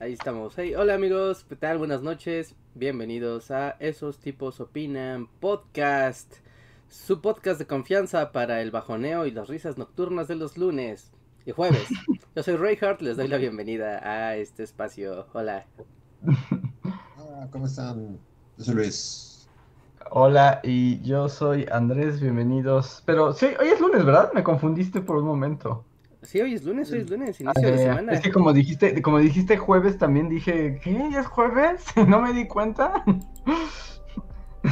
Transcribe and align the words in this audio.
ahí 0.00 0.12
estamos. 0.12 0.54
Hey, 0.56 0.74
hola 0.74 0.94
amigos, 0.94 1.44
¿qué 1.48 1.56
tal? 1.56 1.78
Buenas 1.78 2.02
noches. 2.02 2.54
Bienvenidos 2.74 3.50
a 3.50 3.70
Esos 3.78 4.18
Tipos 4.18 4.60
Opinan 4.60 5.26
Podcast. 5.40 6.34
Su 6.88 7.20
podcast 7.20 7.58
de 7.58 7.66
confianza 7.66 8.32
para 8.32 8.60
el 8.60 8.70
bajoneo 8.70 9.26
y 9.26 9.30
las 9.30 9.48
risas 9.48 9.78
nocturnas 9.78 10.28
de 10.28 10.36
los 10.36 10.58
lunes 10.58 11.12
y 11.46 11.52
jueves. 11.52 11.88
Yo 12.36 12.42
soy 12.42 12.56
Reinhardt, 12.56 13.00
les 13.00 13.16
doy 13.16 13.28
la 13.28 13.38
bienvenida 13.38 13.98
a 14.02 14.36
este 14.36 14.62
espacio. 14.64 15.26
Hola. 15.32 15.66
Hola, 17.16 17.48
¿cómo 17.50 17.66
están? 17.66 18.18
Yo 18.58 18.64
soy 18.64 18.74
Luis. 18.74 19.48
Hola, 20.10 20.60
y 20.62 21.00
yo 21.02 21.28
soy 21.28 21.66
Andrés, 21.72 22.20
bienvenidos. 22.20 23.02
Pero 23.06 23.32
sí, 23.32 23.46
hoy 23.58 23.68
es 23.68 23.80
lunes, 23.80 24.04
¿verdad? 24.04 24.32
Me 24.34 24.44
confundiste 24.44 25.00
por 25.00 25.16
un 25.16 25.24
momento. 25.24 25.84
Sí, 26.26 26.40
hoy 26.40 26.54
es 26.54 26.64
lunes, 26.64 26.90
hoy 26.90 26.98
es 26.98 27.10
lunes, 27.10 27.40
inicio 27.40 27.70
de 27.70 27.78
semana. 27.78 28.12
Es 28.12 28.20
que 28.20 28.32
como 28.32 28.52
dijiste, 28.52 29.00
como 29.00 29.20
dijiste 29.20 29.56
jueves, 29.56 29.96
también 29.96 30.28
dije, 30.28 30.80
¿qué? 30.82 31.08
¿Ya 31.12 31.20
es 31.20 31.26
jueves? 31.26 31.84
No 32.08 32.20
me 32.20 32.32
di 32.32 32.48
cuenta. 32.48 33.04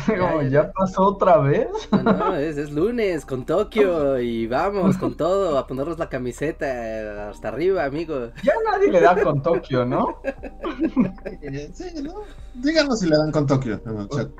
Como, 0.18 0.42
ya, 0.42 0.48
¿ya, 0.48 0.48
ya. 0.48 0.72
pasó 0.72 1.02
otra 1.06 1.38
vez? 1.38 1.68
No, 1.92 2.02
no, 2.02 2.36
es, 2.36 2.56
es 2.58 2.70
lunes 2.72 3.24
con 3.24 3.44
Tokio 3.44 4.18
y 4.18 4.46
vamos 4.46 4.98
con 4.98 5.14
todo 5.16 5.56
a 5.58 5.66
ponernos 5.66 5.98
la 5.98 6.08
camiseta 6.08 7.30
hasta 7.30 7.48
arriba, 7.48 7.84
amigo. 7.84 8.30
Ya 8.42 8.52
nadie 8.70 8.90
le 8.90 9.00
da 9.00 9.20
con 9.22 9.42
Tokio, 9.42 9.84
¿no? 9.84 10.20
Sí, 11.74 12.02
¿no? 12.02 12.14
Díganos 12.54 13.00
si 13.00 13.08
le 13.08 13.16
dan 13.16 13.32
con 13.32 13.46
Tokio 13.46 13.80
en 13.86 13.96
el 13.98 14.08
chat. 14.08 14.30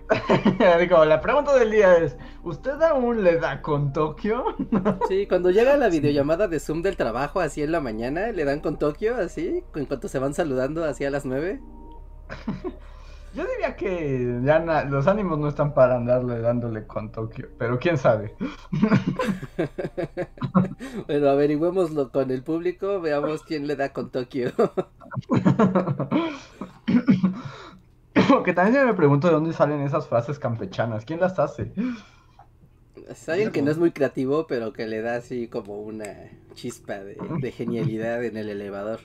Digo, 0.80 1.04
la 1.04 1.20
pregunta 1.20 1.54
del 1.54 1.70
día 1.70 1.96
es, 1.96 2.16
¿usted 2.42 2.80
aún 2.82 3.24
le 3.24 3.38
da 3.38 3.60
con 3.62 3.92
Tokio? 3.92 4.56
Sí, 5.08 5.26
cuando 5.26 5.50
llega 5.50 5.76
la 5.76 5.88
videollamada 5.88 6.48
de 6.48 6.60
Zoom 6.60 6.82
del 6.82 6.96
trabajo 6.96 7.40
así 7.40 7.62
en 7.62 7.72
la 7.72 7.80
mañana, 7.80 8.32
le 8.32 8.44
dan 8.44 8.60
con 8.60 8.78
Tokio 8.78 9.16
así, 9.16 9.64
en 9.74 9.86
cuanto 9.86 10.08
se 10.08 10.18
van 10.18 10.34
saludando 10.34 10.84
así 10.84 11.04
a 11.04 11.10
las 11.10 11.24
nueve. 11.24 11.60
Yo 13.34 13.44
diría 13.46 13.74
que 13.76 14.40
ya 14.44 14.60
na- 14.60 14.84
los 14.84 15.06
ánimos 15.08 15.38
no 15.38 15.48
están 15.48 15.74
para 15.74 15.96
andarle 15.96 16.40
dándole 16.40 16.86
con 16.86 17.10
Tokio, 17.10 17.48
pero 17.58 17.78
quién 17.78 17.98
sabe. 17.98 18.34
Bueno, 21.06 21.28
averigüémoslo 21.30 22.10
con 22.10 22.30
el 22.30 22.42
público, 22.44 23.00
veamos 23.00 23.42
quién 23.44 23.66
le 23.66 23.76
da 23.76 23.92
con 23.92 24.10
Tokio. 24.10 24.52
Porque 28.28 28.52
también 28.52 28.86
me 28.86 28.94
pregunto 28.94 29.28
de 29.28 29.34
dónde 29.34 29.52
salen 29.52 29.80
esas 29.80 30.08
frases 30.08 30.38
campechanas. 30.38 31.04
¿Quién 31.04 31.20
las 31.20 31.38
hace? 31.38 31.72
Es 33.08 33.28
alguien 33.28 33.52
que 33.52 33.62
no 33.62 33.70
es 33.70 33.78
muy 33.78 33.92
creativo, 33.92 34.46
pero 34.46 34.72
que 34.72 34.86
le 34.86 35.00
da 35.00 35.16
así 35.16 35.48
como 35.48 35.80
una 35.80 36.06
chispa 36.54 36.98
de, 37.04 37.32
de 37.36 37.52
genialidad 37.52 38.24
en 38.24 38.36
el 38.36 38.48
elevador. 38.48 39.00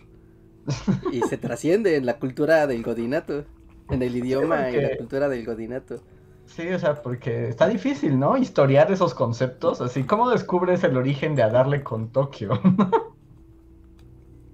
Y 1.10 1.24
se 1.24 1.38
trasciende 1.38 1.96
en 1.98 2.06
la 2.06 2.20
cultura 2.20 2.66
del 2.68 2.84
godinato, 2.84 3.46
en 3.90 4.02
el 4.02 4.16
idioma 4.16 4.70
y 4.72 4.82
la 4.82 4.98
cultura 4.98 5.30
del 5.30 5.46
godinato. 5.46 5.98
Sí, 6.46 6.68
o 6.70 6.80
sea, 6.80 7.02
porque 7.02 7.50
está 7.50 7.68
difícil, 7.68 8.18
¿no? 8.20 8.36
Historiar 8.38 8.92
esos 8.92 9.14
conceptos. 9.14 9.82
Así, 9.82 10.04
¿cómo 10.04 10.30
descubres 10.30 10.84
el 10.84 10.98
origen 10.98 11.36
de 11.36 11.44
a 11.44 11.50
darle 11.50 11.84
con 11.84 12.10
Tokio? 12.10 12.60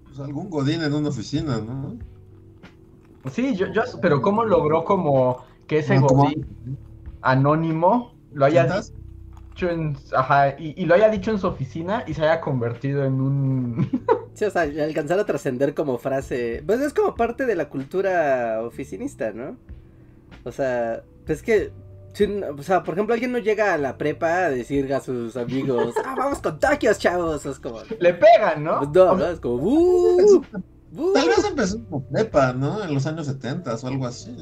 Pues 0.06 0.20
algún 0.20 0.50
godín 0.50 0.82
en 0.82 0.94
una 0.94 1.09
oficina, 1.09 1.58
¿no? 1.59 1.98
Sí, 3.32 3.56
yo, 3.56 3.68
yo, 3.72 3.82
pero 4.02 4.22
¿cómo 4.22 4.44
logró 4.46 4.84
como 4.86 5.44
que 5.68 5.80
ese 5.80 5.96
Como- 6.00 6.24
godín 6.26 6.46
anónimo 7.22 8.14
lo 8.34 8.46
haya 8.46 8.64
¿Sientas? 8.64 8.94
Dicho 9.56 9.70
en, 9.70 9.98
ajá, 10.14 10.50
y, 10.60 10.74
y 10.82 10.86
lo 10.86 10.96
haya 10.96 11.10
dicho 11.10 11.32
en 11.32 11.40
su 11.40 11.48
oficina 11.48 12.04
y 12.06 12.14
se 12.14 12.22
haya 12.24 12.42
convertido 12.42 13.06
en 13.06 13.22
un... 13.22 13.90
Sí, 14.34 14.44
o 14.44 14.52
sea, 14.52 14.64
alcanzar 14.64 15.18
a 15.18 15.26
trascender 15.26 15.74
como 15.74 15.98
frase. 15.98 16.62
Pues 16.66 16.82
es 16.82 16.94
como 16.94 17.16
parte 17.16 17.46
de 17.46 17.56
la 17.56 17.70
cultura 17.70 18.60
oficinista, 18.64 19.32
¿no? 19.32 19.56
O 20.44 20.52
sea, 20.52 21.04
pues 21.26 21.42
que. 21.42 21.72
si 22.12 22.28
no- 22.28 22.48
o 22.50 22.62
sea, 22.62 22.84
por 22.84 22.96
ejemplo, 22.96 23.14
alguien 23.14 23.32
no 23.32 23.38
llega 23.38 23.74
a 23.74 23.78
la 23.78 23.98
prepa 23.98 24.46
a 24.46 24.50
decir 24.50 24.94
a 24.94 25.00
sus 25.00 25.38
amigos, 25.38 25.94
ah, 26.06 26.16
vamos 26.18 26.40
con 26.40 26.60
Tokios, 26.60 27.00
chavos. 27.00 27.46
Es 27.46 27.60
como. 27.60 27.80
Le 27.98 28.14
pegan, 28.14 28.62
¿no? 28.66 28.80
Pues 28.80 28.90
no, 28.92 29.16
¿no? 29.16 29.26
Es 29.26 29.40
como, 29.40 29.56
"Uh, 29.56 30.42
uh". 30.98 31.14
Tal 31.14 31.28
vez 31.30 31.46
empezó 31.46 31.82
como 31.86 32.06
prepa, 32.06 32.52
¿no? 32.52 32.84
En 32.84 32.94
los 32.94 33.08
años 33.08 33.28
70 33.28 33.74
o 33.74 33.88
algo 33.88 34.06
así. 34.06 34.36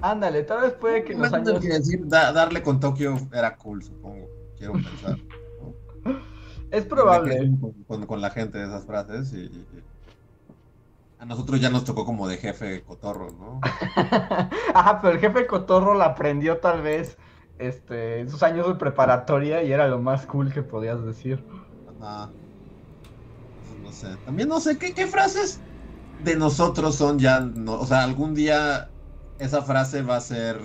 Ándale, 0.00 0.44
tal 0.44 0.60
vez 0.62 0.72
puede 0.74 1.02
que 1.04 1.12
en 1.14 1.18
los 1.22 1.32
años... 1.32 1.58
que 1.60 1.68
decir 1.68 2.00
da- 2.06 2.32
darle 2.32 2.62
con 2.62 2.78
Tokio 2.78 3.18
era 3.34 3.56
cool, 3.56 3.82
supongo. 3.82 4.28
Quiero 4.60 4.74
pensar. 4.74 5.16
Es 6.70 6.84
probable. 6.86 7.50
Con, 7.60 7.82
con- 7.84 8.06
con 8.06 8.20
la 8.20 8.30
gente 8.30 8.58
de 8.58 8.66
esas 8.66 8.84
frases 8.86 9.32
y, 9.32 9.38
y- 9.46 9.84
a 11.18 11.24
nosotros 11.26 11.60
ya 11.60 11.70
nos 11.70 11.84
tocó 11.84 12.04
como 12.04 12.28
de 12.28 12.36
jefe 12.36 12.82
cotorro, 12.84 13.30
¿no? 13.32 13.60
Ajá, 14.74 15.00
pero 15.00 15.14
el 15.14 15.20
jefe 15.20 15.46
Cotorro 15.46 15.94
la 15.94 16.06
aprendió 16.06 16.58
tal 16.58 16.82
vez 16.82 17.18
este, 17.58 18.20
en 18.20 18.30
sus 18.30 18.42
años 18.42 18.66
de 18.68 18.74
preparatoria 18.76 19.62
y 19.62 19.72
era 19.72 19.88
lo 19.88 19.98
más 19.98 20.26
cool 20.26 20.52
que 20.52 20.62
podías 20.62 21.04
decir. 21.04 21.44
Ajá. 21.86 22.32
No 23.82 23.92
sé. 23.92 24.16
También 24.18 24.48
no 24.48 24.60
sé 24.60 24.78
qué, 24.78 24.94
qué 24.94 25.06
frases 25.06 25.62
de 26.18 26.36
nosotros 26.36 26.96
son 26.96 27.18
ya. 27.18 27.40
No, 27.40 27.74
o 27.80 27.86
sea, 27.86 28.02
algún 28.04 28.34
día 28.34 28.92
esa 29.38 29.62
frase 29.62 30.02
va 30.02 30.16
a 30.16 30.20
ser 30.20 30.60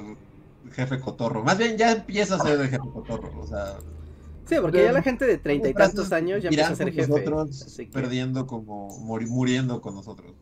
jefe 0.72 1.00
cotorro. 1.00 1.44
Más 1.44 1.58
bien 1.58 1.78
ya 1.78 1.92
empieza 1.92 2.36
a 2.36 2.40
ser 2.40 2.60
el 2.60 2.68
jefe 2.70 2.88
cotorro. 2.94 3.40
O 3.40 3.48
sea, 3.48 3.78
Sí, 4.48 4.56
porque 4.62 4.84
ya 4.84 4.92
la 4.92 5.02
gente 5.02 5.26
de 5.26 5.40
treinta 5.40 5.70
y 5.70 5.74
tantos 5.74 6.12
años 6.12 6.44
ya 6.44 6.50
empieza 6.50 6.72
a 6.74 6.76
ser 6.76 6.94
jefe. 6.94 7.08
Nosotros 7.10 7.76
que- 7.78 7.86
perdiendo 7.88 8.46
como 8.46 8.90
muriendo 9.00 9.82
con 9.82 9.96
nosotros. 9.96 10.34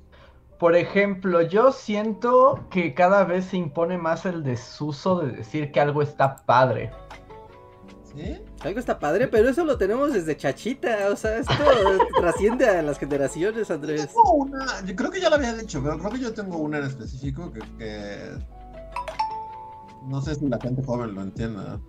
Por 0.59 0.75
ejemplo, 0.75 1.41
yo 1.41 1.71
siento 1.71 2.67
que 2.69 2.93
cada 2.93 3.23
vez 3.25 3.45
se 3.45 3.57
impone 3.57 3.97
más 3.97 4.25
el 4.25 4.43
desuso 4.43 5.19
de 5.19 5.31
decir 5.31 5.71
que 5.71 5.79
algo 5.79 6.01
está 6.01 6.35
padre. 6.45 6.91
¿Sí? 8.15 8.37
Algo 8.61 8.79
está 8.79 8.99
padre, 8.99 9.27
pero 9.27 9.49
eso 9.49 9.65
lo 9.65 9.77
tenemos 9.77 10.13
desde 10.13 10.37
chachita. 10.37 11.09
O 11.11 11.15
sea, 11.15 11.37
esto 11.37 11.53
trasciende 12.19 12.67
a 12.69 12.81
las 12.81 12.99
generaciones, 12.99 13.71
Andrés. 13.71 14.07
Tengo 14.07 14.33
una, 14.33 14.85
yo 14.85 14.95
creo 14.95 15.09
que 15.11 15.19
ya 15.19 15.29
lo 15.29 15.35
había 15.37 15.53
dicho, 15.53 15.81
pero 15.83 15.97
creo 15.97 16.11
que 16.11 16.19
yo 16.19 16.33
tengo 16.33 16.57
una 16.57 16.77
en 16.77 16.85
específico 16.85 17.51
que, 17.51 17.59
que 17.77 18.19
no 20.07 20.21
sé 20.21 20.35
si 20.35 20.47
la 20.47 20.59
gente 20.59 20.83
joven 20.83 21.15
lo 21.15 21.21
entienda. 21.21 21.79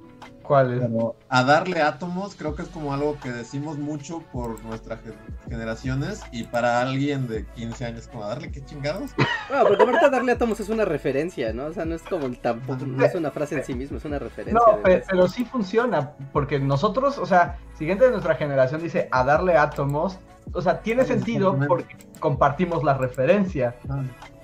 ¿Cuál 0.43 0.75
es? 0.75 0.81
Pero 0.81 1.17
a 1.31 1.43
darle 1.43 1.81
átomos 1.81 2.35
creo 2.37 2.55
que 2.55 2.63
es 2.63 2.69
como 2.69 2.93
algo 2.93 3.19
que 3.19 3.31
decimos 3.33 3.79
mucho 3.79 4.21
por 4.31 4.63
nuestras 4.65 5.01
ge- 5.01 5.15
generaciones 5.49 6.21
y 6.33 6.45
para 6.45 6.83
alguien 6.83 7.27
de 7.29 7.47
15 7.55 7.87
años 7.87 8.09
como 8.09 8.25
a 8.25 8.29
darle 8.29 8.51
qué 8.51 8.63
chingados. 8.63 9.13
Bueno, 9.49 9.65
porque 9.69 9.83
ahorita 9.85 10.11
darle 10.11 10.33
átomos 10.33 10.61
es 10.61 10.69
una 10.69 10.85
referencia, 10.85 11.55
¿no? 11.55 11.65
O 11.67 11.73
sea, 11.73 11.87
no 11.87 11.95
es 11.95 12.03
como 12.03 12.27
el 12.27 12.39
tampoco, 12.39 12.85
no 12.85 13.03
es 13.05 13.15
una 13.15 13.31
frase 13.31 13.57
en 13.57 13.65
sí 13.65 13.75
mismo, 13.75 13.97
es 13.97 14.05
una 14.05 14.19
referencia. 14.19 14.61
No, 14.67 14.83
pero 14.83 15.29
sí 15.29 15.47
funciona, 15.47 16.13
porque 16.33 16.59
nosotros, 16.59 17.17
o 17.17 17.25
sea, 17.25 17.57
siguiente 17.79 18.05
de 18.05 18.11
nuestra 18.11 18.35
generación 18.35 18.83
dice 18.83 19.09
a 19.13 19.25
darle 19.25 19.57
átomos, 19.57 20.19
o 20.53 20.61
sea, 20.61 20.81
tiene 20.83 21.03
Ah, 21.03 21.07
sentido 21.07 21.59
porque 21.67 21.97
compartimos 22.21 22.85
la 22.85 22.93
referencia. 22.99 23.77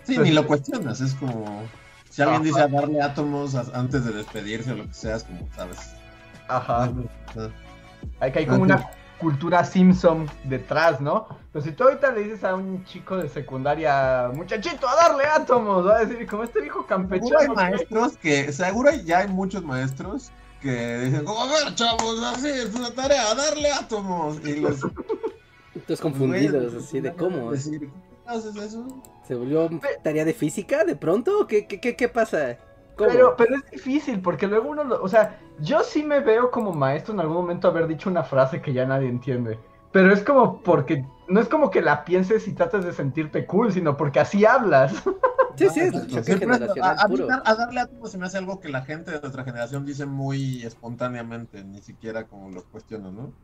Sí, 0.04 0.14
Pues- 0.14 0.20
ni 0.20 0.30
lo 0.32 0.46
cuestionas, 0.46 1.02
es 1.02 1.12
como 1.14 1.62
si 2.10 2.20
alguien 2.22 2.42
Ajá. 2.42 2.44
dice 2.48 2.60
a 2.60 2.68
darle 2.68 3.00
átomos 3.00 3.54
a- 3.54 3.64
antes 3.72 4.04
de 4.04 4.12
despedirse 4.12 4.72
o 4.72 4.74
lo 4.76 4.86
que 4.86 4.92
sea, 4.94 5.16
es 5.16 5.24
como, 5.24 5.48
¿sabes? 5.56 5.78
Ajá. 6.48 6.84
Ah, 7.36 7.48
Hay 8.20 8.32
que 8.32 8.40
hay 8.40 8.46
como 8.46 8.62
una 8.64 8.90
cultura 9.18 9.64
Simpson 9.64 10.28
detrás, 10.44 11.00
¿no? 11.00 11.26
Pero 11.52 11.64
si 11.64 11.72
tú 11.72 11.84
ahorita 11.84 12.10
le 12.12 12.22
dices 12.24 12.42
a 12.44 12.54
un 12.54 12.84
chico 12.84 13.16
de 13.16 13.28
secundaria, 13.28 14.30
muchachito, 14.34 14.88
a 14.88 14.94
darle 14.96 15.24
átomos, 15.24 15.86
va 15.86 15.96
a 15.98 16.04
decir, 16.04 16.26
como 16.26 16.42
este 16.44 16.60
viejo 16.60 16.86
Seguro 16.88 16.98
hay 17.00 17.08
campechano. 17.08 17.40
que-". 17.40 17.48
maestros 17.54 18.16
que, 18.16 18.52
seguro 18.52 18.90
ya 19.04 19.18
hay 19.18 19.28
muchos 19.28 19.62
maestros 19.64 20.30
que 20.60 20.98
dicen, 20.98 21.24
como, 21.24 21.40
a 21.42 21.46
ver, 21.46 21.74
chavos, 21.74 22.22
así 22.22 22.48
es 22.48 22.74
una 22.74 22.90
tarea, 22.90 23.30
a 23.30 23.34
darle 23.34 23.70
átomos. 23.72 24.38
Y 24.44 24.56
los 24.60 24.80
Entonces 25.74 26.00
confundidos, 26.00 26.74
así 26.74 27.00
de 27.00 27.14
cómo. 27.14 27.52
Decir, 27.52 27.80
¿qué 27.90 28.30
haces 28.30 28.56
eso? 28.56 28.86
¿Se 29.30 29.36
volvió 29.36 29.70
tarea 30.02 30.24
de 30.24 30.34
física 30.34 30.84
de 30.84 30.96
pronto? 30.96 31.46
¿Qué, 31.46 31.68
qué, 31.68 31.78
qué, 31.80 31.94
qué 31.94 32.08
pasa? 32.08 32.58
¿Cómo? 32.96 33.08
Pero, 33.12 33.36
pero 33.36 33.54
es 33.54 33.70
difícil, 33.70 34.20
porque 34.20 34.48
luego 34.48 34.70
uno, 34.70 34.82
lo- 34.82 35.00
o 35.00 35.08
sea, 35.08 35.38
yo 35.60 35.84
sí 35.84 36.02
me 36.02 36.18
veo 36.18 36.50
como 36.50 36.72
maestro 36.72 37.14
en 37.14 37.20
algún 37.20 37.36
momento 37.36 37.68
haber 37.68 37.86
dicho 37.86 38.10
una 38.10 38.24
frase 38.24 38.60
que 38.60 38.72
ya 38.72 38.84
nadie 38.86 39.08
entiende. 39.08 39.60
Pero 39.92 40.12
es 40.12 40.22
como 40.22 40.62
porque 40.62 41.04
no 41.28 41.40
es 41.40 41.48
como 41.48 41.70
que 41.70 41.80
la 41.80 42.04
pienses 42.04 42.48
y 42.48 42.54
trates 42.54 42.84
de 42.84 42.92
sentirte 42.92 43.46
cool, 43.46 43.72
sino 43.72 43.96
porque 43.96 44.18
así 44.20 44.44
hablas. 44.44 44.92
Sí, 45.56 45.68
sí, 45.68 45.80
es 45.82 46.00
a, 46.80 46.90
a, 46.92 47.42
a 47.44 47.54
darle 47.54 47.80
átomo 47.80 48.06
se 48.06 48.16
me 48.18 48.24
hace 48.26 48.38
algo 48.38 48.60
que 48.60 48.68
la 48.70 48.82
gente 48.82 49.10
de 49.10 49.20
nuestra 49.20 49.44
generación 49.44 49.84
dice 49.84 50.06
muy 50.06 50.62
espontáneamente, 50.62 51.62
ni 51.64 51.82
siquiera 51.82 52.26
como 52.28 52.50
lo 52.50 52.64
cuestiona, 52.70 53.10
¿no? 53.12 53.36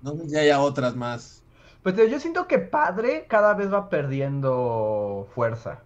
No 0.00 0.16
sé 0.16 0.28
si 0.28 0.36
haya 0.36 0.60
otras 0.60 0.96
más. 0.96 1.44
Pues 1.82 1.96
yo 1.96 2.20
siento 2.20 2.46
que 2.46 2.58
padre 2.58 3.26
cada 3.28 3.54
vez 3.54 3.72
va 3.72 3.88
perdiendo 3.88 5.28
fuerza. 5.34 5.84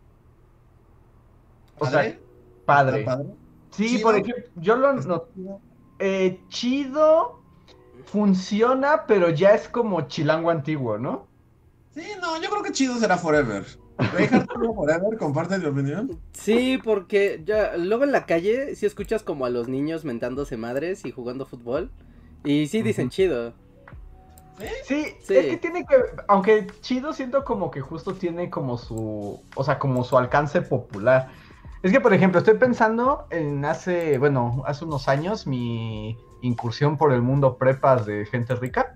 O 1.79 1.87
sea, 1.87 2.00
¿Padre? 2.00 2.21
padre. 2.65 3.00
¿Está 3.00 3.17
padre? 3.17 3.35
Sí, 3.71 3.89
Chido. 3.89 4.03
por 4.03 4.15
ejemplo, 4.17 4.44
yo 4.56 4.77
lo 4.77 4.93
no, 4.94 5.29
eh, 5.99 6.44
chido 6.49 7.43
funciona, 8.05 9.06
pero 9.06 9.31
ya 9.31 9.55
es 9.55 9.69
como 9.69 10.03
chilango 10.09 10.50
antiguo, 10.50 10.99
¿no? 10.99 11.29
Sí, 11.95 12.03
no, 12.21 12.41
yo 12.41 12.50
creo 12.50 12.62
que 12.62 12.73
chido 12.73 12.97
será 12.99 13.19
Forever. 13.19 13.65
Forever, 14.75 15.19
comparte 15.19 15.61
tu 15.61 15.69
opinión. 15.69 16.21
Sí, 16.33 16.79
porque 16.83 17.43
ya 17.45 17.77
luego 17.77 18.05
en 18.05 18.12
la 18.12 18.27
calle 18.27 18.75
sí 18.77 18.87
escuchas 18.87 19.23
como 19.23 19.45
a 19.47 19.50
los 19.50 19.69
niños 19.69 20.05
mentándose 20.05 20.56
madres 20.56 21.05
y 21.05 21.12
jugando 21.12 21.47
fútbol. 21.47 21.91
Y 22.45 22.67
sí 22.69 22.83
dicen 22.83 23.11
chido. 23.11 23.55
Sí, 24.85 25.17
Sí. 25.20 25.37
es 25.37 25.47
que 25.47 25.56
tiene 25.56 25.85
que, 25.87 25.97
aunque 26.29 26.67
chido 26.81 27.12
siento 27.12 27.44
como 27.44 27.70
que 27.70 27.81
justo 27.81 28.14
tiene 28.14 28.50
como 28.50 28.76
su, 28.79 29.41
o 29.55 29.64
sea, 29.64 29.79
como 29.79 30.05
su 30.05 30.17
alcance 30.19 30.62
popular. 30.62 31.29
Es 31.82 31.91
que, 31.91 32.00
por 32.00 32.14
ejemplo, 32.14 32.38
estoy 32.38 32.55
pensando 32.59 33.26
en 33.31 33.64
hace, 33.64 34.19
bueno, 34.19 34.62
hace 34.67 34.85
unos 34.85 35.09
años 35.09 35.47
mi 35.47 36.17
incursión 36.41 36.97
por 36.97 37.12
el 37.12 37.23
mundo 37.23 37.56
prepas 37.56 38.06
de 38.06 38.25
gente 38.26 38.55
rica. 38.55 38.94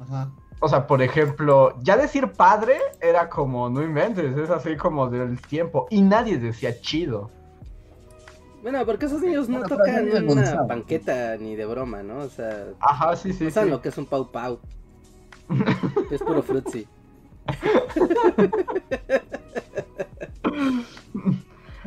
Ajá. 0.00 0.30
O 0.60 0.68
sea, 0.68 0.86
por 0.86 1.02
ejemplo, 1.02 1.76
ya 1.82 1.96
decir 1.96 2.30
padre 2.32 2.76
era 3.00 3.28
como, 3.28 3.68
no 3.68 3.82
inventes, 3.82 4.36
es 4.36 4.50
así 4.50 4.76
como 4.76 5.08
del 5.08 5.40
tiempo. 5.40 5.88
Y 5.90 6.02
nadie 6.02 6.38
decía 6.38 6.80
chido. 6.80 7.30
Bueno, 8.62 8.86
porque 8.86 9.06
esos 9.06 9.20
niños 9.20 9.48
no 9.48 9.58
Bueno, 9.58 9.76
tocan 9.76 10.28
una 10.28 10.62
banqueta 10.62 11.36
ni 11.36 11.56
de 11.56 11.66
broma, 11.66 12.04
¿no? 12.04 12.18
O 12.18 12.28
sea, 12.28 12.66
Ajá, 12.78 13.16
sí, 13.16 13.32
sí. 13.32 13.44
no 13.46 13.50
saben 13.50 13.70
sí. 13.70 13.70
lo 13.72 13.82
que 13.82 13.88
es 13.88 13.98
un 13.98 14.06
pau 14.06 14.30
pau. 14.30 14.60
Es 16.10 16.22
puro 16.22 16.42
frutzi. 16.42 16.86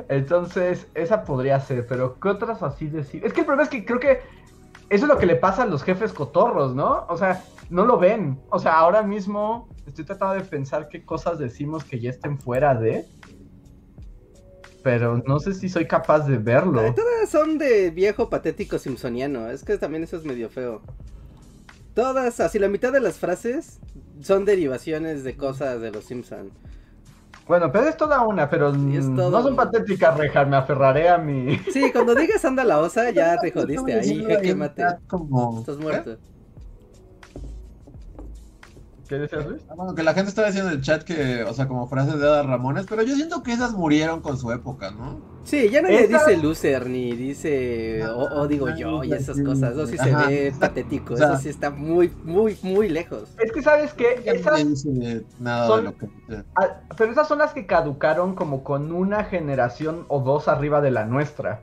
Entonces, 0.10 0.88
esa 0.94 1.24
podría 1.24 1.60
ser, 1.60 1.88
pero 1.88 2.20
¿qué 2.20 2.30
otras 2.30 2.62
así 2.62 2.88
decir? 2.88 3.26
Es 3.26 3.34
que 3.34 3.42
el 3.42 3.46
problema 3.46 3.64
es 3.64 3.70
que 3.70 3.86
creo 3.86 4.00
que 4.00 4.20
eso 4.90 5.06
es 5.06 5.10
lo 5.10 5.18
que 5.18 5.26
le 5.26 5.36
pasa 5.36 5.64
a 5.64 5.66
los 5.66 5.84
jefes 5.84 6.14
cotorros, 6.14 6.76
¿no? 6.76 7.06
O 7.10 7.18
sea, 7.18 7.44
no 7.70 7.86
lo 7.86 7.98
ven. 7.98 8.40
O 8.50 8.60
sea, 8.60 8.78
ahora 8.78 9.02
mismo 9.02 9.68
estoy 9.88 10.06
tratando 10.06 10.36
de 10.36 10.42
pensar 10.42 10.90
qué 10.90 11.04
cosas 11.04 11.40
decimos 11.40 11.84
que 11.84 12.00
ya 12.00 12.10
estén 12.12 12.38
fuera 12.40 12.76
de. 12.76 13.06
Pero 14.84 15.24
no 15.26 15.40
sé 15.40 15.56
si 15.56 15.68
soy 15.68 15.88
capaz 15.88 16.28
de 16.28 16.38
verlo. 16.38 16.94
Todas 16.94 17.30
son 17.30 17.58
de 17.58 17.90
viejo 17.90 18.30
patético 18.30 18.78
simpsoniano. 18.78 19.50
Es 19.50 19.64
que 19.64 19.80
también 19.80 20.04
eso 20.04 20.18
es 20.18 20.26
medio 20.26 20.50
feo. 20.50 20.82
Todas, 21.96 22.42
así 22.42 22.60
la 22.60 22.68
mitad 22.68 22.92
de 22.92 23.00
las 23.00 23.18
frases 23.18 23.80
son 24.22 24.44
derivaciones 24.44 25.24
de 25.24 25.38
cosas 25.38 25.80
de 25.80 25.92
los 25.92 26.04
Simpson. 26.04 26.52
Bueno, 27.48 27.72
pero 27.72 27.88
es 27.88 27.96
toda 27.96 28.22
una, 28.22 28.50
pero 28.50 28.74
Sí, 28.74 28.98
es 28.98 29.06
mm, 29.06 29.16
todo 29.16 29.30
no 29.30 29.44
son 29.44 29.56
patéticas, 29.56 30.18
Rejar, 30.18 30.48
me 30.48 30.58
aferraré 30.58 31.08
a 31.08 31.18
mi... 31.18 31.58
Sí, 31.72 31.92
cuando 31.94 32.14
digas 32.14 32.44
anda 32.44 32.66
la 32.66 32.80
osa, 32.80 33.12
ya 33.12 33.38
te 33.40 33.52
jodiste 33.52 33.94
ahí, 33.94 34.26
en 34.30 34.58
mate. 34.58 34.84
Como... 35.08 35.60
Estás 35.60 35.78
muerto. 35.78 36.18
¿Qué 39.08 39.20
decías, 39.20 39.46
Luis? 39.46 39.62
Ah, 39.70 39.76
Bueno, 39.76 39.96
que 39.96 40.04
la 40.04 40.14
gente 40.14 40.30
estaba 40.30 40.48
diciendo 40.48 40.72
en 40.72 40.78
el 40.78 40.84
chat 40.84 41.04
que, 41.04 41.44
o 41.44 41.54
sea, 41.54 41.68
como 41.68 41.88
frases 41.88 42.20
de 42.20 42.28
Ada 42.28 42.44
Ramones, 42.44 42.88
pero 42.90 43.04
yo 43.04 43.16
siento 43.16 43.42
que 43.42 43.54
esas 43.54 43.72
murieron 43.74 44.22
con 44.22 44.38
su 44.38 44.52
época, 44.52 44.92
¿no? 44.92 45.35
Sí, 45.46 45.70
ya 45.70 45.82
nadie 45.84 46.04
Esa- 46.06 46.26
dice 46.26 46.42
loser, 46.42 46.90
ni 46.90 47.12
dice 47.16 48.04
o, 48.08 48.42
o 48.42 48.48
digo 48.48 48.68
yo 48.76 49.04
y 49.04 49.14
esas 49.14 49.40
cosas. 49.42 49.74
Eso 49.74 49.86
sí 49.88 49.96
se 49.98 50.12
Ajá. 50.12 50.28
ve 50.28 50.52
patético. 50.60 51.14
O 51.14 51.18
sea- 51.18 51.34
Eso 51.34 51.38
sí 51.44 51.50
está 51.50 51.70
muy, 51.70 52.12
muy, 52.24 52.58
muy 52.64 52.90
lejos. 52.90 53.36
Es 53.38 53.52
que, 53.52 53.62
¿sabes 53.62 53.94
qué? 53.94 54.22
Ya 54.26 54.32
Esas... 54.34 54.86
nada 55.40 55.68
son- 55.68 55.78
de 55.78 55.84
lo 55.92 55.98
que 55.98 56.08
pero 56.98 57.12
esas 57.12 57.28
son 57.28 57.38
las 57.40 57.54
que 57.54 57.66
caducaron 57.68 58.34
como 58.36 58.64
con 58.64 58.92
una 58.92 59.24
generación 59.24 60.06
o 60.08 60.20
dos 60.20 60.48
arriba 60.48 60.82
de 60.82 60.92
la 60.92 61.06
nuestra. 61.06 61.62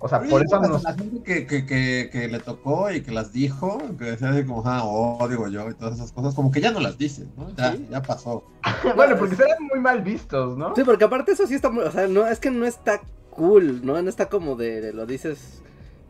O 0.00 0.08
sea, 0.08 0.20
por 0.20 0.44
eso 0.44 0.60
nos... 0.60 0.84
La 0.84 0.94
gente 0.94 1.22
que, 1.22 1.46
que, 1.46 1.66
que, 1.66 2.08
que 2.12 2.28
le 2.28 2.38
tocó 2.38 2.90
y 2.90 3.00
que 3.02 3.10
las 3.10 3.32
dijo, 3.32 3.78
que 3.98 4.04
decía 4.04 4.30
así 4.30 4.44
como, 4.44 4.62
ah, 4.64 4.82
oh, 4.84 5.26
digo 5.28 5.48
yo, 5.48 5.68
y 5.70 5.74
todas 5.74 5.96
esas 5.96 6.12
cosas, 6.12 6.34
como 6.34 6.52
que 6.52 6.60
ya 6.60 6.70
no 6.70 6.78
las 6.78 6.96
dice, 6.98 7.26
¿no? 7.36 7.50
Ya, 7.56 7.72
Sí. 7.72 7.86
ya 7.90 8.00
pasó. 8.02 8.44
bueno, 8.96 9.16
porque 9.18 9.34
serán 9.34 9.58
muy 9.68 9.80
mal 9.80 10.02
vistos, 10.02 10.56
¿no? 10.56 10.74
Sí, 10.76 10.84
porque 10.84 11.04
aparte 11.04 11.32
eso 11.32 11.46
sí 11.46 11.54
está 11.54 11.70
muy, 11.70 11.82
o 11.82 11.90
sea, 11.90 12.06
no, 12.06 12.26
es 12.26 12.38
que 12.38 12.50
no 12.50 12.64
está 12.64 13.00
cool, 13.30 13.84
¿no? 13.84 14.00
No 14.00 14.08
está 14.08 14.28
como 14.28 14.54
de, 14.54 14.80
de 14.80 14.92
lo 14.92 15.04
dices 15.04 15.62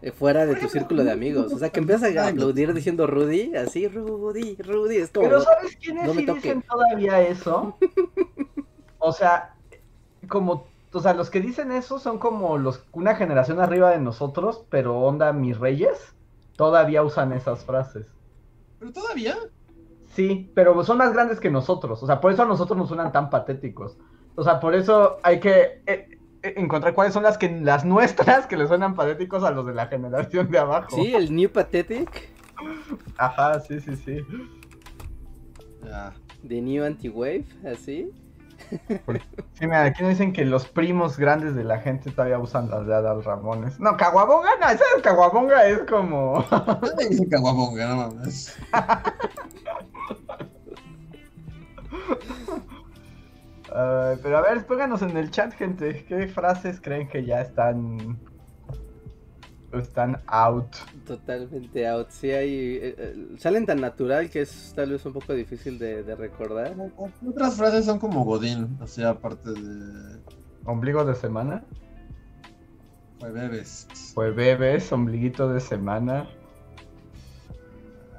eh, 0.02 0.12
fuera 0.12 0.46
de 0.46 0.54
tu 0.54 0.68
círculo 0.68 1.02
de 1.02 1.10
amigos. 1.10 1.52
O 1.52 1.58
sea, 1.58 1.70
que 1.70 1.80
empiezas 1.80 2.14
a 2.16 2.28
aplaudir 2.28 2.72
diciendo 2.74 3.06
Rudy, 3.06 3.56
así, 3.56 3.88
Rudy, 3.88 4.56
Rudy, 4.56 4.96
es 4.96 5.10
como... 5.10 5.28
Pero 5.28 5.40
¿sabes 5.40 5.76
quiénes 5.76 6.06
no 6.06 6.14
me 6.14 6.20
sí 6.20 6.32
dicen 6.32 6.62
todavía 6.62 7.22
eso? 7.22 7.76
O 9.00 9.12
sea, 9.12 9.54
como, 10.28 10.66
o 10.92 11.00
sea, 11.00 11.14
los 11.14 11.30
que 11.30 11.40
dicen 11.40 11.72
eso 11.72 11.98
son 11.98 12.18
como 12.18 12.58
los 12.58 12.84
una 12.92 13.14
generación 13.14 13.60
arriba 13.60 13.90
de 13.90 13.98
nosotros, 13.98 14.64
pero 14.70 14.98
onda 14.98 15.32
mis 15.32 15.58
reyes, 15.58 16.14
todavía 16.56 17.02
usan 17.02 17.32
esas 17.32 17.64
frases. 17.64 18.06
Pero 18.78 18.92
todavía, 18.92 19.36
Sí, 20.18 20.50
pero 20.52 20.82
son 20.82 20.98
más 20.98 21.12
grandes 21.12 21.38
que 21.38 21.48
nosotros, 21.48 22.02
o 22.02 22.06
sea, 22.06 22.20
por 22.20 22.32
eso 22.32 22.42
a 22.42 22.46
nosotros 22.46 22.76
nos 22.76 22.88
suenan 22.88 23.12
tan 23.12 23.30
patéticos. 23.30 23.96
O 24.34 24.42
sea, 24.42 24.58
por 24.58 24.74
eso 24.74 25.18
hay 25.22 25.38
que 25.38 25.82
eh, 25.86 26.18
eh, 26.42 26.54
encontrar 26.56 26.94
cuáles 26.94 27.12
son 27.14 27.22
las 27.22 27.38
que 27.38 27.48
las 27.48 27.84
nuestras 27.84 28.46
que 28.48 28.56
le 28.56 28.66
suenan 28.66 28.96
patéticos 28.96 29.44
a 29.44 29.52
los 29.52 29.66
de 29.66 29.74
la 29.74 29.86
generación 29.86 30.50
de 30.50 30.58
abajo. 30.58 30.96
Sí, 30.96 31.14
el 31.14 31.32
New 31.34 31.50
Pathetic, 31.50 32.30
Ajá, 33.16 33.60
sí, 33.60 33.80
sí, 33.80 33.94
sí. 33.96 34.26
ya. 35.84 36.12
de 36.42 36.60
New 36.62 36.84
Anti-Wave, 36.84 37.44
así. 37.72 38.10
Sí, 38.70 39.66
mira, 39.66 39.84
aquí 39.84 40.02
nos 40.02 40.10
dicen 40.10 40.32
que 40.32 40.44
los 40.44 40.66
primos 40.66 41.16
grandes 41.18 41.54
de 41.54 41.64
la 41.64 41.78
gente 41.80 42.10
todavía 42.10 42.38
usan 42.38 42.68
las 42.70 42.86
de 42.86 42.94
Adal 42.94 43.24
Ramones. 43.24 43.80
No, 43.80 43.96
Caguabonga, 43.96 44.50
no, 44.60 44.68
esa 44.68 44.84
de 44.96 45.02
Caguabonga 45.02 45.66
es 45.66 45.78
como... 45.88 46.44
Nadie 46.50 47.08
dice 47.08 47.28
caguabonga, 47.28 47.86
no 47.88 47.96
mames. 47.96 48.58
Pero 54.22 54.38
a 54.38 54.42
ver, 54.42 54.66
pónganos 54.66 55.02
en 55.02 55.16
el 55.16 55.30
chat, 55.30 55.52
gente. 55.54 56.04
¿Qué 56.06 56.26
frases 56.26 56.80
creen 56.80 57.08
que 57.08 57.24
ya 57.24 57.40
están... 57.40 58.18
Están 59.72 60.22
out? 60.28 60.74
Totalmente 61.06 61.86
out. 61.86 62.08
Sí, 62.10 62.30
hay. 62.30 62.76
eh, 62.76 62.94
eh, 62.96 63.36
salen 63.38 63.66
tan 63.66 63.80
natural 63.80 64.30
que 64.30 64.40
es 64.40 64.72
tal 64.74 64.92
vez 64.92 65.04
un 65.04 65.12
poco 65.12 65.34
difícil 65.34 65.78
de, 65.78 66.02
de 66.02 66.14
recordar. 66.14 66.74
Otras 67.26 67.56
frases 67.56 67.84
son 67.84 67.98
como 67.98 68.24
Godín, 68.24 68.78
o 68.80 68.86
sea, 68.86 69.10
aparte 69.10 69.50
de... 69.50 70.20
Ombligo 70.64 71.04
de 71.04 71.14
semana. 71.14 71.64
Fue 73.20 73.30
bebes. 73.30 73.86
Pues 74.14 74.34
bebes, 74.34 74.90
ombliguito 74.92 75.52
de 75.52 75.60
semana. 75.60 76.28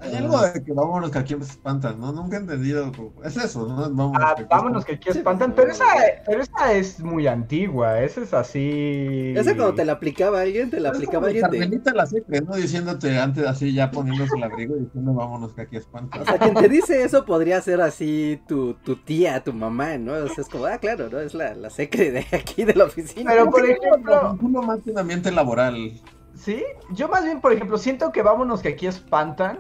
Hay 0.02 0.16
algo 0.16 0.40
de 0.42 0.64
que 0.64 0.72
vámonos 0.72 1.12
que 1.12 1.20
aquí 1.20 1.34
espantan, 1.34 2.00
¿no? 2.00 2.12
Nunca 2.14 2.38
he 2.38 2.40
entendido. 2.40 2.92
Es 3.24 3.36
eso, 3.38 3.68
¿no? 3.68 3.76
Vámonos 3.76 4.22
Ah, 4.24 4.34
que 4.36 4.44
aquí 4.44 4.50
vámonos 4.50 4.86
que 4.86 4.94
aquí 4.94 5.10
espantan. 5.10 5.54
pero- 5.54 5.70
Pero 5.70 5.74
esa, 5.74 5.86
pero 6.26 6.42
esa 6.42 6.74
es 6.74 7.00
muy 7.02 7.28
antigua. 7.28 8.00
Esa 8.02 8.22
es 8.22 8.34
así. 8.34 9.34
Esa 9.36 9.56
cuando 9.56 9.74
te 9.76 9.86
la 9.86 9.94
aplicaba 9.94 10.42
alguien, 10.42 10.70
te 10.70 10.80
la 10.80 10.90
aplicaba 10.90 11.28
alguien 11.28 11.50
de. 11.52 11.92
La 11.94 12.06
secre, 12.06 12.42
¿no? 12.42 12.56
Diciéndote 12.56 13.20
antes 13.20 13.46
así, 13.46 13.74
ya 13.74 13.92
poniéndose 13.92 14.36
el 14.38 14.44
abrigo 14.44 14.78
y 14.78 14.82
diciendo 14.82 15.14
vámonos 15.14 15.54
que 15.54 15.62
aquí 15.64 15.76
espantan. 15.78 16.22
O 16.22 16.26
sea, 16.26 16.38
quien 16.38 16.54
te 16.54 16.70
dice 16.70 17.04
eso 17.04 17.26
podría 17.26 17.60
ser 17.62 17.82
así 17.82 18.42
tu, 18.48 18.76
tu 18.76 18.96
tía, 18.96 19.44
tu 19.44 19.54
mamá, 19.54 19.98
¿no? 19.98 20.14
O 20.14 20.28
sea, 20.28 20.44
es 20.44 20.50
como, 20.50 20.66
ah, 20.66 20.78
claro, 20.78 21.10
¿no? 21.12 21.20
Es 21.20 21.34
la, 21.34 21.56
la 21.56 21.70
secre 21.70 22.12
de 22.12 22.26
aquí 22.32 22.64
de 22.64 22.74
la 22.76 22.86
oficina. 22.86 23.32
Pero 23.32 23.50
por 23.50 23.68
Lo 23.68 23.74
ejemplo, 23.74 24.32
vinculo 24.34 24.62
más 24.62 24.80
que 24.82 24.92
un 24.92 25.00
ambiente 25.00 25.32
laboral. 25.32 25.94
sí, 26.36 26.64
yo 26.92 27.10
más 27.10 27.24
bien, 27.26 27.42
por 27.42 27.52
ejemplo, 27.54 27.78
siento 27.78 28.12
que 28.12 28.22
vámonos 28.22 28.62
que 28.62 28.70
aquí 28.70 28.88
espantan. 28.88 29.60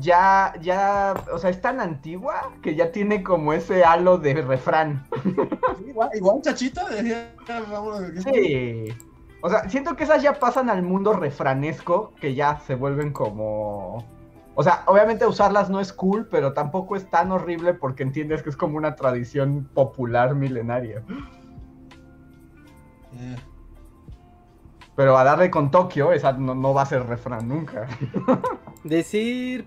Ya, 0.00 0.54
ya, 0.60 1.14
o 1.32 1.38
sea, 1.38 1.50
es 1.50 1.60
tan 1.60 1.80
antigua 1.80 2.52
que 2.62 2.74
ya 2.74 2.92
tiene 2.92 3.22
como 3.22 3.52
ese 3.52 3.84
halo 3.84 4.18
de 4.18 4.34
refrán. 4.34 5.04
Sí, 5.22 5.34
Igual, 5.88 6.10
igual 6.14 6.40
espantan. 6.44 8.22
Sí. 8.22 8.88
O 9.42 9.50
sea, 9.50 9.68
siento 9.68 9.96
que 9.96 10.04
esas 10.04 10.22
ya 10.22 10.38
pasan 10.38 10.70
al 10.70 10.82
mundo 10.82 11.12
refranesco, 11.12 12.12
que 12.20 12.34
ya 12.34 12.60
se 12.60 12.74
vuelven 12.74 13.12
como... 13.12 14.04
O 14.54 14.62
sea, 14.62 14.84
obviamente 14.86 15.26
usarlas 15.26 15.68
no 15.68 15.80
es 15.80 15.92
cool, 15.92 16.28
pero 16.30 16.52
tampoco 16.52 16.94
es 16.94 17.10
tan 17.10 17.32
horrible 17.32 17.74
porque 17.74 18.02
entiendes 18.02 18.42
que 18.42 18.50
es 18.50 18.56
como 18.56 18.76
una 18.76 18.94
tradición 18.94 19.68
popular 19.74 20.34
milenaria. 20.34 21.02
Eh, 23.14 23.36
Pero 24.94 25.16
a 25.16 25.24
darle 25.24 25.50
con 25.50 25.70
Tokio, 25.70 26.12
esa 26.12 26.32
no, 26.32 26.54
no 26.54 26.74
va 26.74 26.82
a 26.82 26.86
ser 26.86 27.06
refrán 27.06 27.48
nunca. 27.48 27.88
Decir 28.84 29.66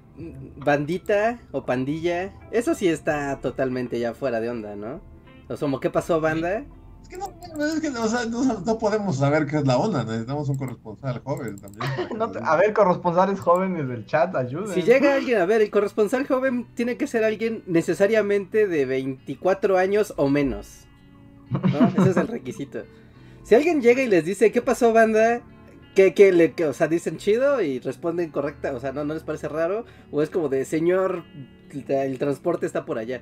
bandita 0.58 1.40
o 1.52 1.66
pandilla, 1.66 2.32
eso 2.52 2.76
sí 2.76 2.88
está 2.88 3.40
totalmente 3.40 4.00
ya 4.00 4.14
fuera 4.14 4.40
de 4.40 4.50
onda, 4.50 4.76
¿no? 4.76 5.02
O 5.48 5.58
sea, 5.58 5.68
¿qué 5.82 5.90
pasó, 5.90 6.22
banda? 6.22 6.64
Es 7.04 7.10
que 7.10 7.18
no, 7.18 7.28
es 7.66 7.80
que, 7.80 7.90
o 7.90 8.08
sea, 8.08 8.26
no, 8.26 8.44
no 8.44 8.78
podemos 8.80 9.18
saber 9.18 9.46
qué 9.46 9.58
es 9.58 9.68
la 9.68 9.78
onda, 9.78 10.04
necesitamos 10.04 10.50
un 10.50 10.58
corresponsal 10.58 11.22
joven 11.24 11.56
también. 11.58 11.84
No 12.18 12.32
te- 12.32 12.40
a 12.44 12.56
ver, 12.56 12.74
corresponsales 12.74 13.40
jóvenes 13.40 13.88
del 13.88 14.06
chat, 14.08 14.36
ayuden. 14.36 14.74
Si 14.74 14.82
llega 14.82 15.14
alguien, 15.16 15.40
a 15.40 15.46
ver, 15.46 15.62
el 15.62 15.70
corresponsal 15.70 16.28
joven 16.28 16.68
tiene 16.74 16.98
que 16.98 17.06
ser 17.08 17.24
alguien 17.24 17.64
necesariamente 17.68 18.68
de 18.68 18.86
24 18.86 19.78
años 19.78 20.14
o 20.18 20.30
menos. 20.30 20.88
¿no? 21.52 21.88
Ese 22.02 22.10
es 22.12 22.18
el 22.18 22.28
requisito. 22.28 22.80
Si 23.46 23.54
alguien 23.54 23.80
llega 23.80 24.02
y 24.02 24.08
les 24.08 24.26
dice, 24.26 24.52
¿qué 24.52 24.64
pasó, 24.64 24.92
banda? 24.92 25.42
¿Qué, 25.94 26.16
qué 26.16 26.32
le, 26.32 26.54
qué? 26.54 26.66
o 26.66 26.74
sea, 26.74 26.88
dicen 26.88 27.18
chido 27.18 27.62
y 27.62 27.80
responden 27.80 28.32
correcta, 28.32 28.74
o 28.74 28.80
sea, 28.80 28.92
¿no, 28.92 29.06
no 29.06 29.14
les 29.14 29.22
parece 29.22 29.48
raro? 29.48 29.86
O 30.10 30.24
es 30.24 30.32
como 30.32 30.50
de, 30.50 30.66
señor, 30.66 31.24
el, 31.88 32.18
transporte 32.18 32.66
está 32.66 32.86
por 32.86 32.98
allá. 32.98 33.22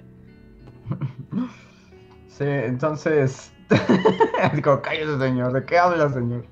Sí, 2.29 2.45
entonces. 2.45 3.51
Digo, 4.55 4.81
cállese, 4.81 5.19
señor. 5.19 5.51
¿De 5.51 5.65
qué 5.65 5.77
habla, 5.77 6.09
señor? 6.09 6.45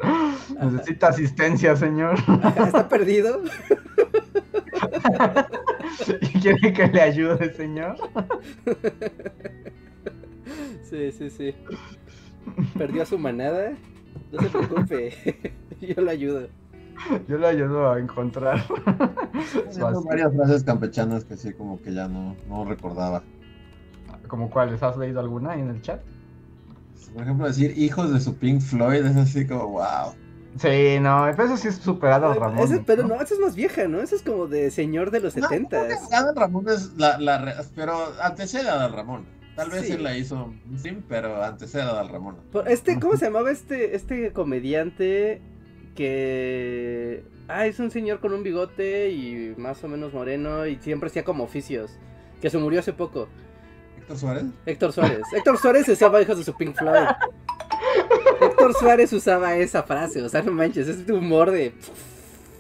Necesita 0.62 1.08
asistencia, 1.08 1.74
señor. 1.78 2.16
¿Está 2.58 2.90
perdido? 2.90 3.42
¿Y 6.22 6.40
quiere 6.42 6.74
que 6.74 6.88
le 6.88 7.02
ayude, 7.02 7.54
señor? 7.54 7.96
Sí, 10.84 11.10
sí, 11.14 11.30
sí. 11.30 11.56
Perdió 12.78 13.04
a 13.04 13.06
su 13.06 13.18
manada. 13.18 13.74
No 14.32 14.42
se 14.42 14.50
preocupe, 14.50 15.54
yo 15.82 16.02
lo 16.02 16.12
ayudo. 16.12 16.48
Yo 17.28 17.38
le 17.38 17.48
ayudo 17.48 17.92
a 17.92 18.00
encontrar. 18.00 18.64
Tengo 19.74 20.04
varias 20.04 20.34
frases 20.36 20.64
campechanas 20.64 21.24
que 21.26 21.36
sí, 21.38 21.54
como 21.54 21.82
que 21.82 21.94
ya 21.94 22.08
no, 22.08 22.36
no 22.48 22.66
recordaba. 22.66 23.24
¿Como 24.28 24.50
cuáles? 24.50 24.82
¿Has 24.84 24.98
leído 24.98 25.20
alguna 25.20 25.56
en 25.56 25.70
el 25.70 25.82
chat? 25.82 26.02
Por 27.14 27.24
ejemplo, 27.24 27.48
decir 27.48 27.74
hijos 27.78 28.14
de 28.14 28.20
su 28.20 28.36
Pink 28.36 28.62
Floyd 28.62 29.06
es 29.06 29.16
así 29.18 29.46
como, 29.48 29.68
wow. 29.70 30.14
Sí, 30.58 30.98
no, 31.02 31.28
eso 31.28 31.58
sí 31.58 31.70
es 31.70 31.76
superado 31.76 32.28
a 32.32 32.34
Ramón. 32.36 32.60
Ese- 32.60 32.84
pero 32.86 33.08
no, 33.08 33.16
esa 33.16 33.34
es 33.34 33.40
más 33.40 33.56
vieja, 33.56 33.88
¿no? 33.88 34.00
Esa 34.02 34.16
es 34.16 34.22
como 34.22 34.48
de 34.48 34.70
señor 34.70 35.10
de 35.12 35.22
los 35.22 35.36
No, 35.36 35.48
creo 35.48 35.62
setentas. 35.62 36.08
que 36.10 36.16
Adal 36.16 36.36
Ramón 36.36 36.68
es 36.70 36.94
la, 36.98 37.18
la 37.20 37.64
pero 37.76 37.98
antecede 38.22 38.70
a 38.70 38.88
Ramón. 38.90 39.26
Tal 39.62 39.70
vez 39.72 39.86
Sí. 39.88 39.94
él 39.94 40.04
la 40.04 40.18
hizo 40.18 40.54
sin, 40.82 41.02
pero 41.04 41.44
antecede 41.44 41.84
a 41.84 41.90
Adal 41.90 42.10
Ramón. 42.10 42.38
Este, 42.68 43.00
¿cómo 43.00 43.16
se 43.18 43.26
llamaba 43.26 43.52
este, 43.52 43.96
este 43.96 44.32
comediante 44.34 45.42
que... 45.96 47.24
Ah, 47.48 47.66
es 47.68 47.80
un 47.80 47.92
señor 47.92 48.20
con 48.20 48.34
un 48.34 48.44
bigote 48.44 49.10
y 49.12 49.54
más 49.58 49.84
o 49.84 49.88
menos 49.88 50.14
moreno 50.14 50.66
y 50.66 50.78
siempre 50.78 51.08
hacía 51.10 51.24
como 51.24 51.44
oficios. 51.44 51.92
Que 52.42 52.50
se 52.50 52.58
murió 52.58 52.80
hace 52.80 52.94
poco. 52.94 53.28
Héctor 54.00 54.18
Suárez. 54.18 54.44
Héctor 54.66 54.94
Suárez. 54.94 55.22
Héctor 55.34 55.58
Suárez 55.58 55.88
usaba 55.90 56.22
hijos 56.22 56.38
de 56.38 56.44
su 56.44 56.56
Pink 56.56 56.76
Floyd. 56.76 57.08
Héctor 58.42 58.74
Suárez 58.74 59.14
usaba 59.14 59.56
esa 59.58 59.84
frase, 59.84 60.22
o 60.24 60.30
sea, 60.30 60.42
no 60.42 60.52
manches, 60.52 60.88
es 60.88 61.06
de 61.06 61.14
humor 61.14 61.52
de 61.52 61.74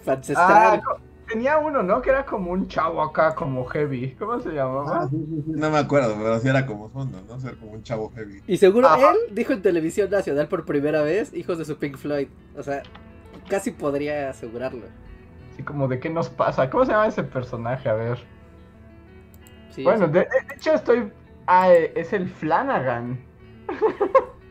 Ah, 0.05 0.12
ancestral. 0.13 0.81
co- 0.84 1.00
tenía 1.32 1.58
uno, 1.58 1.84
¿no? 1.84 2.02
Que 2.02 2.10
era 2.10 2.26
como 2.26 2.52
un 2.52 2.68
chavo 2.68 3.02
acá, 3.02 3.34
como 3.36 3.66
heavy. 3.66 4.16
¿Cómo 4.16 4.40
se 4.40 4.50
llamaba? 4.52 5.04
Ah, 5.04 5.08
sí, 5.10 5.18
sí, 5.18 5.44
sí, 5.46 5.52
No 5.56 5.70
me 5.70 5.78
acuerdo, 5.78 6.16
pero 6.18 6.40
sí 6.40 6.48
era 6.48 6.66
como 6.66 6.90
fondo, 6.90 7.22
¿no? 7.28 7.40
Ser 7.40 7.58
como 7.58 7.72
un 7.72 7.84
chavo 7.84 8.12
heavy. 8.16 8.42
Y 8.48 8.58
seguro 8.58 8.88
Ajá. 8.88 9.12
él 9.12 9.36
dijo 9.36 9.54
en 9.54 9.62
televisión 9.62 10.10
nacional 10.10 10.48
por 10.48 10.66
primera 10.66 11.02
vez, 11.04 11.34
hijos 11.34 11.58
de 11.58 11.66
su 11.66 11.78
Pink 11.78 11.98
Floyd. 11.98 12.28
O 12.58 12.64
sea, 12.64 12.84
casi 13.50 13.72
podría 13.72 14.30
asegurarlo. 14.30 14.86
Así 15.54 15.64
como, 15.64 15.88
¿de 15.88 16.00
qué 16.00 16.10
nos 16.10 16.30
pasa? 16.30 16.70
¿Cómo 16.70 16.86
se 16.86 16.92
llama 16.92 17.08
ese 17.08 17.24
personaje? 17.24 17.90
A 17.90 17.94
ver. 17.94 18.20
Sí, 19.70 19.84
bueno, 19.84 20.08
sí. 20.08 20.12
de, 20.12 20.20
de 20.20 20.56
hecho 20.56 20.74
estoy... 20.74 21.12
Ah, 21.48 21.72
es 21.74 22.14
el 22.14 22.30
Flanagan. 22.30 23.20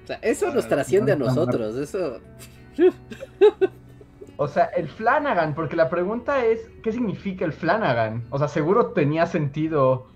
O 0.03 0.07
sea, 0.07 0.17
eso 0.23 0.53
nos 0.53 0.67
trasciende 0.67 1.13
a 1.13 1.17
nosotros, 1.17 1.77
eso... 1.77 2.21
O 4.43 4.49
sea, 4.49 4.65
el 4.75 4.89
Flanagan, 4.89 5.55
porque 5.55 5.77
la 5.77 5.91
pregunta 5.91 6.47
es, 6.47 6.61
¿qué 6.83 6.93
significa 6.93 7.45
el 7.45 7.53
Flanagan? 7.53 8.25
O 8.31 8.39
sea, 8.39 8.49
seguro 8.49 8.93
tenía 8.93 9.27
sentido. 9.27 10.07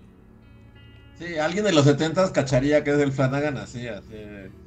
Sí, 1.19 1.37
alguien 1.37 1.63
de 1.63 1.71
los 1.71 1.85
70 1.85 2.33
cacharía 2.33 2.83
que 2.83 2.89
es 2.89 2.97
el 2.97 3.11
Flanagan 3.11 3.55
así, 3.57 3.87
así, 3.87 4.15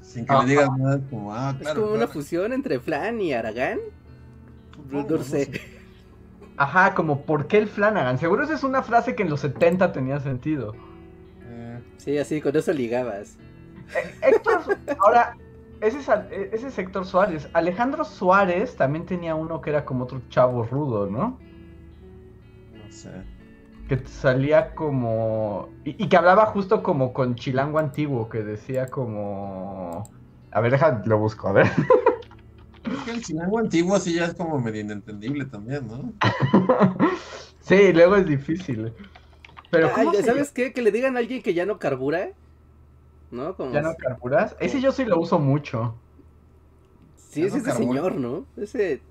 sin 0.01 0.27
que 0.27 0.33
Ajá. 0.33 0.45
le 0.45 0.51
digas 0.51 0.71
nada, 0.79 0.99
es 0.99 1.03
como, 1.11 1.35
ah, 1.35 1.51
Es 1.57 1.63
claro. 1.63 1.83
como 1.83 1.95
una 1.97 2.07
fusión 2.07 2.53
entre 2.53 2.79
Flan 2.79 3.21
y 3.21 3.33
Aragán. 3.33 3.81
No, 4.93 5.25
sé. 5.25 5.51
Ajá, 6.57 6.95
como, 6.95 7.23
¿por 7.23 7.49
qué 7.49 7.59
el 7.59 7.67
Flanagan? 7.67 8.17
Seguro 8.17 8.45
esa 8.45 8.55
es 8.55 8.63
una 8.63 8.85
frase 8.85 9.17
que 9.17 9.25
en 9.25 9.31
los 9.31 9.41
70 9.41 9.91
tenía 9.91 10.21
sentido. 10.21 10.77
Eh, 11.49 11.81
Sí, 11.97 12.17
así, 12.17 12.41
con 12.41 12.55
eso 12.57 12.73
ligabas. 12.73 13.37
Eh, 13.97 14.15
Héctor, 14.23 14.61
ahora, 15.01 15.37
ese 15.81 15.99
es, 15.99 16.09
eh, 16.09 16.51
ese 16.53 16.69
es 16.69 16.79
Héctor 16.79 17.05
Suárez. 17.05 17.49
Alejandro 17.53 18.05
Suárez 18.05 18.77
también 18.77 19.07
tenía 19.07 19.35
uno 19.35 19.61
que 19.61 19.71
era 19.71 19.85
como 19.85 20.05
otro 20.05 20.21
chavo 20.29 20.65
rudo, 20.65 21.07
¿no? 21.07 21.39
no 22.73 22.93
sé. 22.93 23.11
Que 23.89 23.99
salía 24.07 24.75
como... 24.75 25.71
Y, 25.85 26.03
y 26.03 26.09
que 26.09 26.17
hablaba 26.17 26.47
justo 26.47 26.83
como 26.83 27.13
con 27.13 27.35
chilango 27.37 27.79
antiguo, 27.79 28.29
que 28.29 28.43
decía 28.43 28.87
como... 28.87 30.11
A 30.51 30.61
ver, 30.61 30.73
deja, 30.73 31.03
lo 31.05 31.19
busco, 31.19 31.49
a 31.49 31.53
ver. 31.53 31.67
Creo 32.83 33.05
que 33.05 33.11
el 33.11 33.25
chilango 33.25 33.59
antiguo 33.59 33.99
sí 33.99 34.15
ya 34.15 34.27
es 34.27 34.35
como 34.35 34.59
medio 34.59 34.81
inentendible 34.81 35.45
también, 35.45 35.87
¿no? 35.87 36.13
sí, 37.61 37.93
luego 37.93 38.17
es 38.17 38.27
difícil. 38.27 38.93
Pero 39.71 39.89
Ay, 39.89 39.93
¿cómo 39.95 40.15
se 40.15 40.23
¿Sabes 40.23 40.51
qué? 40.51 40.73
Que 40.73 40.83
le 40.83 40.91
digan 40.91 41.17
a 41.17 41.21
alguien 41.21 41.43
que 41.43 41.55
ya 41.55 41.67
no 41.67 41.79
carbura. 41.79 42.31
¿No? 43.31 43.57
Como... 43.57 43.73
¿Ya 43.73 43.83
no 43.83 43.95
carburas? 43.97 44.57
Ese 44.61 44.81
yo 44.81 44.93
sí 44.93 45.05
lo 45.05 45.19
uso 45.19 45.39
mucho. 45.39 45.95
Sí, 47.17 47.45
es 47.45 47.53
no 47.53 47.59
ese 47.59 47.63
carbura. 47.63 48.03
señor, 48.03 48.15
¿no? 48.17 48.47
Ese 48.57 49.03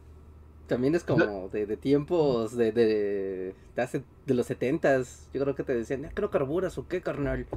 también 0.67 0.95
es 0.95 1.03
como 1.03 1.49
de, 1.49 1.65
de 1.65 1.77
tiempos 1.77 2.55
de, 2.57 2.71
de, 2.71 3.55
de 3.75 3.81
hace, 3.81 4.05
de 4.25 4.33
los 4.33 4.47
setentas. 4.47 5.29
Yo 5.33 5.41
creo 5.41 5.55
que 5.55 5.63
te 5.63 5.75
decían, 5.75 6.03
¿ya 6.03 6.11
no 6.21 6.29
carburas 6.31 6.77
o 6.77 6.87
qué, 6.87 7.01
carnal? 7.01 7.47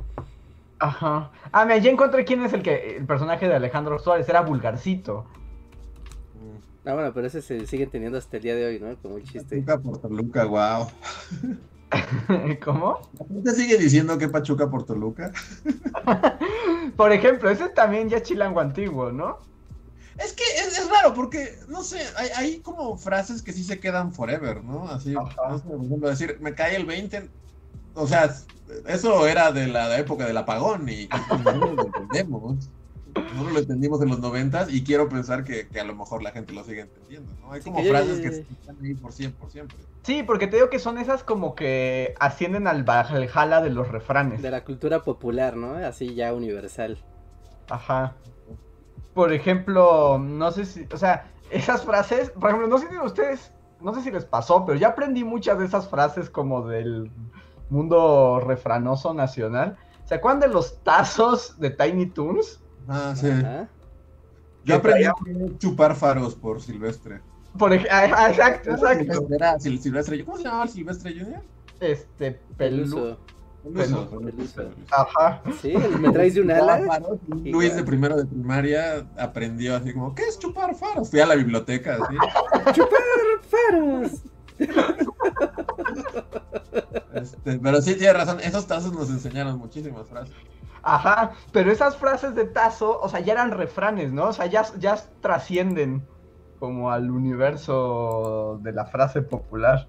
Ajá. 0.79 1.33
Ah, 1.53 1.65
mira, 1.65 1.79
ya 1.79 1.91
encontré 1.91 2.25
quién 2.25 2.43
es 2.45 2.53
el 2.53 2.63
que 2.63 2.97
el 2.97 3.07
personaje 3.07 3.47
de 3.49 3.55
Alejandro 3.55 3.99
Suárez. 3.99 4.29
Era 4.29 4.41
Vulgarcito. 4.43 5.27
Ah, 6.85 6.95
bueno, 6.95 7.13
pero 7.13 7.27
ese 7.27 7.43
se 7.43 7.67
siguen 7.67 7.91
teniendo 7.91 8.19
hasta 8.19 8.37
el 8.39 8.43
día 8.43 8.55
de 8.55 8.67
hoy, 8.67 8.81
¿no? 8.81 8.97
Como 9.01 9.17
un 9.17 9.23
chiste. 9.23 9.63
Pachuca 9.63 9.79
por 9.83 10.01
Toluca, 10.01 10.45
wow. 10.47 10.89
¿Cómo? 12.65 13.01
¿La 13.19 13.27
gente 13.27 13.53
sigue 13.53 13.79
diciendo 13.79 14.17
que 14.19 14.29
Pachuca 14.29 14.71
por 14.71 14.85
Toluca? 14.85 15.33
Por 16.97 17.13
ejemplo, 17.13 17.51
ese 17.51 17.69
también 17.71 18.09
ya 18.09 18.19
es 18.19 18.23
chilango 18.25 18.61
antiguo, 18.61 19.11
¿no? 19.11 19.39
Es 20.19 20.33
que 20.35 20.45
es, 20.45 20.79
es 20.79 20.91
raro 20.91 21.15
porque, 21.15 21.59
no 21.69 21.83
sé, 21.83 22.01
hay, 22.17 22.29
hay 22.37 22.61
como 22.61 22.97
frases 22.97 23.43
que 23.43 23.53
sí 23.53 23.65
se 23.65 23.81
quedan 23.81 24.13
forever, 24.13 24.63
¿no? 24.63 24.87
Así, 24.89 25.15
no 25.15 25.59
sé, 25.59 25.65
por 25.65 25.85
ejemplo, 25.85 26.11
decir, 26.11 26.39
me 26.41 26.55
cae 26.55 26.77
el 26.77 26.85
20. 26.85 27.31
O 27.95 28.07
sea, 28.07 28.35
eso 28.87 29.27
era 29.27 29.51
de 29.51 29.67
la 29.67 29.99
época 29.99 30.27
del 30.27 30.37
apagón 30.37 30.89
y, 30.89 31.03
y 31.03 31.09
no 31.45 31.53
lo 31.53 31.87
entendemos. 31.87 32.71
No 33.35 33.51
lo 33.51 33.59
entendimos 33.59 34.03
en 34.03 34.09
los 34.09 34.21
noventas 34.21 34.73
y 34.73 34.85
quiero 34.85 35.09
pensar 35.09 35.45
que, 35.45 35.69
que 35.69 35.81
a 35.81 35.85
lo 35.85 35.95
mejor 35.95 36.23
la 36.23 36.31
gente 36.33 36.53
lo 36.53 36.65
sigue 36.65 36.81
entendiendo, 36.83 37.33
¿no? 37.41 37.53
Hay 37.53 37.61
como 37.61 37.83
frases 37.83 38.19
ya- 38.23 38.31
que 38.31 38.37
están 38.37 38.77
ahí 38.83 38.95
por 38.95 39.13
siempre, 39.13 39.41
por 39.41 39.51
siempre. 39.51 39.77
Sí, 40.03 40.23
porque 40.23 40.47
te 40.47 40.57
digo 40.57 40.71
que 40.71 40.79
son 40.79 40.99
esas 40.99 41.23
como 41.25 41.55
que 41.55 42.15
ascienden 42.21 42.67
al 42.67 42.85
Valhalla 42.85 43.61
de 43.61 43.71
los 43.71 43.89
refranes. 43.89 44.43
De 44.43 44.51
la 44.51 44.65
cultura 44.65 45.01
popular, 45.03 45.57
¿no? 45.57 45.75
Así 45.75 46.15
ya 46.15 46.33
universal. 46.35 46.99
Ajá. 47.69 48.17
Por 49.15 49.33
ejemplo, 49.33 50.19
no 50.19 50.51
sé 50.53 50.65
si, 50.65 50.87
o 50.93 50.97
sea, 50.97 51.31
esas 51.51 51.85
frases, 51.85 52.31
por 52.31 52.51
ejemplo, 52.51 52.69
no 52.69 52.79
sé 52.79 52.89
si 52.89 52.99
ustedes, 52.99 53.53
no 53.81 53.95
sé 53.95 54.03
si 54.03 54.11
les 54.11 54.25
pasó, 54.25 54.65
pero 54.65 54.79
ya 54.79 54.89
aprendí 54.89 55.25
muchas 55.25 55.59
de 55.59 55.67
esas 55.67 55.89
frases 55.89 56.31
como 56.31 56.67
del 56.67 57.11
mundo 57.69 58.41
refranoso 58.41 59.15
nacional. 59.15 59.77
¿Se 60.05 60.15
acuerdan 60.17 60.41
de 60.41 60.49
los 60.49 60.83
tazos 60.83 61.59
de 61.61 61.71
Tiny 61.71 62.07
Toons? 62.07 62.61
Ah, 62.89 63.15
sí. 63.17 63.29
Ajá. 63.29 63.69
Yo 64.65 64.77
aprendí 64.77 65.05
a 65.05 65.15
chupar 65.59 65.95
faros 65.97 66.35
por 66.35 66.61
Silvestre. 66.61 67.21
Por 67.59 67.73
ej- 67.73 67.87
ah, 67.91 68.29
exacto, 68.31 68.71
exacto. 68.71 68.99
Silvestre 69.05 69.37
era 69.37 69.55
Sil- 69.59 69.79
Silvestre, 69.81 70.25
¿cómo 70.25 70.37
se 70.37 70.45
llamaba 70.45 70.65
el 70.65 70.71
Silvestre 70.71 71.13
Junior? 71.19 71.43
Este, 71.81 72.33
pelu. 72.57 72.77
Peluso. 72.85 73.19
Peluso, 73.63 74.09
Peluso. 74.11 74.21
Peluso. 74.21 74.63
Ajá. 74.91 75.43
Sí, 75.61 75.75
me 75.99 76.11
traes 76.13 76.35
de 76.35 76.41
un 76.43 76.51
ala. 76.51 76.81
faros, 76.87 77.19
y 77.29 77.33
Igual. 77.49 77.53
Luis 77.53 77.77
de 77.77 77.85
primero 77.85 78.17
de 78.17 78.25
primaria 78.27 79.07
aprendió 79.19 79.77
así 79.77 79.93
como, 79.93 80.15
¿qué 80.15 80.23
es 80.25 80.39
chupar 80.39 80.75
faros? 80.75 81.11
Fui 81.11 81.21
a 81.21 81.27
la 81.27 81.35
biblioteca 81.35 81.99
así. 82.03 82.17
¡Faros! 83.51 84.23
Este, 87.15 87.59
pero 87.59 87.83
sí 87.83 87.95
tiene 87.97 88.13
razón, 88.13 88.39
esos 88.41 88.67
tazos 88.67 88.93
nos 88.93 89.11
enseñaron 89.11 89.59
muchísimas 89.59 90.07
frases. 90.09 90.35
Ajá, 90.83 91.33
pero 91.53 91.71
esas 91.71 91.97
frases 91.97 92.35
de 92.35 92.45
tazo, 92.45 93.01
o 93.01 93.09
sea, 93.09 93.21
ya 93.21 93.35
eran 93.35 93.51
refranes, 93.51 94.13
¿no? 94.13 94.29
O 94.29 94.33
sea, 94.33 94.47
ya, 94.47 94.65
ya 94.79 94.97
trascienden 95.21 96.07
como 96.59 96.91
al 96.91 97.11
universo 97.11 98.61
de 98.63 98.73
la 98.73 98.87
frase 98.87 99.23
popular. 99.23 99.89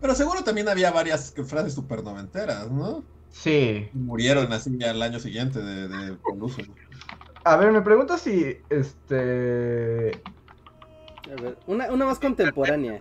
Pero 0.00 0.14
seguro 0.14 0.42
también 0.44 0.68
había 0.68 0.90
varias 0.90 1.34
frases 1.46 1.74
super 1.74 2.02
noventeras, 2.02 2.70
¿no? 2.70 3.04
Sí. 3.30 3.88
Murieron 3.92 4.52
así 4.52 4.82
al 4.82 5.02
año 5.02 5.18
siguiente 5.18 5.60
de, 5.60 5.88
de. 5.88 6.18
A 7.44 7.56
ver, 7.56 7.70
me 7.70 7.82
pregunto 7.82 8.18
si 8.18 8.56
este 8.70 10.22
A 11.30 11.42
ver, 11.42 11.58
una, 11.66 11.92
una 11.92 12.06
más 12.06 12.18
contemporánea. 12.18 12.98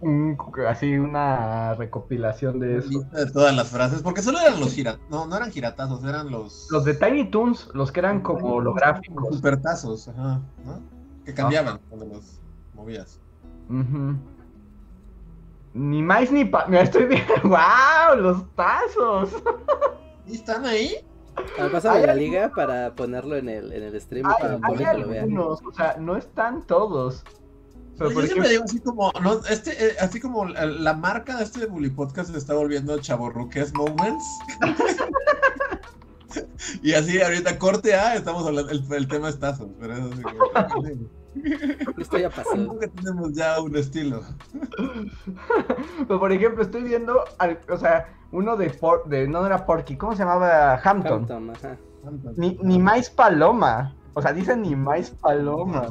Un- 0.00 0.36
así 0.68 0.96
una 0.98 1.74
recopilación 1.74 2.58
de 2.60 2.78
eso. 2.78 3.00
De 3.12 3.30
todas 3.30 3.54
las 3.54 3.68
frases, 3.68 4.02
porque 4.02 4.22
solo 4.22 4.38
eran 4.40 4.58
los 4.60 4.72
giratazos, 4.72 5.10
no, 5.10 5.26
no 5.26 5.36
eran 5.36 5.50
giratazos, 5.50 6.02
eran 6.04 6.30
los... 6.30 6.68
Los 6.70 6.84
de 6.84 6.94
Tiny 6.94 7.30
Toons, 7.30 7.68
los 7.74 7.92
que 7.92 8.00
eran 8.00 8.20
como 8.22 8.54
holográficos. 8.54 9.36
Supertazos, 9.36 10.08
ajá, 10.08 10.40
¿no? 10.64 10.80
Que 11.24 11.34
cambiaban 11.34 11.80
cuando 11.88 12.06
los 12.06 12.40
movías. 12.74 13.20
Ni 15.74 16.02
más 16.02 16.32
ni 16.32 16.44
pa... 16.44 16.66
Mira, 16.66 16.82
estoy 16.82 17.04
viendo. 17.04 17.32
¡Wow! 17.44 18.16
Los 18.18 18.44
tazos. 18.56 19.30
¿Y 20.26 20.34
están 20.34 20.64
ahí? 20.66 20.94
A 21.58 21.62
ver, 21.62 21.72
pásame 21.72 22.06
la 22.06 22.14
liga 22.14 22.50
para 22.54 22.94
ponerlo 22.94 23.36
en 23.36 23.48
el, 23.48 23.72
en 23.72 23.82
el 23.84 24.00
stream 24.00 24.26
Hay, 24.26 24.34
para 24.40 24.54
hay 24.54 24.60
público 24.60 24.92
lo 24.98 25.08
vea. 25.08 25.22
algunos, 25.22 25.60
o 25.64 25.72
sea, 25.72 25.96
no 25.98 26.16
están 26.16 26.66
todos. 26.66 27.24
Pero 28.08 28.12
Yo 28.12 28.22
siempre 28.26 28.48
digo 28.48 28.64
así 28.64 28.80
como, 28.80 29.12
no, 29.22 29.40
este, 29.50 29.88
eh, 29.88 29.96
así 30.00 30.20
como 30.20 30.46
la, 30.46 30.64
la 30.64 30.94
marca 30.94 31.36
de 31.36 31.44
este 31.44 31.66
Bully 31.66 31.90
Podcast 31.90 32.30
se 32.30 32.38
está 32.38 32.54
volviendo 32.54 32.98
chaborruques 32.98 33.74
moments. 33.74 34.24
y 36.82 36.94
así 36.94 37.20
ahorita 37.20 37.58
corte 37.58 37.94
A, 37.94 38.14
estamos 38.14 38.46
hablando, 38.46 38.70
el, 38.72 38.82
el 38.90 39.08
tema 39.08 39.28
es 39.28 39.38
tazos, 39.38 39.68
pero 39.78 39.92
eso 39.94 40.10
sí, 40.16 40.22
como- 40.22 40.86
Esto 41.98 42.18
ya 42.18 42.30
pasó. 42.30 42.78
Que 42.78 42.88
tenemos 42.88 43.34
ya 43.34 43.60
un 43.60 43.76
estilo. 43.76 44.22
pero 46.08 46.18
por 46.18 46.32
ejemplo, 46.32 46.62
estoy 46.62 46.84
viendo, 46.84 47.22
al- 47.38 47.60
o 47.68 47.76
sea, 47.76 48.08
uno 48.32 48.56
de, 48.56 48.70
Por- 48.70 49.06
de 49.08 49.28
no 49.28 49.44
era 49.44 49.66
Porky, 49.66 49.96
¿cómo 49.96 50.12
se 50.12 50.20
llamaba? 50.20 50.80
Hampton. 50.82 51.26
Hampton, 51.30 51.50
ajá. 51.50 51.76
Ni, 52.36 52.56
ni 52.62 52.78
más 52.78 53.10
paloma. 53.10 53.94
O 54.14 54.22
sea, 54.22 54.32
dicen 54.32 54.62
ni 54.62 54.74
más 54.74 55.10
paloma. 55.10 55.88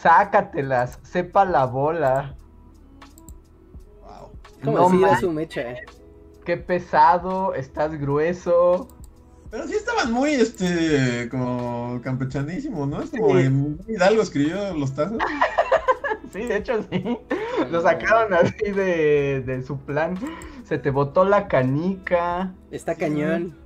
Sácatelas, 0.00 0.98
sepa 1.02 1.44
la 1.44 1.66
bola. 1.66 2.34
Wow. 4.02 4.30
Como 4.64 4.90
No 4.94 5.20
su 5.20 5.30
mecha. 5.30 5.62
Qué 6.44 6.56
pesado, 6.56 7.54
estás 7.54 7.98
grueso. 8.00 8.88
Pero 9.50 9.66
sí 9.66 9.74
estaban 9.74 10.12
muy, 10.12 10.30
este, 10.30 11.28
como 11.28 12.00
campechanísimos, 12.02 12.88
¿no? 12.88 13.02
Es 13.02 13.10
como 13.10 13.36
Sí. 13.38 13.46
en 13.46 13.78
Hidalgo 13.88 14.22
escribió 14.22 14.74
los 14.74 14.94
tazos. 14.94 15.18
Sí, 16.32 16.44
de 16.44 16.58
hecho 16.58 16.80
sí. 16.88 17.18
Lo 17.72 17.82
sacaron 17.82 18.32
así 18.32 18.70
de, 18.70 19.42
de 19.44 19.62
su 19.64 19.78
plan. 19.80 20.16
Se 20.64 20.78
te 20.78 20.90
botó 20.90 21.24
la 21.24 21.48
canica. 21.48 22.52
Está 22.70 22.94
cañón. 22.94 23.56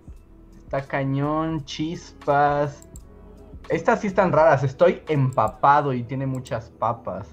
Está 0.65 0.81
cañón, 0.81 1.67
chispas. 1.67 2.89
Estas 3.69 4.01
sí 4.01 4.09
están 4.09 4.33
raras. 4.33 4.63
Estoy 4.63 5.03
empapado 5.09 5.93
y 5.93 6.03
tiene 6.03 6.27
muchas 6.27 6.71
papas. 6.71 7.29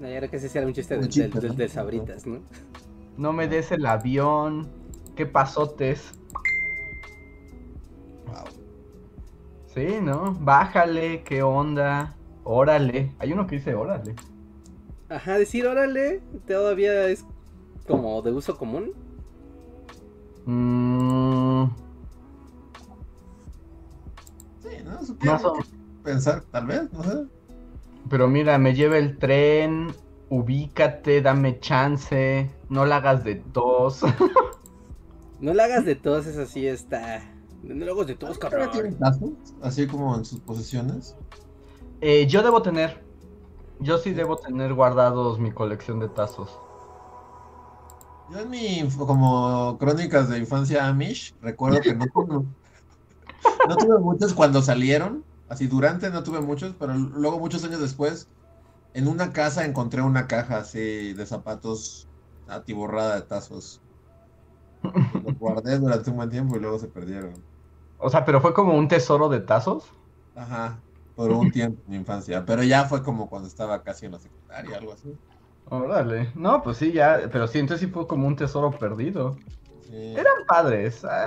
No, 0.00 0.08
yo 0.08 0.16
creo 0.16 0.30
que 0.30 0.36
ese 0.36 0.48
sí 0.48 0.56
era 0.58 0.66
un 0.66 0.72
chiste 0.72 0.96
Un 0.96 1.68
Sabritas, 1.68 2.26
¿no? 2.26 2.40
No 3.16 3.32
me 3.32 3.48
des 3.48 3.70
el 3.72 3.84
avión. 3.84 4.68
¿Qué 5.14 5.26
pasotes? 5.26 6.12
Wow. 8.26 8.44
Sí, 9.66 9.98
¿no? 10.00 10.34
Bájale, 10.40 11.22
¿qué 11.22 11.42
onda? 11.42 12.16
Órale. 12.44 13.12
Hay 13.18 13.32
uno 13.32 13.46
que 13.46 13.56
dice 13.56 13.74
órale. 13.74 14.14
Ajá, 15.10 15.38
decir 15.38 15.66
órale 15.66 16.22
todavía 16.46 17.08
es 17.08 17.26
como 17.86 18.22
de 18.22 18.32
uso 18.32 18.56
común. 18.56 18.92
Mm, 20.46 21.64
¿no? 24.90 25.04
Supieron 25.04 25.36
más 25.42 25.44
o- 25.44 25.56
pensar, 26.02 26.42
tal 26.50 26.66
vez, 26.66 26.92
no 26.92 27.02
sé. 27.02 27.24
Pero 28.08 28.28
mira, 28.28 28.58
me 28.58 28.74
lleva 28.74 28.98
el 28.98 29.18
tren. 29.18 29.88
Ubícate, 30.30 31.20
dame 31.22 31.58
chance. 31.60 32.50
No 32.68 32.84
la 32.86 32.96
hagas 32.96 33.24
de 33.24 33.36
tos. 33.36 34.02
No 35.40 35.54
la 35.54 35.64
hagas 35.64 35.86
de 35.86 35.94
todos, 35.94 36.26
eso 36.26 36.44
sí 36.44 36.66
está. 36.66 37.22
No 37.62 37.86
lo 37.86 37.94
hagas 37.94 38.08
de 38.08 38.14
todos, 38.14 38.38
¿Todavía 38.38 38.70
tienen 38.72 38.94
cabrón. 38.96 39.36
tazos? 39.38 39.54
Así 39.62 39.86
como 39.86 40.14
en 40.14 40.26
sus 40.26 40.38
posesiones. 40.40 41.16
Eh, 42.02 42.26
yo 42.26 42.42
debo 42.42 42.60
tener. 42.60 43.02
Yo 43.78 43.96
sí 43.96 44.12
debo 44.12 44.36
tener 44.36 44.74
guardados 44.74 45.38
mi 45.38 45.50
colección 45.50 45.98
de 45.98 46.10
tazos. 46.10 46.58
Yo 48.30 48.40
en 48.40 48.50
mi, 48.50 48.86
como 48.98 49.78
crónicas 49.78 50.28
de 50.28 50.38
infancia 50.38 50.86
Amish, 50.86 51.34
recuerdo 51.40 51.80
que 51.80 51.94
no 51.94 52.04
no 53.68 53.76
tuve 53.76 53.98
muchos 53.98 54.34
cuando 54.34 54.62
salieron, 54.62 55.24
así 55.48 55.66
durante 55.66 56.10
no 56.10 56.22
tuve 56.22 56.40
muchos, 56.40 56.74
pero 56.78 56.94
luego 56.94 57.38
muchos 57.38 57.64
años 57.64 57.80
después, 57.80 58.28
en 58.94 59.08
una 59.08 59.32
casa 59.32 59.64
encontré 59.64 60.02
una 60.02 60.26
caja 60.26 60.58
así 60.58 61.12
de 61.12 61.26
zapatos 61.26 62.08
atiborrada 62.46 63.16
de 63.16 63.22
tazos. 63.22 63.80
Los 64.82 64.82
guardé 65.38 65.78
durante 65.78 66.10
un 66.10 66.16
buen 66.16 66.30
tiempo 66.30 66.56
y 66.56 66.60
luego 66.60 66.78
se 66.78 66.88
perdieron. 66.88 67.34
O 67.98 68.10
sea, 68.10 68.24
pero 68.24 68.40
fue 68.40 68.54
como 68.54 68.74
un 68.74 68.88
tesoro 68.88 69.28
de 69.28 69.40
tazos. 69.40 69.84
Ajá, 70.34 70.82
por 71.14 71.30
un 71.32 71.50
tiempo 71.52 71.82
en 71.84 71.90
mi 71.90 71.96
infancia, 71.96 72.44
pero 72.44 72.62
ya 72.62 72.86
fue 72.86 73.02
como 73.02 73.28
cuando 73.28 73.48
estaba 73.48 73.82
casi 73.82 74.06
en 74.06 74.12
la 74.12 74.18
secundaria, 74.20 74.78
algo 74.78 74.92
así. 74.92 75.18
Órale. 75.64 76.32
No, 76.34 76.62
pues 76.62 76.78
sí, 76.78 76.92
ya. 76.92 77.28
Pero 77.30 77.46
sí, 77.46 77.58
entonces 77.58 77.86
sí 77.86 77.92
fue 77.92 78.06
como 78.06 78.26
un 78.26 78.36
tesoro 78.36 78.70
perdido. 78.78 79.36
Eran 79.92 80.32
padres. 80.46 81.04
ah, 81.04 81.26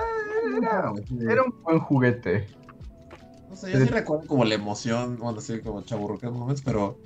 Era, 0.62 0.92
era 1.30 1.42
un 1.42 1.62
buen 1.62 1.78
juguete. 1.80 2.46
No 3.48 3.56
sé, 3.56 3.70
yo 3.72 3.78
sí 3.78 3.84
recuerdo 3.86 4.26
como 4.26 4.44
la 4.44 4.54
emoción, 4.54 5.16
bueno, 5.18 5.38
así 5.38 5.60
como 5.60 5.82
chaburrucas 5.82 6.32
momentos, 6.32 6.62
pero 6.64 6.98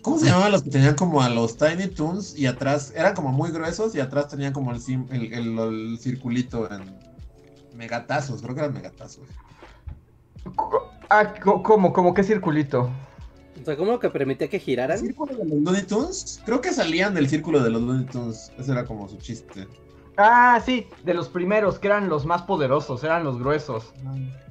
¿cómo 0.00 0.18
se 0.18 0.26
llamaban 0.26 0.52
los 0.52 0.62
que 0.62 0.70
tenían 0.70 0.94
como 0.94 1.20
a 1.22 1.28
los 1.28 1.56
Tiny 1.56 1.88
Toons 1.88 2.36
y 2.38 2.46
atrás, 2.46 2.92
eran 2.96 3.14
como 3.14 3.30
muy 3.30 3.50
gruesos 3.50 3.94
y 3.94 4.00
atrás 4.00 4.28
tenían 4.28 4.52
como 4.52 4.72
el, 4.72 4.80
sim- 4.80 5.06
el, 5.10 5.32
el- 5.32 5.58
el 5.58 5.98
circulito 6.00 6.70
en 6.72 6.96
megatazos, 7.76 8.40
creo 8.42 8.54
que 8.54 8.60
eran 8.62 8.72
megatazos. 8.74 9.26
Ah, 11.10 11.34
¿cómo? 11.62 11.92
¿Cómo 11.92 12.14
qué 12.14 12.24
circulito? 12.24 12.90
O 13.60 13.64
sea, 13.64 13.76
¿cómo 13.76 13.98
que 13.98 14.08
permitía 14.08 14.48
que 14.48 14.56
¿El 14.56 14.62
giraran? 14.62 14.98
círculo 14.98 15.34
de 15.36 15.44
los 15.44 15.58
Looney 15.62 15.82
Tunes? 15.82 16.40
Creo 16.44 16.60
que 16.60 16.72
salían 16.72 17.12
del 17.14 17.28
círculo 17.28 17.62
de 17.62 17.70
los 17.70 17.82
Looney 17.82 18.06
Tunes, 18.06 18.50
ese 18.58 18.72
era 18.72 18.84
como 18.86 19.08
su 19.08 19.18
chiste. 19.18 19.68
Ah, 20.16 20.60
sí, 20.64 20.86
de 21.04 21.14
los 21.14 21.28
primeros, 21.28 21.78
que 21.78 21.88
eran 21.88 22.08
los 22.08 22.26
más 22.26 22.42
poderosos, 22.42 23.02
eran 23.04 23.24
los 23.24 23.38
gruesos. 23.38 23.92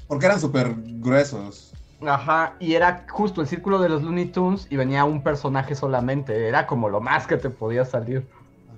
Porque 0.07 0.25
eran 0.25 0.39
súper 0.39 0.75
gruesos. 0.77 1.73
Ajá, 2.01 2.55
y 2.59 2.73
era 2.73 3.05
justo 3.09 3.41
el 3.41 3.47
círculo 3.47 3.79
de 3.79 3.89
los 3.89 4.01
Looney 4.01 4.25
Tunes 4.25 4.67
y 4.71 4.75
venía 4.75 5.05
un 5.05 5.21
personaje 5.21 5.75
solamente, 5.75 6.47
era 6.47 6.65
como 6.65 6.89
lo 6.89 6.99
más 6.99 7.27
que 7.27 7.37
te 7.37 7.49
podía 7.49 7.85
salir. 7.85 8.27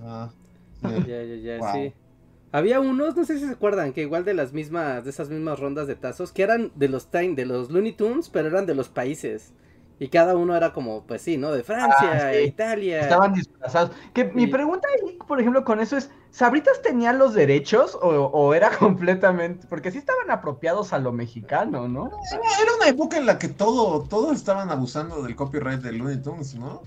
Ajá. 0.02 0.32
Ya, 1.08 1.24
ya, 1.24 1.36
ya, 1.38 1.72
sí. 1.72 1.94
Había 2.52 2.82
unos, 2.82 3.16
no 3.16 3.24
sé 3.24 3.40
si 3.40 3.46
se 3.46 3.54
acuerdan, 3.54 3.94
que 3.94 4.02
igual 4.02 4.26
de 4.26 4.34
las 4.34 4.52
mismas, 4.52 5.06
de 5.06 5.10
esas 5.10 5.30
mismas 5.30 5.60
rondas 5.60 5.88
de 5.88 5.96
tazos, 5.96 6.34
que 6.34 6.44
eran 6.44 6.72
de 6.76 6.90
los 6.90 7.10
Time, 7.10 7.36
de 7.36 7.46
los 7.46 7.72
Looney 7.72 7.94
Tunes, 7.94 8.30
pero 8.30 8.50
eran 8.50 8.66
de 8.66 8.76
los 8.76 8.90
países. 8.90 9.54
Y 10.00 10.08
cada 10.10 10.36
uno 10.36 10.56
era 10.56 10.74
como, 10.74 11.04
pues 11.04 11.22
sí, 11.22 11.38
¿no? 11.38 11.52
De 11.52 11.64
Francia, 11.64 12.12
Ah, 12.30 12.32
sí. 12.34 12.40
Italia. 12.40 13.02
Estaban 13.02 13.34
disfrazados. 13.34 13.92
Que 14.14 14.26
mi 14.26 14.48
pregunta 14.48 14.88
ahí, 14.92 15.18
por 15.28 15.40
ejemplo, 15.40 15.64
con 15.64 15.80
eso 15.80 15.96
es, 15.98 16.10
¿Sabritas 16.32 16.82
tenían 16.82 17.20
los 17.20 17.36
derechos 17.36 17.96
o, 18.02 18.08
o 18.10 18.54
era 18.56 18.72
completamente? 18.80 19.68
Porque 19.70 19.92
sí 19.92 20.00
estaban 20.00 20.32
apropiados 20.32 20.92
a 20.92 20.98
lo 20.98 21.12
mexicano, 21.12 21.88
¿no? 21.88 22.10
Era 22.32 22.74
una 22.76 22.88
época 22.88 23.18
en 23.18 23.28
la 23.28 23.38
que 23.38 23.50
todo, 23.50 24.02
todos 24.10 24.36
estaban 24.36 24.72
abusando 24.72 25.22
del 25.22 25.36
copyright 25.36 25.82
de 25.82 25.92
Looney 25.94 26.18
Tunes, 26.24 26.56
¿no? 26.56 26.82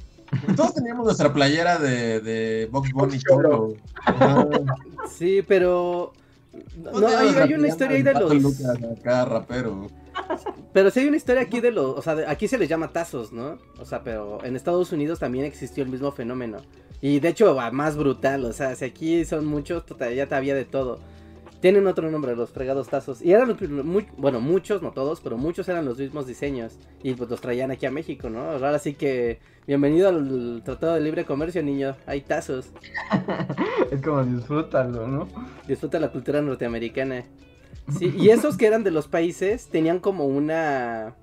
Todos 0.57 0.75
teníamos 0.75 1.05
nuestra 1.05 1.33
playera 1.33 1.79
de, 1.79 2.21
de 2.21 2.69
Box 2.73 2.93
Bunny. 2.93 3.19
Cholo. 3.21 3.75
Sí, 5.09 5.43
pero... 5.47 6.13
No, 6.77 7.07
hay, 7.09 7.29
hay 7.29 7.55
una 7.55 7.69
historia 7.69 7.97
ahí 7.97 8.03
de 8.03 8.15
los... 8.15 8.65
Acá, 8.65 9.25
rapero. 9.25 9.87
Pero 10.73 10.91
sí 10.91 11.01
hay 11.01 11.07
una 11.09 11.17
historia 11.17 11.43
aquí 11.43 11.61
de 11.61 11.71
los, 11.71 11.99
o 11.99 12.03
sea, 12.03 12.15
de- 12.15 12.27
aquí 12.27 12.49
se 12.49 12.59
les 12.59 12.69
llama 12.69 12.93
tazos, 12.93 13.33
¿no? 13.33 13.59
O 13.79 13.85
sea, 13.85 14.03
pero 14.03 14.43
en 14.45 14.57
Estados 14.57 14.93
Unidos 14.93 15.19
también 15.19 15.45
existió 15.45 15.85
el 15.85 15.91
mismo 15.91 16.11
fenómeno. 16.13 16.59
Y 17.01 17.21
de 17.21 17.29
hecho, 17.29 17.57
más 17.73 17.97
brutal, 17.97 18.45
o 18.47 18.53
sea, 18.53 18.75
si 18.75 18.85
aquí 18.87 19.25
son 19.25 19.47
muchos, 19.47 19.85
ya 20.15 20.27
te 20.27 20.35
había 20.35 20.55
de 20.55 20.65
todo. 20.65 20.99
Tienen 21.61 21.87
otro 21.87 22.11
nombre, 22.11 22.37
los 22.37 22.51
fregados 22.51 22.89
tazos. 22.89 23.23
Y 23.23 23.33
eran, 23.33 23.49
los- 23.49 23.61
muy, 23.85 24.07
bueno, 24.19 24.41
muchos, 24.41 24.83
no 24.83 24.93
todos, 24.93 25.21
pero 25.21 25.37
muchos 25.39 25.69
eran 25.69 25.85
los 25.85 25.99
mismos 25.99 26.27
diseños. 26.27 26.79
Y 27.03 27.15
pues 27.15 27.31
los 27.31 27.41
traían 27.41 27.71
aquí 27.71 27.87
a 27.87 27.91
México, 27.91 28.29
¿no? 28.29 28.41
Ahora 28.51 28.79
sí 28.79 28.95
que, 28.95 29.39
bienvenido 29.67 30.09
al 30.11 30.63
Tratado 30.65 30.95
de 30.95 31.01
Libre 31.01 31.25
Comercio, 31.25 31.63
niño. 31.63 31.97
Hay 32.07 32.21
tazos. 32.21 32.71
Es 33.91 34.03
como 34.03 34.25
disfrútalo, 34.25 35.07
¿no? 35.07 35.29
Disfruta 35.69 36.01
la 36.01 36.11
cultura 36.11 36.43
norteamericana. 36.43 37.25
Sí, 37.99 38.13
y 38.19 38.31
esos 38.31 38.57
que 38.57 38.67
eran 38.67 38.83
de 38.83 38.91
los 38.91 39.07
países 39.07 39.69
tenían 39.69 40.01
como 40.01 40.25
una. 40.27 41.15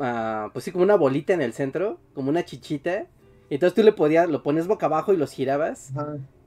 ah, 0.00 0.48
pues 0.52 0.64
sí, 0.64 0.72
como 0.72 0.84
una 0.84 0.96
bolita 0.96 1.34
en 1.34 1.42
el 1.42 1.52
centro, 1.52 1.98
como 2.14 2.30
una 2.30 2.44
chichita. 2.44 3.06
Entonces 3.50 3.74
tú 3.74 3.82
le 3.82 3.92
podías, 3.92 4.28
lo 4.30 4.42
pones 4.42 4.66
boca 4.66 4.86
abajo 4.86 5.12
y 5.12 5.18
los 5.18 5.30
girabas. 5.32 5.92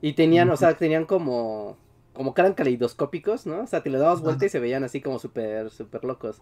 Y 0.01 0.13
tenían, 0.13 0.49
o 0.49 0.57
sea, 0.57 0.73
tenían 0.75 1.05
como, 1.05 1.77
como 2.17 2.33
que 2.33 2.41
eran 2.41 2.53
caleidoscópicos, 2.53 3.45
¿no? 3.45 3.61
O 3.61 3.67
sea, 3.67 3.81
te 3.83 3.89
le 3.89 3.99
dabas 3.99 4.21
vuelta 4.21 4.45
y 4.45 4.49
se 4.49 4.59
veían 4.59 4.83
así 4.83 5.01
como 5.01 5.19
súper, 5.19 5.69
súper 5.69 6.03
locos. 6.03 6.41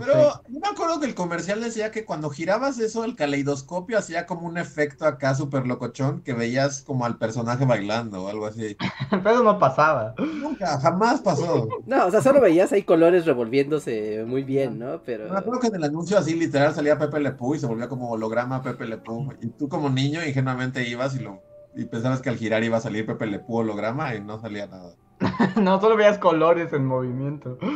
Pero 0.00 0.42
yo 0.48 0.60
me 0.60 0.68
acuerdo 0.68 0.98
que 0.98 1.06
el 1.06 1.14
comercial 1.14 1.60
decía 1.60 1.90
que 1.90 2.06
cuando 2.06 2.30
girabas 2.30 2.78
eso, 2.78 3.04
el 3.04 3.16
caleidoscopio 3.16 3.98
hacía 3.98 4.24
como 4.24 4.46
un 4.46 4.56
efecto 4.56 5.04
acá 5.04 5.34
súper 5.34 5.66
locochón 5.66 6.22
que 6.22 6.32
veías 6.32 6.82
como 6.82 7.04
al 7.04 7.18
personaje 7.18 7.66
bailando 7.66 8.24
o 8.24 8.28
algo 8.28 8.46
así. 8.46 8.76
Pero 9.10 9.42
no 9.42 9.58
pasaba. 9.58 10.14
Nunca, 10.18 10.78
jamás 10.80 11.20
pasó. 11.20 11.68
No, 11.86 12.06
o 12.06 12.10
sea, 12.10 12.22
solo 12.22 12.40
veías 12.40 12.72
ahí 12.72 12.84
colores 12.84 13.26
revolviéndose 13.26 14.24
muy 14.26 14.42
bien, 14.44 14.78
¿no? 14.78 15.02
Pero... 15.04 15.28
Me 15.28 15.38
acuerdo 15.38 15.60
que 15.60 15.66
en 15.66 15.74
el 15.74 15.84
anuncio 15.84 16.16
así 16.16 16.34
literal 16.34 16.74
salía 16.74 16.98
Pepe 16.98 17.20
Le 17.20 17.32
Pew 17.32 17.54
y 17.54 17.58
se 17.58 17.66
volvía 17.66 17.88
como 17.88 18.10
holograma 18.10 18.62
Pepe 18.62 18.86
Le 18.86 18.98
Pew. 18.98 19.32
Y 19.42 19.48
tú 19.48 19.68
como 19.68 19.90
niño 19.90 20.24
ingenuamente 20.24 20.88
ibas 20.88 21.16
y 21.16 21.20
lo 21.20 21.42
y 21.76 21.84
pensabas 21.84 22.20
que 22.20 22.28
al 22.30 22.36
girar 22.36 22.62
iba 22.64 22.76
a 22.78 22.80
salir 22.80 23.06
Pepe 23.06 23.26
Le 23.26 23.38
Pew 23.38 23.56
holograma 23.56 24.14
y 24.14 24.20
no 24.20 24.40
salía 24.40 24.66
nada. 24.66 24.94
No, 25.60 25.80
solo 25.80 25.96
veías 25.96 26.18
colores 26.18 26.72
en 26.72 26.84
movimiento. 26.86 27.58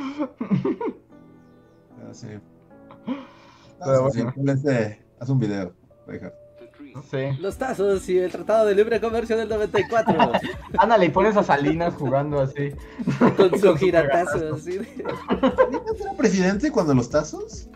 Sí. 2.13 2.29
Pero 3.07 4.07
Ah, 4.07 4.11
sí, 4.13 4.23
bueno. 4.23 4.53
este, 4.53 5.05
haz 5.19 5.29
un 5.29 5.39
video. 5.41 5.73
deja. 6.07 6.33
Sí. 7.11 7.41
Los 7.41 7.57
tazos 7.59 8.09
y 8.09 8.19
el 8.19 8.31
Tratado 8.31 8.67
de 8.67 8.75
Libre 8.77 9.01
Comercio 9.01 9.37
del 9.37 9.49
94 9.49 10.15
Ándale, 10.79 11.07
y 11.07 11.09
pones 11.09 11.37
a 11.37 11.43
Salinas 11.43 11.95
jugando 11.95 12.41
así. 12.41 12.71
con 13.37 13.59
su 13.59 13.75
giratazo. 13.77 14.55
así 14.55 14.79
de- 14.79 14.85
¿Salinas 15.57 16.01
era 16.01 16.13
presidente 16.17 16.71
cuando 16.71 16.95
los 16.95 17.11
tazos? 17.11 17.69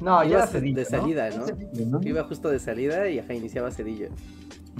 No, 0.00 0.22
ya 0.24 0.28
Iba 0.30 0.38
era 0.38 0.46
Cedillo, 0.48 0.76
de 0.78 0.84
salida, 0.86 1.30
¿no? 1.30 1.46
¿no? 1.86 2.00
Iba 2.02 2.24
justo 2.24 2.48
de 2.48 2.58
salida 2.58 3.08
y 3.08 3.20
ajá, 3.20 3.32
iniciaba 3.32 3.70
Cedillo. 3.70 4.08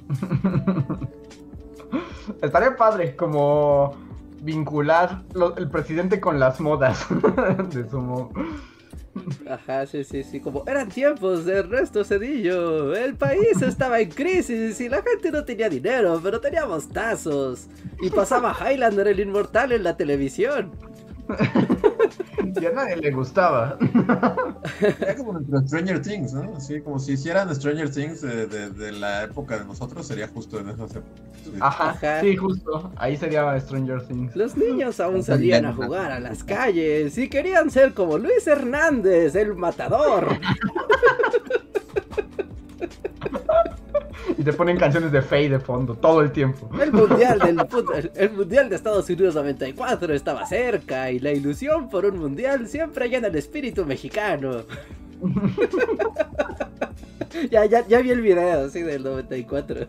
Estaría 2.42 2.76
padre 2.76 3.16
como 3.16 3.96
vincular 4.42 5.22
el 5.56 5.70
presidente 5.70 6.20
con 6.20 6.38
las 6.38 6.60
modas 6.60 7.06
de. 7.70 7.86
Ajá, 9.48 9.86
sí, 9.86 10.04
sí, 10.04 10.24
sí, 10.24 10.40
como 10.40 10.64
eran 10.66 10.88
tiempos 10.88 11.44
de 11.44 11.58
Ernesto 11.58 12.04
Cedillo. 12.04 12.94
El 12.94 13.14
país 13.14 13.62
estaba 13.62 14.00
en 14.00 14.10
crisis 14.10 14.80
y 14.80 14.88
la 14.88 15.02
gente 15.02 15.30
no 15.30 15.44
tenía 15.44 15.68
dinero, 15.68 16.20
pero 16.22 16.40
teníamos 16.40 16.88
tazos. 16.88 17.68
Y 18.02 18.10
pasaba 18.10 18.54
Highlander 18.54 19.08
el 19.08 19.20
Inmortal 19.20 19.72
en 19.72 19.84
la 19.84 19.96
televisión. 19.96 20.72
Y 22.60 22.66
a 22.66 22.72
nadie 22.72 22.96
le 22.96 23.10
gustaba. 23.10 23.76
Era 25.00 25.16
como 25.16 25.32
nuestro 25.32 25.60
Stranger 25.66 26.00
Things, 26.02 26.32
¿no? 26.34 26.54
Así 26.56 26.80
como 26.80 26.98
si 26.98 27.12
hicieran 27.12 27.52
Stranger 27.54 27.90
Things 27.90 28.20
de, 28.22 28.46
de- 28.46 28.70
de 28.70 28.92
la 28.92 29.24
época 29.24 29.58
de 29.58 29.64
nosotros, 29.64 30.06
sería 30.06 30.28
justo 30.28 30.60
en 30.60 30.68
esas 30.68 30.90
épocas. 30.94 31.22
Sí. 31.44 31.50
Ajá, 31.60 31.90
Ajá. 31.90 32.20
sí, 32.20 32.36
justo. 32.36 32.92
Ahí 32.96 33.16
sería 33.16 33.58
Stranger 33.60 34.06
Things. 34.06 34.36
Los 34.36 34.56
niños 34.56 35.00
aún 35.00 35.22
salían 35.22 35.66
a 35.66 35.72
jugar 35.72 36.12
a 36.12 36.20
las 36.20 36.44
calles 36.44 37.16
y 37.18 37.28
querían 37.28 37.70
ser 37.70 37.92
como 37.94 38.18
Luis 38.18 38.46
Hernández, 38.46 39.34
el 39.34 39.54
matador. 39.54 40.28
Y 44.44 44.50
te 44.50 44.52
ponen 44.52 44.76
canciones 44.76 45.10
de 45.10 45.22
Faye 45.22 45.48
de 45.48 45.58
fondo 45.58 45.94
todo 45.94 46.20
el 46.20 46.30
tiempo. 46.30 46.68
El 46.78 46.92
mundial, 46.92 47.38
del, 47.38 48.10
el 48.14 48.32
mundial 48.32 48.68
de 48.68 48.76
Estados 48.76 49.08
Unidos 49.08 49.34
94 49.34 50.12
estaba 50.12 50.44
cerca 50.44 51.10
y 51.10 51.18
la 51.18 51.32
ilusión 51.32 51.88
por 51.88 52.04
un 52.04 52.18
mundial 52.18 52.68
siempre 52.68 53.08
llena 53.08 53.28
el 53.28 53.36
espíritu 53.36 53.86
mexicano. 53.86 54.64
ya, 57.50 57.64
ya, 57.64 57.86
ya 57.86 58.02
vi 58.02 58.10
el 58.10 58.20
video, 58.20 58.66
así 58.66 58.82
del 58.82 59.02
94. 59.02 59.86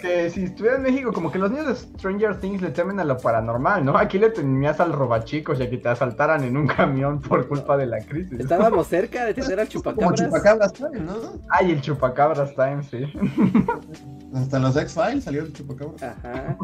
Aunque 0.00 0.30
si 0.30 0.44
estuviera 0.44 0.76
en 0.76 0.82
México, 0.82 1.12
como 1.12 1.32
que 1.32 1.40
los 1.40 1.50
niños 1.50 1.66
de 1.66 1.74
Stranger 1.74 2.38
Things 2.38 2.62
le 2.62 2.70
temen 2.70 3.00
a 3.00 3.04
lo 3.04 3.16
paranormal, 3.18 3.84
¿no? 3.84 3.98
Aquí 3.98 4.16
le 4.18 4.30
temías 4.30 4.78
al 4.78 4.92
robachicos 4.92 5.58
y 5.58 5.64
a 5.64 5.70
que 5.70 5.78
te 5.78 5.88
asaltaran 5.88 6.44
en 6.44 6.56
un 6.56 6.68
camión 6.68 7.20
por 7.20 7.48
culpa 7.48 7.76
de 7.76 7.86
la 7.86 7.98
crisis. 7.98 8.38
Estábamos 8.38 8.86
cerca 8.86 9.24
de 9.24 9.34
tener 9.34 9.58
al 9.58 9.68
Como 9.72 9.82
chupacabras. 9.82 10.20
chupacabras 10.20 10.72
también, 10.72 11.06
¿no? 11.06 11.14
Ay, 11.50 11.72
el 11.72 11.80
chupacabras 11.80 12.54
time, 12.54 12.82
sí. 12.84 13.12
Hasta 14.34 14.58
los 14.60 14.76
X-Files 14.76 15.24
salió 15.24 15.42
el 15.42 15.52
chupacabras. 15.52 16.00
Ajá. 16.00 16.56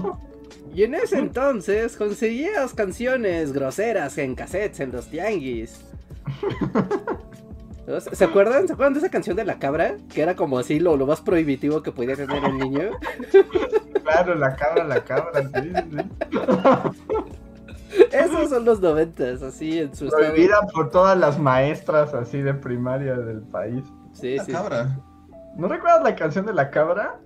Y 0.72 0.84
en 0.84 0.94
ese 0.94 1.18
entonces 1.18 1.96
conseguías 1.96 2.72
canciones 2.72 3.52
groseras 3.52 4.16
en 4.18 4.36
cassettes 4.36 4.78
en 4.78 4.92
los 4.92 5.08
tianguis. 5.08 5.80
¿No? 7.86 8.00
¿Se 8.00 8.24
acuerdan? 8.24 8.66
¿Se 8.66 8.72
acuerdan 8.72 8.94
de 8.94 9.00
esa 9.00 9.10
canción 9.10 9.36
de 9.36 9.44
la 9.44 9.58
cabra? 9.58 9.96
Que 10.12 10.22
era 10.22 10.34
como 10.36 10.58
así 10.58 10.80
lo, 10.80 10.96
lo 10.96 11.06
más 11.06 11.20
prohibitivo 11.20 11.82
que 11.82 11.92
podía 11.92 12.16
tener 12.16 12.42
un 12.42 12.58
niño. 12.58 12.90
Claro, 14.04 14.34
la 14.34 14.54
cabra, 14.54 14.84
la 14.84 15.02
cabra, 15.02 15.42
sí, 15.42 15.72
sí. 15.72 15.96
Esos 18.12 18.50
son 18.50 18.66
los 18.66 18.80
noventas, 18.80 19.42
así 19.42 19.78
en 19.78 19.94
su 19.96 20.04
estado. 20.04 20.24
Prohibida 20.24 20.60
por 20.74 20.90
todas 20.90 21.16
las 21.16 21.38
maestras 21.38 22.12
así 22.12 22.42
de 22.42 22.52
primaria 22.52 23.14
del 23.14 23.40
país. 23.40 23.82
Sí, 24.12 24.36
La 24.36 24.44
sí. 24.44 24.52
cabra. 24.52 24.98
¿No 25.56 25.68
recuerdas 25.68 26.02
la 26.02 26.14
canción 26.14 26.44
de 26.44 26.52
la 26.52 26.70
cabra? 26.70 27.18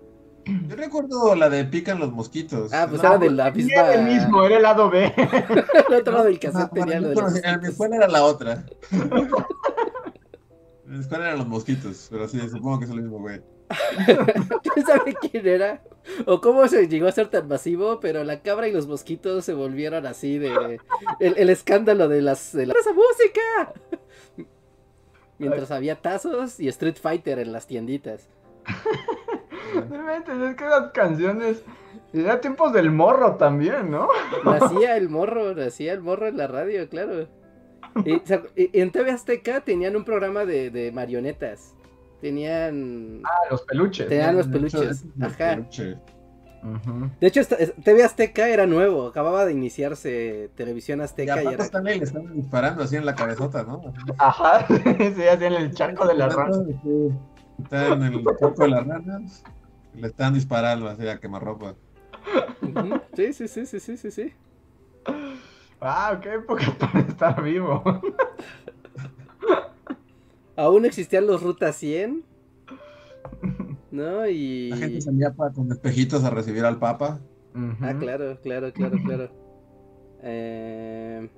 Yo 0.45 0.77
recuerdo 0.77 1.35
la 1.35 1.51
de 1.51 1.65
Pican 1.65 1.99
los 1.99 2.13
mosquitos. 2.13 2.73
Ah, 2.73 2.87
pues 2.89 3.03
No, 3.03 3.09
era 3.09 3.19
de 3.19 3.31
la 3.31 3.51
misma. 3.51 3.73
Era 3.75 3.95
el 3.95 4.05
mismo, 4.05 4.45
era 4.45 4.57
el 4.57 4.63
lado 4.63 4.89
B. 4.89 5.13
El 5.89 5.95
otro 5.95 6.13
lado 6.13 6.25
del 6.27 6.35
no, 6.35 6.41
cassette 6.41 6.71
bueno, 6.71 6.87
tenía 6.87 7.01
lo 7.01 7.09
de 7.09 7.15
los 7.17 7.45
en 7.45 7.61
mi 7.61 7.69
escuela 7.69 7.97
era 7.97 8.09
la 8.09 8.23
otra. 8.23 8.65
en 10.89 10.95
mi 10.95 11.01
escuela 11.01 11.27
eran 11.27 11.39
los 11.39 11.49
mosquitos, 11.49 12.09
pero 12.11 12.27
sí, 12.27 12.41
supongo 12.49 12.79
que 12.79 12.85
es 12.87 12.91
el 12.91 13.03
mismo 13.03 13.19
güey. 13.19 13.43
¿Quién 14.75 14.87
sabe 14.87 15.15
quién 15.21 15.47
era? 15.47 15.83
O 16.25 16.41
cómo 16.41 16.67
se 16.69 16.89
llegó 16.89 17.07
a 17.07 17.13
ser 17.13 17.29
tan 17.29 17.47
masivo, 17.47 18.01
pero 18.01 18.25
la 18.25 18.41
cabra 18.41 18.69
y 18.69 18.73
los 18.73 18.87
mosquitos 18.87 19.45
se 19.45 19.53
volvieron 19.53 20.07
así 20.07 20.39
de... 20.39 20.81
El, 21.21 21.37
el 21.37 21.51
escándalo 21.51 22.09
de 22.09 22.23
las... 22.23 22.53
De 22.53 22.65
la... 22.65 22.73
¡Esa 22.73 22.93
música! 22.95 23.75
Mientras 25.37 25.71
había 25.71 26.01
tazos 26.01 26.59
y 26.59 26.69
Street 26.69 26.97
Fighter 27.01 27.39
en 27.39 27.53
las 27.53 27.67
tienditas. 27.67 28.27
Realmente, 29.91 30.33
es 30.33 30.57
que 30.57 30.65
las 30.65 30.91
canciones. 30.93 31.63
Era 32.15 32.41
tiempos 32.41 32.73
del 32.73 32.91
morro 32.91 33.37
también, 33.37 33.91
¿no? 33.91 34.09
Nacía 34.43 34.97
el 34.97 35.11
morro, 35.11 35.55
nacía 35.55 35.93
el 35.93 36.01
morro 36.01 36.27
en 36.27 36.39
la 36.39 36.47
radio, 36.47 36.89
claro. 36.89 37.29
Y, 38.05 38.23
y 38.63 38.81
en 38.81 38.91
TV 38.91 39.11
Azteca 39.11 39.61
tenían 39.61 39.97
un 39.97 40.05
programa 40.05 40.45
de, 40.45 40.71
de 40.71 40.93
marionetas. 40.93 41.75
Tenían... 42.21 43.23
Ah, 43.25 43.49
los 43.51 43.63
peluches. 43.63 44.09
Tenían 44.09 44.37
los 44.37 44.51
De 44.51 44.59
hecho, 44.59 44.79
peluches. 44.79 45.05
Ajá. 45.21 45.57
De 47.21 47.27
hecho, 47.27 47.43
TV 47.85 48.03
Azteca 48.03 48.49
era 48.49 48.67
nuevo. 48.67 49.07
Acababa 49.07 49.45
de 49.47 49.53
iniciarse 49.53 50.51
Televisión 50.57 50.99
Y 50.99 51.03
Azteca 51.03 51.37
y 51.37 51.39
aparte 51.39 51.55
era... 51.55 51.65
Stanley 51.65 51.99
le 51.99 52.05
están 52.05 52.35
disparando 52.35 52.83
así 52.83 52.97
en 52.97 53.07
la 53.07 53.15
cabezota, 53.15 53.63
¿no? 53.63 53.81
Ajá, 54.19 54.67
sí, 54.69 55.23
así 55.23 55.45
en 55.45 55.53
el 55.53 55.73
charco 55.73 56.07
de 56.07 56.15
la 56.15 56.29
rana. 56.29 56.57
Está 57.63 57.89
en 57.93 58.03
el 58.03 58.25
charco 58.25 58.63
de 58.65 58.69
las 58.69 58.87
ranas. 58.87 59.45
Le 59.95 60.07
están 60.07 60.35
disparando 60.35 60.89
así 60.89 61.07
a 61.07 61.19
quemarropa. 61.21 61.77
Sí, 63.15 63.33
sí, 63.33 63.49
sí, 63.49 63.67
sí, 63.67 63.81
sí, 63.81 63.97
sí, 63.97 64.11
sí. 64.11 64.33
Ah, 65.81 66.19
qué 66.23 66.35
época 66.35 66.65
para 66.79 67.01
estar 67.01 67.43
vivo. 67.43 67.83
Aún 70.57 70.85
existían 70.85 71.27
los 71.27 71.43
Ruta 71.43 71.73
100. 71.73 72.25
¿No? 73.91 74.27
Y... 74.27 74.71
La 74.71 74.77
gente 74.77 75.01
salía 75.01 75.33
pa- 75.33 75.53
con 75.53 75.71
espejitos 75.71 76.25
a 76.25 76.31
recibir 76.31 76.65
al 76.65 76.79
Papa. 76.79 77.21
Ah, 77.81 77.95
claro, 77.99 78.39
claro, 78.43 78.73
claro, 78.73 78.99
claro. 79.05 79.31
Eh... 80.23 81.29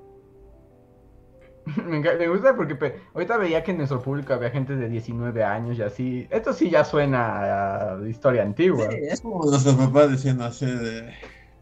Me, 1.87 2.29
gusta 2.29 2.57
porque 2.57 2.74
pe- 2.74 2.96
ahorita 3.14 3.37
veía 3.37 3.62
que 3.62 3.70
en 3.72 3.76
nuestro 3.79 4.00
público 4.03 4.33
había 4.33 4.50
gente 4.50 4.74
de 4.76 4.88
19 4.88 5.44
años 5.44 5.79
y 5.79 5.83
así. 5.83 6.26
Esto 6.31 6.53
sí 6.55 6.70
ya 6.70 6.85
suena 6.85 7.92
a 7.96 8.09
historia 8.09 8.42
antigua. 8.42 8.90
Sí, 8.90 8.96
es 9.03 9.20
como 9.20 9.44
nuestros 9.44 9.74
papás 9.76 10.11
diciendo 10.11 10.44
así 10.44 10.66
de. 10.66 11.12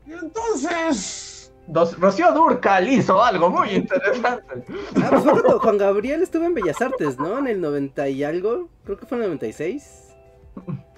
"Y 0.07 0.13
Entonces. 0.13 1.28
Dos- 1.69 1.99
Rocío 1.99 2.33
Durcal 2.33 2.89
hizo 2.89 3.23
algo 3.23 3.51
muy 3.51 3.69
interesante. 3.71 4.65
Ah, 5.03 5.09
pues 5.11 5.23
fue 5.23 5.33
cuando 5.33 5.59
Juan 5.61 5.79
Gabriel 5.79 6.23
estuvo 6.23 6.45
en 6.45 6.55
Bellas 6.55 6.81
Artes, 6.81 7.19
¿no? 7.19 7.39
En 7.39 7.47
el 7.47 7.61
90 7.61 8.09
y 8.09 8.25
algo. 8.25 8.69
Creo 8.85 8.97
que 8.99 9.07
fue 9.07 9.19
en 9.19 9.25
el 9.25 9.31
96. 9.31 10.09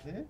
¿eh? 0.07 0.25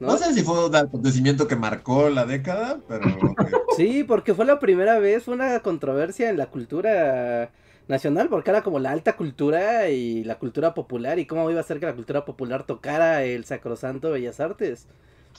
¿no? 0.00 0.06
No 0.08 0.16
sé 0.16 0.32
si 0.32 0.42
fue 0.42 0.66
un 0.66 0.74
acontecimiento 0.74 1.46
que 1.46 1.56
marcó 1.56 2.08
la 2.08 2.24
década, 2.24 2.80
pero. 2.88 3.06
ok. 3.08 3.42
Sí, 3.76 4.04
porque 4.04 4.34
fue 4.34 4.44
la 4.44 4.58
primera 4.58 4.98
vez, 4.98 5.24
fue 5.24 5.34
una 5.34 5.60
controversia 5.60 6.30
en 6.30 6.36
la 6.38 6.46
cultura 6.46 7.50
nacional, 7.88 8.28
porque 8.28 8.50
era 8.50 8.62
como 8.62 8.78
la 8.78 8.90
alta 8.90 9.16
cultura 9.16 9.88
y 9.90 10.24
la 10.24 10.38
cultura 10.38 10.74
popular, 10.74 11.18
y 11.18 11.26
cómo 11.26 11.50
iba 11.50 11.60
a 11.60 11.64
ser 11.64 11.78
que 11.80 11.86
la 11.86 11.94
cultura 11.94 12.24
popular 12.24 12.64
tocara 12.64 13.22
el 13.24 13.44
sacrosanto 13.44 14.10
Bellas 14.10 14.40
Artes. 14.40 14.86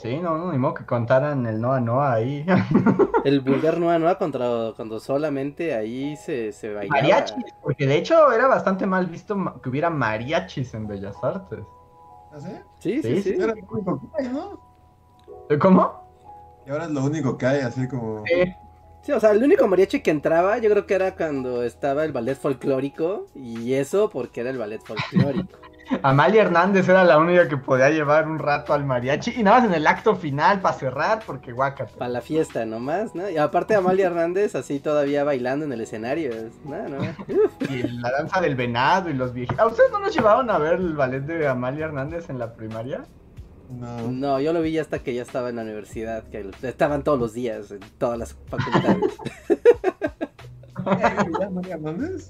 Sí, 0.02 0.18
no, 0.18 0.38
no, 0.38 0.52
ni 0.52 0.58
modo 0.58 0.76
que 0.76 0.86
contaran 0.86 1.46
el 1.46 1.60
Noa 1.60 1.82
Noa 1.82 2.14
ahí. 2.14 2.46
El 3.26 3.42
vulgar 3.42 3.80
Noa 3.80 4.00
Noa 4.00 4.18
contra 4.18 4.72
cuando 4.74 4.98
solamente 5.02 5.76
ahí 5.76 6.16
se, 6.16 6.54
se 6.54 6.74
bailaba. 6.74 7.02
Mariachis, 7.02 7.36
porque 7.62 7.86
de 7.86 7.98
hecho 7.98 8.32
era 8.32 8.48
bastante 8.48 8.86
mal 8.86 9.08
visto 9.08 9.36
que 9.62 9.68
hubiera 9.68 9.90
mariachis 9.90 10.74
en 10.74 10.88
Bellas 10.88 11.18
Artes. 11.22 11.66
¿Ah, 12.32 12.40
sí? 12.40 12.52
Sí, 12.80 13.02
sí, 13.02 13.16
Sí, 13.16 13.22
sí. 13.24 13.30
sí. 13.36 13.42
Era 13.42 13.54
lo 13.54 13.68
único 13.70 14.00
que 14.00 14.24
hay, 14.24 14.30
¿no? 14.30 14.62
¿Cómo? 15.60 16.10
Y 16.66 16.70
ahora 16.70 16.86
es 16.86 16.92
lo 16.92 17.04
único 17.04 17.38
que 17.38 17.46
hay, 17.46 17.60
así 17.62 17.86
como. 17.90 18.24
Sí. 18.26 18.56
Sí, 19.02 19.12
o 19.14 19.20
sea, 19.20 19.32
el 19.32 19.44
único 19.44 19.68
mariachi 19.68 20.02
que 20.02 20.12
entraba 20.12 20.58
yo 20.60 20.70
creo 20.70 20.86
que 20.86 20.94
era 20.94 21.16
cuando 21.16 21.64
estaba 21.64 22.06
el 22.06 22.12
ballet 22.12 22.38
folclórico 22.38 23.26
y 23.34 23.74
eso 23.74 24.10
porque 24.10 24.42
era 24.42 24.50
el 24.50 24.58
ballet 24.58 24.82
folclórico. 24.82 25.58
Amalia 26.04 26.44
Hernández 26.44 26.88
era 26.88 27.04
la 27.04 27.18
única 27.18 27.48
que 27.48 27.58
podía 27.58 27.90
llevar 27.90 28.28
un 28.28 28.40
rato 28.40 28.74
al 28.74 28.86
mariachi 28.86 29.32
y 29.38 29.44
nada 29.44 29.60
más 29.60 29.68
en 29.68 29.74
el 29.74 29.88
acto 29.88 30.16
final 30.16 30.62
para 30.62 30.76
cerrar 30.76 31.24
porque 31.26 31.52
guácate. 31.52 31.94
Para 31.98 32.10
la 32.10 32.22
fiesta 32.22 32.66
nomás, 32.66 33.16
¿no? 33.16 33.30
Y 33.30 33.38
aparte 33.38 33.76
Amalia 33.76 34.08
Hernández 34.08 34.56
así 34.56 34.80
todavía 34.80 35.24
bailando 35.24 35.66
en 35.66 35.72
el 35.72 35.82
escenario. 35.82 36.32
No, 36.64 36.88
no. 36.88 36.98
Y 37.70 37.84
la 37.84 38.12
danza 38.12 38.42
del 38.42 38.56
venado 38.56 39.10
y 39.10 39.14
los 39.14 39.34
viejitos. 39.34 39.60
¿A 39.60 39.68
ustedes 39.68 39.92
no 39.92 40.00
nos 40.00 40.14
llevaron 40.14 40.50
a 40.50 40.58
ver 40.58 40.74
el 40.76 40.94
ballet 40.94 41.22
de 41.22 41.48
Amalia 41.48 41.86
Hernández 41.86 42.30
en 42.30 42.40
la 42.40 42.54
primaria? 42.54 43.04
No. 43.70 44.12
No, 44.12 44.40
yo 44.40 44.52
lo 44.52 44.62
vi 44.62 44.78
hasta 44.80 45.00
que 45.00 45.14
ya 45.14 45.22
estaba 45.22 45.50
en 45.50 45.58
la 45.58 45.62
universidad, 45.62 46.24
que 46.24 46.50
estaban 46.64 47.04
todos 47.04 47.20
los 47.20 47.34
días 47.34 47.72
en 47.72 47.80
todas 47.98 48.18
las 48.18 48.36
facultades. 48.48 49.18
¿Eh, 50.90 51.32
ya, 51.40 51.50
María 51.50 51.76
Hernández? 51.76 52.30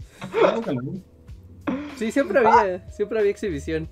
Sí, 1.99 2.11
siempre 2.11 2.39
había, 2.39 2.89
siempre 2.89 3.19
había 3.19 3.31
exhibición. 3.31 3.89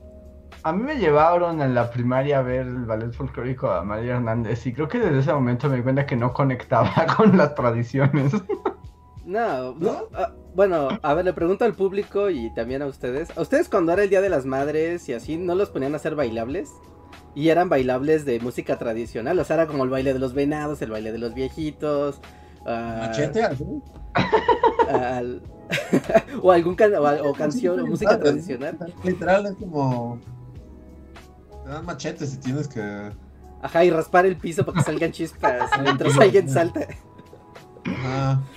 A 0.63 0.71
mí 0.73 0.81
me 0.83 0.95
llevaron 0.97 1.61
en 1.61 1.75
la 1.75 1.91
primaria 1.91 2.39
a 2.39 2.41
ver 2.41 2.61
el 2.61 2.85
ballet 2.85 3.11
folclórico 3.11 3.69
de 3.71 3.77
Amalia 3.79 4.15
Hernández 4.15 4.65
y 4.65 4.73
creo 4.73 4.87
que 4.87 4.97
desde 4.99 5.19
ese 5.19 5.33
momento 5.33 5.69
me 5.69 5.77
di 5.77 5.83
cuenta 5.83 6.05
que 6.05 6.15
no 6.15 6.33
conectaba 6.33 6.91
con 7.17 7.37
las 7.37 7.53
tradiciones. 7.53 8.33
No, 9.25 9.73
no, 9.75 10.07
ah, 10.13 10.31
bueno, 10.55 10.87
a 11.01 11.13
ver, 11.13 11.25
le 11.25 11.33
pregunto 11.33 11.65
al 11.65 11.73
público 11.73 12.29
y 12.29 12.49
también 12.53 12.81
a 12.81 12.85
ustedes. 12.87 13.37
¿A 13.37 13.41
ustedes 13.41 13.67
cuando 13.69 13.91
era 13.91 14.03
el 14.03 14.09
Día 14.09 14.21
de 14.21 14.29
las 14.29 14.45
Madres 14.45 15.07
y 15.09 15.13
así, 15.13 15.35
no 15.37 15.53
los 15.53 15.69
ponían 15.69 15.93
a 15.93 15.97
hacer 15.97 16.15
bailables? 16.15 16.71
Y 17.35 17.49
eran 17.49 17.67
bailables 17.69 18.25
de 18.25 18.39
música 18.39 18.77
tradicional, 18.79 19.37
o 19.37 19.43
sea, 19.43 19.57
era 19.57 19.67
como 19.67 19.83
el 19.83 19.89
baile 19.89 20.13
de 20.13 20.19
los 20.19 20.33
venados, 20.33 20.81
el 20.81 20.91
baile 20.91 21.11
de 21.11 21.17
los 21.19 21.33
viejitos. 21.35 22.21
ah, 22.65 23.03
Machete, 23.07 23.43
al- 24.89 25.41
o 26.41 26.51
algún 26.51 26.75
can- 26.75 26.93
o, 26.95 27.33
canción 27.33 27.79
o 27.79 27.85
música 27.85 28.17
tradicional. 28.19 28.77
Literal, 29.03 29.45
es 29.47 29.55
como. 29.55 30.19
Te 31.63 31.69
dan 31.69 31.85
machetes 31.85 32.33
y 32.33 32.37
tienes 32.37 32.67
que. 32.67 33.11
Ajá, 33.61 33.83
y 33.83 33.89
raspar 33.89 34.25
el 34.25 34.37
piso 34.37 34.65
para 34.65 34.77
que 34.77 34.83
salgan 34.83 35.11
chispas 35.11 35.69
mientras 35.81 36.17
alguien 36.17 36.49
salta. 36.49 36.87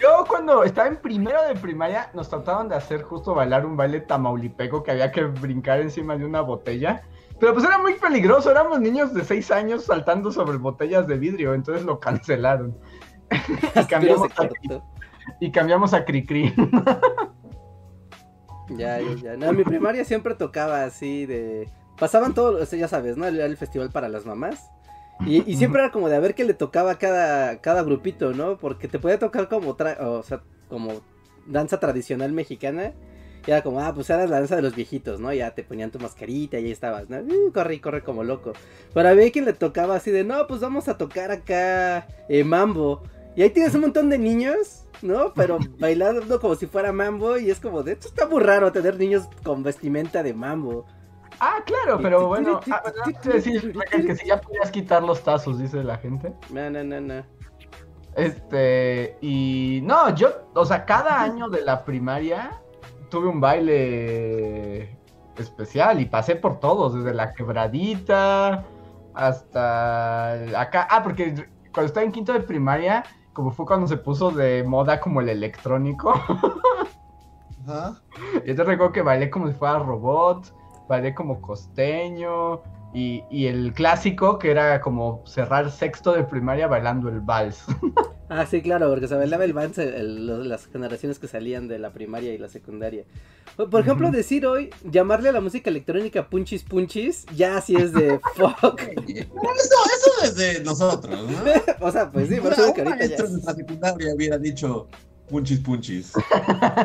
Yo 0.01 0.25
cuando 0.29 0.64
estaba 0.64 0.88
en 0.88 0.96
primero 0.96 1.42
de 1.46 1.55
primaria 1.55 2.11
nos 2.14 2.29
trataron 2.29 2.68
de 2.68 2.75
hacer 2.75 3.03
justo 3.03 3.35
bailar 3.35 3.64
un 3.64 3.77
baile 3.77 4.01
tamaulipeco 4.01 4.83
que 4.83 4.90
había 4.90 5.12
que 5.12 5.23
brincar 5.25 5.81
encima 5.81 6.16
de 6.16 6.25
una 6.25 6.40
botella. 6.40 7.03
Pero 7.38 7.55
pues 7.55 7.64
era 7.64 7.79
muy 7.79 7.94
peligroso, 7.94 8.51
éramos 8.51 8.81
niños 8.81 9.14
de 9.14 9.25
6 9.25 9.51
años 9.51 9.85
saltando 9.85 10.31
sobre 10.31 10.59
botellas 10.59 11.07
de 11.07 11.16
vidrio, 11.16 11.55
entonces 11.55 11.87
lo 11.87 11.99
cancelaron. 11.99 12.77
y, 13.75 13.85
cambiamos. 13.85 14.29
Y 15.40 15.50
cambiamos 15.50 15.94
a 15.94 16.04
Cricri. 16.04 16.52
Ya, 18.76 19.00
ya, 19.00 19.14
ya. 19.20 19.37
No, 19.37 19.52
mi 19.52 19.64
primaria 19.64 20.04
siempre 20.04 20.35
tocaba 20.35 20.85
así 20.85 21.26
de. 21.26 21.68
Pasaban 21.98 22.35
todos, 22.35 22.62
o 22.62 22.66
sea, 22.66 22.78
ya 22.78 22.88
sabes, 22.88 23.16
¿no? 23.16 23.26
El 23.26 23.56
festival 23.56 23.90
para 23.90 24.09
las 24.09 24.24
mamás. 24.24 24.70
Y, 25.26 25.42
y 25.50 25.56
siempre 25.56 25.83
era 25.83 25.90
como 25.90 26.09
de 26.09 26.16
a 26.16 26.20
ver 26.20 26.35
qué 26.35 26.44
le 26.44 26.54
tocaba 26.54 26.92
a 26.92 26.98
cada, 26.98 27.61
cada 27.61 27.83
grupito, 27.83 28.33
¿no? 28.33 28.56
Porque 28.59 28.88
te 28.88 28.98
podía 28.98 29.18
tocar 29.18 29.48
como, 29.48 29.76
tra- 29.76 29.98
o 30.00 30.22
sea, 30.22 30.42
como 30.68 31.02
danza 31.46 31.80
tradicional 31.80 32.33
mexicana. 32.33 32.92
Y 33.46 33.50
era 33.50 33.62
como, 33.62 33.80
ah, 33.80 33.92
pues 33.94 34.09
era 34.09 34.26
la 34.26 34.38
danza 34.38 34.54
de 34.56 34.62
los 34.62 34.74
viejitos, 34.76 35.18
¿no? 35.18 35.33
Ya 35.33 35.50
te 35.50 35.64
ponían 35.64 35.90
tu 35.90 35.98
mascarita 35.98 36.59
y 36.59 36.66
ahí 36.66 36.70
estabas, 36.70 37.11
¿no? 37.11 37.18
Uh, 37.18 37.52
corre 37.52 37.74
y 37.74 37.80
corre 37.80 38.02
como 38.04 38.22
loco. 38.22 38.52
Pero 38.94 39.09
había 39.09 39.30
quien 39.33 39.46
le 39.46 39.52
tocaba 39.52 39.96
así 39.96 40.11
de, 40.11 40.22
no, 40.24 40.46
pues 40.46 40.61
vamos 40.61 40.88
a 40.88 40.96
tocar 40.96 41.30
acá 41.33 42.06
eh, 42.28 42.44
mambo. 42.44 43.02
Y 43.35 43.42
ahí 43.42 43.50
tienes 43.50 43.74
un 43.74 43.80
montón 43.83 44.11
de 44.11 44.18
niños, 44.18 44.87
¿no? 45.02 45.32
Pero 45.34 45.58
bailando 45.78 46.40
como 46.40 46.54
si 46.54 46.66
fuera 46.66 46.92
mambo. 46.92 47.38
Y 47.38 47.50
es 47.50 47.60
como, 47.60 47.82
de 47.82 47.92
esto 47.92 48.08
está 48.08 48.26
muy 48.26 48.42
raro 48.42 48.72
tener 48.72 48.98
niños 48.98 49.28
con 49.42 49.62
vestimenta 49.62 50.22
de 50.22 50.34
mambo. 50.34 50.86
Ah, 51.40 51.62
claro, 51.64 51.98
pero 52.02 52.26
bueno, 52.28 52.60
ah, 52.70 52.82
decir 53.24 53.72
que 53.72 54.14
si 54.14 54.26
ya 54.26 54.40
podías 54.40 54.70
quitar 54.70 55.02
los 55.02 55.22
tazos, 55.22 55.58
dice 55.58 55.82
la 55.82 55.96
gente. 55.96 56.34
No, 56.50 56.68
no, 56.68 56.84
no, 56.84 57.00
no. 57.00 57.24
Este, 58.14 59.16
y 59.22 59.80
no, 59.84 60.14
yo, 60.14 60.48
o 60.54 60.64
sea, 60.66 60.84
cada 60.84 61.22
año 61.22 61.48
de 61.48 61.62
la 61.62 61.84
primaria 61.84 62.60
tuve 63.08 63.28
un 63.28 63.40
baile 63.40 64.98
especial 65.38 66.00
y 66.00 66.06
pasé 66.06 66.36
por 66.36 66.60
todos, 66.60 66.94
desde 66.94 67.14
la 67.14 67.32
quebradita 67.32 68.66
hasta 69.14 70.60
acá. 70.60 70.88
Ah, 70.90 71.02
porque 71.02 71.48
cuando 71.72 71.86
estaba 71.86 72.04
en 72.04 72.12
quinto 72.12 72.32
de 72.32 72.40
primaria, 72.40 73.04
como 73.40 73.53
fue 73.53 73.64
cuando 73.64 73.87
se 73.87 73.96
puso 73.96 74.31
de 74.31 74.62
moda 74.64 75.00
como 75.00 75.22
el 75.22 75.31
electrónico, 75.31 76.12
Ajá. 77.66 77.98
yo 78.46 78.55
te 78.55 78.64
recuerdo 78.64 78.92
que 78.92 79.00
bailé 79.00 79.31
como 79.31 79.48
si 79.48 79.55
fuera 79.55 79.79
robot, 79.79 80.55
bailé 80.87 81.14
como 81.14 81.40
costeño. 81.40 82.61
Y, 82.92 83.22
y 83.31 83.46
el 83.46 83.72
clásico 83.72 84.38
que 84.38 84.50
era 84.50 84.81
como 84.81 85.22
cerrar 85.26 85.70
sexto 85.70 86.12
de 86.12 86.24
primaria 86.24 86.66
bailando 86.66 87.09
el 87.09 87.20
vals. 87.20 87.64
Ah, 88.33 88.46
sí, 88.46 88.62
claro, 88.62 88.88
porque 88.88 89.09
se 89.09 89.16
bailaba 89.16 89.44
el 89.44 89.53
vals 89.53 89.76
el- 89.79 89.92
el- 89.92 90.48
las 90.48 90.66
generaciones 90.68 91.18
que 91.18 91.26
salían 91.26 91.66
de 91.66 91.81
la 91.81 91.90
primaria 91.90 92.33
y 92.33 92.38
la 92.38 92.48
secundaria. 92.48 93.03
Por 93.57 93.81
ejemplo, 93.81 94.09
decir 94.12 94.46
hoy, 94.46 94.70
llamarle 94.88 95.31
a 95.31 95.33
la 95.33 95.40
música 95.40 95.68
electrónica 95.68 96.29
punchis 96.31 96.62
punchis, 96.62 97.26
ya 97.35 97.57
así 97.57 97.74
es 97.74 97.92
de 97.92 98.20
fuck. 98.37 98.81
Eso, 98.83 99.35
eso 99.35 100.11
desde 100.22 100.62
nosotros, 100.62 101.29
¿no? 101.29 101.38
o 101.85 101.90
sea, 101.90 102.09
pues 102.12 102.29
sí, 102.29 102.37
por 102.37 102.53
Una- 102.53 102.62
eso 102.62 102.72
que 102.72 102.83
ahorita 102.83 103.05
ya 103.05 103.16
de 103.20 103.42
la 103.42 103.53
secundaria 103.53 104.14
hubiera 104.14 104.38
dicho 104.38 104.87
punchis 105.29 105.59
punchis. 105.59 106.12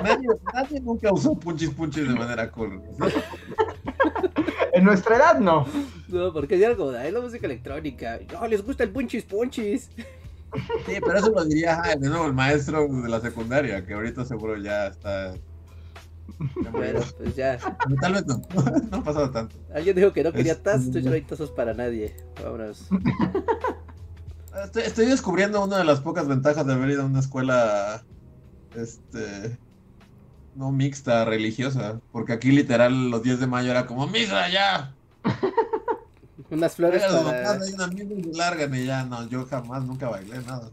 nadie, 0.04 0.28
nadie 0.52 0.80
nunca 0.82 1.13
usó 1.13 1.36
punchis 1.36 1.70
punchis 1.70 2.08
de 2.08 2.13
manera 2.15 2.50
cool. 2.50 2.82
En 4.76 4.84
nuestra 4.84 5.16
edad 5.18 5.40
no. 5.40 5.66
No, 6.08 6.32
porque 6.34 6.62
era 6.64 6.76
como, 6.76 6.92
"Ay, 6.92 7.12
la 7.12 7.22
música 7.22 7.46
electrónica. 7.48 8.20
No, 8.32 8.48
les 8.48 8.64
gusta 8.64 8.84
el 8.84 8.92
punchis 8.92 9.24
punchis. 9.24 9.90
Sí, 10.86 10.94
pero 11.04 11.18
eso 11.18 11.32
lo 11.32 11.44
diría 11.46 11.82
ah, 11.84 11.96
de 11.96 12.08
nuevo 12.10 12.26
el 12.28 12.34
maestro 12.34 12.88
de 12.88 13.10
la 13.10 13.20
secundaria, 13.20 13.86
que 13.86 13.94
ahorita 13.94 14.24
seguro 14.26 14.56
ya 14.58 14.88
está. 14.88 15.34
ya 16.64 16.70
Bueno, 16.72 17.00
pues 17.18 17.36
ya. 17.36 17.58
Pero 17.88 17.96
Tal 18.02 18.14
vez 18.14 18.26
no, 18.26 18.42
no 18.92 18.98
ha 18.98 19.04
pasado 19.04 19.32
tanto. 19.32 19.56
Alguien 19.74 19.96
dijo 19.96 20.14
que 20.14 20.24
no 20.24 20.32
quería 20.32 20.54
Es- 20.54 20.64
tazos, 20.64 20.92
yo 20.92 21.02
no 21.02 21.12
hay 21.12 21.22
tazos 21.22 21.52
para 21.52 21.74
nadie. 21.74 22.16
Vámonos. 22.44 22.88
Estoy, 24.64 24.84
estoy 24.84 25.06
descubriendo 25.08 25.64
una 25.64 25.78
de 25.78 25.84
las 25.84 26.00
pocas 26.00 26.28
ventajas 26.28 26.66
de 26.66 26.74
haber 26.74 26.92
ido 26.92 27.02
a 27.02 27.06
una 27.06 27.20
escuela, 27.20 28.04
este, 28.76 29.58
no 30.56 30.72
mixta, 30.72 31.26
religiosa, 31.26 32.00
porque 32.12 32.34
aquí 32.34 32.52
literal 32.52 33.10
los 33.10 33.22
10 33.22 33.41
de 33.41 33.48
mayo 33.48 33.72
era 33.72 33.86
como 33.86 34.08
misa 34.08 34.50
ya. 34.50 34.94
Unas 36.50 36.76
flores 36.76 37.04
los 37.12 37.24
para... 37.24 37.52
hay 37.52 37.74
una 37.74 37.88
misa 37.88 38.13
y 38.13 38.24
se 38.24 38.38
largan 38.38 38.76
y 38.76 38.86
ya 38.86 39.04
no, 39.04 39.28
yo 39.28 39.46
jamás 39.46 39.84
nunca 39.84 40.10
bailé 40.10 40.39
nada. 40.39 40.70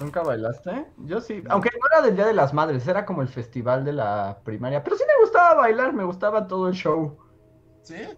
¿Nunca 0.00 0.22
bailaste? 0.22 0.86
Yo 0.98 1.20
sí. 1.20 1.42
Aunque 1.48 1.70
no 1.70 1.86
era 1.90 2.04
del 2.04 2.16
Día 2.16 2.26
de 2.26 2.32
las 2.32 2.52
Madres, 2.52 2.86
era 2.88 3.06
como 3.06 3.22
el 3.22 3.28
festival 3.28 3.84
de 3.84 3.92
la 3.92 4.38
primaria. 4.42 4.82
Pero 4.82 4.96
sí 4.96 5.04
me 5.06 5.24
gustaba 5.24 5.54
bailar, 5.54 5.92
me 5.92 6.02
gustaba 6.02 6.48
todo 6.48 6.68
el 6.68 6.74
show. 6.74 7.18
¿Sí? 7.82 8.08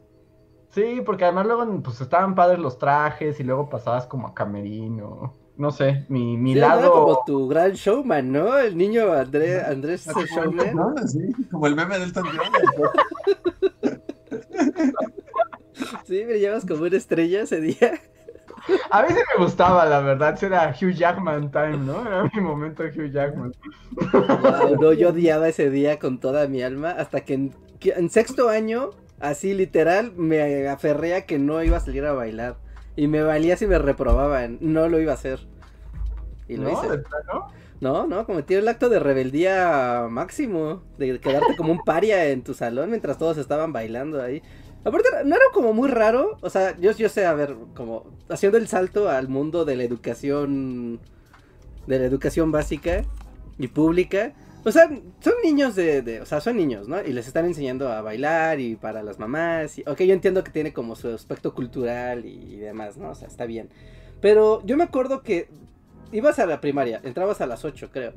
Sí, 0.71 1.03
porque 1.05 1.25
además 1.25 1.47
luego 1.47 1.83
pues 1.83 2.01
estaban 2.01 2.35
padres 2.35 2.59
los 2.59 2.79
trajes 2.79 3.39
y 3.39 3.45
luego 3.45 3.69
pasabas 3.69 4.07
como 4.07 4.29
a 4.29 4.35
camerino. 4.35 5.35
No 5.57 5.71
sé, 5.71 6.05
mi, 6.09 6.37
mi 6.37 6.53
Sí, 6.53 6.59
era 6.59 6.77
lado... 6.77 6.93
como 6.93 7.25
tu 7.25 7.49
gran 7.49 7.73
showman, 7.73 8.33
¿no? 8.33 8.59
El 8.59 8.77
niño 8.77 9.13
André, 9.13 9.63
Andrés 9.63 10.07
el 10.09 10.27
Showman. 10.27 10.73
John, 10.75 11.09
sí, 11.09 11.21
como 11.51 11.67
el 11.69 11.77
meme 11.77 11.99
del 11.99 12.13
John. 12.13 12.25
Sí, 16.07 16.25
me 16.25 16.39
llevas 16.39 16.65
como 16.67 16.85
una 16.85 16.97
estrella 16.97 17.43
ese 17.43 17.61
día. 17.61 18.01
A 18.91 19.03
veces 19.03 19.23
me 19.37 19.45
gustaba, 19.45 19.85
la 19.87 20.01
verdad. 20.01 20.43
Era 20.43 20.71
Hugh 20.71 20.93
Jackman 20.93 21.51
time, 21.51 21.79
¿no? 21.79 22.07
Era 22.07 22.31
mi 22.33 22.41
momento 22.41 22.83
de 22.83 22.91
Hugh 22.91 23.11
Jackman. 23.11 23.53
Wow, 24.13 24.77
no, 24.81 24.93
yo 24.93 25.11
odiaba 25.11 25.49
ese 25.49 25.71
día 25.71 25.99
con 25.99 26.21
toda 26.21 26.47
mi 26.47 26.63
alma. 26.63 26.91
Hasta 26.91 27.23
que 27.23 27.35
en, 27.35 27.55
que 27.81 27.91
en 27.91 28.11
sexto 28.11 28.49
año, 28.49 28.91
así 29.19 29.55
literal, 29.55 30.13
me 30.17 30.69
aferré 30.69 31.15
a 31.15 31.27
que 31.27 31.39
no 31.39 31.63
iba 31.63 31.79
a 31.79 31.81
salir 31.81 32.05
a 32.05 32.13
bailar. 32.13 32.57
Y 32.97 33.07
me 33.09 33.23
valía 33.23 33.57
si 33.57 33.67
me 33.67 33.79
reprobaban. 33.79 34.59
No 34.61 34.89
lo 34.89 35.01
iba 35.01 35.13
a 35.13 35.17
hacer. 35.17 35.41
Y 36.49 36.57
lo 36.57 36.65
¿No? 36.65 36.73
hice. 36.73 36.91
¿De 36.91 36.99
plano? 36.99 37.49
No, 37.81 38.07
no, 38.07 38.25
cometí 38.25 38.55
el 38.55 38.69
acto 38.69 38.89
de 38.89 38.99
rebeldía 38.99 40.07
máximo. 40.09 40.83
De 40.99 41.19
quedarte 41.21 41.57
como 41.57 41.73
un 41.73 41.83
paria 41.85 42.27
en 42.27 42.43
tu 42.43 42.55
salón 42.55 42.91
mientras 42.91 43.19
todos 43.19 43.37
estaban 43.37 43.73
bailando 43.73 44.23
ahí. 44.23 44.43
Aparte, 44.85 45.09
no 45.25 45.35
era 45.35 45.45
como 45.53 45.73
muy 45.73 45.89
raro. 45.89 46.37
O 46.41 46.51
sea, 46.51 46.77
yo, 46.79 46.93
yo 46.93 47.09
sé, 47.09 47.27
a 47.27 47.35
ver, 47.35 47.57
como 47.75 48.05
haciendo 48.29 48.59
el 48.59 48.69
salto 48.69 49.09
al 49.09 49.29
mundo 49.29 49.65
de 49.65 49.77
la 49.77 49.83
educación. 49.83 51.01
De 51.87 51.99
la 51.99 52.05
educación 52.07 52.53
básica 52.53 53.03
y 53.59 53.69
pública. 53.69 54.35
O 54.67 54.73
sea, 54.73 54.89
son 55.21 55.35
niños 55.45 55.75
de, 55.75 56.01
de, 56.01 56.21
O 56.23 56.27
sea, 56.27 56.41
son 56.41 56.57
niños, 56.57 56.89
¿no? 56.89 57.03
Y 57.03 57.13
les 57.13 57.27
están 57.27 57.45
enseñando 57.45 57.89
a 57.89 58.01
bailar 58.01 58.61
y 58.61 58.77
para 58.77 59.03
las 59.03 59.19
mamás. 59.19 59.79
Y, 59.79 59.83
ok, 59.87 60.01
yo 60.03 60.15
entiendo 60.15 60.43
que 60.43 60.51
tiene 60.51 60.73
como 60.73 60.97
su 60.97 61.09
aspecto 61.09 61.55
cultural 61.55 62.25
y, 62.25 62.57
demás, 62.57 62.97
¿no? 62.97 63.11
O 63.11 63.15
sea, 63.15 63.29
está 63.29 63.45
bien. 63.45 63.69
Pero 64.23 64.63
yo 64.65 64.77
me 64.79 64.85
acuerdo 64.85 65.23
que 65.23 65.49
ibas 66.13 66.39
a 66.39 66.47
la 66.47 66.63
primaria, 66.63 67.01
entrabas 67.05 67.43
a 67.43 67.47
las 67.47 67.65
8, 67.65 67.91
creo. 67.93 68.15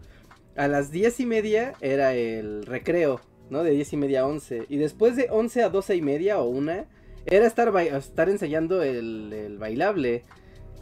A 0.56 0.70
las 0.70 0.90
diez 0.90 1.20
y 1.20 1.26
media 1.26 1.74
era 1.82 2.14
el 2.14 2.66
recreo, 2.66 3.20
¿no? 3.50 3.64
De 3.64 3.72
diez 3.72 3.92
y 3.92 3.98
media 3.98 4.22
a 4.22 4.28
11. 4.28 4.68
Y 4.70 4.78
después 4.78 5.18
de 5.18 5.28
11 5.30 5.64
a 5.64 5.70
doce 5.70 5.98
y 5.98 6.02
media 6.02 6.40
o 6.40 6.46
una, 6.46 6.86
era 7.26 7.46
estar, 7.46 7.76
estar 7.78 8.30
enseñando 8.30 8.82
el, 8.84 9.34
el 9.34 9.58
bailable. 9.58 10.24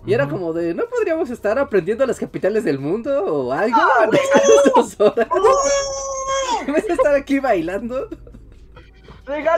Y 0.06 0.14
era 0.14 0.28
como 0.30 0.54
de, 0.54 0.74
¿no 0.74 0.86
podríamos 0.86 1.30
estar 1.30 1.58
aprendiendo 1.58 2.06
las 2.06 2.20
capitales 2.20 2.64
del 2.64 2.80
mundo 2.80 3.24
o 3.26 3.52
algo? 3.52 3.78
¡Ah, 3.78 4.08
dos 4.76 5.00
horas. 5.00 5.28
¿En 6.68 6.74
vez 6.74 6.88
de 6.88 6.94
estar 6.94 7.16
aquí 7.16 7.40
bailando? 7.40 8.08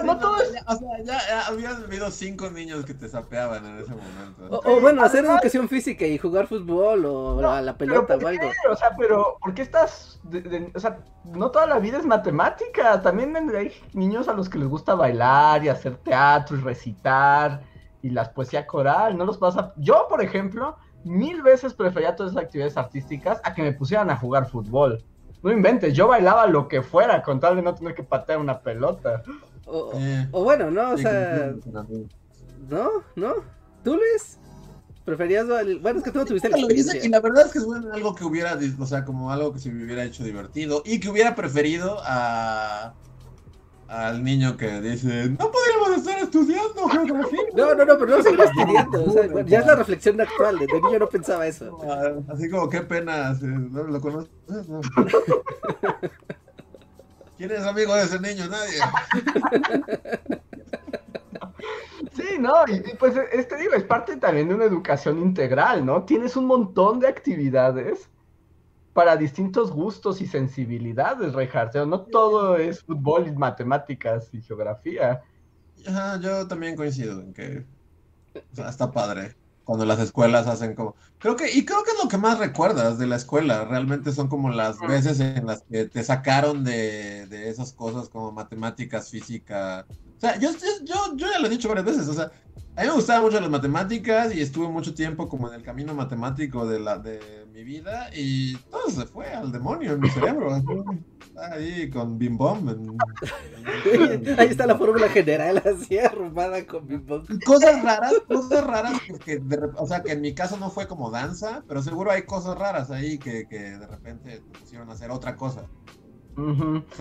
No, 0.03 0.17
todo 0.17 0.37
es... 0.37 0.53
O 0.65 0.75
sea, 0.77 1.03
ya, 1.03 1.47
habían 1.47 1.83
habido 1.83 2.09
cinco 2.09 2.49
niños 2.49 2.85
que 2.85 2.93
te 2.93 3.09
sapeaban 3.09 3.65
en 3.65 3.79
ese 3.79 3.91
momento. 3.91 4.61
O, 4.63 4.79
bueno, 4.79 5.03
hacer 5.03 5.25
educación 5.25 5.67
física 5.67 6.05
y 6.05 6.17
jugar 6.17 6.47
fútbol 6.47 7.05
o 7.05 7.49
a 7.49 7.61
la 7.61 7.77
pelota 7.77 8.15
o 8.15 8.27
algo. 8.27 8.49
O 8.69 8.75
sea, 8.75 8.95
pero 8.97 9.37
¿por 9.41 9.53
qué 9.53 9.63
estás...? 9.63 10.21
o 10.73 10.79
sea, 10.79 10.99
no 11.25 11.51
toda 11.51 11.67
la 11.67 11.79
vida 11.79 11.97
es 11.97 12.05
matemática. 12.05 13.01
También 13.01 13.35
hay 13.35 13.73
niños 13.91 14.29
a 14.29 14.33
los 14.33 14.47
que 14.47 14.57
les 14.57 14.69
gusta 14.69 14.95
bailar 14.95 15.65
y 15.65 15.69
hacer 15.69 15.97
teatro 15.97 16.55
y 16.55 16.61
recitar 16.61 17.61
y 18.07 18.09
las 18.09 18.29
poesía 18.29 18.65
coral, 18.65 19.17
no 19.17 19.25
los 19.25 19.37
pasa. 19.37 19.73
Yo, 19.75 20.05
por 20.09 20.21
ejemplo, 20.21 20.77
mil 21.03 21.41
veces 21.41 21.73
prefería 21.73 22.15
todas 22.15 22.31
esas 22.31 22.45
actividades 22.45 22.77
artísticas 22.77 23.41
a 23.43 23.53
que 23.53 23.61
me 23.61 23.73
pusieran 23.73 24.09
a 24.09 24.15
jugar 24.15 24.49
fútbol. 24.49 25.03
No 25.43 25.51
inventes, 25.51 25.93
yo 25.93 26.07
bailaba 26.07 26.47
lo 26.47 26.67
que 26.67 26.81
fuera 26.81 27.21
con 27.21 27.39
tal 27.39 27.57
de 27.57 27.61
no 27.61 27.75
tener 27.75 27.93
que 27.93 28.03
patear 28.03 28.39
una 28.39 28.59
pelota. 28.61 29.23
O, 29.65 29.91
eh, 29.95 30.27
bueno, 30.31 30.71
¿no? 30.71 30.91
O 30.91 30.97
sea... 30.97 31.53
¿No? 32.69 32.89
¿No? 33.15 33.33
¿Tú, 33.83 33.95
Luis? 33.95 34.39
¿Preferías? 35.03 35.45
Bueno, 35.81 35.99
es 35.99 36.03
que 36.03 36.11
tú 36.11 36.19
no 36.19 36.25
tuviste 36.25 36.49
la 36.49 36.57
experiencia. 36.57 37.05
Y 37.05 37.09
la 37.09 37.19
verdad 37.19 37.45
es 37.45 37.51
que 37.51 37.59
es 37.59 37.65
algo 37.93 38.15
que 38.15 38.23
hubiera, 38.23 38.57
o 38.79 38.85
sea, 38.85 39.05
como 39.05 39.31
algo 39.31 39.53
que 39.53 39.59
se 39.59 39.69
me 39.69 39.83
hubiera 39.83 40.03
hecho 40.03 40.23
divertido 40.23 40.81
y 40.85 40.99
que 40.99 41.09
hubiera 41.09 41.35
preferido 41.35 41.97
a 42.03 42.93
al 43.87 44.23
niño 44.23 44.57
que 44.57 44.81
dice, 44.81 45.29
no 45.29 45.51
podríamos 45.51 45.97
estar 45.97 46.19
estudiando 46.19 46.87
geografía. 46.89 47.39
No, 47.55 47.73
no, 47.73 47.85
no, 47.85 47.97
pero 47.97 48.17
no 48.17 48.23
seguir 48.23 48.41
estudiando. 48.41 49.05
O 49.05 49.11
sea, 49.11 49.45
ya 49.45 49.59
es 49.59 49.65
la 49.65 49.75
reflexión 49.75 50.19
actual. 50.19 50.59
De 50.59 50.67
niño 50.67 50.99
no 50.99 51.07
pensaba 51.07 51.47
eso. 51.47 51.77
Ah, 51.89 52.13
así 52.33 52.49
como, 52.49 52.69
qué 52.69 52.81
pena. 52.81 53.33
¿No 53.41 53.83
lo 53.83 54.01
conoces? 54.01 54.31
¿Quién 57.37 57.51
es 57.51 57.63
amigo 57.63 57.93
de 57.95 58.03
ese 58.03 58.19
niño? 58.19 58.47
Nadie. 58.47 58.79
Sí, 62.13 62.39
no, 62.39 62.53
y, 62.67 62.79
pues 62.97 63.15
este 63.31 63.57
digo, 63.57 63.73
es 63.73 63.83
parte 63.83 64.17
también 64.17 64.49
de 64.49 64.55
una 64.55 64.65
educación 64.65 65.19
integral, 65.19 65.85
¿no? 65.85 66.03
Tienes 66.03 66.35
un 66.35 66.45
montón 66.45 66.99
de 66.99 67.07
actividades 67.07 68.09
para 68.97 69.15
distintos 69.15 69.69
gustos 69.69 70.21
y 70.21 70.25
sensibilidades, 70.25 71.33
Reinhardt. 71.33 71.75
no 71.85 72.01
todo 72.01 72.57
es 72.57 72.81
fútbol 72.81 73.27
y 73.27 73.31
matemáticas 73.31 74.27
y 74.33 74.41
geografía. 74.41 75.21
yo 76.19 76.47
también 76.47 76.75
coincido 76.75 77.21
en 77.21 77.31
que 77.31 77.63
está 78.57 78.91
padre 78.91 79.35
cuando 79.65 79.85
las 79.85 79.99
escuelas 79.99 80.47
hacen 80.47 80.73
como 80.73 80.95
creo 81.19 81.35
que 81.35 81.51
y 81.51 81.63
creo 81.63 81.83
que 81.83 81.91
es 81.91 82.03
lo 82.03 82.09
que 82.09 82.17
más 82.17 82.39
recuerdas 82.39 82.97
de 82.97 83.05
la 83.05 83.17
escuela 83.17 83.65
realmente 83.65 84.11
son 84.11 84.29
como 84.29 84.49
las 84.49 84.79
veces 84.79 85.19
en 85.19 85.45
las 85.45 85.61
que 85.61 85.85
te 85.85 86.03
sacaron 86.03 86.63
de, 86.63 87.27
de 87.27 87.49
esas 87.49 87.73
cosas 87.73 88.09
como 88.09 88.31
matemáticas 88.31 89.11
física 89.11 89.85
o 90.17 90.19
sea 90.19 90.39
yo, 90.39 90.49
yo, 90.83 91.15
yo 91.15 91.27
ya 91.29 91.37
lo 91.37 91.45
he 91.45 91.51
dicho 91.51 91.69
varias 91.69 91.85
veces 91.85 92.07
o 92.07 92.13
sea 92.15 92.31
a 92.75 92.81
mí 92.81 92.87
me 92.87 92.93
gustaban 92.93 93.23
mucho 93.23 93.39
las 93.39 93.49
matemáticas 93.49 94.33
y 94.33 94.41
estuve 94.41 94.69
mucho 94.69 94.95
tiempo 94.95 95.29
como 95.29 95.49
en 95.49 95.53
el 95.53 95.61
camino 95.61 95.93
matemático 95.93 96.65
de, 96.65 96.79
la, 96.79 96.97
de 96.97 97.36
mi 97.57 97.63
vida 97.63 98.11
y 98.13 98.55
todo 98.69 98.87
se 98.87 99.07
fue 99.07 99.25
al 99.33 99.51
demonio 99.51 99.93
en 99.93 99.99
mi 99.99 100.09
cerebro. 100.09 100.63
Ahí 101.51 101.89
con 101.89 102.19
Bim 102.19 102.37
Bom. 102.37 102.69
Ahí 104.37 104.49
está 104.49 104.67
la 104.67 104.77
fórmula 104.77 105.09
general 105.09 105.63
así 105.65 105.97
arrumada 105.97 106.67
con 106.67 106.85
Bim 106.85 107.03
Bom. 107.03 107.23
Cosas 107.47 107.81
raras, 107.83 108.13
cosas 108.27 108.63
raras 108.63 109.01
que, 109.25 109.41
o 109.75 109.87
sea, 109.87 110.03
que 110.03 110.11
en 110.11 110.21
mi 110.21 110.35
caso 110.35 110.57
no 110.57 110.69
fue 110.69 110.87
como 110.87 111.09
danza, 111.09 111.63
pero 111.67 111.81
seguro 111.81 112.11
hay 112.11 112.23
cosas 112.23 112.59
raras 112.59 112.91
ahí 112.91 113.17
que, 113.17 113.47
que 113.47 113.57
de 113.57 113.87
repente 113.87 114.43
pusieron 114.59 114.91
a 114.91 114.93
hacer 114.93 115.09
otra 115.09 115.35
cosa. 115.35 115.65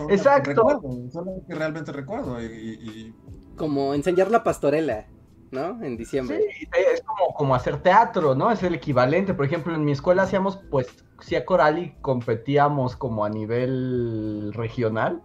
Exacto. 0.09 0.81
son 1.11 1.25
las 1.27 1.45
que 1.47 1.53
realmente 1.53 1.91
recuerdo 1.91 2.41
y... 2.41 3.13
Como 3.55 3.93
enseñar 3.93 4.31
la 4.31 4.43
pastorela. 4.43 5.05
¿No? 5.51 5.83
En 5.83 5.97
diciembre. 5.97 6.41
Sí, 6.57 6.67
es 6.93 7.01
como, 7.01 7.33
como 7.33 7.55
hacer 7.55 7.81
teatro, 7.81 8.35
¿no? 8.35 8.51
Es 8.51 8.63
el 8.63 8.75
equivalente. 8.75 9.33
Por 9.33 9.45
ejemplo, 9.45 9.73
en 9.73 9.85
mi 9.85 9.91
escuela 9.91 10.23
hacíamos 10.23 10.57
pues 10.69 10.87
poesía 11.15 11.45
coral 11.45 11.79
y 11.79 11.95
competíamos 12.01 12.95
como 12.95 13.25
a 13.25 13.29
nivel 13.29 14.51
regional. 14.53 15.21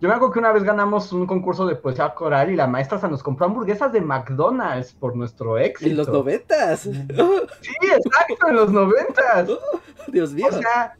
Yo 0.00 0.08
me 0.08 0.14
acuerdo 0.14 0.32
que 0.32 0.38
una 0.38 0.52
vez 0.52 0.62
ganamos 0.62 1.12
un 1.12 1.26
concurso 1.26 1.66
de 1.66 1.76
poesía 1.76 2.14
coral 2.14 2.50
y 2.50 2.56
la 2.56 2.66
maestra 2.66 2.98
se 2.98 3.08
nos 3.08 3.22
compró 3.22 3.44
hamburguesas 3.46 3.92
de 3.92 4.00
McDonald's 4.00 4.94
por 4.94 5.14
nuestro 5.14 5.58
éxito. 5.58 5.90
En 5.90 5.96
los 5.98 6.08
noventas. 6.08 6.80
Sí, 6.80 6.90
exacto, 7.82 8.48
en 8.48 8.56
los 8.56 8.72
noventas. 8.72 9.50
Dios 10.08 10.32
mío. 10.32 10.46
O 10.48 10.52
sea, 10.52 10.96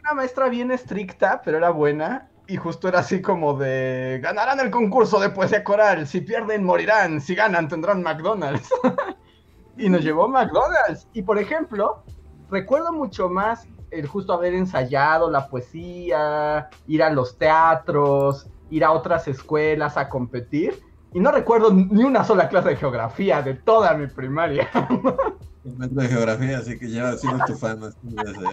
una 0.00 0.14
maestra 0.14 0.48
bien 0.48 0.70
estricta, 0.70 1.42
pero 1.44 1.58
era 1.58 1.68
buena 1.70 2.30
y 2.48 2.56
justo 2.56 2.88
era 2.88 3.00
así 3.00 3.20
como 3.20 3.54
de, 3.54 4.20
ganarán 4.22 4.58
el 4.60 4.70
concurso 4.70 5.20
de 5.20 5.28
poesía 5.28 5.62
coral, 5.62 6.06
si 6.06 6.22
pierden 6.22 6.64
morirán, 6.64 7.20
si 7.20 7.34
ganan 7.34 7.68
tendrán 7.68 8.02
McDonald's. 8.02 8.70
y 9.76 9.90
nos 9.90 10.02
llevó 10.02 10.28
McDonald's. 10.28 11.06
Y 11.12 11.22
por 11.22 11.38
ejemplo, 11.38 12.02
recuerdo 12.50 12.90
mucho 12.92 13.28
más 13.28 13.68
el 13.90 14.06
justo 14.06 14.32
haber 14.32 14.54
ensayado 14.54 15.30
la 15.30 15.46
poesía, 15.48 16.70
ir 16.86 17.02
a 17.02 17.10
los 17.10 17.36
teatros, 17.36 18.46
ir 18.70 18.82
a 18.82 18.92
otras 18.92 19.28
escuelas 19.28 19.98
a 19.98 20.08
competir. 20.08 20.82
Y 21.12 21.20
no 21.20 21.30
recuerdo 21.30 21.70
ni 21.70 22.02
una 22.02 22.24
sola 22.24 22.48
clase 22.48 22.70
de 22.70 22.76
geografía 22.76 23.42
de 23.42 23.54
toda 23.54 23.92
mi 23.92 24.06
primaria. 24.06 24.70
de 25.64 26.08
geografía, 26.08 26.58
así 26.58 26.78
que 26.78 26.90
ya 26.90 27.14
siendo 27.14 27.44
tu 27.44 27.54
fan 27.54 27.80
desde 28.02 28.46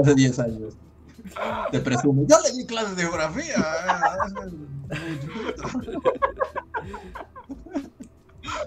hace 0.00 0.14
10 0.14 0.38
años. 0.38 0.76
Te 1.70 1.80
presumo. 1.80 2.26
Yo 2.26 2.36
le 2.40 2.52
di 2.56 2.66
clases 2.66 2.96
de 2.96 3.02
geografía. 3.02 3.54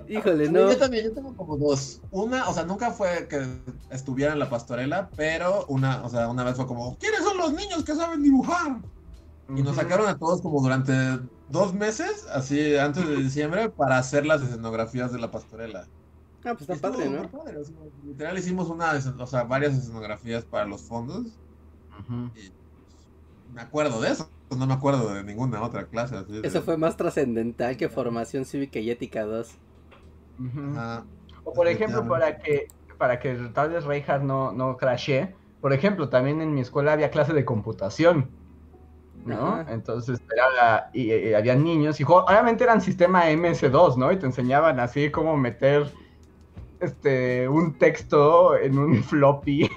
Híjole, 0.08 0.50
no. 0.50 0.72
Yo 0.72 0.78
también, 0.78 1.06
yo 1.06 1.14
tengo 1.14 1.36
como 1.36 1.58
dos. 1.58 2.02
Una, 2.12 2.48
o 2.50 2.54
sea, 2.54 2.64
nunca 2.64 2.92
fue 2.92 3.28
que 3.28 3.46
estuviera 3.90 4.34
en 4.34 4.40
la 4.40 4.50
pastorela, 4.50 5.10
pero 5.16 5.66
una, 5.68 6.04
o 6.04 6.10
sea, 6.10 6.30
una 6.30 6.44
vez 6.44 6.56
fue 6.56 6.68
como, 6.68 6.98
¿quiénes 6.98 7.24
son 7.24 7.38
los 7.38 7.54
niños 7.54 7.84
que 7.84 7.96
saben 7.96 8.22
dibujar? 8.22 8.80
Y 9.50 9.62
nos 9.62 9.76
sacaron 9.76 10.08
a 10.08 10.18
todos 10.18 10.42
como 10.42 10.62
durante 10.62 10.94
dos 11.50 11.74
meses, 11.74 12.26
así 12.32 12.78
antes 12.78 13.08
de 13.08 13.18
diciembre, 13.18 13.70
para 13.70 13.98
hacer 13.98 14.26
las 14.26 14.42
escenografías 14.42 15.12
de 15.12 15.20
la 15.20 15.32
pastorela. 15.32 15.88
Ah, 16.46 16.56
pues 16.58 16.70
está 16.70 16.92
padre, 16.92 17.10
¿no? 17.10 17.30
literal 18.04 18.38
hicimos 18.38 18.70
una, 18.70 18.92
o 19.18 19.28
sea, 19.28 19.44
varias 19.44 19.76
escenografías 19.76 20.44
para 20.44 20.66
los 20.66 20.82
fondos 20.82 21.28
me 23.54 23.62
acuerdo 23.62 24.02
de 24.02 24.12
eso, 24.12 24.30
no 24.58 24.68
me 24.68 24.74
acuerdo 24.74 25.14
de 25.14 25.24
ninguna 25.24 25.62
otra 25.62 25.86
clase. 25.86 26.16
eso 26.44 26.62
fue 26.62 26.78
más 26.78 26.98
trascendental 26.98 27.78
que 27.78 27.90
formación 27.90 28.46
cívica 28.46 28.80
y 28.80 28.90
ética 28.90 29.24
2. 29.24 29.58
o 31.44 31.54
por 31.54 31.68
ejemplo, 31.68 32.08
para 32.08 32.38
que 32.38 32.68
para 32.98 33.20
que 33.20 33.36
tal 33.54 33.70
vez 33.70 33.84
Reinhardt 33.84 34.24
no, 34.24 34.52
no 34.54 34.78
crashe, 34.78 35.36
por 35.60 35.74
ejemplo, 35.74 36.10
también 36.10 36.42
en 36.42 36.54
mi 36.54 36.62
escuela 36.62 36.94
había 36.94 37.10
clase 37.10 37.34
de 37.34 37.44
computación. 37.44 38.30
¿no? 39.26 39.66
Entonces 39.70 40.22
era, 40.36 40.90
y, 40.94 41.34
había 41.34 41.56
niños 41.56 42.00
y 42.00 42.04
obviamente 42.04 42.64
eran 42.64 42.82
sistema 42.82 43.30
MS2, 43.30 43.96
¿no? 43.98 44.12
Y 44.12 44.18
te 44.18 44.26
enseñaban 44.26 44.80
así 44.80 45.10
cómo 45.12 45.38
meter 45.38 45.92
este 46.80 47.48
un 47.48 47.78
texto 47.78 48.58
en 48.58 48.78
un 48.78 49.04
floppy 49.04 49.70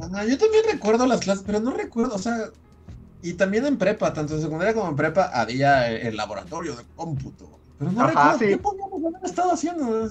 yo 0.00 0.38
también 0.38 0.64
recuerdo 0.70 1.06
las 1.06 1.20
clases, 1.20 1.44
pero 1.46 1.60
no 1.60 1.72
recuerdo, 1.72 2.14
o 2.14 2.18
sea, 2.18 2.50
y 3.22 3.34
también 3.34 3.66
en 3.66 3.76
prepa, 3.76 4.12
tanto 4.12 4.34
en 4.34 4.42
secundaria 4.42 4.74
como 4.74 4.88
en 4.88 4.96
prepa, 4.96 5.30
había 5.32 5.90
el 5.90 6.16
laboratorio 6.16 6.74
de 6.74 6.84
cómputo. 6.96 7.58
Pero 7.78 7.92
no 7.92 8.06
recuerdo 8.06 8.38
qué 8.38 8.58
podíamos 8.58 9.04
haber 9.04 9.24
estado 9.24 9.52
haciendo. 9.52 10.08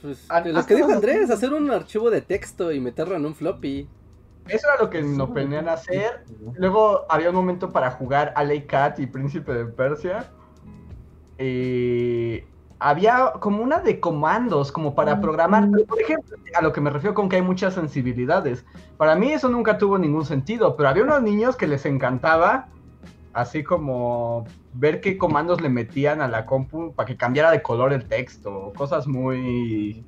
Pues 0.00 0.26
lo 0.46 0.66
que 0.66 0.74
dijo 0.74 0.92
Andrés, 0.92 1.30
hacer 1.30 1.52
un 1.52 1.70
archivo 1.70 2.10
de 2.10 2.22
texto 2.22 2.72
y 2.72 2.80
meterlo 2.80 3.14
en 3.16 3.24
un 3.24 3.34
floppy. 3.34 3.88
Eso 4.48 4.66
era 4.68 4.82
lo 4.82 4.90
que 4.90 5.02
nos 5.02 5.30
a 5.30 5.72
hacer. 5.72 6.24
Luego 6.56 7.06
había 7.08 7.30
un 7.30 7.36
momento 7.36 7.70
para 7.70 7.92
jugar 7.92 8.32
Alley 8.34 8.66
Cat 8.66 8.98
y 8.98 9.06
Príncipe 9.06 9.52
de 9.52 9.64
Persia. 9.66 10.28
Y 11.38 12.42
había 12.82 13.32
como 13.38 13.62
una 13.62 13.78
de 13.78 14.00
comandos, 14.00 14.72
como 14.72 14.94
para 14.94 15.20
programar. 15.20 15.68
Por 15.88 16.00
ejemplo, 16.00 16.36
a 16.54 16.62
lo 16.62 16.72
que 16.72 16.80
me 16.80 16.90
refiero 16.90 17.14
con 17.14 17.28
que 17.28 17.36
hay 17.36 17.42
muchas 17.42 17.74
sensibilidades. 17.74 18.64
Para 18.96 19.14
mí 19.14 19.32
eso 19.32 19.48
nunca 19.48 19.78
tuvo 19.78 19.98
ningún 19.98 20.24
sentido, 20.24 20.76
pero 20.76 20.88
había 20.88 21.04
unos 21.04 21.22
niños 21.22 21.56
que 21.56 21.68
les 21.68 21.86
encantaba, 21.86 22.68
así 23.32 23.62
como 23.62 24.46
ver 24.74 25.00
qué 25.00 25.16
comandos 25.16 25.60
le 25.60 25.68
metían 25.68 26.20
a 26.20 26.28
la 26.28 26.44
compu 26.44 26.92
para 26.92 27.06
que 27.06 27.16
cambiara 27.16 27.52
de 27.52 27.62
color 27.62 27.92
el 27.92 28.06
texto, 28.08 28.72
cosas 28.76 29.06
muy 29.06 30.04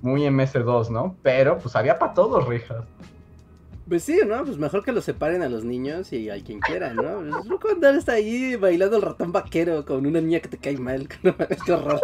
muy 0.00 0.22
MS2, 0.22 0.88
¿no? 0.88 1.16
Pero 1.22 1.58
pues 1.58 1.76
había 1.76 1.98
para 1.98 2.14
todos, 2.14 2.46
Richard. 2.46 2.86
Pues 3.88 4.02
sí, 4.02 4.18
¿no? 4.26 4.44
Pues 4.44 4.58
mejor 4.58 4.84
que 4.84 4.90
lo 4.90 5.00
separen 5.00 5.42
a 5.42 5.48
los 5.48 5.62
niños 5.62 6.12
y 6.12 6.28
a 6.28 6.42
quien 6.42 6.58
quiera, 6.58 6.92
¿no? 6.92 7.38
Es 7.38 7.46
loco 7.46 7.68
andar 7.70 7.94
está 7.94 8.12
ahí 8.12 8.56
bailando 8.56 8.96
el 8.96 9.02
ratón 9.02 9.30
vaquero 9.30 9.84
con 9.84 10.04
una 10.06 10.20
niña 10.20 10.40
que 10.40 10.48
te 10.48 10.58
cae 10.58 10.76
mal. 10.76 11.08
Qué 11.64 11.72
horror. 11.72 12.00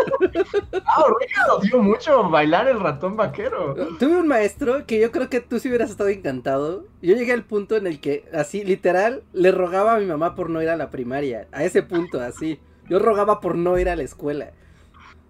Ah, 0.84 1.04
Richard 1.20 1.48
lo 1.48 1.58
dio 1.58 1.82
mucho 1.82 2.30
bailar 2.30 2.68
el 2.68 2.78
ratón 2.78 3.16
vaquero. 3.16 3.74
Tuve 3.98 4.16
un 4.16 4.28
maestro 4.28 4.86
que 4.86 5.00
yo 5.00 5.10
creo 5.10 5.28
que 5.28 5.40
tú 5.40 5.58
sí 5.58 5.68
hubieras 5.68 5.90
estado 5.90 6.10
encantado. 6.10 6.84
Yo 7.02 7.16
llegué 7.16 7.32
al 7.32 7.44
punto 7.44 7.76
en 7.76 7.88
el 7.88 7.98
que, 8.00 8.26
así, 8.32 8.62
literal, 8.62 9.24
le 9.32 9.50
rogaba 9.50 9.96
a 9.96 9.98
mi 9.98 10.06
mamá 10.06 10.36
por 10.36 10.50
no 10.50 10.62
ir 10.62 10.68
a 10.68 10.76
la 10.76 10.90
primaria. 10.90 11.48
A 11.50 11.64
ese 11.64 11.82
punto, 11.82 12.20
así. 12.20 12.60
Yo 12.88 13.00
rogaba 13.00 13.40
por 13.40 13.56
no 13.56 13.76
ir 13.76 13.88
a 13.88 13.96
la 13.96 14.04
escuela. 14.04 14.52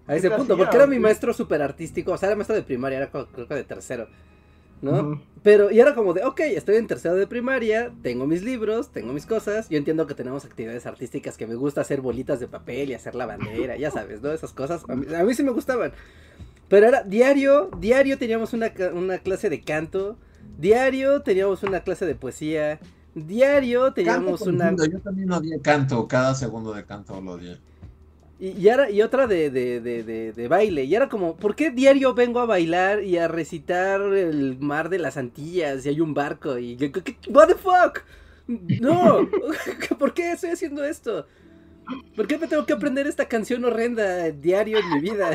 A 0.05 0.15
ese 0.15 0.29
punto, 0.29 0.55
porque 0.55 0.75
era 0.75 0.85
mi 0.85 0.99
maestro 0.99 1.33
súper 1.33 1.63
artístico. 1.63 2.11
O 2.11 2.17
sea, 2.17 2.27
era 2.27 2.35
maestro 2.35 2.55
de 2.55 2.61
primaria, 2.61 2.99
era 2.99 3.09
creo 3.09 3.47
que 3.47 3.55
de 3.55 3.63
tercero. 3.63 4.07
¿No? 4.83 5.21
Pero, 5.43 5.71
y 5.71 5.79
era 5.79 5.95
como 5.95 6.13
de, 6.13 6.23
ok, 6.23 6.39
estoy 6.41 6.75
en 6.75 6.87
tercero 6.87 7.15
de 7.15 7.27
primaria, 7.27 7.91
tengo 8.01 8.27
mis 8.27 8.43
libros, 8.43 8.91
tengo 8.91 9.11
mis 9.11 9.25
cosas, 9.25 9.67
yo 9.69 9.77
entiendo 9.77 10.07
que 10.07 10.13
tenemos 10.13 10.45
actividades 10.45 10.85
artísticas 10.85 11.37
que 11.37 11.47
me 11.47 11.55
gusta 11.55 11.81
hacer 11.81 12.01
bolitas 12.01 12.39
de 12.39 12.47
papel 12.47 12.89
y 12.89 12.93
hacer 12.93 13.15
la 13.15 13.25
bandera, 13.25 13.75
ya 13.75 13.91
sabes, 13.91 14.21
¿no? 14.21 14.31
Esas 14.31 14.53
cosas, 14.53 14.83
a 14.87 14.95
mí, 14.95 15.33
sí 15.33 15.43
me 15.43 15.51
gustaban. 15.51 15.91
Pero 16.69 16.87
era 16.87 17.03
diario, 17.03 17.69
diario 17.77 18.17
teníamos 18.17 18.53
una, 18.53 18.71
una, 18.93 19.17
clase 19.19 19.49
de 19.49 19.61
canto, 19.61 20.17
diario 20.57 21.21
teníamos 21.21 21.63
una 21.63 21.81
clase 21.81 22.05
de 22.05 22.15
poesía, 22.15 22.79
diario 23.13 23.93
teníamos 23.93 24.41
una... 24.41 24.71
Yo 24.71 24.99
también 24.99 25.31
odié 25.31 25.59
canto, 25.59 26.07
cada 26.07 26.35
segundo 26.35 26.73
de 26.73 26.85
canto 26.85 27.19
lo 27.19 27.33
odié. 27.33 27.57
Y, 28.43 28.67
y 28.91 29.01
otra 29.01 29.25
de, 29.25 29.49
de, 29.49 29.79
de, 29.79 30.33
de, 30.33 30.47
baile. 30.49 30.83
Y 30.83 30.93
era 30.93 31.07
como, 31.07 31.37
¿por 31.37 31.55
qué 31.55 31.71
diario 31.71 32.13
vengo 32.13 32.41
a 32.41 32.45
bailar 32.45 33.01
y 33.01 33.17
a 33.17 33.29
recitar 33.29 34.01
el 34.01 34.57
mar 34.59 34.89
de 34.89 34.99
las 34.99 35.15
Antillas 35.15 35.85
y 35.85 35.89
hay 35.89 36.01
un 36.01 36.13
barco? 36.13 36.59
Y, 36.59 36.75
¿What 37.29 37.47
the 37.47 37.55
fuck? 37.55 38.03
No, 38.81 39.29
¿por 39.97 40.13
qué 40.13 40.33
estoy 40.33 40.49
haciendo 40.49 40.83
esto? 40.83 41.25
¿Por 42.17 42.27
qué 42.27 42.37
me 42.37 42.47
tengo 42.47 42.65
que 42.65 42.73
aprender 42.73 43.07
esta 43.07 43.29
canción 43.29 43.63
horrenda 43.63 44.29
diario 44.31 44.77
en 44.77 44.89
mi 44.89 44.99
vida? 44.99 45.31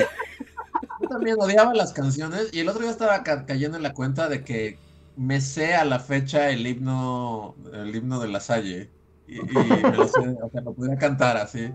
Yo 1.00 1.09
también 1.09 1.36
odiaba 1.40 1.72
las 1.72 1.94
canciones 1.94 2.50
y 2.52 2.61
el 2.61 2.68
otro 2.68 2.82
día 2.82 2.90
estaba 2.90 3.22
cayendo 3.22 3.78
en 3.78 3.84
la 3.84 3.94
cuenta 3.94 4.28
de 4.28 4.44
que 4.44 4.78
me 5.16 5.40
sé 5.40 5.74
a 5.74 5.86
la 5.86 5.98
fecha 5.98 6.50
el 6.50 6.66
himno, 6.66 7.56
el 7.72 7.96
himno 7.96 8.20
de 8.20 8.28
la 8.28 8.40
Salle. 8.40 8.90
Y, 9.26 9.40
me 9.40 9.96
lo 9.96 10.06
sé, 10.06 10.36
o 10.42 10.50
sea, 10.50 10.61
lo 10.61 10.74
podía 10.74 10.98
cantar 10.98 11.38
así 11.38 11.72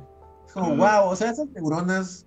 como, 0.53 0.75
wow, 0.75 1.09
o 1.09 1.15
sea, 1.15 1.31
esas 1.31 1.47
neuronas 1.49 2.25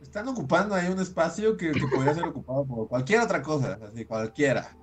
están 0.00 0.28
ocupando 0.28 0.74
ahí 0.74 0.92
un 0.92 1.00
espacio 1.00 1.56
que, 1.56 1.72
podría 1.92 2.14
ser 2.14 2.24
ocupado 2.24 2.64
por 2.66 2.88
cualquier 2.88 3.20
otra 3.20 3.42
cosa, 3.42 3.78
así, 3.82 4.04
cualquiera. 4.04 4.76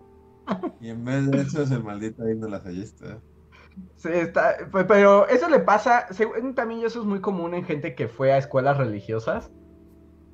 Y 0.81 0.89
en 0.89 1.05
vez 1.05 1.29
de 1.29 1.41
eso 1.41 1.61
es 1.61 1.71
el 1.71 1.83
maldito 1.83 2.27
himno 2.27 2.47
de 2.47 2.51
la 2.51 2.59
fallista. 2.59 3.19
Sí, 3.95 4.09
está, 4.11 4.57
pero 4.87 5.27
eso 5.27 5.47
le 5.47 5.59
pasa, 5.59 6.07
también 6.55 6.83
eso 6.83 7.01
es 7.01 7.05
muy 7.05 7.21
común 7.21 7.53
en 7.53 7.63
gente 7.63 7.95
que 7.95 8.07
fue 8.07 8.33
a 8.33 8.37
escuelas 8.37 8.77
religiosas, 8.77 9.51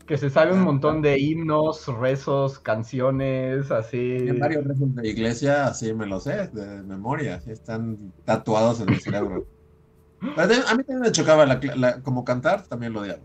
que 0.07 0.17
se 0.17 0.29
sabe 0.29 0.53
un 0.53 0.61
montón 0.61 1.01
de 1.01 1.19
himnos, 1.19 1.87
rezos, 1.99 2.59
canciones, 2.59 3.71
así. 3.71 4.17
En 4.27 4.39
varios 4.39 4.63
rezos 4.63 4.95
de 4.95 5.07
iglesia, 5.09 5.67
así 5.67 5.93
me 5.93 6.05
lo 6.05 6.19
sé, 6.19 6.47
de 6.47 6.83
memoria, 6.83 7.35
así 7.35 7.51
están 7.51 8.13
tatuados 8.23 8.81
en 8.81 8.89
el 8.89 9.01
cerebro. 9.01 9.45
A 10.21 10.75
mí 10.75 10.83
también 10.83 10.99
me 10.99 11.11
chocaba 11.11 11.45
como 12.03 12.23
cantar, 12.25 12.63
también 12.67 12.93
lo 12.93 13.01
odiaba. 13.01 13.21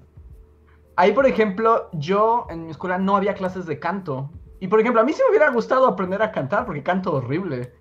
Ahí, 0.96 1.12
por 1.12 1.26
ejemplo, 1.26 1.88
yo 1.92 2.46
en 2.50 2.66
mi 2.66 2.70
escuela 2.72 2.98
no 2.98 3.16
había 3.16 3.34
clases 3.34 3.66
de 3.66 3.78
canto. 3.78 4.30
Y 4.60 4.68
por 4.68 4.80
ejemplo, 4.80 5.00
a 5.00 5.04
mí 5.04 5.12
sí 5.12 5.22
me 5.24 5.30
hubiera 5.30 5.50
gustado 5.50 5.86
aprender 5.86 6.20
a 6.22 6.30
cantar 6.30 6.66
porque 6.66 6.82
canto 6.82 7.14
horrible. 7.14 7.72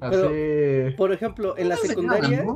Así... 0.00 0.96
por 0.96 1.12
ejemplo, 1.12 1.56
en 1.56 1.68
la 1.68 1.76
secundaria, 1.76 2.46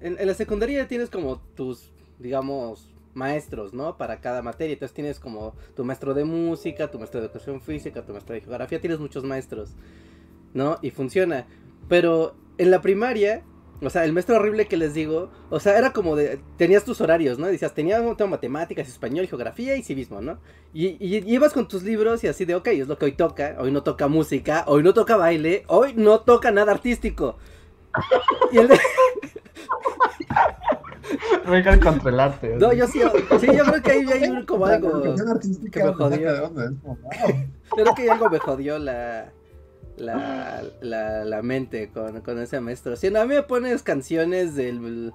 en, 0.00 0.26
la 0.26 0.34
secundaria 0.34 0.86
tienes 0.88 1.08
como 1.08 1.38
tus, 1.38 1.92
digamos, 2.18 2.92
maestros, 3.14 3.72
¿no? 3.72 3.96
Para 3.96 4.20
cada 4.20 4.42
materia. 4.42 4.72
Entonces 4.72 4.94
tienes 4.94 5.20
como 5.20 5.54
tu 5.76 5.84
maestro 5.84 6.14
de 6.14 6.24
música, 6.24 6.90
tu 6.90 6.98
maestro 6.98 7.20
de 7.20 7.26
educación 7.26 7.60
física, 7.60 8.04
tu 8.04 8.12
maestro 8.12 8.34
de 8.34 8.40
geografía, 8.40 8.80
tienes 8.80 8.98
muchos 8.98 9.24
maestros, 9.24 9.76
¿no? 10.52 10.78
Y 10.82 10.90
funciona. 10.90 11.46
Pero 11.88 12.34
en 12.58 12.70
la 12.70 12.82
primaria 12.82 13.44
o 13.82 13.90
sea, 13.90 14.04
el 14.04 14.12
maestro 14.12 14.36
horrible 14.36 14.66
que 14.66 14.76
les 14.76 14.94
digo, 14.94 15.30
o 15.50 15.60
sea, 15.60 15.76
era 15.78 15.92
como 15.92 16.16
de, 16.16 16.40
tenías 16.56 16.84
tus 16.84 17.00
horarios, 17.00 17.38
¿no? 17.38 17.46
Decías, 17.46 17.74
tenías 17.74 18.02
matemáticas, 18.28 18.88
español, 18.88 19.26
geografía 19.26 19.76
y 19.76 19.82
civismo, 19.82 20.20
¿no? 20.20 20.38
Y, 20.72 20.96
ibas 21.32 21.52
con 21.52 21.68
tus 21.68 21.82
libros 21.82 22.24
y 22.24 22.28
así 22.28 22.44
de, 22.44 22.54
ok, 22.54 22.68
es 22.68 22.88
lo 22.88 22.98
que 22.98 23.06
hoy 23.06 23.12
toca, 23.12 23.56
hoy 23.58 23.70
no 23.70 23.82
toca 23.82 24.08
música, 24.08 24.64
hoy 24.66 24.82
no 24.82 24.94
toca 24.94 25.16
baile, 25.16 25.64
hoy 25.66 25.94
no 25.94 26.20
toca 26.20 26.50
nada 26.50 26.72
artístico. 26.72 27.36
Y 28.52 28.58
el 28.58 28.68
de... 28.68 28.78
Venga 31.48 31.78
controlarte. 31.78 32.56
No, 32.56 32.72
yo 32.72 32.86
sí, 32.86 33.00
sí, 33.38 33.46
yo 33.54 33.64
creo 33.64 33.82
que 33.82 33.90
ahí 33.90 34.06
hay 34.10 34.44
como 34.46 34.66
algo 34.66 35.02
que 35.70 35.84
me 35.84 35.92
jodió. 35.92 36.52
Creo 37.70 37.94
que 37.94 38.10
algo 38.10 38.30
me 38.30 38.38
jodió 38.38 38.78
la 38.78 39.30
la, 39.96 40.62
la, 40.80 41.24
la 41.24 41.42
mente 41.42 41.90
con, 41.90 42.20
con, 42.22 42.38
ese 42.40 42.60
maestro. 42.60 42.96
Si 42.96 43.06
a 43.08 43.24
mí 43.24 43.34
me 43.34 43.42
pones 43.42 43.82
canciones 43.82 44.54
del 44.54 45.12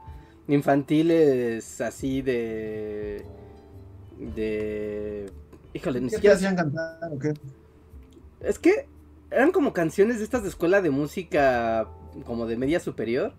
infantiles 0.47 1.79
así 1.79 2.21
de 2.21 3.23
de 4.17 5.31
híjole, 5.73 6.01
ni 6.01 6.09
siquiera 6.09 6.35
hacían 6.35 6.55
cantar 6.55 6.97
o 7.11 7.19
qué? 7.19 7.33
Es 8.39 8.57
que 8.57 8.87
eran 9.29 9.51
como 9.51 9.73
canciones 9.73 10.17
de 10.17 10.23
estas 10.23 10.43
de 10.43 10.49
escuela 10.49 10.81
de 10.81 10.89
música 10.89 11.87
como 12.25 12.47
de 12.47 12.57
media 12.57 12.79
superior 12.79 13.33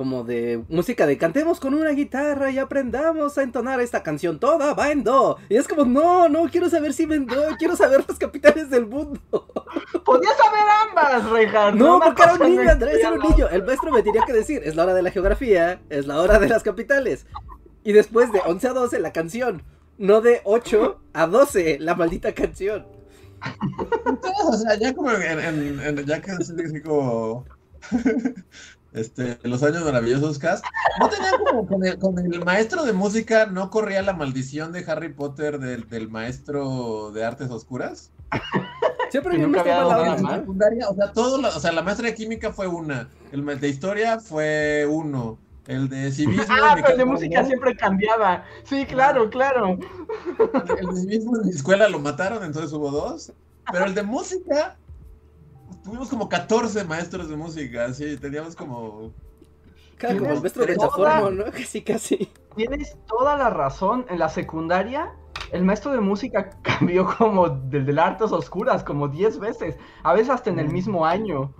como 0.00 0.24
de 0.24 0.64
música 0.70 1.06
de 1.06 1.18
cantemos 1.18 1.60
con 1.60 1.74
una 1.74 1.90
guitarra 1.90 2.50
y 2.50 2.58
aprendamos 2.58 3.36
a 3.36 3.42
entonar 3.42 3.82
esta 3.82 4.02
canción 4.02 4.40
toda 4.40 4.72
va 4.72 4.90
en 4.90 5.04
do. 5.04 5.36
Y 5.50 5.56
es 5.56 5.68
como, 5.68 5.84
no, 5.84 6.26
no 6.26 6.48
quiero 6.48 6.70
saber 6.70 6.94
si 6.94 7.02
en 7.02 7.26
do, 7.26 7.36
quiero 7.58 7.76
saber 7.76 8.02
las 8.08 8.16
capitales 8.16 8.70
del 8.70 8.86
mundo. 8.86 9.20
Podía 10.06 10.30
saber 10.30 10.62
ambas, 10.88 11.28
Rejan. 11.28 11.76
No, 11.76 12.00
porque 12.00 12.22
era 12.22 12.32
un 12.32 12.40
niño, 12.40 12.70
Andrés 12.70 13.00
era 13.00 13.12
un 13.12 13.18
niño. 13.18 13.46
El 13.50 13.62
maestro 13.62 13.92
me 13.92 14.02
tenía 14.02 14.22
que 14.24 14.32
decir, 14.32 14.62
es 14.64 14.74
la 14.74 14.84
hora 14.84 14.94
de 14.94 15.02
la 15.02 15.10
geografía, 15.10 15.82
es 15.90 16.06
la 16.06 16.18
hora 16.18 16.38
de 16.38 16.48
las 16.48 16.62
capitales. 16.62 17.26
Y 17.84 17.92
después 17.92 18.32
de 18.32 18.40
11 18.40 18.68
a 18.68 18.72
12 18.72 19.00
la 19.00 19.12
canción, 19.12 19.64
no 19.98 20.22
de 20.22 20.40
8 20.44 20.98
a 21.12 21.26
12 21.26 21.76
la 21.78 21.94
maldita 21.94 22.32
canción. 22.32 22.86
Entonces, 24.06 24.44
o 24.48 24.56
sea, 24.56 24.78
ya 24.78 24.94
como 24.94 25.10
en, 25.10 26.06
ya 26.06 26.22
que 26.22 26.82
como 26.82 27.44
este, 28.92 29.38
los 29.42 29.62
años 29.62 29.84
maravillosos 29.84 30.38
cast, 30.38 30.64
¿no 30.98 31.08
tenía 31.08 31.30
como 31.38 31.66
con 31.66 31.84
el, 32.18 32.44
maestro 32.44 32.84
de 32.84 32.92
música 32.92 33.46
no 33.46 33.70
corría 33.70 34.02
la 34.02 34.12
maldición 34.12 34.72
de 34.72 34.84
Harry 34.86 35.12
Potter 35.12 35.58
del, 35.58 35.88
del 35.88 36.08
maestro 36.08 37.12
de 37.12 37.24
artes 37.24 37.50
oscuras? 37.50 38.10
Siempre 39.10 39.38
nunca 39.38 39.60
había 39.60 39.84
nada 39.84 40.16
mal. 40.18 40.46
O 40.88 40.94
sea, 40.94 41.12
todo 41.12 41.38
o 41.38 41.60
sea, 41.60 41.72
la 41.72 41.82
maestra 41.82 42.06
de 42.06 42.14
química 42.14 42.52
fue 42.52 42.68
una, 42.68 43.08
el 43.32 43.44
de 43.60 43.68
historia 43.68 44.20
fue 44.20 44.86
uno, 44.88 45.38
el 45.66 45.88
de 45.88 46.12
civismo. 46.12 46.44
Ah, 46.48 46.72
pero 46.76 46.88
el 46.88 46.98
de 46.98 47.04
música 47.04 47.44
siempre 47.44 47.76
cambiaba. 47.76 48.44
Sí, 48.64 48.86
claro, 48.86 49.28
claro. 49.30 49.78
El, 50.78 50.86
de 50.94 51.00
civismo 51.00 51.36
en 51.36 51.46
mi 51.46 51.50
escuela 51.50 51.88
lo 51.88 51.98
mataron, 51.98 52.44
entonces 52.44 52.72
hubo 52.72 52.90
dos. 52.90 53.32
Pero 53.72 53.84
el 53.84 53.94
de 53.94 54.02
música 54.02 54.76
tuvimos 55.90 56.08
como 56.08 56.28
14 56.28 56.84
maestros 56.84 57.28
de 57.28 57.36
música, 57.36 57.92
sí, 57.92 58.16
teníamos 58.16 58.54
como... 58.54 59.12
Claro, 59.98 60.18
como 60.18 60.30
el 60.30 60.40
maestro 60.40 60.64
de 60.64 60.76
toda... 60.76 61.30
¿no? 61.30 61.44
Casi, 61.52 61.82
casi. 61.82 62.30
Tienes 62.56 62.96
toda 63.06 63.36
la 63.36 63.50
razón. 63.50 64.06
En 64.08 64.18
la 64.18 64.28
secundaria, 64.28 65.12
el 65.52 65.64
maestro 65.64 65.92
de 65.92 66.00
música 66.00 66.50
cambió 66.62 67.06
como 67.18 67.48
del 67.48 67.84
de 67.84 68.00
artes 68.00 68.32
oscuras, 68.32 68.84
como 68.84 69.08
10 69.08 69.40
veces. 69.40 69.76
A 70.04 70.14
veces 70.14 70.30
hasta 70.30 70.48
en 70.48 70.60
el 70.60 70.68
mismo 70.68 71.04
año. 71.04 71.52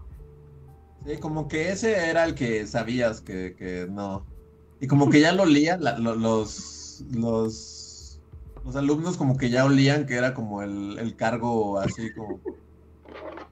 Sí, 1.04 1.18
como 1.18 1.48
que 1.48 1.70
ese 1.70 2.08
era 2.08 2.24
el 2.24 2.34
que 2.34 2.66
sabías 2.66 3.20
que, 3.20 3.56
que 3.58 3.86
no. 3.90 4.24
Y 4.80 4.86
como 4.86 5.10
que 5.10 5.20
ya 5.20 5.32
lo 5.32 5.42
olían 5.42 5.80
los, 5.82 7.04
los, 7.10 8.20
los 8.64 8.76
alumnos 8.76 9.16
como 9.16 9.36
que 9.36 9.50
ya 9.50 9.64
olían 9.64 10.06
que 10.06 10.14
era 10.14 10.32
como 10.32 10.62
el, 10.62 10.98
el 10.98 11.16
cargo 11.16 11.78
así 11.78 12.12
como 12.14 12.40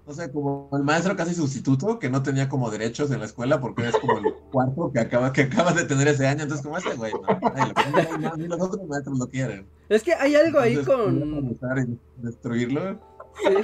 no 0.09 0.15
sé, 0.15 0.33
como 0.33 0.71
el 0.73 0.83
maestro 0.85 1.15
casi 1.15 1.35
sustituto, 1.35 1.99
que 1.99 2.09
no 2.09 2.23
tenía 2.23 2.49
como 2.49 2.71
derechos 2.71 3.11
en 3.11 3.21
la 3.21 3.27
escuela 3.27 3.61
porque 3.61 3.87
es 3.89 3.97
como 3.99 4.17
el 4.17 4.25
cuarto 4.51 4.91
que 4.91 5.01
acaba, 5.01 5.35
que 5.35 5.43
acabas 5.43 5.77
de 5.77 5.85
tener 5.85 6.09
ese 6.09 6.27
año. 6.27 6.45
Entonces, 6.45 6.65
como 6.65 6.79
ese 6.79 6.95
güey, 6.95 7.13
no, 7.13 8.19
no, 8.19 8.37
ni 8.39 8.49
los 8.49 8.59
otros 8.59 8.89
maestros 8.89 9.19
lo 9.19 9.29
quieren. 9.29 9.67
Es 9.91 10.03
que 10.03 10.15
hay 10.15 10.35
algo 10.35 10.61
ahí 10.61 10.77
Entonces, 10.77 11.59
con. 11.59 11.99
destruirlo. 12.17 13.01
Sí. 13.35 13.55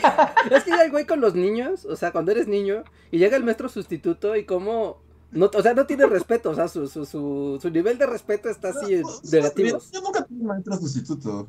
Es 0.51 0.65
que 0.65 0.73
hay 0.73 0.81
algo 0.81 0.99
ahí 0.99 1.07
con 1.07 1.23
los 1.23 1.35
niños, 1.35 1.87
o 1.87 1.97
sea, 1.97 2.13
cuando 2.13 2.31
eres 2.31 2.47
niño 2.47 2.85
y 3.11 3.19
llega 3.19 3.39
el 3.39 3.45
maestro 3.45 3.71
sustituto 3.71 4.37
y 4.37 4.45
como. 4.45 5.03
No, 5.31 5.51
o 5.53 5.63
sea, 5.63 5.73
no 5.73 5.87
tiene 5.87 6.07
respeto, 6.07 6.51
o 6.51 6.55
sea, 6.55 6.69
su, 6.69 6.87
su, 6.87 7.07
su, 7.07 7.59
su 7.61 7.71
nivel 7.71 7.99
de 7.99 8.07
respeto 8.07 8.51
está 8.51 8.69
así 8.69 8.97
No, 8.97 9.09
o 9.09 9.13
sea, 9.23 9.41
negativos. 9.41 9.91
Yo 9.91 10.03
nunca 10.03 10.25
tuve 10.25 10.45
maestro 10.45 10.77
sustituto. 10.77 11.49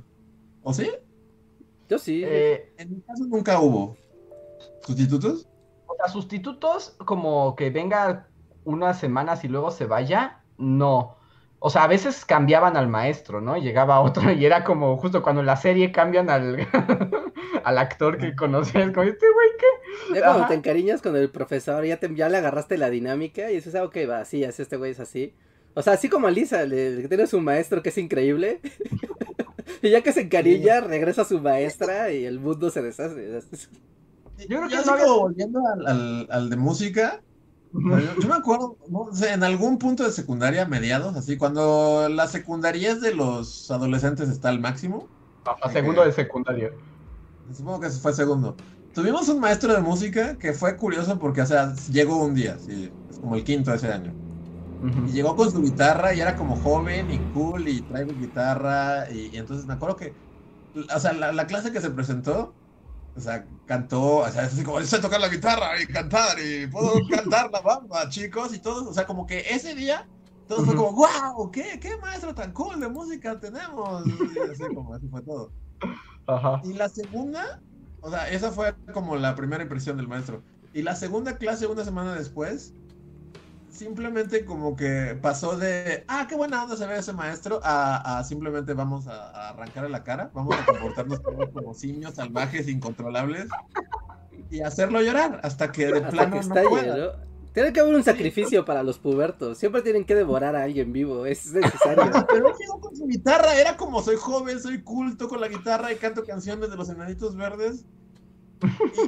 ¿O 0.64 0.74
sí? 0.74 0.90
Yo 1.90 2.00
sí. 2.00 2.24
Eh, 2.26 2.74
En 2.78 2.96
mi 2.96 3.02
caso 3.02 3.26
nunca 3.26 3.60
hubo. 3.60 3.98
¿Sustitutos? 4.86 5.48
o 5.88 5.96
sea, 5.96 6.08
sustitutos 6.12 6.96
como 7.06 7.56
que 7.56 7.70
venga 7.70 8.28
unas 8.64 9.00
semanas 9.00 9.44
y 9.44 9.48
luego 9.48 9.72
se 9.72 9.86
vaya, 9.86 10.42
no. 10.58 11.18
O 11.60 11.70
sea, 11.70 11.84
a 11.84 11.88
veces 11.88 12.26
cambiaban 12.26 12.78
al 12.78 12.88
maestro, 12.88 13.42
¿no? 13.42 13.58
Llegaba 13.58 14.00
otro 14.02 14.32
y 14.32 14.46
era 14.46 14.64
como 14.64 14.98
justo 14.98 15.24
cuando 15.24 15.42
en 15.42 15.48
la 15.48 15.56
serie 15.56 15.92
cambian 15.92 16.30
al, 16.30 16.68
al 17.64 17.78
actor 17.78 18.18
que 18.18 18.36
conocías, 18.36 18.92
como 18.92 19.04
este 19.04 19.26
güey, 19.32 19.50
¿qué? 19.58 20.16
Ya 20.16 20.26
cuando 20.26 20.48
te 20.48 20.54
encariñas 20.54 21.02
con 21.02 21.16
el 21.16 21.30
profesor, 21.30 21.86
ya, 21.86 21.98
te, 21.98 22.14
ya 22.14 22.30
le 22.30 22.38
agarraste 22.38 22.78
la 22.78 22.90
dinámica 22.90 23.50
y 23.50 23.56
dices, 23.56 23.76
ah, 23.76 23.84
ok, 23.84 23.98
va, 24.10 24.26
sí, 24.26 24.44
así 24.44 24.62
este 24.62 24.78
güey 24.78 24.92
es 24.92 25.00
así. 25.00 25.34
O 25.74 25.82
sea, 25.82 25.94
así 25.94 26.08
como 26.08 26.28
a 26.28 26.32
Lisa, 26.32 26.66
le, 26.66 27.02
que 27.02 27.08
tienes 27.08 27.34
un 27.34 27.44
maestro 27.44 27.82
que 27.82 27.90
es 27.90 27.98
increíble. 27.98 28.62
y 29.82 29.90
ya 29.90 30.02
que 30.02 30.14
se 30.14 30.22
encariña, 30.22 30.82
regresa 30.82 31.24
a 31.24 31.26
su 31.26 31.40
maestra 31.40 32.12
y 32.12 32.26
el 32.26 32.40
mundo 32.40 32.70
se 32.70 32.82
deshace. 32.82 33.40
Yo 34.38 34.58
creo 34.58 34.70
que 34.70 34.76
así 34.78 34.86
no 34.86 34.94
había- 34.94 35.08
volviendo 35.08 35.62
al, 35.68 35.88
al, 35.88 36.28
al 36.30 36.50
de 36.50 36.56
música, 36.58 37.24
yo, 37.72 38.18
yo 38.20 38.30
me 38.30 38.36
acuerdo, 38.36 38.78
no 38.90 39.14
sé, 39.14 39.34
en 39.34 39.44
algún 39.44 39.78
punto 39.80 40.04
de 40.04 40.12
secundaria, 40.12 40.66
mediados, 40.68 41.16
así, 41.18 41.38
cuando 41.38 42.10
la 42.10 42.28
secundaria 42.28 42.96
de 42.96 43.16
los 43.16 43.72
adolescentes 43.72 44.30
está 44.30 44.50
al 44.50 44.60
máximo, 44.62 45.12
A 45.66 45.70
segundo 45.70 46.02
de 46.06 46.12
secundaria. 46.14 46.72
supongo 47.54 47.80
que 47.82 47.90
fue 47.90 48.14
segundo. 48.14 48.58
Tuvimos 48.92 49.28
un 49.30 49.40
maestro 49.40 49.74
de 49.74 49.82
música 49.82 50.38
que 50.38 50.54
fue 50.54 50.78
curioso 50.78 51.20
porque, 51.20 51.42
o 51.42 51.46
sea, 51.46 51.74
llegó 51.92 52.24
un 52.24 52.34
día, 52.36 52.58
sí, 52.60 52.96
es 53.10 53.20
como 53.20 53.36
el 53.36 53.44
quinto 53.44 53.72
de 53.72 53.78
ese 53.78 53.92
año. 53.92 54.18
Y 55.04 55.14
llegó 55.14 55.36
con 55.36 55.52
su 55.52 55.62
guitarra 55.62 56.14
y 56.16 56.22
era 56.22 56.36
como 56.36 56.56
joven 56.58 57.12
y 57.12 57.26
cool 57.28 57.68
y 57.70 57.84
traigo 57.84 58.16
guitarra 58.16 59.10
y, 59.12 59.36
y 59.36 59.38
entonces 59.38 59.66
me 59.68 59.74
acuerdo 59.76 59.96
que, 59.98 60.18
o 60.96 61.00
sea, 61.00 61.14
la, 61.14 61.32
la 61.34 61.48
clase 61.48 61.72
que 61.74 61.82
se 61.82 61.92
presentó, 61.92 62.58
o 63.16 63.20
sea, 63.22 63.48
cantó, 63.66 64.18
o 64.18 64.30
sea, 64.30 64.46
es 64.46 64.54
así 64.54 64.64
como, 64.64 64.82
sé 64.82 65.00
tocar 65.00 65.22
la 65.22 65.30
guitarra 65.30 65.82
y 65.82 65.88
cantar 65.88 66.38
y 66.40 66.68
puedo 66.68 67.08
cantar 67.10 67.50
la 67.52 67.62
bamba, 67.62 68.10
chicos, 68.10 68.54
y 68.54 68.60
todos, 68.60 68.88
o 68.88 68.94
sea, 68.94 69.06
como 69.06 69.26
que 69.26 69.40
ese 69.50 69.74
día, 69.76 70.10
todos 70.48 70.66
fue 70.66 70.76
Ujú. 70.76 70.86
como, 70.86 70.94
wow, 70.98 71.52
¿qué, 71.52 71.80
qué 71.82 71.98
maestro 72.02 72.36
tan 72.36 72.52
cool 72.54 72.80
de 72.80 72.90
música 72.90 73.40
tenemos? 73.40 74.04
Y 74.08 74.52
así 74.52 74.64
como, 74.74 74.94
así 74.94 75.08
fue 75.10 75.22
todo. 75.24 75.54
Ajá. 76.28 76.62
Y 76.64 76.74
la 76.74 76.90
segunda, 76.90 77.46
o 78.00 78.10
sea, 78.10 78.30
esa 78.30 78.52
fue 78.52 78.76
como 78.94 79.16
la 79.16 79.36
primera 79.36 79.64
impresión 79.64 79.98
del 79.98 80.08
maestro. 80.08 80.44
Y 80.74 80.82
la 80.82 80.96
segunda 80.96 81.38
clase, 81.38 81.68
una 81.68 81.84
semana 81.86 82.16
después, 82.16 82.76
simplemente 83.76 84.46
como 84.46 84.76
que 84.76 85.18
pasó 85.22 85.58
de, 85.58 86.04
ah, 86.08 86.26
qué 86.28 86.36
buena 86.36 86.64
onda 86.64 86.78
se 86.78 86.88
ve 86.88 86.98
ese 86.98 87.14
maestro, 87.14 87.60
a, 87.64 88.20
a 88.20 88.24
simplemente 88.24 88.74
vamos 88.74 89.08
a, 89.08 89.30
a 89.30 89.50
arrancarle 89.50 89.90
la 89.90 90.04
cara, 90.04 90.32
vamos 90.34 90.56
a 90.56 90.66
comportarnos 90.66 91.20
como 91.54 91.74
simios 91.74 92.16
salvajes, 92.16 92.68
incontrolables, 92.68 93.48
y 94.50 94.62
hacerlo 94.62 95.02
llorar 95.02 95.40
hasta 95.44 95.72
que 95.72 95.88
de 95.88 95.98
Hasta 95.98 96.10
plano 96.10 96.42
que 96.42 96.48
no 96.48 96.56
estalle, 96.56 96.70
pueda. 96.70 96.98
¿no? 96.98 97.26
Tiene 97.54 97.72
que 97.72 97.80
haber 97.80 97.96
un 97.96 98.04
sacrificio 98.04 98.66
para 98.66 98.84
los 98.84 99.00
pubertos. 99.00 99.58
Siempre 99.58 99.82
tienen 99.82 100.04
que 100.04 100.14
devorar 100.14 100.58
a 100.58 100.64
alguien 100.64 100.92
vivo. 100.92 101.26
Es 101.26 101.46
necesario. 101.54 102.12
Pero 102.28 102.50
él 102.50 102.54
llegó 102.60 102.82
con 102.82 102.96
su 102.96 103.08
guitarra, 103.08 103.56
era 103.56 103.78
como 103.78 104.02
soy 104.02 104.18
joven, 104.18 104.60
soy 104.60 104.82
cool, 104.82 105.16
toco 105.16 105.38
la 105.38 105.48
guitarra 105.48 105.92
y 105.94 105.96
canto 105.96 106.26
canciones 106.26 106.70
de 106.70 106.76
los 106.76 106.90
enanitos 106.90 107.36
verdes. 107.38 107.86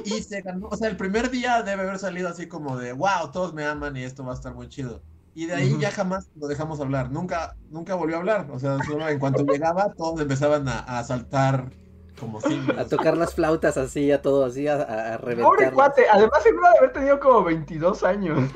Y, 0.04 0.14
y 0.14 0.22
se 0.22 0.42
ganó, 0.42 0.68
o 0.68 0.76
sea, 0.76 0.88
el 0.88 0.96
primer 0.96 1.30
día 1.30 1.62
debe 1.62 1.82
haber 1.82 1.98
salido 1.98 2.28
así 2.28 2.46
como 2.46 2.76
de, 2.76 2.92
wow, 2.92 3.30
todos 3.32 3.54
me 3.54 3.64
aman 3.64 3.96
y 3.96 4.04
esto 4.04 4.24
va 4.24 4.32
a 4.32 4.34
estar 4.34 4.54
muy 4.54 4.68
chido. 4.68 5.02
Y 5.34 5.46
de 5.46 5.54
ahí 5.54 5.76
ya 5.78 5.92
jamás 5.92 6.28
lo 6.34 6.48
dejamos 6.48 6.80
hablar, 6.80 7.12
nunca, 7.12 7.56
nunca 7.70 7.94
volvió 7.94 8.16
a 8.16 8.18
hablar. 8.18 8.50
O 8.50 8.58
sea, 8.58 8.78
solo 8.84 9.08
en 9.08 9.20
cuanto 9.20 9.44
llegaba, 9.44 9.92
todos 9.94 10.20
empezaban 10.20 10.66
a, 10.68 10.80
a 10.80 11.04
saltar 11.04 11.70
como 12.18 12.40
simios. 12.40 12.76
A 12.76 12.84
tocar 12.86 13.16
las 13.16 13.34
flautas 13.34 13.76
así, 13.76 14.10
a 14.10 14.20
todo 14.20 14.44
así, 14.44 14.66
a, 14.66 14.74
a, 14.74 15.14
a 15.14 15.18
Pobre 15.20 15.70
cuate, 15.70 16.06
además 16.10 16.42
seguro 16.42 16.68
de 16.72 16.78
haber 16.78 16.92
tenido 16.92 17.20
como 17.20 17.44
22 17.44 18.02
años. 18.02 18.50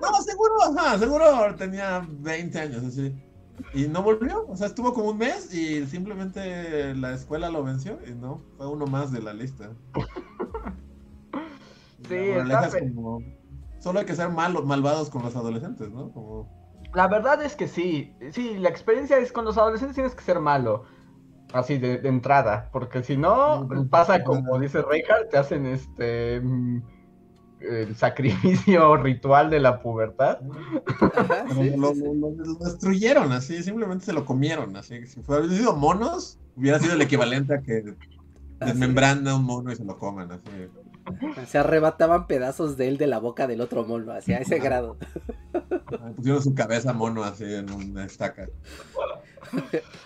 No, 0.00 0.22
seguro, 0.22 0.54
ajá, 0.62 0.98
seguro 0.98 1.54
tenía 1.56 2.06
20 2.08 2.58
años 2.58 2.84
así. 2.84 3.14
Y 3.74 3.88
no 3.88 4.02
volvió, 4.02 4.46
o 4.48 4.56
sea, 4.56 4.68
estuvo 4.68 4.94
como 4.94 5.10
un 5.10 5.18
mes 5.18 5.52
y 5.52 5.86
simplemente 5.86 6.94
la 6.94 7.12
escuela 7.14 7.50
lo 7.50 7.62
venció 7.62 7.98
y 8.06 8.12
no, 8.12 8.40
fue 8.56 8.66
uno 8.66 8.86
más 8.86 9.12
de 9.12 9.20
la 9.20 9.34
lista. 9.34 9.70
Sí, 12.10 12.16
está 12.16 12.78
como, 12.80 13.22
solo 13.80 14.00
hay 14.00 14.06
que 14.06 14.14
ser 14.14 14.28
malos, 14.30 14.64
malvados 14.66 15.10
con 15.10 15.22
los 15.22 15.34
adolescentes, 15.36 15.90
¿no? 15.90 16.10
Como, 16.12 16.48
La 16.94 17.08
verdad 17.08 17.42
es 17.42 17.56
que 17.56 17.68
sí, 17.68 18.12
sí, 18.32 18.58
la 18.58 18.68
experiencia 18.68 19.18
es 19.18 19.32
con 19.32 19.44
los 19.44 19.56
adolescentes 19.56 19.94
tienes 19.94 20.14
que 20.14 20.22
ser 20.22 20.40
malo, 20.40 20.84
así 21.52 21.78
de, 21.78 21.98
de 21.98 22.08
entrada, 22.08 22.68
porque 22.72 23.02
si 23.02 23.16
no, 23.16 23.68
pasa 23.90 24.22
como 24.24 24.58
dice 24.58 24.82
Reinhardt, 24.82 25.30
te 25.30 25.38
hacen 25.38 25.66
este 25.66 26.40
mm, 26.40 26.82
el 27.60 27.94
sacrificio 27.96 28.96
ritual 29.02 29.50
de 29.50 29.60
la 29.60 29.82
pubertad. 29.82 30.38
Ajá, 31.14 31.44
pero 31.48 31.62
sí, 31.62 31.76
lo, 31.76 31.88
sí, 31.88 31.94
sí. 31.94 32.04
lo- 32.04 32.14
lo- 32.14 32.44
lo 32.44 32.54
destruyeron 32.64 33.32
así, 33.32 33.62
simplemente 33.62 34.04
se 34.06 34.12
lo 34.12 34.24
comieron 34.24 34.76
así. 34.76 35.06
Si 35.06 35.20
fuera 35.22 35.46
sido 35.48 35.76
monos, 35.76 36.38
hubiera 36.56 36.78
sido 36.78 36.94
el 36.94 37.02
equivalente 37.02 37.54
a 37.54 37.62
que 37.62 37.84
Así. 38.60 38.72
desmembran 38.72 39.26
a 39.28 39.36
un 39.36 39.44
mono 39.44 39.72
y 39.72 39.76
se 39.76 39.84
lo 39.84 39.98
coman 39.98 40.30
así. 40.32 40.50
Se 41.46 41.58
arrebataban 41.58 42.26
pedazos 42.26 42.76
de 42.76 42.88
él 42.88 42.98
de 42.98 43.06
la 43.06 43.18
boca 43.18 43.46
del 43.46 43.60
otro 43.60 43.84
mono, 43.84 44.12
hacia 44.12 44.38
ese 44.38 44.58
grado. 44.58 44.96
Pusieron 46.16 46.42
su 46.42 46.54
cabeza 46.54 46.92
mono 46.92 47.24
así 47.24 47.44
en 47.44 47.70
una 47.70 48.04
estaca. 48.04 48.46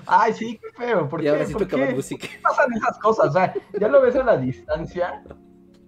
Ay, 0.06 0.32
sí, 0.34 0.58
qué 0.62 0.84
feo, 0.86 1.08
¿por 1.08 1.20
Y 1.20 1.24
qué? 1.24 1.30
ahora 1.30 1.46
sí 1.46 1.52
¿Por 1.52 1.66
qué? 1.66 1.94
música. 1.94 2.28
pasan 2.42 2.72
esas 2.74 2.98
cosas? 2.98 3.28
O 3.28 3.32
sea, 3.32 3.54
ya 3.78 3.88
lo 3.88 4.00
ves 4.00 4.16
a 4.16 4.24
la 4.24 4.36
distancia 4.36 5.22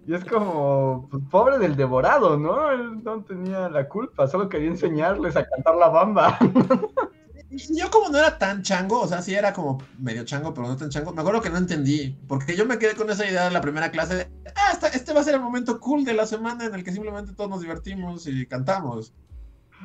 y 0.05 0.13
es 0.13 0.23
como, 0.23 1.07
pues, 1.11 1.23
pobre 1.29 1.57
del 1.57 1.75
devorado, 1.75 2.37
¿no? 2.37 2.71
Él 2.71 3.03
no 3.03 3.23
tenía 3.23 3.67
la 3.69 3.89
culpa, 3.89 4.27
solo 4.27 4.47
quería 4.47 4.69
enseñarles 4.69 5.35
a 5.35 5.45
cantar 5.45 5.75
la 5.75 5.89
bamba. 5.89 6.37
Yo 7.49 7.89
como 7.89 8.09
no 8.09 8.17
era 8.17 8.37
tan 8.37 8.61
chango, 8.61 8.99
o 9.01 9.07
sea, 9.07 9.21
sí 9.21 9.33
era 9.33 9.53
como 9.53 9.77
medio 9.99 10.25
chango, 10.25 10.53
pero 10.53 10.67
no 10.67 10.75
tan 10.75 10.89
chango, 10.89 11.13
me 11.13 11.21
acuerdo 11.21 11.41
que 11.41 11.49
no 11.49 11.57
entendí, 11.57 12.17
porque 12.27 12.55
yo 12.57 12.65
me 12.65 12.77
quedé 12.77 12.93
con 12.95 13.09
esa 13.09 13.25
idea 13.25 13.47
en 13.47 13.53
la 13.53 13.61
primera 13.61 13.89
clase 13.89 14.15
de, 14.15 14.27
ah, 14.55 14.71
esta- 14.73 14.89
este 14.89 15.13
va 15.13 15.21
a 15.21 15.23
ser 15.23 15.35
el 15.35 15.41
momento 15.41 15.79
cool 15.79 16.03
de 16.03 16.13
la 16.13 16.25
semana 16.25 16.65
en 16.65 16.75
el 16.75 16.83
que 16.83 16.91
simplemente 16.91 17.33
todos 17.33 17.49
nos 17.49 17.61
divertimos 17.61 18.27
y 18.27 18.45
cantamos. 18.47 19.13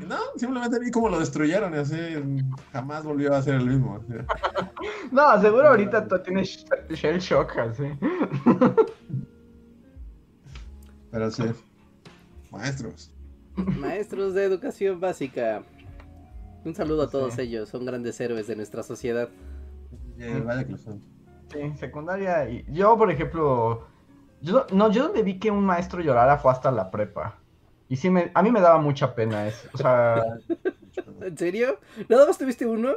Y 0.00 0.04
no, 0.06 0.16
simplemente 0.36 0.78
vi 0.80 0.90
cómo 0.90 1.08
lo 1.08 1.20
destruyeron 1.20 1.72
y 1.74 1.76
así 1.78 1.96
jamás 2.72 3.04
volvió 3.04 3.32
a 3.34 3.42
ser 3.42 3.54
el 3.56 3.66
mismo. 3.66 3.96
así. 3.96 4.12
No, 5.12 5.40
seguro 5.40 5.68
ahorita 5.68 6.08
tú 6.08 6.18
tienes 6.24 6.64
shell 6.90 7.18
shock, 7.20 7.56
así. 7.58 7.84
Pero 11.10 11.30
sí, 11.30 11.44
maestros. 12.50 13.12
Maestros 13.56 14.34
de 14.34 14.44
educación 14.44 14.98
básica. 14.98 15.62
Un 16.64 16.74
saludo 16.74 17.02
a 17.02 17.10
todos 17.10 17.34
Sí. 17.34 17.42
ellos, 17.42 17.68
son 17.68 17.84
grandes 17.84 18.20
héroes 18.20 18.46
de 18.46 18.56
nuestra 18.56 18.82
sociedad. 18.82 19.28
Eh, 20.18 20.42
vaya 20.44 20.64
que 20.64 20.72
lo 20.72 20.78
son. 20.78 21.00
Sí, 21.52 21.58
secundaria. 21.76 22.48
Y 22.48 22.64
yo, 22.72 22.96
por 22.96 23.10
ejemplo, 23.10 23.86
yo 24.40 24.66
no, 24.72 24.90
yo 24.90 25.04
donde 25.04 25.22
vi 25.22 25.38
que 25.38 25.50
un 25.50 25.64
maestro 25.64 26.00
llorara 26.00 26.38
fue 26.38 26.52
hasta 26.52 26.70
la 26.70 26.90
prepa. 26.90 27.38
Y 27.88 27.96
sí, 27.96 28.08
me, 28.10 28.30
a 28.34 28.42
mí 28.42 28.50
me 28.50 28.60
daba 28.60 28.78
mucha 28.78 29.14
pena 29.14 29.46
eso. 29.48 29.68
O 29.74 29.76
sea, 29.78 30.22
¿En 31.20 31.36
serio? 31.36 31.78
¿Nada 32.08 32.26
más 32.26 32.38
tuviste 32.38 32.64
uno? 32.66 32.92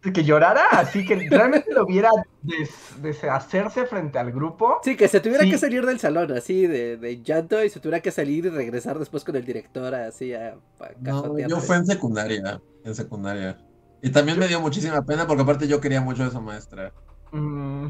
Que 0.00 0.24
llorara 0.24 0.64
así, 0.72 1.04
que 1.04 1.16
realmente 1.28 1.72
lo 1.74 1.84
viera 1.84 2.08
des- 2.42 3.02
deshacerse 3.02 3.84
frente 3.86 4.18
al 4.18 4.30
grupo. 4.32 4.78
Sí, 4.82 4.96
que 4.96 5.08
se 5.08 5.20
tuviera 5.20 5.44
Sí. 5.44 5.50
que 5.50 5.58
salir 5.58 5.84
del 5.84 5.98
salón, 5.98 6.32
así, 6.32 6.66
de, 6.66 6.96
de 6.96 7.20
llanto, 7.22 7.62
y 7.64 7.68
se 7.68 7.80
tuviera 7.80 8.00
que 8.00 8.10
salir 8.10 8.46
y 8.46 8.48
regresar 8.48 8.98
después 8.98 9.24
con 9.24 9.36
el 9.36 9.44
director, 9.44 9.94
así, 9.94 10.32
a, 10.34 10.50
a 10.80 10.88
No, 11.00 11.36
yo 11.38 11.58
fue 11.60 11.76
en 11.76 11.86
secundaria, 11.86 12.60
en 12.84 12.94
secundaria. 12.94 13.58
Y 14.00 14.10
también 14.10 14.38
me 14.38 14.46
dio 14.46 14.60
muchísima 14.60 15.02
pena 15.04 15.26
porque 15.26 15.42
aparte 15.42 15.66
yo 15.66 15.80
quería 15.80 16.00
mucho 16.00 16.22
a 16.22 16.28
esa 16.28 16.40
maestra, 16.40 16.92
Mm, 17.32 17.88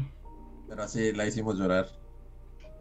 pero 0.67 0.83
así 0.83 1.13
la 1.13 1.25
hicimos 1.27 1.57
llorar. 1.57 1.85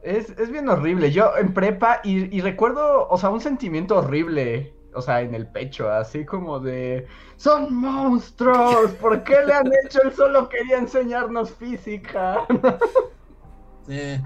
es, 0.02 0.30
es 0.38 0.50
bien 0.50 0.68
horrible. 0.68 1.12
Yo 1.12 1.36
en 1.36 1.52
prepa 1.52 2.00
y, 2.02 2.34
y 2.36 2.40
recuerdo, 2.40 3.06
o 3.08 3.18
sea, 3.18 3.28
un 3.30 3.40
sentimiento 3.40 3.98
horrible, 3.98 4.72
o 4.94 5.02
sea, 5.02 5.20
en 5.20 5.34
el 5.34 5.46
pecho, 5.46 5.90
así 5.90 6.24
como 6.24 6.60
de, 6.60 7.06
son 7.36 7.74
monstruos, 7.74 8.92
¿por 8.92 9.22
qué 9.24 9.36
le 9.46 9.52
han 9.52 9.70
hecho? 9.84 10.00
Él 10.02 10.12
solo 10.12 10.48
quería 10.48 10.78
enseñarnos 10.78 11.52
física. 11.52 12.46
Sí. 13.86 14.20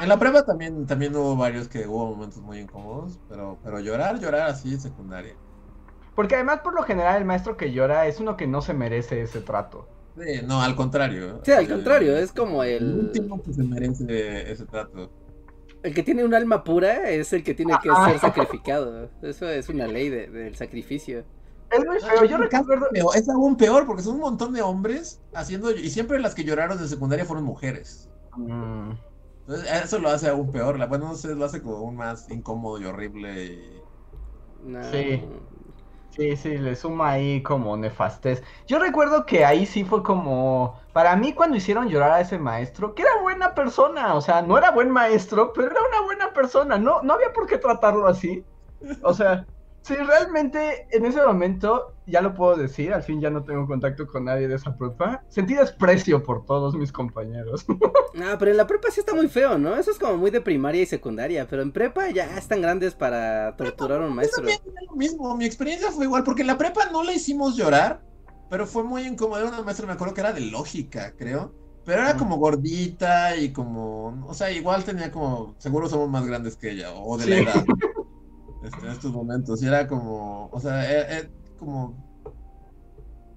En 0.00 0.08
la 0.08 0.18
prueba 0.18 0.42
también, 0.42 0.86
también 0.86 1.14
hubo 1.14 1.36
varios 1.36 1.68
que 1.68 1.86
hubo 1.86 2.14
momentos 2.14 2.40
muy 2.40 2.58
incómodos, 2.58 3.20
pero, 3.28 3.58
pero 3.62 3.78
llorar, 3.78 4.18
llorar 4.18 4.48
así 4.48 4.72
en 4.72 4.80
secundaria. 4.80 5.34
Porque 6.14 6.34
además, 6.34 6.60
por 6.60 6.74
lo 6.74 6.82
general, 6.82 7.18
el 7.18 7.24
maestro 7.24 7.56
que 7.56 7.72
llora 7.72 8.06
es 8.06 8.18
uno 8.20 8.36
que 8.36 8.46
no 8.46 8.62
se 8.62 8.74
merece 8.74 9.22
ese 9.22 9.40
trato. 9.40 9.88
Sí, 10.18 10.40
no, 10.44 10.60
al 10.60 10.76
contrario. 10.76 11.40
Sí, 11.42 11.52
al 11.52 11.68
contrario, 11.68 12.16
es 12.16 12.32
como 12.32 12.62
El 12.64 12.82
el, 12.82 12.98
último 13.00 13.42
que 13.42 13.52
se 13.52 13.62
merece 13.62 14.50
ese 14.50 14.66
trato. 14.66 15.10
El 15.82 15.94
que 15.94 16.02
tiene 16.02 16.24
un 16.24 16.34
alma 16.34 16.62
pura 16.64 17.10
es 17.10 17.32
el 17.32 17.42
que 17.42 17.54
tiene 17.54 17.74
que 17.82 17.88
Ah. 17.90 18.08
ser 18.10 18.18
sacrificado. 18.20 19.08
Eso 19.22 19.48
es 19.48 19.68
una 19.68 19.86
ley 19.86 20.08
de- 20.08 20.28
del 20.28 20.54
sacrificio. 20.56 21.24
Es 21.70 21.84
muy 21.86 21.98
feo. 22.00 22.24
Yo 22.24 22.36
recuerdo. 22.36 22.86
Es 23.14 23.28
aún 23.28 23.56
peor 23.56 23.86
porque 23.86 24.02
son 24.02 24.14
un 24.16 24.20
montón 24.20 24.52
de 24.52 24.60
hombres 24.62 25.20
haciendo 25.34 25.70
y 25.70 25.88
siempre 25.90 26.20
las 26.20 26.34
que 26.34 26.44
lloraron 26.44 26.78
en 26.78 26.88
secundaria 26.88 27.24
fueron 27.24 27.44
mujeres. 27.44 28.08
Mm, 28.36 28.90
Entonces 29.46 29.68
eso 29.84 29.98
lo 29.98 30.08
hace 30.10 30.28
aún 30.28 30.52
peor. 30.52 30.78
La, 30.78 30.86
bueno, 30.86 31.08
no 31.08 31.14
sé, 31.16 31.34
lo 31.34 31.44
hace 31.44 31.60
como 31.62 31.76
aún 31.78 31.96
más 31.96 32.30
incómodo 32.30 32.78
y 32.80 32.84
horrible. 32.84 33.44
Y... 33.44 33.80
No. 34.64 34.82
Sí. 34.92 35.24
Sí, 36.14 36.36
sí, 36.36 36.58
le 36.58 36.76
suma 36.76 37.12
ahí 37.12 37.42
como 37.42 37.74
nefastez. 37.78 38.42
Yo 38.66 38.78
recuerdo 38.78 39.24
que 39.24 39.46
ahí 39.46 39.64
sí 39.64 39.82
fue 39.84 40.02
como, 40.02 40.78
para 40.92 41.16
mí 41.16 41.32
cuando 41.32 41.56
hicieron 41.56 41.88
llorar 41.88 42.10
a 42.12 42.20
ese 42.20 42.38
maestro, 42.38 42.94
que 42.94 43.00
era 43.02 43.18
buena 43.22 43.54
persona, 43.54 44.14
o 44.14 44.20
sea, 44.20 44.42
no 44.42 44.58
era 44.58 44.70
buen 44.72 44.90
maestro, 44.90 45.54
pero 45.54 45.70
era 45.70 45.80
una 45.80 46.02
buena 46.02 46.32
persona, 46.34 46.76
no, 46.78 47.00
no 47.02 47.14
había 47.14 47.32
por 47.32 47.46
qué 47.46 47.56
tratarlo 47.56 48.06
así. 48.06 48.46
O 49.02 49.14
sea, 49.14 49.46
sí, 49.82 49.94
realmente 49.94 50.86
en 50.90 51.04
ese 51.04 51.24
momento, 51.24 51.94
ya 52.06 52.20
lo 52.20 52.34
puedo 52.34 52.56
decir, 52.56 52.92
al 52.92 53.02
fin 53.02 53.20
ya 53.20 53.30
no 53.30 53.44
tengo 53.44 53.66
contacto 53.66 54.06
con 54.06 54.24
nadie 54.24 54.48
de 54.48 54.54
esa 54.56 54.76
prepa, 54.76 55.22
sentí 55.28 55.54
desprecio 55.54 56.22
por 56.22 56.44
todos 56.44 56.74
mis 56.74 56.92
compañeros. 56.92 57.64
No, 58.14 58.36
pero 58.38 58.50
en 58.50 58.58
la 58.58 58.66
prepa 58.66 58.90
sí 58.90 59.00
está 59.00 59.14
muy 59.14 59.26
feo, 59.28 59.56
¿no? 59.56 59.74
Eso 59.74 59.90
es 59.90 59.98
como 59.98 60.18
muy 60.18 60.30
de 60.30 60.42
primaria 60.42 60.82
y 60.82 60.86
secundaria, 60.86 61.46
pero 61.48 61.62
en 61.62 61.72
prepa 61.72 62.10
ya 62.10 62.36
están 62.36 62.60
grandes 62.60 62.94
para 62.94 63.56
torturar 63.56 64.02
a 64.02 64.04
un 64.04 64.10
Yo 64.10 64.14
maestro. 64.16 64.36
también 64.42 64.60
era 64.66 64.82
lo 64.90 64.96
mismo. 64.96 65.34
Mi 65.34 65.46
experiencia 65.46 65.90
fue 65.90 66.04
igual 66.04 66.22
porque 66.22 66.42
en 66.42 66.48
la 66.48 66.58
prepa 66.58 66.90
no 66.92 67.02
la 67.02 67.14
hicimos 67.14 67.56
llorar, 67.56 68.02
pero 68.50 68.66
fue 68.66 68.84
muy 68.84 69.04
incómodo. 69.06 69.40
Era 69.40 69.48
una 69.48 69.62
maestra, 69.62 69.86
me 69.86 69.94
acuerdo 69.94 70.12
que 70.12 70.20
era 70.20 70.34
de 70.34 70.42
lógica, 70.42 71.14
creo. 71.16 71.54
Pero 71.86 72.02
era 72.02 72.14
como 72.18 72.36
gordita 72.36 73.34
y 73.34 73.50
como, 73.50 74.26
o 74.28 74.34
sea, 74.34 74.50
igual 74.52 74.84
tenía 74.84 75.10
como, 75.10 75.54
seguro 75.56 75.88
somos 75.88 76.10
más 76.10 76.26
grandes 76.26 76.54
que 76.56 76.70
ella, 76.72 76.92
o 76.92 77.16
de 77.16 77.26
la 77.26 77.36
Sí. 77.36 77.42
edad, 77.44 77.64
este, 78.64 78.86
en 78.86 78.92
estos 78.92 79.12
momentos. 79.12 79.62
Y 79.62 79.66
era 79.66 79.86
como, 79.88 80.48
o 80.52 80.60
sea, 80.60 80.90
e- 80.90 81.18
e- 81.18 81.30
como, 81.58 82.10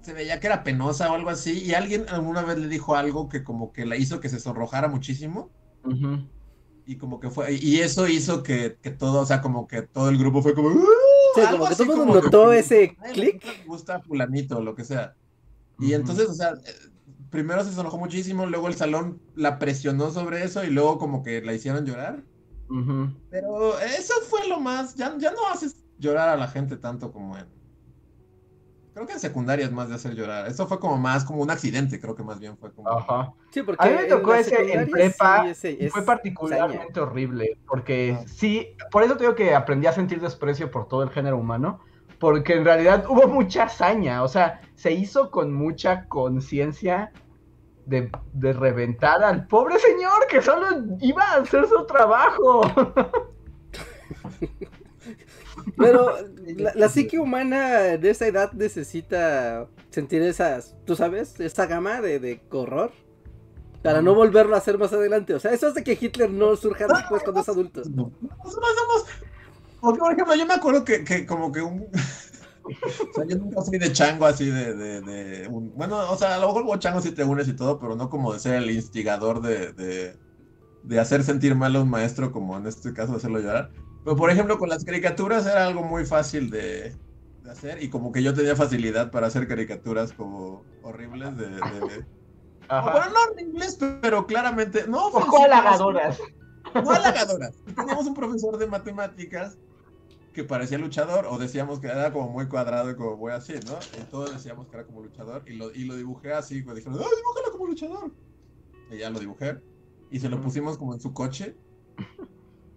se 0.02 0.12
veía 0.12 0.38
que 0.40 0.46
era 0.46 0.62
penosa 0.64 1.10
o 1.10 1.14
algo 1.14 1.30
así. 1.30 1.62
Y 1.64 1.74
alguien 1.74 2.06
alguna 2.08 2.42
vez 2.42 2.58
le 2.58 2.68
dijo 2.68 2.94
algo 2.96 3.28
que 3.28 3.42
como 3.44 3.72
que 3.72 3.86
la 3.86 3.96
hizo 3.96 4.20
que 4.20 4.28
se 4.28 4.38
sonrojara 4.40 4.88
muchísimo. 4.88 5.50
Y 6.88 6.96
como 6.98 7.18
que 7.18 7.30
fue, 7.30 7.52
y 7.54 7.80
eso 7.80 8.06
hizo 8.06 8.42
que, 8.44 8.78
que 8.80 8.90
todo, 8.90 9.20
o 9.22 9.26
sea, 9.26 9.40
como 9.42 9.66
que 9.66 9.82
todo 9.82 10.08
el 10.08 10.18
grupo 10.18 10.40
fue 10.42 10.54
como, 10.54 10.68
"Uh", 10.68 10.86
Sí, 11.34 11.40
algo 11.40 11.58
como 11.58 11.68
que 11.68 11.74
todo 11.76 11.96
mundo 11.96 12.20
que- 12.20 12.24
notó 12.26 12.52
ese 12.52 12.96
clic. 13.12 13.44
gusta 13.66 14.00
fulanito, 14.00 14.60
lo 14.60 14.74
que 14.76 14.84
sea. 14.84 15.14
Y 15.80 15.92
entonces, 15.94 16.28
o 16.28 16.34
sea, 16.34 16.50
eh, 16.52 16.72
primero 17.30 17.62
se 17.64 17.78
enojó 17.78 17.98
muchísimo, 17.98 18.46
luego 18.46 18.68
el 18.68 18.74
salón 18.74 19.20
la 19.34 19.58
presionó 19.58 20.10
sobre 20.12 20.44
eso 20.44 20.64
y 20.64 20.70
luego 20.70 20.98
como 20.98 21.22
que 21.24 21.42
la 21.42 21.52
hicieron 21.52 21.84
llorar. 21.84 22.22
Ujú. 22.68 23.08
Pero 23.28 23.78
eso 23.78 24.14
fue 24.28 24.46
lo 24.48 24.60
más, 24.60 24.94
ya, 24.94 25.14
ya 25.18 25.30
no 25.32 25.48
haces 25.52 25.84
llorar 25.98 26.28
a 26.30 26.36
la 26.36 26.48
gente 26.48 26.76
tanto 26.76 27.12
como 27.12 27.36
en... 27.36 27.46
Creo 28.92 29.06
que 29.06 29.12
en 29.12 29.20
secundaria 29.20 29.66
es 29.66 29.72
más 29.72 29.90
de 29.90 29.94
hacer 29.96 30.14
llorar. 30.14 30.46
Eso 30.46 30.66
fue 30.66 30.80
como 30.80 30.96
más 30.96 31.22
como 31.24 31.42
un 31.42 31.50
accidente, 31.50 32.00
creo 32.00 32.14
que 32.16 32.22
más 32.22 32.40
bien 32.40 32.56
fue 32.56 32.72
como... 32.72 32.88
Ajá. 32.88 33.30
Sí, 33.50 33.62
porque 33.62 33.84
A 33.84 33.90
mí 33.90 33.94
me 33.94 34.04
tocó 34.04 34.34
ese 34.34 34.72
en 34.72 34.90
prepa 34.90 35.42
sí, 35.44 35.48
ese- 35.50 35.72
y 35.78 35.84
es 35.86 35.92
fue 35.92 36.02
particularmente 36.02 36.98
horrible, 37.00 37.58
porque 37.68 38.16
Ah. 38.18 38.24
sí, 38.26 38.66
por 38.90 39.02
eso 39.02 39.14
te 39.16 39.24
digo 39.24 39.34
que 39.34 39.54
aprendí 39.54 39.86
a 39.86 39.92
sentir 39.92 40.18
desprecio 40.20 40.70
por 40.70 40.88
todo 40.88 41.02
el 41.02 41.10
género 41.10 41.36
humano, 41.36 41.80
porque 42.18 42.54
en 42.54 42.64
realidad 42.64 43.04
hubo 43.08 43.28
mucha 43.28 43.64
hazaña, 43.64 44.22
o 44.22 44.28
sea, 44.28 44.60
se 44.74 44.92
hizo 44.92 45.30
con 45.30 45.52
mucha 45.52 46.06
conciencia 46.08 47.12
de, 47.86 48.10
de 48.32 48.52
reventar 48.52 49.22
al 49.22 49.46
pobre 49.46 49.78
señor 49.78 50.26
que 50.28 50.42
solo 50.42 50.66
iba 51.00 51.22
a 51.22 51.36
hacer 51.36 51.66
su 51.66 51.86
trabajo. 51.86 52.62
Pero 55.76 56.16
la, 56.56 56.72
la 56.74 56.88
psique 56.88 57.18
humana 57.18 57.96
de 57.96 58.10
esa 58.10 58.26
edad 58.26 58.52
necesita 58.52 59.66
sentir 59.90 60.22
esas, 60.22 60.76
tú 60.84 60.94
sabes, 60.94 61.40
esa 61.40 61.66
gama 61.66 62.00
de, 62.00 62.20
de 62.20 62.40
horror 62.50 62.92
para 63.82 64.02
no 64.02 64.14
volverlo 64.14 64.54
a 64.54 64.58
hacer 64.58 64.78
más 64.78 64.92
adelante. 64.92 65.34
O 65.34 65.40
sea, 65.40 65.52
eso 65.52 65.68
hace 65.68 65.84
que 65.84 65.96
Hitler 66.00 66.30
no 66.30 66.56
surja 66.56 66.86
después 66.88 67.22
cuando 67.22 67.40
es 67.40 67.48
adulto. 67.48 67.82
No, 67.94 68.12
Nosotros 68.44 68.68
somos... 68.76 69.04
Porque, 69.80 69.98
por 70.00 70.12
ejemplo, 70.12 70.34
yo 70.34 70.46
me 70.46 70.54
acuerdo 70.54 70.84
que, 70.84 71.04
que 71.04 71.24
como 71.24 71.52
que 71.52 71.62
un... 71.62 71.86
o 72.66 73.14
sea, 73.14 73.24
yo 73.26 73.36
nunca 73.36 73.62
fui 73.62 73.78
de 73.78 73.92
chango 73.92 74.26
así 74.26 74.46
de, 74.50 74.74
de, 74.74 75.00
de 75.00 75.48
un- 75.48 75.72
Bueno, 75.74 76.10
o 76.10 76.16
sea, 76.16 76.34
a 76.34 76.38
lo 76.38 76.48
mejor 76.48 76.62
hubo 76.64 76.76
chango 76.76 77.00
si 77.00 77.12
te 77.12 77.24
unes 77.24 77.48
y 77.48 77.54
todo, 77.54 77.78
pero 77.78 77.96
no 77.96 78.10
como 78.10 78.32
de 78.32 78.40
ser 78.40 78.54
el 78.56 78.70
instigador 78.70 79.40
de, 79.42 79.72
de, 79.72 80.16
de 80.82 81.00
hacer 81.00 81.22
sentir 81.24 81.54
mal 81.54 81.74
a 81.76 81.80
un 81.82 81.90
maestro, 81.90 82.32
como 82.32 82.56
en 82.56 82.66
este 82.66 82.92
caso 82.92 83.14
hacerlo 83.16 83.38
llorar. 83.40 83.70
Pero, 84.04 84.16
por 84.16 84.30
ejemplo, 84.30 84.58
con 84.58 84.68
las 84.68 84.84
caricaturas 84.84 85.46
era 85.46 85.66
algo 85.66 85.82
muy 85.82 86.04
fácil 86.06 86.50
de, 86.50 86.94
de 87.42 87.50
hacer 87.50 87.82
y 87.82 87.88
como 87.90 88.12
que 88.12 88.22
yo 88.22 88.34
tenía 88.34 88.54
facilidad 88.56 89.10
para 89.10 89.26
hacer 89.26 89.48
caricaturas 89.48 90.12
como 90.12 90.64
horribles 90.82 91.36
de... 91.36 91.48
de- 91.48 92.06
Ajá. 92.68 92.90
Bueno, 92.92 93.06
no 93.10 93.32
horribles, 93.32 93.78
pero 94.02 94.26
claramente... 94.26 94.86
No, 94.88 95.10
halagadoras. 95.44 96.18
No 96.74 96.90
halagadoras. 96.90 97.54
Teníamos 97.76 98.06
un 98.06 98.14
profesor 98.14 98.58
de 98.58 98.66
matemáticas 98.66 99.56
que 100.36 100.44
parecía 100.44 100.76
luchador, 100.76 101.26
o 101.30 101.38
decíamos 101.38 101.80
que 101.80 101.86
era 101.86 102.12
como 102.12 102.28
muy 102.28 102.46
cuadrado 102.46 102.90
y 102.90 102.94
como 102.94 103.16
muy 103.16 103.32
así, 103.32 103.54
¿no? 103.64 103.78
Y 103.98 104.04
todos 104.10 104.34
decíamos 104.34 104.68
que 104.68 104.76
era 104.76 104.84
como 104.84 105.02
luchador, 105.02 105.42
y 105.46 105.54
lo, 105.54 105.72
y 105.72 105.86
lo 105.86 105.96
dibujé 105.96 106.34
así, 106.34 106.60
pues 106.60 106.76
dijeron, 106.76 106.98
¡ay, 106.98 107.08
dibújalo 107.16 107.52
como 107.52 107.66
luchador! 107.66 108.12
Y 108.90 108.98
ya 108.98 109.08
lo 109.08 109.18
dibujé, 109.18 109.58
y 110.10 110.20
se 110.20 110.28
lo 110.28 110.38
pusimos 110.42 110.76
como 110.76 110.92
en 110.92 111.00
su 111.00 111.14
coche. 111.14 111.56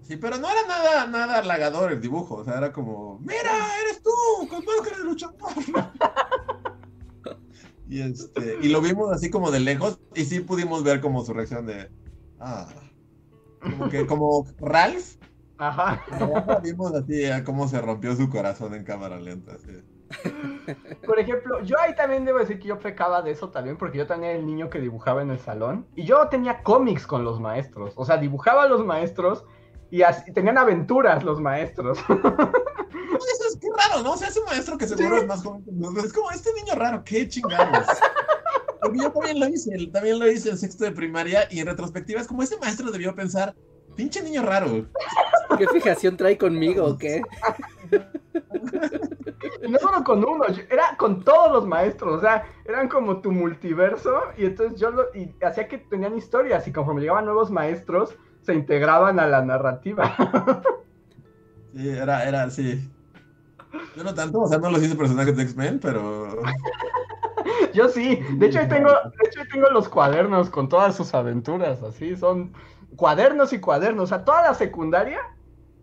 Sí, 0.04 0.16
pero 0.16 0.38
no 0.38 0.50
era 0.50 0.66
nada, 0.68 1.08
nada 1.08 1.40
halagador 1.40 1.92
el 1.92 2.00
dibujo, 2.00 2.36
o 2.36 2.46
sea, 2.46 2.58
era 2.58 2.72
como, 2.72 3.20
¡mira, 3.20 3.52
eres 3.82 4.02
tú, 4.02 4.48
con 4.48 4.64
máscara 4.64 4.98
de 4.98 5.04
luchador! 5.04 5.38
y, 7.90 8.00
este, 8.00 8.58
y 8.62 8.70
lo 8.70 8.80
vimos 8.80 9.12
así 9.12 9.30
como 9.30 9.52
de 9.52 9.60
lejos, 9.60 10.00
y 10.16 10.24
sí 10.24 10.40
pudimos 10.40 10.84
ver 10.84 11.02
como 11.02 11.26
su 11.26 11.34
reacción 11.34 11.66
de, 11.66 11.92
¡ah! 12.40 12.74
Como 13.60 13.90
que, 13.90 14.08
como 14.08 14.48
Ralph, 14.62 15.18
Ajá. 15.60 16.02
Vimos 16.64 16.94
así 16.96 17.26
a 17.26 17.44
cómo 17.44 17.68
se 17.68 17.80
rompió 17.82 18.16
su 18.16 18.30
corazón 18.30 18.74
en 18.74 18.84
cámara 18.84 19.20
lenta. 19.20 19.58
sí. 19.60 19.84
Por 21.06 21.20
ejemplo, 21.20 21.62
yo 21.64 21.76
ahí 21.80 21.94
también 21.96 22.26
debo 22.26 22.40
decir 22.40 22.58
que 22.60 22.68
yo 22.70 22.80
pecaba 22.80 23.22
de 23.22 23.32
eso 23.32 23.50
también, 23.50 23.78
porque 23.78 24.00
yo 24.00 24.08
también 24.08 24.32
era 24.32 24.40
el 24.40 24.46
niño 24.46 24.70
que 24.70 24.80
dibujaba 24.80 25.22
en 25.22 25.30
el 25.32 25.40
salón. 25.40 25.86
Y 25.96 26.04
yo 26.06 26.28
tenía 26.30 26.64
cómics 26.64 27.06
con 27.06 27.24
los 27.24 27.40
maestros. 27.40 27.94
O 27.96 28.06
sea, 28.06 28.18
dibujaba 28.18 28.64
a 28.64 28.68
los 28.68 28.84
maestros 28.86 29.44
y 29.92 30.02
así, 30.04 30.32
tenían 30.34 30.58
aventuras 30.58 31.24
los 31.24 31.40
maestros. 31.42 32.00
Eso 32.00 33.48
es 33.50 33.58
qué 33.60 33.68
raro, 33.78 34.02
¿no? 34.04 34.14
O 34.14 34.18
sea, 34.18 34.30
ese 34.30 34.42
maestro 34.46 34.78
que 34.78 34.88
seguro 34.88 35.16
Sí. 35.18 35.22
es 35.22 35.28
más 35.28 35.44
joven 35.44 35.64
que 35.66 35.72
nosotros. 35.74 36.06
Es 36.06 36.14
como 36.14 36.32
este 36.32 36.54
niño 36.54 36.74
raro, 36.76 37.04
qué 37.04 37.28
chingados. 37.28 37.86
Porque 38.82 39.00
yo 39.00 39.12
también 39.12 39.40
lo 39.42 39.48
hice, 39.50 39.88
también 39.92 40.20
lo 40.20 40.32
hice 40.32 40.50
en 40.52 40.58
sexto 40.58 40.86
de 40.86 40.92
primaria 40.92 41.48
y 41.52 41.60
en 41.60 41.68
retrospectiva 41.68 42.22
es 42.22 42.28
como 42.28 42.42
ese 42.44 42.58
maestro 42.60 42.90
debió 42.92 43.14
pensar, 43.14 43.54
pinche 44.00 44.24
niño 44.24 44.44
raro. 44.44 44.86
¿Qué 45.58 45.68
fijación 45.68 46.16
trae 46.16 46.38
conmigo 46.38 46.86
o 46.86 46.98
qué? 46.98 47.22
No 49.70 49.78
solo 49.78 50.06
con 50.06 50.24
uno, 50.24 50.46
era 50.70 50.96
con 50.98 51.22
todos 51.22 51.52
los 51.52 51.68
maestros. 51.68 52.20
O 52.20 52.22
sea, 52.22 52.46
eran 52.64 52.88
como 52.88 53.20
tu 53.20 53.30
multiverso. 53.34 54.22
Y 54.38 54.46
entonces 54.46 54.80
yo 54.80 54.90
lo. 54.92 55.14
Y 55.14 55.36
hacía 55.44 55.68
que 55.68 55.80
tenían 55.80 56.18
historias. 56.18 56.66
Y 56.66 56.72
conforme 56.72 57.02
llegaban 57.02 57.26
nuevos 57.26 57.52
maestros, 57.52 58.16
se 58.42 58.54
integraban 58.54 59.20
a 59.20 59.28
la 59.28 59.44
narrativa. 59.44 60.16
Sí, 61.76 61.88
era, 61.88 62.28
era 62.28 62.44
así. 62.44 62.90
Yo 63.96 64.04
no 64.04 64.14
tanto, 64.16 64.40
o 64.40 64.48
sea, 64.48 64.58
no 64.58 64.72
los 64.72 64.82
hice 64.82 64.96
personajes 64.96 65.38
de 65.38 65.44
X-Men, 65.44 65.80
pero. 65.80 66.42
Yo 67.74 67.90
sí. 67.90 68.20
De 68.38 68.48
hecho, 68.48 68.60
ahí 68.60 68.68
tengo, 68.68 68.90
de 68.90 69.28
hecho, 69.28 69.42
ahí 69.42 69.48
tengo 69.52 69.70
los 69.70 69.88
cuadernos 69.88 70.50
con 70.50 70.68
todas 70.68 70.96
sus 70.96 71.14
aventuras. 71.14 71.84
Así 71.84 72.16
son 72.16 72.54
cuadernos 72.96 73.54
y 73.54 73.60
cuadernos. 73.60 74.06
O 74.06 74.08
sea, 74.08 74.24
toda 74.24 74.44
la 74.44 74.54
secundaria. 74.54 75.20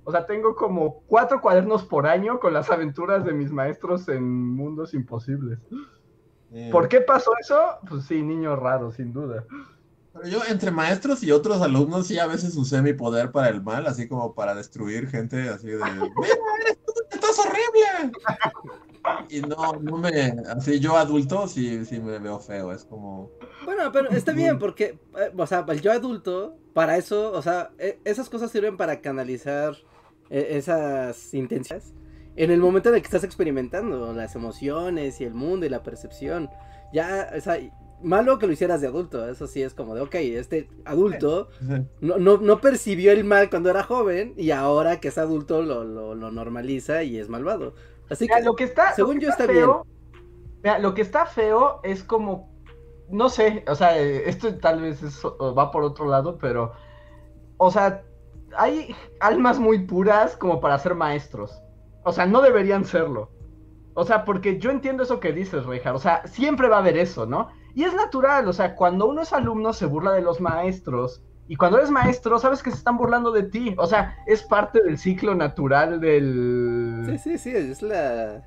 O 0.04 0.12
sea, 0.12 0.24
tengo 0.24 0.54
como 0.54 1.02
cuatro 1.08 1.40
cuadernos 1.40 1.84
por 1.84 2.06
año 2.06 2.38
con 2.38 2.52
las 2.52 2.70
aventuras 2.70 3.24
de 3.24 3.32
mis 3.32 3.50
maestros 3.50 4.08
en 4.08 4.54
mundos 4.54 4.94
imposibles. 4.94 5.58
eh, 6.52 6.68
¿Por 6.70 6.88
qué 6.88 7.00
pasó 7.00 7.32
eso? 7.40 7.58
Pues 7.88 8.04
sí, 8.04 8.22
niño 8.22 8.54
raro, 8.54 8.92
sin 8.92 9.12
duda. 9.12 9.44
Pero 10.12 10.28
yo, 10.28 10.38
entre 10.48 10.70
maestros 10.70 11.22
y 11.22 11.32
otros 11.32 11.60
alumnos, 11.60 12.06
sí 12.06 12.18
a 12.18 12.26
veces 12.26 12.56
usé 12.56 12.80
mi 12.82 12.92
poder 12.92 13.32
para 13.32 13.48
el 13.48 13.62
mal, 13.62 13.86
así 13.86 14.08
como 14.08 14.34
para 14.34 14.54
destruir 14.54 15.08
gente, 15.08 15.48
así 15.48 15.66
de, 15.66 15.76
¡Mira, 15.76 16.36
eres 16.62 16.78
tú, 16.86 16.92
estás 17.10 17.38
horrible! 17.38 18.12
Y 19.28 19.40
no, 19.40 19.72
no 19.80 19.98
me, 19.98 20.34
así 20.56 20.80
yo 20.80 20.96
adulto 20.96 21.46
sí, 21.46 21.84
sí 21.84 22.00
me 22.00 22.18
veo 22.18 22.38
feo, 22.40 22.72
es 22.72 22.84
como, 22.84 23.30
Bueno, 23.66 23.92
pero 23.92 24.10
está 24.10 24.32
bien 24.32 24.58
porque, 24.58 25.00
eh, 25.18 25.32
o 25.36 25.46
sea, 25.46 25.64
el 25.68 25.80
yo 25.82 25.92
adulto, 25.92 26.56
para 26.72 26.96
eso, 26.96 27.32
o 27.32 27.42
sea, 27.42 27.72
e- 27.78 28.00
esas 28.04 28.30
cosas 28.30 28.50
sirven 28.52 28.76
para 28.78 29.00
canalizar 29.02 29.74
eh, 30.30 30.48
esas 30.52 31.34
intenciones 31.34 31.94
en 32.36 32.50
el 32.50 32.60
momento 32.60 32.90
en 32.90 32.96
el 32.96 33.02
que 33.02 33.06
estás 33.06 33.24
experimentando 33.24 34.12
las 34.14 34.34
emociones 34.36 35.20
y 35.20 35.24
el 35.24 35.34
mundo 35.34 35.66
y 35.66 35.70
la 35.70 35.82
percepción. 35.82 36.50
Ya, 36.92 37.30
o 37.36 37.40
sea, 37.40 37.58
malo 38.02 38.38
que 38.38 38.46
lo 38.46 38.52
hicieras 38.52 38.80
de 38.80 38.88
adulto, 38.88 39.28
eso 39.28 39.46
sí 39.48 39.62
es 39.62 39.74
como 39.74 39.94
de, 39.94 40.02
ok, 40.02 40.14
este 40.16 40.70
adulto 40.84 41.48
no, 42.00 42.18
no, 42.18 42.38
no 42.38 42.60
percibió 42.60 43.12
el 43.12 43.24
mal 43.24 43.50
cuando 43.50 43.70
era 43.70 43.82
joven 43.82 44.34
y 44.36 44.50
ahora 44.52 45.00
que 45.00 45.08
es 45.08 45.18
adulto 45.18 45.62
lo, 45.62 45.84
lo, 45.84 46.14
lo 46.14 46.30
normaliza 46.30 47.02
y 47.04 47.18
es 47.18 47.28
malvado. 47.28 47.74
Así 48.10 48.28
Mira, 48.28 48.38
que, 48.38 48.44
lo 48.44 48.54
que 48.56 48.64
está, 48.64 48.94
lo 48.96 48.96
según 48.96 49.18
que 49.18 49.24
yo 49.24 49.30
está 49.30 49.46
feo, 49.46 49.86
mira, 50.62 50.78
lo 50.78 50.94
que 50.94 51.02
está 51.02 51.26
feo 51.26 51.80
es 51.82 52.04
como, 52.04 52.55
no 53.08 53.28
sé, 53.28 53.64
o 53.68 53.74
sea, 53.74 53.98
eh, 53.98 54.28
esto 54.28 54.56
tal 54.58 54.80
vez 54.82 55.02
es- 55.02 55.24
va 55.24 55.70
por 55.70 55.82
otro 55.84 56.06
lado, 56.06 56.38
pero, 56.38 56.72
o 57.56 57.70
sea, 57.70 58.02
hay 58.56 58.94
almas 59.20 59.58
muy 59.58 59.80
puras 59.86 60.36
como 60.36 60.60
para 60.60 60.78
ser 60.78 60.94
maestros. 60.94 61.62
O 62.04 62.12
sea, 62.12 62.26
no 62.26 62.40
deberían 62.42 62.84
serlo. 62.84 63.30
O 63.94 64.04
sea, 64.04 64.24
porque 64.24 64.58
yo 64.58 64.70
entiendo 64.70 65.02
eso 65.02 65.20
que 65.20 65.32
dices, 65.32 65.64
Rejar. 65.66 65.94
O 65.94 65.98
sea, 65.98 66.26
siempre 66.26 66.68
va 66.68 66.76
a 66.76 66.80
haber 66.80 66.96
eso, 66.98 67.26
¿no? 67.26 67.48
Y 67.74 67.84
es 67.84 67.94
natural, 67.94 68.46
o 68.48 68.52
sea, 68.52 68.74
cuando 68.76 69.06
uno 69.06 69.22
es 69.22 69.32
alumno 69.32 69.72
se 69.72 69.86
burla 69.86 70.12
de 70.12 70.22
los 70.22 70.40
maestros. 70.40 71.22
Y 71.48 71.56
cuando 71.56 71.78
eres 71.78 71.90
maestro, 71.90 72.38
sabes 72.38 72.62
que 72.62 72.70
se 72.70 72.76
están 72.76 72.96
burlando 72.96 73.30
de 73.32 73.44
ti. 73.44 73.74
O 73.78 73.86
sea, 73.86 74.16
es 74.26 74.42
parte 74.42 74.82
del 74.82 74.98
ciclo 74.98 75.34
natural 75.34 76.00
del... 76.00 77.04
Sí, 77.06 77.18
sí, 77.18 77.38
sí, 77.38 77.50
es 77.50 77.82
la... 77.82 78.44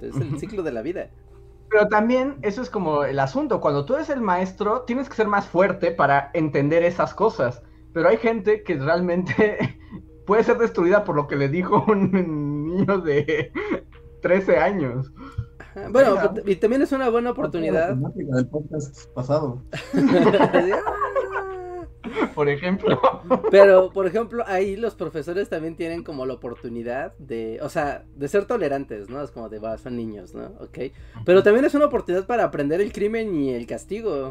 Es 0.00 0.16
el 0.16 0.38
ciclo 0.38 0.62
de 0.62 0.72
la 0.72 0.82
vida. 0.82 1.10
Pero 1.70 1.88
también 1.88 2.38
eso 2.42 2.62
es 2.62 2.68
como 2.70 3.04
el 3.04 3.18
asunto. 3.18 3.60
Cuando 3.60 3.84
tú 3.84 3.94
eres 3.94 4.10
el 4.10 4.20
maestro, 4.20 4.82
tienes 4.82 5.08
que 5.08 5.14
ser 5.14 5.28
más 5.28 5.46
fuerte 5.46 5.92
para 5.92 6.30
entender 6.34 6.82
esas 6.82 7.14
cosas. 7.14 7.62
Pero 7.92 8.08
hay 8.08 8.16
gente 8.16 8.62
que 8.62 8.76
realmente 8.76 9.78
puede 10.26 10.44
ser 10.44 10.58
destruida 10.58 11.04
por 11.04 11.16
lo 11.16 11.26
que 11.26 11.36
le 11.36 11.48
dijo 11.48 11.84
un 11.88 12.10
niño 12.12 12.98
de 12.98 13.52
13 14.22 14.58
años. 14.58 15.12
Bueno, 15.90 16.16
y 16.46 16.56
también 16.56 16.82
es 16.82 16.90
una 16.90 17.08
buena 17.10 17.28
La 17.28 17.32
oportunidad. 17.32 17.94
del 17.94 18.48
podcast 18.48 19.06
pasado. 19.14 19.62
Por 22.34 22.48
ejemplo. 22.48 23.00
Pero, 23.50 23.92
por 23.92 24.06
ejemplo, 24.06 24.44
ahí 24.46 24.76
los 24.76 24.94
profesores 24.94 25.48
también 25.48 25.76
tienen 25.76 26.02
como 26.02 26.26
la 26.26 26.34
oportunidad 26.34 27.16
de, 27.18 27.58
o 27.62 27.68
sea, 27.68 28.04
de 28.16 28.28
ser 28.28 28.46
tolerantes, 28.46 29.08
¿no? 29.08 29.22
Es 29.22 29.30
como 29.30 29.48
de, 29.48 29.58
va, 29.58 29.76
son 29.78 29.96
niños, 29.96 30.34
¿no? 30.34 30.46
Ok. 30.60 30.78
Pero 31.24 31.42
también 31.42 31.64
es 31.64 31.74
una 31.74 31.86
oportunidad 31.86 32.26
para 32.26 32.44
aprender 32.44 32.80
el 32.80 32.92
crimen 32.92 33.34
y 33.34 33.50
el 33.50 33.66
castigo. 33.66 34.30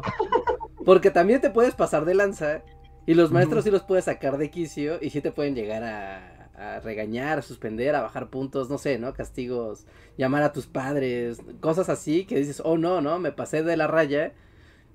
Porque 0.84 1.10
también 1.10 1.40
te 1.40 1.50
puedes 1.50 1.74
pasar 1.74 2.04
de 2.04 2.14
lanza 2.14 2.62
y 3.06 3.14
los 3.14 3.30
maestros 3.30 3.64
sí 3.64 3.70
los 3.70 3.82
puedes 3.82 4.06
sacar 4.06 4.38
de 4.38 4.50
quicio 4.50 4.98
y 5.00 5.10
sí 5.10 5.20
te 5.20 5.32
pueden 5.32 5.54
llegar 5.54 5.84
a, 5.84 6.50
a 6.60 6.80
regañar, 6.80 7.38
a 7.38 7.42
suspender, 7.42 7.94
a 7.94 8.02
bajar 8.02 8.28
puntos, 8.28 8.68
no 8.68 8.78
sé, 8.78 8.98
¿no? 8.98 9.14
Castigos, 9.14 9.86
llamar 10.16 10.42
a 10.42 10.52
tus 10.52 10.66
padres, 10.66 11.40
cosas 11.60 11.88
así 11.88 12.26
que 12.26 12.36
dices, 12.36 12.60
oh 12.64 12.76
no, 12.76 13.00
no, 13.00 13.18
me 13.18 13.32
pasé 13.32 13.62
de 13.62 13.76
la 13.76 13.86
raya. 13.86 14.34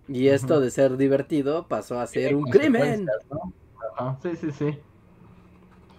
Y 0.08 0.28
esto 0.30 0.60
de 0.60 0.72
ser 0.72 0.98
divertido 0.98 1.68
pasó 1.68 2.00
a 2.00 2.08
ser 2.08 2.36
un 2.36 2.48
crimen. 2.48 3.18
¿no? 3.30 3.54
Ajá, 3.98 4.20
Sí, 4.22 4.36
sí, 4.36 4.52
sí. 4.52 4.86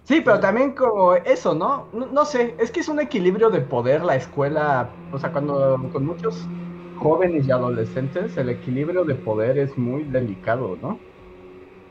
Sí, 0.03 0.21
pero 0.21 0.39
también 0.39 0.73
como 0.73 1.15
eso, 1.15 1.53
¿no? 1.53 1.89
¿no? 1.91 2.05
no 2.07 2.25
sé, 2.25 2.55
es 2.59 2.71
que 2.71 2.79
es 2.79 2.87
un 2.87 2.99
equilibrio 3.01 3.49
de 3.49 3.61
poder 3.61 4.03
la 4.03 4.15
escuela, 4.15 5.01
o 5.09 5.19
sea, 5.19 5.33
cuando 5.33 5.89
con 5.91 6.05
muchos 6.05 6.49
jóvenes 6.93 7.45
y 7.45 7.51
adolescentes 7.51 8.37
el 8.37 8.49
equilibrio 8.49 9.03
de 9.03 9.15
poder 9.15 9.57
es 9.57 9.77
muy 9.77 10.05
delicado, 10.05 10.77
¿no? 10.77 11.05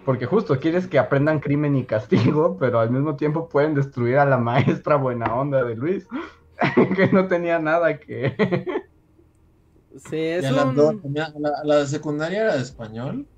Porque 0.04 0.26
justo 0.26 0.60
quieres 0.60 0.88
que 0.88 0.98
aprendan 0.98 1.40
crimen 1.40 1.76
y 1.76 1.86
castigo, 1.86 2.56
pero 2.60 2.80
al 2.80 2.90
mismo 2.90 3.16
tiempo 3.16 3.48
pueden 3.48 3.74
destruir 3.74 4.18
a 4.18 4.26
la 4.26 4.38
maestra 4.38 4.96
buena 4.96 5.34
onda 5.34 5.64
de 5.64 5.76
Luis, 5.76 6.08
que 6.96 7.08
no 7.12 7.28
tenía 7.28 7.58
nada 7.60 7.98
que... 8.00 8.36
Sí, 9.96 10.16
es 10.16 10.42
Y 10.42 10.46
a 10.46 10.52
las 10.52 10.64
un... 10.64 10.74
dos, 10.74 11.00
tenía- 11.02 11.32
la, 11.38 11.62
la 11.64 11.76
de 11.78 11.86
secundaria 11.86 12.42
era 12.42 12.56
de 12.56 12.62
español. 12.62 13.28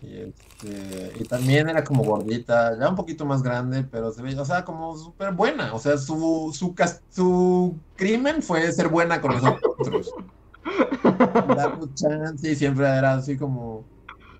Y, 0.00 0.16
este, 0.20 1.12
y 1.16 1.26
también 1.26 1.68
era 1.68 1.84
como 1.84 2.04
gordita, 2.04 2.78
ya 2.78 2.88
un 2.90 2.96
poquito 2.96 3.26
más 3.26 3.42
grande, 3.42 3.84
pero 3.84 4.12
se 4.12 4.22
veía, 4.22 4.40
o 4.42 4.44
sea, 4.46 4.64
como 4.64 4.96
súper 4.96 5.32
buena. 5.34 5.74
O 5.74 5.78
sea, 5.80 5.98
su, 5.98 6.52
su, 6.54 6.74
su 7.08 7.84
crimen 7.96 8.42
fue 8.42 8.72
ser 8.72 8.88
buena 8.88 9.20
con 9.20 9.34
nosotros. 9.34 10.16
Darnos 11.54 11.94
chance 11.94 12.50
y 12.50 12.56
siempre 12.56 12.86
era 12.86 13.14
así 13.14 13.36
como. 13.38 13.90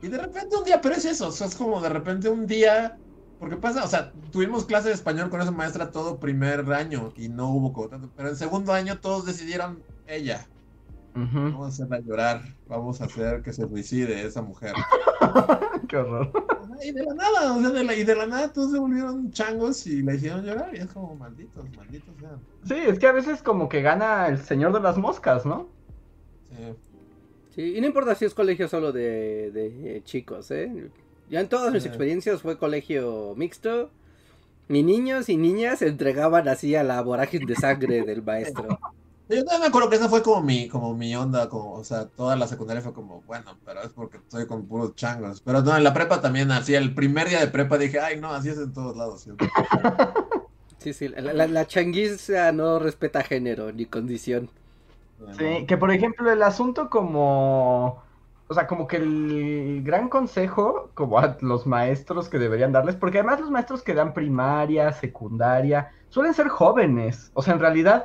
Y 0.01 0.09
de 0.09 0.19
repente 0.19 0.57
un 0.57 0.65
día, 0.65 0.81
pero 0.81 0.95
es 0.95 1.05
eso, 1.05 1.29
o 1.29 1.33
sea, 1.33 1.47
es 1.49 1.57
como 1.57 1.81
de 1.81 1.89
repente 1.89 2.29
un 2.29 2.47
día. 2.47 3.01
Porque 3.39 3.57
pasa, 3.57 3.85
o 3.85 3.89
sea, 3.89 4.13
tuvimos 4.33 4.67
clase 4.67 4.89
de 4.89 4.95
español 4.95 5.31
con 5.31 5.41
esa 5.41 5.53
maestra 5.53 5.93
todo 5.93 6.19
primer 6.19 6.73
año 6.73 7.13
y 7.17 7.29
no 7.29 7.51
hubo 7.51 7.73
como 7.73 7.89
tanto, 7.89 8.13
pero 8.17 8.31
en 8.31 8.37
segundo 8.37 8.73
año 8.73 9.01
todos 9.01 9.27
decidieron 9.27 9.87
ella. 10.07 10.51
Vamos 11.27 11.65
a 11.65 11.69
hacerla 11.69 12.01
llorar, 12.01 12.43
vamos 12.69 13.01
a 13.01 13.05
hacer 13.07 13.43
que 13.43 13.53
se 13.53 13.67
suicide 13.67 14.23
esa 14.27 14.43
mujer. 14.43 14.73
Qué 15.89 15.97
horror. 15.97 16.31
Y 16.85 16.93
de 16.93 17.03
la 17.05 17.15
nada, 17.15 17.55
o 17.57 17.61
sea, 17.61 17.71
de 17.71 17.85
la, 17.85 17.95
y 17.95 18.05
de 18.05 18.15
la 18.15 18.27
nada 18.27 18.53
todos 18.53 18.71
se 18.73 18.79
volvieron 18.79 19.31
changos 19.33 19.87
y 19.87 20.03
la 20.03 20.15
hicieron 20.15 20.45
llorar. 20.45 20.71
Y 20.75 20.79
es 20.79 20.87
como, 20.89 21.15
malditos, 21.17 21.65
malditos 21.77 22.15
sean. 22.21 22.39
Sí, 22.65 22.75
es 22.75 22.99
que 22.99 23.07
a 23.07 23.13
veces 23.13 23.43
como 23.43 23.69
que 23.69 23.83
gana 23.83 24.29
el 24.29 24.39
señor 24.39 24.73
de 24.73 24.81
las 24.81 24.97
moscas, 24.97 25.45
¿no? 25.45 25.69
Sí. 26.51 26.75
Sí, 27.55 27.77
y 27.77 27.81
no 27.81 27.89
importa 27.89 28.15
si 28.15 28.25
es 28.25 28.35
colegio 28.35 28.69
solo 28.69 28.93
de, 28.93 29.51
de 29.51 30.03
chicos, 30.05 30.51
¿eh? 30.53 30.91
Ya 31.29 31.41
en 31.41 31.49
todas 31.49 31.73
mis 31.73 31.83
Sí. 31.83 31.89
experiencias 31.89 32.43
fue 32.43 32.59
colegio 32.59 33.35
mixto. 33.37 33.91
Ni 34.69 34.83
niños 34.83 35.29
y 35.31 35.37
niñas 35.39 35.79
se 35.81 35.89
entregaban 35.89 36.47
así 36.47 36.75
a 36.77 36.85
la 36.85 37.01
vorágine 37.03 37.47
de 37.47 37.57
sangre 37.57 38.03
del 38.03 38.23
maestro. 38.23 38.79
Yo 39.29 39.45
también 39.45 39.61
me 39.61 39.67
acuerdo 39.67 39.91
que 39.91 39.97
esa 39.97 40.09
fue 40.09 40.23
como 40.23 40.43
mi, 40.43 40.69
como 40.69 40.95
mi 40.95 41.15
onda, 41.15 41.49
como, 41.51 41.75
o 41.75 41.85
sea, 41.85 42.07
toda 42.09 42.35
la 42.37 42.47
secundaria 42.49 42.83
fue 42.83 42.95
como, 42.95 43.21
bueno, 43.23 43.59
pero 43.65 43.83
es 43.83 43.91
porque 43.93 44.17
estoy 44.19 44.47
con 44.47 44.67
puros 44.67 44.95
changos. 44.95 45.43
Pero 45.43 45.61
no, 45.63 45.77
en 45.77 45.85
la 45.85 45.93
prepa 45.93 46.21
también, 46.23 46.51
así, 46.51 46.75
el 46.75 46.95
primer 46.95 47.29
día 47.29 47.41
de 47.41 47.49
prepa 47.49 47.77
dije, 47.77 48.01
ay, 48.01 48.19
no, 48.21 48.33
así 48.33 48.49
es 48.49 48.59
en 48.59 48.73
todos 48.73 48.97
lados. 48.97 49.23
¿sí? 49.23 49.31
Sí, 50.79 50.93
sí, 50.93 51.09
la, 51.09 51.33
la, 51.33 51.47
la 51.49 51.67
changuiza 51.67 52.53
no 52.53 52.79
respeta 52.79 53.23
género 53.25 53.73
ni 53.73 53.87
condición. 53.87 54.51
Sí, 55.37 55.67
que 55.67 55.77
por 55.77 55.91
ejemplo 55.91 56.31
el 56.31 56.43
asunto 56.43 56.89
como, 56.89 58.05
o 58.47 58.55
sea, 58.55 58.67
como 58.69 58.87
que 58.87 58.97
el 58.97 59.83
gran 59.85 60.09
consejo 60.09 60.91
como 60.95 61.19
a 61.19 61.37
los 61.41 61.67
maestros 61.67 62.29
que 62.29 62.39
deberían 62.39 62.71
darles, 62.73 62.95
porque 62.97 63.19
además 63.19 63.41
los 63.41 63.51
maestros 63.51 63.83
que 63.83 63.95
dan 63.95 64.15
primaria, 64.15 64.93
secundaria, 64.93 65.91
suelen 66.09 66.35
ser 66.35 66.49
jóvenes, 66.49 67.31
o 67.35 67.43
sea, 67.43 67.55
en 67.55 67.61
realidad, 67.61 68.05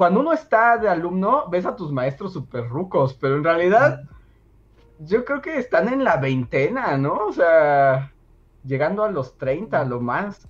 cuando 0.00 0.20
uno 0.20 0.32
está 0.32 0.78
de 0.78 0.88
alumno, 0.88 1.44
ves 1.50 1.66
a 1.66 1.76
tus 1.76 1.92
maestros 1.92 2.32
súper 2.32 2.66
rucos, 2.66 3.12
pero 3.12 3.36
en 3.36 3.44
realidad 3.44 4.00
yo 4.98 5.26
creo 5.26 5.42
que 5.42 5.58
están 5.58 5.92
en 5.92 6.04
la 6.04 6.16
veintena, 6.16 6.96
¿no? 6.96 7.26
O 7.26 7.32
sea, 7.34 8.10
llegando 8.64 9.04
a 9.04 9.10
los 9.10 9.36
30 9.36 9.78
a 9.78 9.84
lo 9.84 10.00
más. 10.00 10.48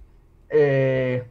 Eh, 0.50 1.28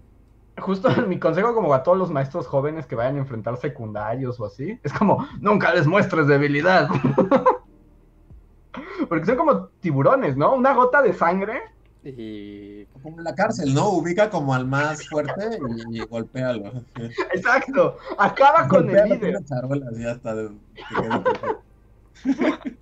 justo 0.57 0.89
mi 1.07 1.17
consejo 1.17 1.55
como 1.55 1.73
a 1.73 1.81
todos 1.81 1.97
los 1.97 2.11
maestros 2.11 2.45
jóvenes 2.45 2.85
que 2.85 2.95
vayan 2.95 3.15
a 3.15 3.19
enfrentar 3.19 3.55
secundarios 3.55 4.37
o 4.37 4.45
así, 4.47 4.77
es 4.83 4.91
como, 4.91 5.25
nunca 5.39 5.73
les 5.73 5.87
muestres 5.87 6.27
debilidad. 6.27 6.89
Porque 9.07 9.27
son 9.27 9.37
como 9.37 9.67
tiburones, 9.79 10.35
¿no? 10.35 10.55
Una 10.55 10.73
gota 10.73 11.01
de 11.01 11.13
sangre. 11.13 11.61
Y 12.03 12.85
Como 13.03 13.17
en 13.17 13.23
la 13.25 13.35
cárcel, 13.35 13.73
¿no? 13.73 13.89
Ubica 13.89 14.29
como 14.29 14.53
al 14.53 14.65
más 14.65 15.07
fuerte 15.09 15.59
y, 15.89 15.97
y 15.97 16.05
golpéalo. 16.05 16.71
Exacto. 17.33 17.97
Acaba 18.17 18.67
con 18.67 18.89
el 18.89 19.09
líder. 19.09 19.35
una 19.37 19.45
charola, 19.45 19.85
así 19.91 20.05
hasta 20.05 20.35
de- 20.35 20.49
que 20.75 20.95
quede 21.01 21.19
perfecto. 21.19 21.61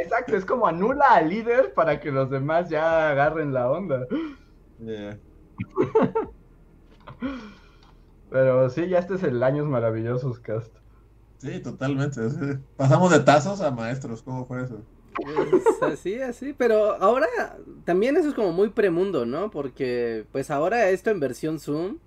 Exacto, 0.00 0.36
es 0.36 0.44
como 0.44 0.66
anula 0.66 1.04
al 1.10 1.28
líder 1.28 1.74
para 1.74 2.00
que 2.00 2.10
los 2.12 2.30
demás 2.30 2.68
ya 2.70 3.10
agarren 3.10 3.52
la 3.52 3.70
onda. 3.70 4.06
Yeah. 4.78 5.18
Pero 8.30 8.70
sí, 8.70 8.88
ya 8.88 8.98
este 8.98 9.14
es 9.14 9.22
el 9.24 9.42
Años 9.42 9.66
Maravillosos 9.66 10.38
cast. 10.38 10.74
Sí, 11.38 11.58
totalmente. 11.60 12.20
Pasamos 12.76 13.10
de 13.10 13.20
tazos 13.20 13.60
a 13.60 13.70
maestros, 13.70 14.22
¿cómo 14.22 14.46
fue 14.46 14.62
eso? 14.62 14.80
Pues, 15.22 15.82
así, 15.92 16.20
así, 16.20 16.52
pero 16.56 16.94
ahora 17.00 17.26
también 17.84 18.16
eso 18.16 18.28
es 18.28 18.34
como 18.34 18.52
muy 18.52 18.70
premundo, 18.70 19.26
¿no? 19.26 19.50
Porque 19.50 20.24
pues 20.32 20.50
ahora 20.50 20.90
esto 20.90 21.10
en 21.10 21.20
versión 21.20 21.58
Zoom 21.60 21.98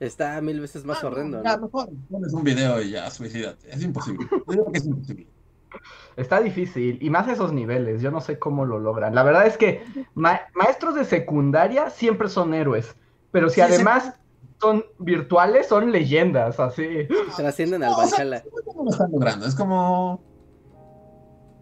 está 0.00 0.40
mil 0.40 0.60
veces 0.60 0.84
más 0.84 1.02
Ah, 1.02 1.08
horrendo, 1.08 1.42
Ya, 1.42 1.56
¿no? 1.56 1.62
mejor 1.64 1.88
pones 2.10 2.32
un 2.32 2.44
video 2.44 2.80
y 2.82 2.90
ya, 2.90 3.10
suicídate. 3.10 3.70
Es 3.70 3.82
imposible. 3.82 4.26
Yo 4.30 4.44
creo 4.44 4.72
que 4.72 4.78
es 4.78 4.86
imposible. 4.86 5.26
Está 6.16 6.40
difícil, 6.40 6.98
y 7.02 7.10
más 7.10 7.28
esos 7.28 7.52
niveles, 7.52 8.00
yo 8.00 8.10
no 8.10 8.20
sé 8.20 8.38
cómo 8.38 8.64
lo 8.64 8.78
logran. 8.78 9.14
La 9.14 9.22
verdad 9.22 9.46
es 9.46 9.56
que 9.58 9.84
ma- 10.14 10.40
maestros 10.54 10.94
de 10.94 11.04
secundaria 11.04 11.90
siempre 11.90 12.28
son 12.28 12.54
héroes, 12.54 12.96
pero 13.30 13.48
si 13.50 13.56
Sí, 13.56 13.60
además 13.60 14.14
son 14.60 14.84
virtuales, 14.98 15.68
son 15.68 15.92
leyendas, 15.92 16.58
así. 16.58 17.06
Trascienden 17.36 17.82
al 17.84 17.90
No, 17.92 17.98
o 17.98 18.06
sea, 18.06 18.18
Valhalla. 18.24 18.42
no 18.44 18.56
sé 18.56 18.64
cómo 18.64 18.84
lo 18.84 18.90
están 18.90 19.10
logrando. 19.12 19.46
Es 19.46 19.54
como. 19.54 20.20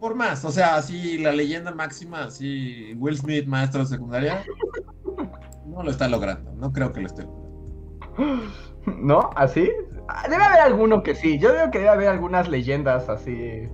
Por 0.00 0.14
más, 0.14 0.44
o 0.44 0.50
sea, 0.50 0.76
así 0.76 1.18
la 1.18 1.32
leyenda 1.32 1.72
máxima, 1.72 2.24
así 2.24 2.94
Will 2.98 3.16
Smith, 3.18 3.46
maestro 3.46 3.80
de 3.80 3.86
secundaria, 3.86 4.44
no 5.66 5.82
lo 5.82 5.90
está 5.90 6.08
logrando, 6.08 6.52
no 6.54 6.72
creo 6.72 6.92
que 6.92 7.00
lo 7.00 7.06
esté 7.06 7.22
logrando. 7.22 7.46
¿No? 8.86 9.30
¿Así? 9.36 9.68
Ah, 10.08 10.28
Debe 10.28 10.44
haber 10.44 10.60
alguno 10.60 11.02
que 11.02 11.14
sí. 11.16 11.38
Yo 11.40 11.50
creo 11.50 11.70
que 11.72 11.78
debe 11.78 11.90
haber 11.90 12.08
algunas 12.08 12.48
leyendas 12.48 13.08
así. 13.08 13.68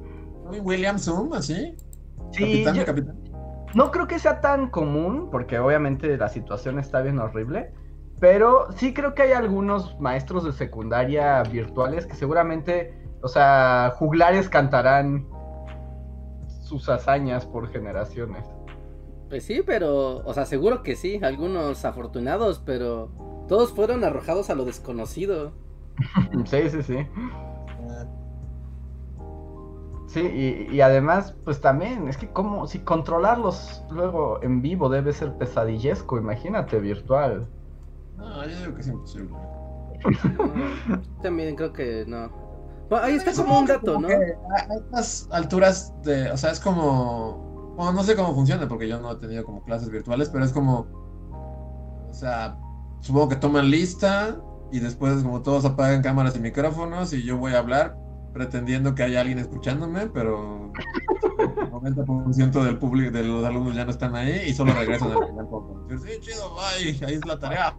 William 0.62 0.98
Zoom, 0.98 1.34
así. 1.34 1.76
Sí, 2.32 2.64
capitán, 2.64 2.74
yo- 2.76 2.84
capitán. 2.86 3.18
no 3.74 3.90
creo 3.90 4.06
que 4.06 4.18
sea 4.18 4.40
tan 4.40 4.70
común, 4.70 5.28
porque 5.30 5.58
obviamente 5.58 6.16
la 6.16 6.28
situación 6.30 6.78
está 6.78 7.02
bien 7.02 7.18
horrible. 7.18 7.72
Pero 8.20 8.68
sí 8.76 8.94
creo 8.94 9.14
que 9.14 9.22
hay 9.22 9.32
algunos 9.32 9.98
maestros 10.00 10.44
de 10.44 10.52
secundaria 10.52 11.42
virtuales 11.42 12.06
que 12.06 12.14
seguramente, 12.14 12.94
o 13.22 13.28
sea, 13.28 13.92
juglares 13.96 14.48
cantarán 14.48 15.26
sus 16.72 16.88
hazañas 16.88 17.44
por 17.46 17.68
generaciones. 17.68 18.46
Pues 19.28 19.44
sí, 19.44 19.62
pero, 19.64 20.18
o 20.24 20.34
sea, 20.34 20.46
seguro 20.46 20.82
que 20.82 20.96
sí, 20.96 21.18
algunos 21.22 21.84
afortunados, 21.84 22.60
pero 22.64 23.10
todos 23.48 23.72
fueron 23.72 24.04
arrojados 24.04 24.50
a 24.50 24.54
lo 24.54 24.64
desconocido. 24.64 25.52
Sí, 26.46 26.70
sí, 26.70 26.82
sí. 26.82 26.96
Ah, 27.88 28.06
Sí, 30.06 30.20
y, 30.20 30.74
y 30.74 30.80
además, 30.82 31.34
pues 31.44 31.60
también, 31.60 32.06
es 32.08 32.18
que 32.18 32.30
como, 32.32 32.66
si 32.66 32.80
controlarlos 32.80 33.82
luego 33.90 34.42
en 34.42 34.60
vivo 34.60 34.88
debe 34.90 35.12
ser 35.12 35.38
pesadillesco, 35.38 36.18
imagínate, 36.18 36.78
virtual. 36.80 37.48
No, 38.16 38.46
yo 38.46 38.56
digo 38.58 38.74
que 38.74 38.80
es 38.80 38.88
imposible. 38.88 39.36
No, 40.86 41.02
También 41.22 41.54
creo 41.56 41.72
que 41.72 42.04
no. 42.06 42.51
Bueno, 42.92 43.06
ahí 43.06 43.14
está 43.14 43.30
Es 43.30 43.40
como 43.40 43.58
un 43.58 43.64
dato, 43.64 43.94
como 43.94 44.06
¿no? 44.06 44.14
A 44.14 44.74
estas 44.74 45.26
alturas 45.30 45.94
de, 46.02 46.30
o 46.30 46.36
sea, 46.36 46.50
es 46.50 46.60
como, 46.60 47.72
bueno, 47.74 47.94
no 47.94 48.02
sé 48.02 48.14
cómo 48.14 48.34
funciona 48.34 48.68
porque 48.68 48.86
yo 48.86 49.00
no 49.00 49.12
he 49.12 49.16
tenido 49.16 49.46
como 49.46 49.64
clases 49.64 49.88
virtuales, 49.88 50.28
pero 50.28 50.44
es 50.44 50.52
como, 50.52 50.80
o 52.10 52.12
sea, 52.12 52.58
supongo 53.00 53.30
que 53.30 53.36
toman 53.36 53.70
lista 53.70 54.38
y 54.70 54.80
después 54.80 55.22
como 55.22 55.40
todos 55.40 55.64
apagan 55.64 56.02
cámaras 56.02 56.36
y 56.36 56.40
micrófonos 56.40 57.14
y 57.14 57.22
yo 57.22 57.38
voy 57.38 57.54
a 57.54 57.60
hablar 57.60 57.96
pretendiendo 58.34 58.94
que 58.94 59.04
haya 59.04 59.22
alguien 59.22 59.38
escuchándome, 59.38 60.08
pero 60.08 60.70
el 61.38 61.70
90% 61.70 62.62
del 62.62 62.78
público, 62.78 63.10
de 63.10 63.22
los 63.22 63.42
alumnos 63.42 63.74
ya 63.74 63.86
no 63.86 63.90
están 63.90 64.14
ahí 64.16 64.42
y 64.48 64.52
solo 64.52 64.74
regresan 64.74 65.12
al 65.12 65.28
final 65.28 65.48
sí, 65.98 66.20
chido, 66.20 66.54
bye, 66.56 67.06
ahí 67.06 67.14
es 67.14 67.24
la 67.24 67.38
tarea. 67.38 67.74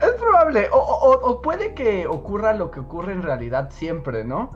Ok". 0.00 0.08
Es 0.08 0.12
probable, 0.20 0.68
o, 0.72 0.76
o- 0.78 1.30
o 1.30 1.42
puede 1.42 1.74
que 1.74 2.06
ocurra 2.06 2.54
lo 2.54 2.70
que 2.70 2.80
ocurre 2.80 3.12
en 3.12 3.22
realidad 3.22 3.70
siempre, 3.70 4.24
¿no? 4.24 4.50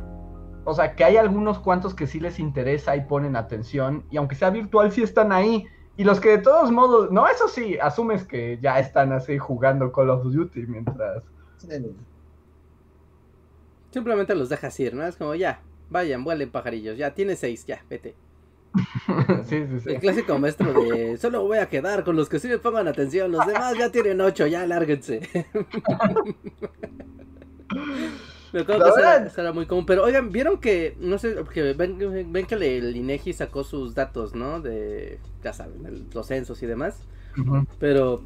O 0.65 0.75
sea, 0.75 0.95
que 0.97 1.05
hay 1.05 1.17
algunos 1.17 1.59
cuantos 1.61 1.95
que 1.95 2.07
sí 2.07 2.21
les 2.21 2.39
interesa 2.39 2.97
y 2.97 3.07
ponen 3.07 3.37
atención, 3.37 4.07
y 4.11 4.17
aunque 4.19 4.37
sea 4.37 4.51
virtual, 4.51 4.93
sí 4.93 5.03
están 5.03 5.33
ahí. 5.33 5.67
Y 5.97 6.05
los 6.05 6.21
que 6.21 6.31
de 6.31 6.39
todos 6.39 6.71
modos, 6.73 7.11
no, 7.13 7.29
eso 7.29 7.49
sí, 7.49 7.79
asumes 7.81 8.27
que 8.27 8.59
ya 8.63 8.79
están 8.81 9.13
así 9.13 9.39
jugando 9.39 9.93
Call 9.93 10.11
of 10.11 10.25
Duty 10.25 10.67
mientras. 10.67 11.25
Simplemente 13.93 14.35
los 14.35 14.49
dejas 14.49 14.79
ir, 14.81 14.95
¿no? 14.95 15.07
Es 15.07 15.17
como 15.17 15.35
ya, 15.35 15.67
vayan, 15.89 16.25
vuelen 16.25 16.51
pajarillos, 16.51 16.97
ya, 16.99 17.15
tienes 17.15 17.39
seis, 17.41 17.65
ya, 17.67 17.85
vete. 17.89 18.19
sí, 19.49 19.65
sí, 19.67 19.81
sí. 19.81 19.91
El 19.91 19.99
clásico 20.01 20.39
maestro 20.39 20.73
de 20.73 21.17
solo 21.17 21.43
voy 21.43 21.59
a 21.59 21.69
quedar 21.69 22.05
con 22.05 22.17
los 22.17 22.29
que 22.29 22.39
sí 22.39 22.49
me 22.49 22.59
pongan 22.59 22.89
atención, 22.89 23.33
los 23.33 23.47
demás 23.47 23.77
ya 23.77 23.91
tienen 23.91 24.21
ocho, 24.21 24.47
ya 24.47 24.67
lárguense. 24.67 25.29
Me 28.53 28.61
acuerdo 28.61 28.93
que 28.95 29.41
era, 29.41 29.53
muy 29.53 29.67
común, 29.67 29.87
pero 29.87 30.03
oigan, 30.05 30.33
vieron 30.33 30.59
que, 30.59 30.97
no 30.99 31.19
sé, 31.19 31.37
que 31.55 31.73
ven, 31.73 32.33
ven 32.33 32.47
que 32.47 32.57
el 32.57 32.97
INEGI 32.97 33.33
sacó 33.33 33.63
sus 33.63 33.95
datos, 33.95 34.35
¿no? 34.35 34.61
De, 34.61 35.21
ya 35.45 35.53
saben, 35.53 35.87
el- 35.87 36.07
los 36.13 36.27
censos 36.27 36.61
y 36.63 36.67
demás, 36.67 36.99
pero 37.79 38.23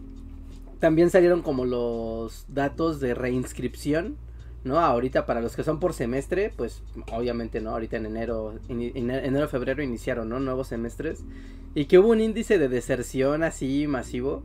también 0.81 1.11
salieron 1.11 1.43
como 1.43 1.67
los 1.67 2.47
datos 2.49 3.01
de 3.01 3.15
reinscripción, 3.15 4.17
¿no? 4.65 4.81
Ahorita 4.81 5.27
para 5.27 5.41
los 5.41 5.55
que 5.55 5.63
son 5.63 5.79
por 5.79 5.93
semestre, 5.93 6.53
pues 6.57 6.83
obviamente, 7.13 7.61
¿no? 7.61 7.71
Ahorita 7.71 7.99
en 7.99 8.07
enero, 8.07 8.55
en 8.69 9.11
enero, 9.11 9.49
febrero 9.49 9.83
iniciaron, 9.83 10.29
¿no? 10.29 10.41
Nuevos 10.41 10.69
semestres. 10.69 11.23
Y 11.75 11.85
que 11.85 11.99
hubo 11.99 12.09
un 12.09 12.21
índice 12.21 12.59
de 12.59 12.69
deserción 12.69 13.43
así 13.43 13.87
masivo. 13.87 14.43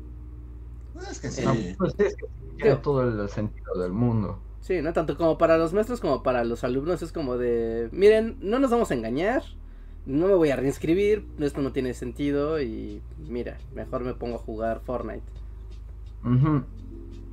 Es 1.09 1.19
que 1.19 1.29
sí. 1.29 1.43
No, 1.45 1.55
pues 1.77 1.95
es 1.99 2.15
que 2.15 2.25
tiene 2.57 2.75
todo 2.77 3.03
el 3.03 3.29
sentido 3.29 3.81
del 3.81 3.93
mundo. 3.93 4.39
Sí, 4.61 4.81
¿no? 4.81 4.93
Tanto 4.93 5.17
como 5.17 5.37
para 5.37 5.57
los 5.57 5.73
maestros 5.73 6.01
como 6.01 6.21
para 6.21 6.43
los 6.43 6.63
alumnos 6.63 7.01
es 7.01 7.11
como 7.11 7.37
de, 7.37 7.89
miren, 7.91 8.37
no 8.41 8.59
nos 8.59 8.69
vamos 8.69 8.91
a 8.91 8.93
engañar, 8.93 9.41
no 10.05 10.27
me 10.27 10.35
voy 10.35 10.49
a 10.51 10.55
reinscribir, 10.57 11.25
esto 11.39 11.61
no 11.61 11.71
tiene 11.71 11.93
sentido 11.93 12.61
y 12.61 13.01
mira, 13.17 13.57
mejor 13.73 14.03
me 14.03 14.13
pongo 14.13 14.35
a 14.35 14.39
jugar 14.39 14.81
Fortnite. 14.81 15.23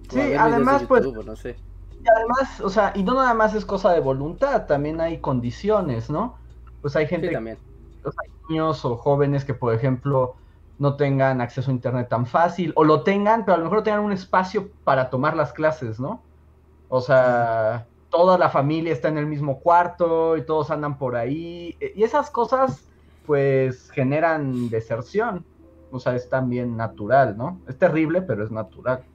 Sí, 0.08 0.20
además, 0.38 0.82
de 0.82 0.86
pues, 0.86 1.04
no 1.26 1.36
sé. 1.36 1.56
Y 1.98 2.08
además, 2.08 2.60
o 2.60 2.68
sea, 2.68 2.92
y 2.94 3.02
no 3.02 3.14
nada 3.14 3.34
más 3.34 3.54
es 3.54 3.64
cosa 3.64 3.92
de 3.92 4.00
voluntad, 4.00 4.66
también 4.66 5.00
hay 5.00 5.20
condiciones, 5.20 6.10
¿no? 6.10 6.38
Pues 6.80 6.94
hay 6.96 7.06
gente, 7.06 7.28
Sí, 7.28 7.32
también. 7.32 7.58
o 8.04 8.10
sea, 8.12 8.20
hay 8.24 8.30
niños 8.48 8.84
o 8.84 8.96
jóvenes 8.98 9.44
que, 9.44 9.54
por 9.54 9.74
ejemplo, 9.74 10.36
no 10.78 10.96
tengan 10.96 11.40
acceso 11.40 11.70
a 11.70 11.74
internet 11.74 12.08
tan 12.08 12.26
fácil, 12.26 12.72
o 12.76 12.84
lo 12.84 13.02
tengan, 13.04 13.44
pero 13.44 13.54
a 13.56 13.58
lo 13.58 13.64
mejor 13.64 13.82
tengan 13.84 14.02
un 14.04 14.12
espacio 14.12 14.72
para 14.84 15.10
tomar 15.10 15.36
las 15.36 15.52
clases, 15.54 16.00
¿no? 16.00 16.28
O 16.88 17.00
sea, 17.00 17.90
toda 18.10 18.38
la 18.38 18.50
familia 18.50 18.92
está 18.92 19.08
en 19.08 19.18
el 19.18 19.26
mismo 19.26 19.60
cuarto 19.60 20.36
y 20.36 20.46
todos 20.46 20.70
andan 20.70 20.98
por 20.98 21.16
ahí, 21.16 21.76
e- 21.80 21.92
y 21.96 22.04
esas 22.04 22.30
cosas, 22.30 22.92
pues, 23.24 23.90
generan 23.90 24.70
deserción. 24.70 25.46
O 25.90 25.98
sea, 26.00 26.16
es 26.16 26.28
también 26.28 26.76
natural, 26.76 27.36
¿no? 27.36 27.62
Es 27.66 27.78
terrible, 27.78 28.22
pero 28.22 28.44
es 28.44 28.50
natural. 28.52 29.06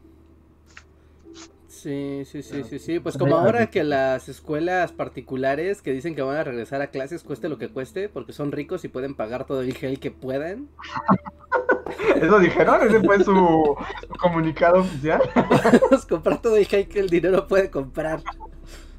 Sí, 1.81 2.23
sí, 2.25 2.43
sí, 2.43 2.61
Ah. 2.61 2.67
sí, 2.69 2.79
sí. 2.79 2.99
Pues 2.99 3.17
como 3.17 3.35
ahora 3.37 3.67
que 3.71 3.83
las 3.83 4.29
escuelas 4.29 4.91
particulares 4.91 5.81
que 5.81 5.91
dicen 5.93 6.13
que 6.15 6.21
van 6.21 6.37
a 6.37 6.43
regresar 6.43 6.81
a 6.81 6.87
clases 6.87 7.23
cueste 7.23 7.49
lo 7.49 7.57
que 7.57 7.69
cueste, 7.69 8.07
porque 8.07 8.33
son 8.33 8.51
ricos 8.51 8.83
y 8.85 8.87
pueden 8.87 9.15
pagar 9.15 9.45
todo 9.45 9.61
el 9.61 9.73
gel 9.73 9.99
que 9.99 10.11
puedan. 10.11 10.67
¿Eso 12.21 12.39
dijeron? 12.39 12.87
¿Ese 12.87 12.99
fue 13.01 13.17
su, 13.23 13.23
su 13.25 14.07
comunicado 14.19 14.81
oficial? 14.81 15.21
Vamos 15.35 16.05
a 16.05 16.07
comprar 16.07 16.41
todo 16.41 16.55
el 16.57 16.65
gel 16.65 16.87
que 16.87 16.99
el 16.99 17.09
dinero 17.09 17.47
puede 17.47 17.69
comprar. 17.69 18.21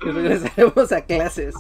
Y 0.05 0.11
regresaremos 0.11 0.91
a 0.91 1.03
clases. 1.03 1.55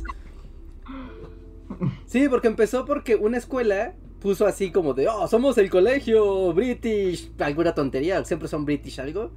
Sí, 2.06 2.28
porque 2.28 2.48
empezó 2.48 2.84
porque 2.84 3.14
una 3.14 3.38
escuela 3.38 3.94
puso 4.20 4.46
así 4.46 4.70
como 4.72 4.94
de, 4.94 5.08
oh, 5.08 5.26
somos 5.28 5.56
el 5.58 5.70
colegio 5.70 6.52
British, 6.52 7.30
alguna 7.38 7.74
tontería, 7.74 8.24
siempre 8.24 8.48
son 8.48 8.64
British 8.64 9.00
algo, 9.00 9.30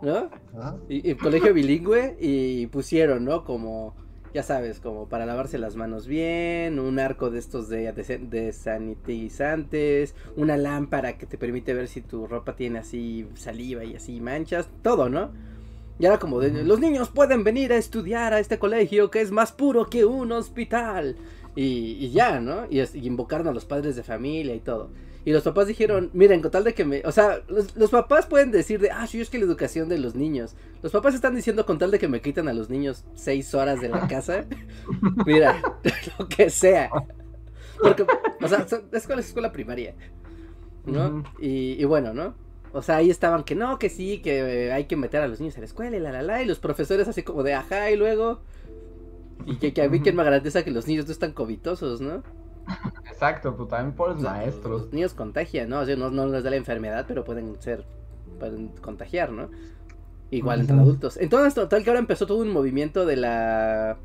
¿no? 0.00 0.30
Ah, 0.54 0.76
Y, 0.88 1.10
y 1.10 1.14
colegio 1.16 1.54
bilingüe 1.54 2.16
y 2.20 2.66
pusieron, 2.68 3.24
¿no? 3.24 3.44
Como, 3.44 3.94
ya 4.34 4.42
sabes, 4.42 4.80
como 4.80 5.08
para 5.08 5.26
lavarse 5.26 5.58
las 5.58 5.76
manos 5.76 6.06
bien, 6.06 6.78
un 6.80 6.98
arco 6.98 7.30
de 7.30 7.38
estos 7.38 7.68
de, 7.68 7.92
de, 7.92 8.18
de 8.18 8.52
sanitizantes, 8.52 10.14
una 10.36 10.56
lámpara 10.56 11.18
que 11.18 11.26
te 11.26 11.38
permite 11.38 11.74
ver 11.74 11.88
si 11.88 12.02
tu 12.02 12.26
ropa 12.26 12.56
tiene 12.56 12.80
así 12.80 13.28
saliva 13.34 13.84
y 13.84 13.94
así 13.96 14.20
manchas, 14.20 14.68
todo, 14.82 15.08
¿no? 15.08 15.32
Y 15.98 16.06
era 16.06 16.18
como 16.18 16.40
de, 16.40 16.64
los 16.64 16.80
niños 16.80 17.10
pueden 17.10 17.44
venir 17.44 17.72
a 17.72 17.76
estudiar 17.76 18.32
a 18.34 18.40
este 18.40 18.58
colegio 18.58 19.10
que 19.10 19.20
es 19.20 19.30
más 19.30 19.52
puro 19.52 19.88
que 19.88 20.04
un 20.04 20.32
hospital. 20.32 21.16
Y, 21.54 21.96
y 22.00 22.10
ya, 22.10 22.40
¿no? 22.40 22.64
Y, 22.70 22.80
y 22.80 23.06
invocaron 23.06 23.46
a 23.48 23.52
los 23.52 23.66
padres 23.66 23.94
de 23.96 24.02
familia 24.02 24.54
y 24.54 24.60
todo. 24.60 24.90
Y 25.24 25.32
los 25.32 25.44
papás 25.44 25.68
dijeron, 25.68 26.10
miren, 26.14 26.42
con 26.42 26.50
tal 26.50 26.64
de 26.64 26.74
que 26.74 26.84
me... 26.84 27.02
O 27.04 27.12
sea, 27.12 27.42
los, 27.48 27.76
los 27.76 27.90
papás 27.90 28.26
pueden 28.26 28.50
decir 28.50 28.80
de, 28.80 28.90
ah, 28.90 29.06
sí, 29.06 29.20
es 29.20 29.30
que 29.30 29.38
la 29.38 29.44
educación 29.44 29.88
de 29.88 29.98
los 29.98 30.16
niños. 30.16 30.56
Los 30.82 30.90
papás 30.92 31.14
están 31.14 31.36
diciendo 31.36 31.64
con 31.64 31.78
tal 31.78 31.92
de 31.92 31.98
que 32.00 32.08
me 32.08 32.20
quitan 32.20 32.48
a 32.48 32.52
los 32.52 32.70
niños 32.70 33.04
seis 33.14 33.54
horas 33.54 33.80
de 33.80 33.88
la 33.88 34.08
casa. 34.08 34.44
Mira, 35.26 35.62
lo 36.18 36.28
que 36.28 36.50
sea. 36.50 36.90
Porque, 37.80 38.04
o 38.40 38.48
sea, 38.48 38.66
son- 38.66 38.88
la 38.90 38.98
escuela 38.98 39.20
es 39.20 39.28
escuela 39.28 39.52
primaria. 39.52 39.94
¿no? 40.84 41.22
Y, 41.40 41.80
y 41.80 41.84
bueno, 41.84 42.12
¿no? 42.12 42.34
O 42.72 42.82
sea, 42.82 42.96
ahí 42.96 43.10
estaban 43.10 43.44
que 43.44 43.54
no, 43.54 43.78
que 43.78 43.90
sí, 43.90 44.20
que 44.22 44.66
eh, 44.66 44.72
hay 44.72 44.86
que 44.86 44.96
meter 44.96 45.20
a 45.22 45.28
los 45.28 45.38
niños 45.40 45.56
a 45.56 45.60
la 45.60 45.66
escuela 45.66 45.96
y 45.96 46.00
la, 46.00 46.10
la, 46.10 46.22
la. 46.22 46.42
Y 46.42 46.46
los 46.46 46.58
profesores 46.58 47.06
así 47.06 47.22
como 47.22 47.42
de, 47.42 47.54
ajá, 47.54 47.90
y 47.90 47.96
luego... 47.96 48.40
Y 49.46 49.56
que, 49.56 49.72
que 49.72 49.82
a 49.82 49.88
mí 49.88 50.00
quien 50.00 50.16
me 50.16 50.24
garantiza 50.24 50.64
que 50.64 50.70
los 50.70 50.86
niños 50.86 51.06
no 51.06 51.12
están 51.12 51.32
covitosos, 51.32 52.00
¿no? 52.00 52.22
Exacto, 53.10 53.56
pues 53.56 53.68
también 53.68 53.94
por 53.94 54.10
los 54.10 54.18
O 54.18 54.20
sea, 54.20 54.30
maestros. 54.32 54.82
Los 54.82 54.92
niños 54.92 55.14
contagian, 55.14 55.68
¿no? 55.68 55.80
O 55.80 55.86
sea, 55.86 55.96
no, 55.96 56.10
no 56.10 56.26
les 56.26 56.44
da 56.44 56.50
la 56.50 56.56
enfermedad, 56.56 57.04
pero 57.06 57.24
pueden 57.24 57.60
ser, 57.60 57.84
pueden 58.38 58.68
contagiar, 58.68 59.30
¿no? 59.32 59.50
Igual 60.30 60.60
entre 60.60 60.76
adultos. 60.76 61.16
Entonces, 61.18 61.54
total 61.54 61.84
que 61.84 61.90
ahora 61.90 62.00
empezó 62.00 62.26
todo 62.26 62.38
un 62.38 62.52
movimiento 62.52 63.04
de 63.04 63.16
la 63.16 63.98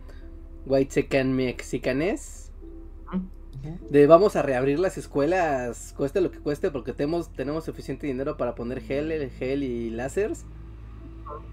White 0.65 0.93
Secan 0.93 1.33
Mexicanes. 1.33 2.51
De 3.89 4.05
vamos 4.07 4.35
a 4.35 4.43
reabrir 4.43 4.79
las 4.79 4.97
escuelas, 4.97 5.93
cueste 5.97 6.21
lo 6.21 6.31
que 6.31 6.39
cueste, 6.39 6.69
porque 6.69 6.93
tenemos, 6.93 7.33
tenemos 7.33 7.65
suficiente 7.65 8.05
dinero 8.07 8.37
para 8.37 8.55
poner 8.55 8.81
gel, 8.81 9.11
el 9.11 9.29
gel 9.31 9.63
y 9.63 9.89
láseres. 9.89 10.45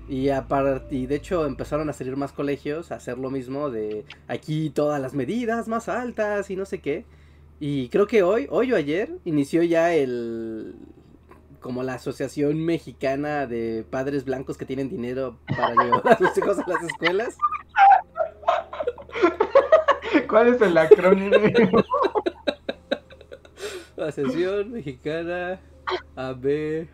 Y, 0.09 0.29
apart- 0.29 0.87
y 0.91 1.07
de 1.07 1.17
hecho 1.17 1.47
empezaron 1.47 1.89
a 1.89 1.93
salir 1.93 2.17
más 2.17 2.33
colegios 2.33 2.93
a 2.93 2.97
hacer 2.97 3.19
lo 3.19 3.31
mismo 3.31 3.71
de 3.71 4.05
aquí 4.29 4.71
todas 4.71 5.01
las 5.01 5.15
medidas 5.15 5.69
más 5.69 5.89
altas 5.89 6.51
y 6.51 6.57
no 6.57 6.65
sé 6.65 6.81
qué. 6.81 7.05
Y 7.61 7.89
creo 7.89 8.07
que 8.07 8.23
hoy, 8.23 8.47
hoy 8.51 8.73
o 8.73 8.77
ayer, 8.77 9.11
inició 9.25 9.63
ya 9.63 9.95
el 9.95 10.75
como 11.61 11.83
la 11.83 11.95
Asociación 11.95 12.63
Mexicana 12.63 13.47
de 13.47 13.87
Padres 13.89 14.27
Blancos 14.27 14.59
que 14.59 14.67
tienen 14.67 14.91
dinero 14.91 15.39
para 15.49 15.75
llevar 15.85 16.07
a 16.09 16.19
sus 16.19 16.37
hijos 16.37 16.59
a 16.59 16.69
las 16.69 16.83
escuelas. 16.83 17.39
¿Cuál 20.29 20.49
es 20.49 20.61
el 20.61 20.77
acrónimo? 20.77 21.37
Asociación 23.97 24.73
Mexicana 24.73 25.61
AB 26.17 26.89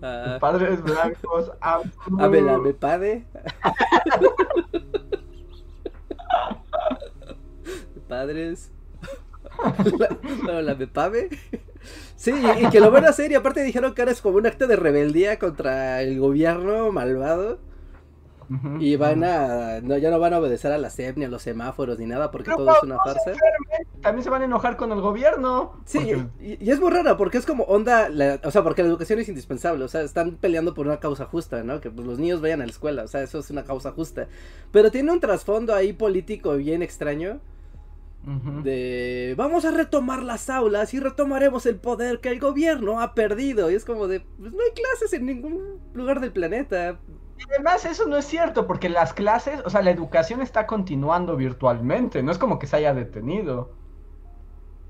Padres 0.00 0.82
blancos. 0.82 1.52
AMPU. 1.60 2.20
Abelabepade. 2.20 3.24
Padres. 8.08 8.72
La, 10.46 10.62
la. 10.62 10.76
Sí, 12.14 12.30
y, 12.30 12.66
y 12.66 12.68
que 12.68 12.80
lo 12.80 12.90
van 12.90 13.06
a 13.06 13.08
hacer. 13.08 13.32
Y 13.32 13.34
aparte 13.34 13.62
dijeron 13.62 13.94
que 13.94 14.02
ahora 14.02 14.12
es 14.12 14.20
como 14.20 14.36
un 14.36 14.46
acto 14.46 14.66
de 14.66 14.76
rebeldía 14.76 15.38
contra 15.38 16.02
el 16.02 16.18
gobierno 16.18 16.92
malvado. 16.92 17.58
Y 18.80 18.96
van 18.96 19.24
a. 19.24 19.80
No, 19.82 19.96
ya 19.98 20.10
no 20.10 20.18
van 20.18 20.34
a 20.34 20.38
obedecer 20.38 20.70
a 20.72 20.78
la 20.78 20.90
SEP 20.90 21.16
ni 21.18 21.24
a 21.24 21.28
los 21.28 21.42
semáforos 21.42 21.98
ni 21.98 22.06
nada 22.06 22.30
porque 22.30 22.46
Pero 22.46 22.58
todo 22.58 22.76
es 22.76 22.82
una 22.82 22.96
farsa. 22.98 23.32
También 24.02 24.22
se 24.24 24.30
van 24.30 24.42
a 24.42 24.44
enojar 24.44 24.76
con 24.76 24.92
el 24.92 25.00
gobierno. 25.00 25.80
Sí, 25.84 25.98
porque- 25.98 26.26
y, 26.60 26.64
y 26.64 26.70
es 26.70 26.78
muy 26.80 26.90
raro 26.90 27.16
porque 27.16 27.38
es 27.38 27.46
como 27.46 27.64
onda, 27.64 28.08
la- 28.08 28.40
o 28.44 28.50
sea, 28.50 28.62
porque 28.62 28.82
la 28.82 28.88
educación 28.88 29.18
es 29.18 29.28
indispensable, 29.28 29.84
o 29.84 29.88
sea, 29.88 30.02
están 30.02 30.36
peleando 30.36 30.74
por 30.74 30.86
una 30.86 31.00
causa 31.00 31.24
justa, 31.24 31.62
¿no? 31.62 31.80
Que 31.80 31.90
pues, 31.90 32.06
los 32.06 32.18
niños 32.18 32.40
vayan 32.40 32.60
a 32.62 32.66
la 32.66 32.70
escuela, 32.72 33.02
o 33.04 33.08
sea, 33.08 33.22
eso 33.22 33.38
es 33.40 33.50
una 33.50 33.64
causa 33.64 33.90
justa. 33.92 34.28
Pero 34.72 34.90
tiene 34.90 35.10
un 35.12 35.20
trasfondo 35.20 35.74
ahí 35.74 35.92
político 35.92 36.54
bien 36.56 36.82
extraño 36.82 37.40
de 38.64 39.34
vamos 39.36 39.64
a 39.64 39.70
retomar 39.70 40.22
las 40.24 40.50
aulas 40.50 40.92
y 40.94 40.98
retomaremos 41.00 41.64
el 41.66 41.76
poder 41.76 42.18
que 42.20 42.28
el 42.30 42.40
gobierno 42.40 43.00
ha 43.00 43.14
perdido. 43.14 43.70
Y 43.70 43.74
es 43.74 43.84
como 43.84 44.08
de, 44.08 44.20
pues 44.20 44.52
no 44.52 44.58
hay 44.64 44.70
clases 44.72 45.12
en 45.12 45.26
ningún 45.26 45.78
lugar 45.94 46.20
del 46.20 46.32
planeta. 46.32 46.98
Y 47.38 47.42
además 47.52 47.84
eso 47.84 48.06
no 48.06 48.16
es 48.16 48.24
cierto, 48.24 48.66
porque 48.66 48.88
las 48.88 49.12
clases, 49.12 49.60
o 49.64 49.70
sea, 49.70 49.82
la 49.82 49.90
educación 49.90 50.40
está 50.40 50.66
continuando 50.66 51.36
virtualmente, 51.36 52.22
no 52.22 52.32
es 52.32 52.38
como 52.38 52.58
que 52.58 52.66
se 52.66 52.76
haya 52.76 52.94
detenido. 52.94 53.70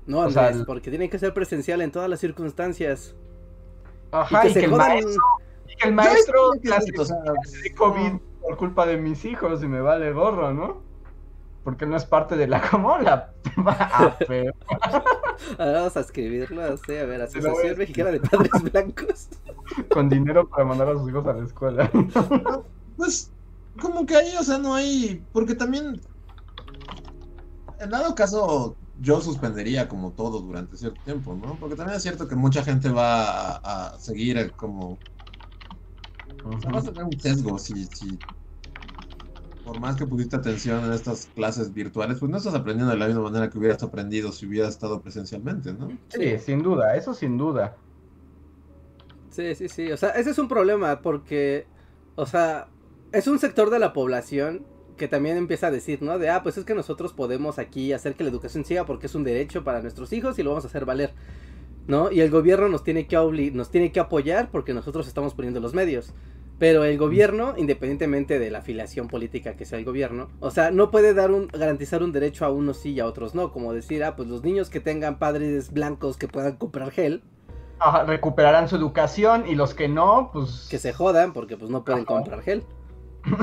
No, 0.05 0.19
O 0.19 0.31
sea, 0.31 0.43
Andrés, 0.43 0.61
el- 0.61 0.65
porque 0.65 0.89
tiene 0.89 1.09
que 1.09 1.19
ser 1.19 1.33
presencial 1.33 1.81
en 1.81 1.91
todas 1.91 2.09
las 2.09 2.19
circunstancias. 2.21 3.15
Ajá, 4.11 4.41
que 4.43 4.49
y 4.49 4.53
se 4.53 4.59
que, 4.61 4.65
el 4.65 4.71
jodan. 4.71 4.87
maestro, 4.87 5.23
y 5.67 5.75
que 5.75 5.87
el 5.89 5.93
maestro 5.93 6.51
de 6.53 7.75
COVID 7.75 8.13
por 8.41 8.57
culpa 8.57 8.85
de 8.85 8.97
mis 8.97 9.25
hijos 9.25 9.61
y 9.63 9.67
me 9.67 9.81
vale 9.81 10.13
gorro, 10.13 10.53
¿no? 10.53 10.86
Porque 11.67 11.85
no 11.85 11.97
es 11.97 12.05
parte 12.05 12.37
de 12.37 12.47
la 12.47 12.61
como 12.71 12.97
la 12.97 13.29
Ah, 13.57 14.15
pero- 14.25 14.53
Ahora 15.59 15.71
vamos 15.73 15.97
a 15.97 15.99
escribirlo, 15.99 16.61
así, 16.63 16.95
a 16.95 17.03
ver, 17.03 17.07
voy 17.07 17.19
a 17.19 17.23
Asociación 17.25 17.77
Mexicana 17.77 18.11
de 18.11 18.21
Padres 18.21 18.51
Blancos. 18.71 19.27
con 19.91 20.07
dinero 20.07 20.47
para 20.47 20.63
mandar 20.63 20.87
a 20.87 20.93
sus 20.93 21.09
hijos 21.09 21.27
a 21.27 21.33
la 21.33 21.43
escuela. 21.43 21.91
Pues, 22.95 23.31
como 23.81 24.05
que 24.05 24.15
ahí, 24.15 24.33
o 24.39 24.43
sea, 24.43 24.59
no 24.59 24.75
hay. 24.75 25.21
Porque 25.33 25.55
también. 25.55 25.99
En 27.81 27.89
dado 27.89 28.15
caso, 28.15 28.77
yo 29.01 29.19
suspendería 29.19 29.89
como 29.89 30.11
todo 30.11 30.39
durante 30.39 30.77
cierto 30.77 31.01
tiempo, 31.03 31.35
¿no? 31.35 31.55
Porque 31.55 31.75
también 31.75 31.97
es 31.97 32.03
cierto 32.03 32.29
que 32.29 32.35
mucha 32.37 32.63
gente 32.63 32.87
va 32.87 33.57
a, 33.57 33.87
a 33.87 33.99
seguir 33.99 34.37
el 34.37 34.53
como. 34.53 34.97
O 36.45 36.61
sea, 36.61 36.71
vas 36.71 36.87
a 36.87 36.93
tener 36.93 37.03
un 37.13 37.19
sesgo 37.19 37.59
si, 37.59 37.87
si. 37.87 38.17
Por 39.67 39.79
más 39.79 39.95
que 39.95 40.07
pusiste 40.07 40.35
atención 40.35 40.83
en 40.85 40.93
estas 40.93 41.27
clases 41.27 41.71
virtuales, 41.73 42.17
pues 42.19 42.31
no 42.31 42.37
estás 42.37 42.55
aprendiendo 42.55 42.91
de 42.91 42.97
la 42.97 43.05
misma 43.07 43.21
manera 43.21 43.51
que 43.51 43.59
hubieras 43.59 43.83
aprendido 43.83 44.31
si 44.31 44.47
hubieras 44.47 44.69
estado 44.71 44.99
presencialmente, 45.03 45.73
¿no? 45.75 45.99
Sí, 46.09 46.37
sin 46.39 46.63
duda, 46.63 46.95
eso 46.97 47.13
sin 47.13 47.37
duda. 47.37 47.77
Sí, 49.29 49.55
sí, 49.55 49.69
sí. 49.69 49.91
O 49.91 49.97
sea, 49.97 50.09
ese 50.11 50.31
es 50.31 50.39
un 50.39 50.47
problema 50.47 51.01
porque, 51.01 51.67
o 52.15 52.25
sea, 52.25 52.69
es 53.11 53.27
un 53.27 53.39
sector 53.39 53.69
de 53.69 53.79
la 53.79 53.93
población 53.93 54.65
que 54.97 55.07
también 55.07 55.37
empieza 55.37 55.67
a 55.67 55.71
decir, 55.71 56.01
¿no? 56.01 56.17
De, 56.17 56.29
ah, 56.29 56.41
pues 56.41 56.57
es 56.57 56.65
que 56.65 56.73
nosotros 56.73 57.13
podemos 57.13 57.59
aquí 57.59 57.93
hacer 57.93 58.15
que 58.15 58.23
la 58.23 58.29
educación 58.31 58.65
siga 58.65 58.85
porque 58.85 59.05
es 59.07 59.15
un 59.15 59.23
derecho 59.23 59.63
para 59.63 59.81
nuestros 59.81 60.11
hijos 60.13 60.39
y 60.39 60.43
lo 60.43 60.51
vamos 60.51 60.65
a 60.65 60.67
hacer 60.69 60.85
valer, 60.85 61.13
¿no? 61.87 62.11
Y 62.11 62.21
el 62.21 62.31
gobierno 62.31 62.69
nos 62.69 62.83
tiene 62.83 63.07
que, 63.07 63.17
obli- 63.17 63.53
nos 63.53 63.71
tiene 63.71 63.91
que 63.91 63.99
apoyar 63.99 64.49
porque 64.51 64.73
nosotros 64.73 65.07
estamos 65.07 65.35
poniendo 65.35 65.59
los 65.59 65.73
medios. 65.73 66.13
Pero 66.59 66.83
el 66.85 66.97
gobierno, 66.97 67.53
independientemente 67.55 68.39
de 68.39 68.49
la 68.49 68.59
afiliación 68.59 69.07
política 69.07 69.55
que 69.55 69.65
sea 69.65 69.77
el 69.77 69.85
gobierno, 69.85 70.29
o 70.39 70.49
sea, 70.49 70.71
no 70.71 70.89
puede 70.89 71.13
dar 71.13 71.29
un, 71.31 71.47
garantizar 71.47 72.01
un 72.01 72.11
derecho 72.11 72.45
a 72.45 72.49
unos 72.51 72.77
sí 72.77 72.93
y 72.93 72.99
a 72.99 73.05
otros 73.05 73.35
no. 73.35 73.51
Como 73.51 73.73
decir, 73.73 74.03
ah, 74.03 74.15
pues 74.15 74.27
los 74.27 74.43
niños 74.43 74.69
que 74.71 74.79
tengan 74.79 75.19
padres 75.19 75.71
blancos 75.71 76.17
que 76.17 76.27
puedan 76.27 76.55
comprar 76.57 76.89
gel, 76.91 77.21
Ajá, 77.79 78.05
recuperarán 78.05 78.67
su 78.67 78.75
educación 78.75 79.43
y 79.47 79.53
los 79.53 79.75
que 79.75 79.87
no, 79.87 80.31
pues... 80.33 80.67
que 80.71 80.79
se 80.79 80.93
jodan 80.93 81.31
porque 81.31 81.57
pues 81.57 81.69
no 81.69 81.85
pueden 81.85 82.01
Ajá. 82.01 82.07
comprar 82.15 82.41
gel. 82.41 82.63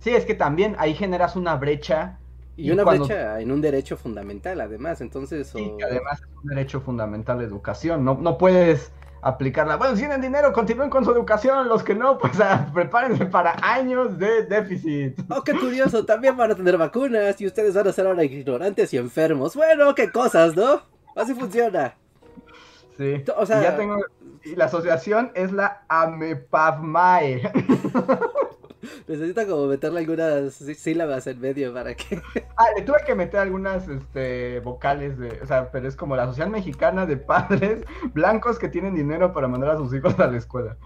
Sí, 0.00 0.10
es 0.10 0.24
que 0.24 0.34
también 0.34 0.76
ahí 0.78 0.94
generas 0.94 1.36
una 1.36 1.56
brecha 1.56 2.18
Y, 2.56 2.68
Y 2.68 2.70
una 2.72 2.84
cuando- 2.84 3.04
brecha 3.04 3.38
en 3.40 3.50
un 3.52 3.60
derecho 3.60 3.96
fundamental, 3.96 4.60
además. 4.60 5.00
Entonces, 5.02 5.52
y 5.54 5.60
o- 5.60 5.76
que 5.76 5.84
además 5.84 6.20
es 6.20 6.28
un 6.42 6.48
derecho 6.48 6.80
fundamental 6.80 7.38
de 7.38 7.44
educación. 7.44 8.04
No, 8.04 8.14
no 8.20 8.38
puedes 8.38 8.92
aplicarla. 9.22 9.76
Bueno, 9.76 9.94
si 9.94 10.00
tienen 10.00 10.20
dinero, 10.20 10.52
continúen 10.52 10.90
con 10.90 11.04
su 11.04 11.10
educación. 11.12 11.68
Los 11.68 11.82
que 11.82 11.94
no, 11.94 12.18
pues 12.18 12.40
ah, 12.40 12.68
prepárense 12.74 13.26
para 13.26 13.56
años 13.62 14.18
de 14.18 14.44
déficit. 14.44 15.18
Oh, 15.30 15.42
qué 15.42 15.52
curioso, 15.54 16.04
también 16.04 16.36
van 16.36 16.50
a 16.50 16.54
tener 16.54 16.76
vacunas 16.78 17.40
y 17.40 17.46
ustedes 17.46 17.74
van 17.74 17.88
a 17.88 17.92
ser 17.92 18.06
ahora 18.06 18.24
ignorantes 18.24 18.92
y 18.94 18.98
enfermos. 18.98 19.54
Bueno, 19.56 19.94
qué 19.94 20.10
cosas, 20.10 20.56
¿no? 20.56 20.82
Así 21.16 21.34
funciona. 21.34 21.94
Sí. 22.96 23.22
O 23.36 23.46
sea- 23.46 23.60
Y 23.60 23.64
ya 23.64 23.76
tengo. 23.76 23.98
Y 24.42 24.56
la 24.56 24.66
asociación 24.66 25.32
es 25.34 25.52
la 25.52 25.82
AMEPAVMAE. 25.88 27.42
Necesita 29.08 29.46
como 29.46 29.66
meterle 29.66 30.00
algunas 30.00 30.54
sí- 30.54 30.74
sílabas 30.74 31.26
en 31.26 31.40
medio 31.40 31.72
para 31.72 31.94
que... 31.94 32.20
Ah, 32.56 32.66
le 32.76 32.82
tuve 32.82 32.98
que 33.06 33.14
meter 33.14 33.40
algunas 33.40 33.88
este, 33.88 34.60
vocales 34.60 35.18
de. 35.18 35.40
O 35.42 35.46
sea, 35.46 35.70
pero 35.70 35.88
es 35.88 35.96
como 35.96 36.14
la 36.14 36.24
Asociación 36.24 36.52
Mexicana 36.52 37.06
de 37.06 37.16
Padres 37.16 37.84
Blancos 38.12 38.58
que 38.58 38.68
tienen 38.68 38.94
dinero 38.94 39.32
para 39.32 39.48
mandar 39.48 39.70
a 39.70 39.76
sus 39.78 39.94
hijos 39.94 40.18
a 40.18 40.26
la 40.26 40.36
escuela. 40.36 40.76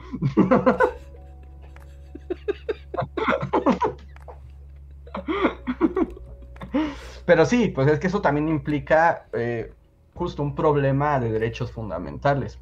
Pero 7.26 7.47
sí, 7.47 7.68
pues 7.68 7.88
es 7.88 7.99
que 7.99 8.07
eso 8.09 8.20
también 8.20 8.49
implica 8.49 9.26
eh, 9.32 9.72
justo 10.14 10.42
un 10.42 10.55
problema 10.55 11.18
de 11.18 11.32
derechos 11.32 11.72
fundamentales. 11.72 12.59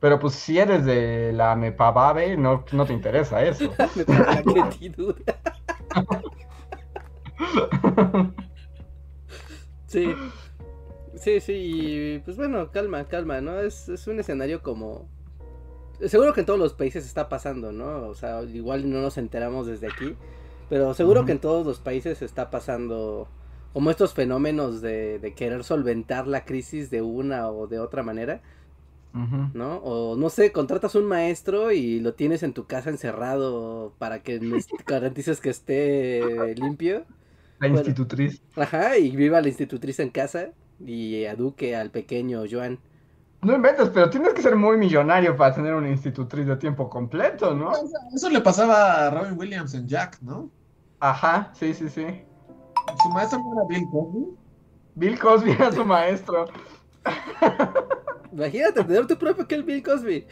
Pero 0.00 0.18
pues 0.18 0.34
si 0.34 0.58
eres 0.58 0.84
de 0.84 1.32
la 1.32 1.56
MEPABABE, 1.56 2.36
no, 2.36 2.64
no 2.72 2.86
te 2.86 2.92
interesa 2.92 3.42
eso. 3.44 3.72
Una 4.06 4.42
cretidura. 4.42 5.16
Sí. 9.88 10.14
Sí, 11.14 11.40
sí, 11.40 11.52
y 11.52 12.18
pues 12.20 12.36
bueno, 12.36 12.70
calma, 12.70 13.08
calma, 13.08 13.40
¿no? 13.40 13.58
Es, 13.58 13.88
es 13.88 14.06
un 14.06 14.20
escenario 14.20 14.62
como... 14.62 15.08
Seguro 16.06 16.32
que 16.32 16.40
en 16.40 16.46
todos 16.46 16.60
los 16.60 16.74
países 16.74 17.06
está 17.06 17.28
pasando, 17.28 17.72
¿no? 17.72 18.06
O 18.06 18.14
sea, 18.14 18.42
igual 18.42 18.88
no 18.88 19.00
nos 19.00 19.18
enteramos 19.18 19.66
desde 19.66 19.88
aquí, 19.88 20.14
pero 20.68 20.94
seguro 20.94 21.24
que 21.24 21.32
en 21.32 21.40
todos 21.40 21.66
los 21.66 21.80
países 21.80 22.22
está 22.22 22.50
pasando 22.50 23.28
como 23.72 23.90
estos 23.90 24.14
fenómenos 24.14 24.80
de, 24.80 25.18
de 25.18 25.34
querer 25.34 25.64
solventar 25.64 26.28
la 26.28 26.44
crisis 26.44 26.90
de 26.90 27.02
una 27.02 27.50
o 27.50 27.66
de 27.66 27.80
otra 27.80 28.04
manera, 28.04 28.42
¿no? 29.52 29.76
O 29.78 30.16
no 30.16 30.30
sé, 30.30 30.52
contratas 30.52 30.94
un 30.94 31.06
maestro 31.06 31.72
y 31.72 32.00
lo 32.00 32.14
tienes 32.14 32.42
en 32.42 32.52
tu 32.54 32.66
casa 32.66 32.90
encerrado 32.90 33.94
para 33.98 34.22
que 34.22 34.38
garantices 34.86 35.40
que 35.40 35.50
esté 35.50 36.54
limpio. 36.56 37.06
La 37.60 37.68
Bueno. 37.68 37.78
institutriz. 37.78 38.42
Ajá, 38.56 38.98
y 38.98 39.16
viva 39.16 39.40
la 39.40 39.48
institutriz 39.48 39.98
en 40.00 40.10
casa 40.10 40.50
y 40.78 41.24
eduque 41.24 41.74
al 41.76 41.90
pequeño 41.90 42.44
Joan. 42.50 42.78
No 43.42 43.54
inventes, 43.54 43.88
pero 43.90 44.10
tienes 44.10 44.34
que 44.34 44.42
ser 44.42 44.56
muy 44.56 44.76
millonario 44.76 45.36
para 45.36 45.54
tener 45.54 45.74
una 45.74 45.88
institutriz 45.90 46.46
de 46.46 46.56
tiempo 46.56 46.88
completo, 46.90 47.54
¿no? 47.54 47.70
Eso 48.14 48.30
le 48.30 48.40
pasaba 48.40 49.06
a 49.06 49.10
Robin 49.10 49.38
Williams 49.38 49.74
en 49.74 49.86
Jack, 49.86 50.20
¿no? 50.22 50.50
Ajá, 51.00 51.52
sí, 51.54 51.72
sí, 51.74 51.88
sí. 51.88 52.04
Su 53.02 53.08
maestro 53.10 53.38
no 53.38 53.52
era 53.54 53.64
Bill 53.68 53.88
Cosby. 53.90 54.26
Bill 54.96 55.18
Cosby 55.18 55.50
era 55.52 55.70
su 55.72 55.84
maestro. 55.84 56.46
Imagínate 58.32 58.84
tener 58.84 59.06
tu 59.06 59.16
propio 59.16 59.46
Kel 59.46 59.62
Bill 59.62 59.82
Cosby. 59.82 60.26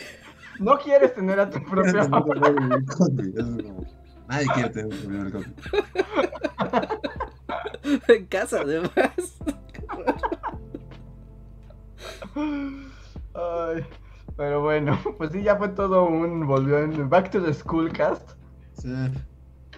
No 0.60 0.78
quieres 0.78 1.14
tener 1.14 1.38
a 1.40 1.48
tu 1.50 1.62
propio... 1.70 1.92
Bill 1.92 2.84
Cosby. 2.86 3.34
Es 3.36 3.44
como, 3.44 3.84
Nadie 4.28 4.46
quiere 4.54 4.70
tener 4.70 4.94
su 4.94 5.08
Bill 5.08 5.32
Cosby. 5.32 5.54
en 8.14 8.26
casa, 8.26 8.60
además. 8.60 8.92
Ay, 13.34 13.84
Pero 14.36 14.62
bueno, 14.62 14.98
pues 15.18 15.32
sí, 15.32 15.42
ya 15.42 15.56
fue 15.56 15.68
todo 15.68 16.04
un. 16.06 16.46
Volvió 16.46 16.78
en 16.78 17.08
Back 17.08 17.30
to 17.30 17.42
the 17.42 17.52
School 17.54 17.92
cast. 17.92 18.30
Sí. 18.74 18.88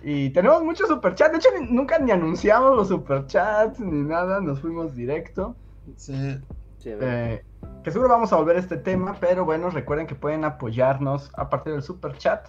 Y 0.02 0.30
tenemos 0.30 0.62
muchos 0.62 0.88
superchats. 0.88 1.32
De 1.32 1.38
hecho, 1.38 1.48
ni- 1.60 1.70
nunca 1.74 1.98
ni 1.98 2.10
anunciamos 2.10 2.76
los 2.76 2.88
superchats 2.88 3.78
ni 3.80 4.02
nada. 4.02 4.40
Nos 4.40 4.60
fuimos 4.60 4.94
directo. 4.94 5.56
Sí. 5.96 6.38
Sí. 6.78 6.90
Eh, 7.00 7.42
que 7.82 7.90
seguro 7.90 8.10
vamos 8.10 8.32
a 8.32 8.36
volver 8.36 8.56
a 8.56 8.60
este 8.60 8.76
tema, 8.76 9.16
pero 9.20 9.44
bueno, 9.44 9.70
recuerden 9.70 10.06
que 10.06 10.14
pueden 10.14 10.44
apoyarnos 10.44 11.30
a 11.34 11.48
partir 11.48 11.72
del 11.72 11.82
super 11.82 12.16
chat 12.18 12.48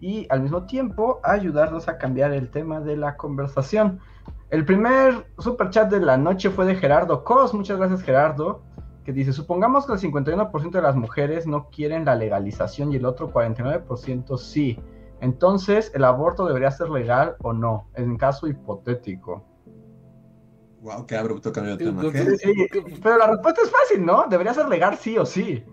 y 0.00 0.26
al 0.30 0.42
mismo 0.42 0.66
tiempo 0.66 1.20
ayudarnos 1.24 1.88
a 1.88 1.98
cambiar 1.98 2.32
el 2.32 2.50
tema 2.50 2.80
de 2.80 2.96
la 2.96 3.16
conversación. 3.16 4.00
El 4.50 4.64
primer 4.64 5.26
super 5.38 5.70
chat 5.70 5.90
de 5.90 6.00
la 6.00 6.16
noche 6.16 6.50
fue 6.50 6.66
de 6.66 6.76
Gerardo 6.76 7.24
Cos, 7.24 7.54
muchas 7.54 7.78
gracias 7.78 8.02
Gerardo, 8.02 8.62
que 9.04 9.12
dice, 9.12 9.32
supongamos 9.32 9.86
que 9.86 9.94
el 9.94 9.98
51% 9.98 10.70
de 10.70 10.82
las 10.82 10.96
mujeres 10.96 11.46
no 11.46 11.70
quieren 11.70 12.04
la 12.04 12.14
legalización 12.14 12.92
y 12.92 12.96
el 12.96 13.06
otro 13.06 13.32
49% 13.32 14.36
sí. 14.36 14.78
Entonces, 15.20 15.90
¿el 15.94 16.04
aborto 16.04 16.46
debería 16.46 16.70
ser 16.70 16.90
legal 16.90 17.36
o 17.42 17.52
no? 17.52 17.88
En 17.94 18.16
caso 18.16 18.46
hipotético. 18.46 19.44
Wow, 20.80 21.06
qué 21.06 21.16
abrupto 21.16 21.52
cambio 21.52 21.76
de 21.76 21.84
tema. 21.84 22.02
Pero 23.02 23.18
la 23.18 23.26
respuesta 23.26 23.62
es 23.62 23.70
fácil, 23.70 24.04
¿no? 24.04 24.26
Debería 24.28 24.54
ser 24.54 24.68
legal 24.68 24.96
sí 24.96 25.18
o 25.18 25.26
sí. 25.26 25.64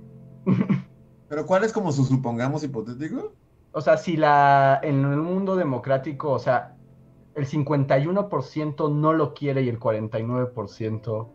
Pero 1.29 1.45
¿cuál 1.45 1.63
es 1.63 1.73
como 1.73 1.91
su 1.91 2.05
supongamos 2.05 2.63
hipotético? 2.63 3.33
O 3.71 3.81
sea, 3.81 3.97
si 3.97 4.15
la 4.15 4.79
en 4.83 5.05
un 5.05 5.19
mundo 5.19 5.55
democrático, 5.55 6.31
o 6.31 6.39
sea, 6.39 6.77
el 7.35 7.45
51% 7.45 8.93
no 8.93 9.13
lo 9.13 9.33
quiere 9.33 9.61
y 9.63 9.69
el 9.69 9.79
49%. 9.79 11.29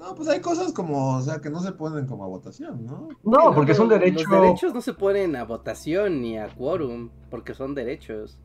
No, 0.00 0.14
pues 0.16 0.28
hay 0.28 0.40
cosas 0.40 0.72
como, 0.72 1.16
o 1.16 1.20
sea, 1.20 1.40
que 1.40 1.50
no 1.50 1.60
se 1.60 1.72
ponen 1.72 2.06
como 2.06 2.24
a 2.24 2.28
votación, 2.28 2.84
¿no? 2.84 3.08
No, 3.22 3.54
porque 3.54 3.72
es 3.72 3.78
un 3.78 3.88
pero 3.88 4.00
derecho. 4.00 4.28
Los 4.28 4.40
derechos 4.40 4.74
no 4.74 4.80
se 4.80 4.94
ponen 4.94 5.36
a 5.36 5.44
votación 5.44 6.20
ni 6.22 6.38
a 6.38 6.48
quórum, 6.48 7.10
porque 7.30 7.54
son 7.54 7.74
derechos. 7.74 8.38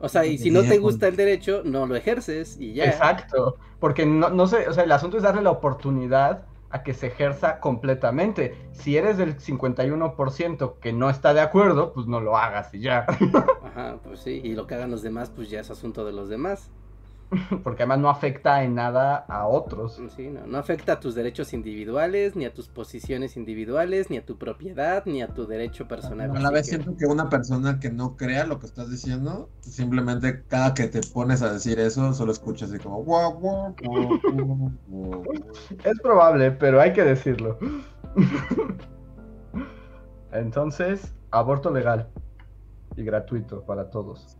O 0.00 0.08
sea, 0.08 0.26
y 0.26 0.38
si 0.38 0.50
no 0.50 0.62
te 0.62 0.78
gusta 0.78 1.08
el 1.08 1.16
derecho, 1.16 1.62
no 1.64 1.86
lo 1.86 1.94
ejerces 1.96 2.56
y 2.58 2.74
ya. 2.74 2.86
Exacto. 2.86 3.56
Porque 3.78 4.06
no, 4.06 4.30
no 4.30 4.46
sé, 4.46 4.68
o 4.68 4.72
sea, 4.72 4.84
el 4.84 4.92
asunto 4.92 5.16
es 5.16 5.22
darle 5.22 5.42
la 5.42 5.50
oportunidad 5.50 6.46
a 6.70 6.82
que 6.82 6.92
se 6.92 7.06
ejerza 7.06 7.60
completamente. 7.60 8.56
Si 8.72 8.96
eres 8.96 9.16
del 9.16 9.38
51% 9.38 10.78
que 10.80 10.92
no 10.92 11.08
está 11.08 11.32
de 11.32 11.40
acuerdo, 11.40 11.92
pues 11.92 12.08
no 12.08 12.18
lo 12.20 12.36
hagas 12.36 12.74
y 12.74 12.80
ya. 12.80 13.06
Ajá, 13.64 13.98
pues 14.02 14.20
sí. 14.20 14.40
Y 14.42 14.54
lo 14.54 14.66
que 14.66 14.74
hagan 14.74 14.90
los 14.90 15.02
demás, 15.02 15.30
pues 15.30 15.48
ya 15.50 15.60
es 15.60 15.70
asunto 15.70 16.04
de 16.04 16.12
los 16.12 16.28
demás. 16.28 16.72
Porque 17.64 17.82
además 17.82 17.98
no 17.98 18.08
afecta 18.10 18.62
en 18.64 18.74
nada 18.74 19.16
a 19.28 19.46
otros. 19.46 20.00
Sí, 20.16 20.28
no, 20.28 20.46
no 20.46 20.58
afecta 20.58 20.94
a 20.94 21.00
tus 21.00 21.14
derechos 21.14 21.52
individuales, 21.52 22.36
ni 22.36 22.44
a 22.44 22.54
tus 22.54 22.68
posiciones 22.68 23.36
individuales, 23.36 24.10
ni 24.10 24.16
a 24.16 24.24
tu 24.24 24.36
propiedad, 24.38 25.04
ni 25.06 25.22
a 25.22 25.28
tu 25.28 25.46
derecho 25.46 25.88
personal. 25.88 26.34
A 26.36 26.40
la 26.40 26.50
vez 26.50 26.66
que- 26.66 26.76
siento 26.76 26.96
que 26.96 27.06
una 27.06 27.28
persona 27.28 27.80
que 27.80 27.90
no 27.90 28.16
crea 28.16 28.46
lo 28.46 28.58
que 28.58 28.66
estás 28.66 28.90
diciendo, 28.90 29.48
simplemente 29.60 30.44
cada 30.46 30.74
que 30.74 30.86
te 30.88 31.00
pones 31.12 31.42
a 31.42 31.52
decir 31.52 31.78
eso, 31.80 32.12
solo 32.12 32.32
escuchas 32.32 32.70
así 32.70 32.78
como 32.78 33.02
guau, 33.02 33.34
guau, 33.38 33.74
guau, 33.82 34.20
guau, 34.30 34.56
guau, 34.86 34.86
guau. 34.86 35.24
Es 35.84 36.00
probable, 36.02 36.50
pero 36.52 36.80
hay 36.80 36.92
que 36.92 37.02
decirlo. 37.02 37.58
Entonces, 40.32 41.14
aborto 41.30 41.70
legal 41.70 42.08
y 42.96 43.04
gratuito 43.04 43.64
para 43.64 43.90
todos. 43.90 44.36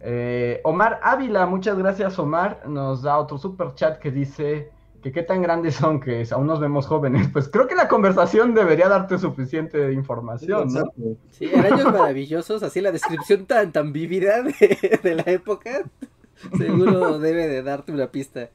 Eh, 0.00 0.60
Omar 0.64 1.00
Ávila, 1.02 1.46
muchas 1.46 1.76
gracias 1.78 2.18
Omar, 2.18 2.62
nos 2.68 3.02
da 3.02 3.18
otro 3.18 3.38
super 3.38 3.74
chat 3.74 3.98
que 3.98 4.10
dice 4.10 4.70
que 5.02 5.10
qué 5.12 5.22
tan 5.22 5.40
grandes 5.42 5.74
son 5.76 6.00
que 6.00 6.26
aún 6.30 6.46
nos 6.46 6.60
vemos 6.60 6.86
jóvenes. 6.86 7.28
Pues 7.32 7.48
creo 7.48 7.66
que 7.68 7.74
la 7.74 7.88
conversación 7.88 8.54
debería 8.54 8.88
darte 8.88 9.18
suficiente 9.18 9.92
información, 9.92 10.72
¿no? 10.72 10.84
Sí, 11.30 11.48
en 11.52 11.60
años 11.64 11.84
maravillosos, 11.92 12.62
así 12.62 12.80
la 12.80 12.92
descripción 12.92 13.46
tan, 13.46 13.72
tan 13.72 13.92
vívida 13.92 14.42
de, 14.42 15.00
de 15.02 15.14
la 15.14 15.22
época, 15.22 15.82
seguro 16.56 17.18
debe 17.18 17.46
de 17.48 17.62
darte 17.62 17.92
una 17.92 18.08
pista. 18.08 18.50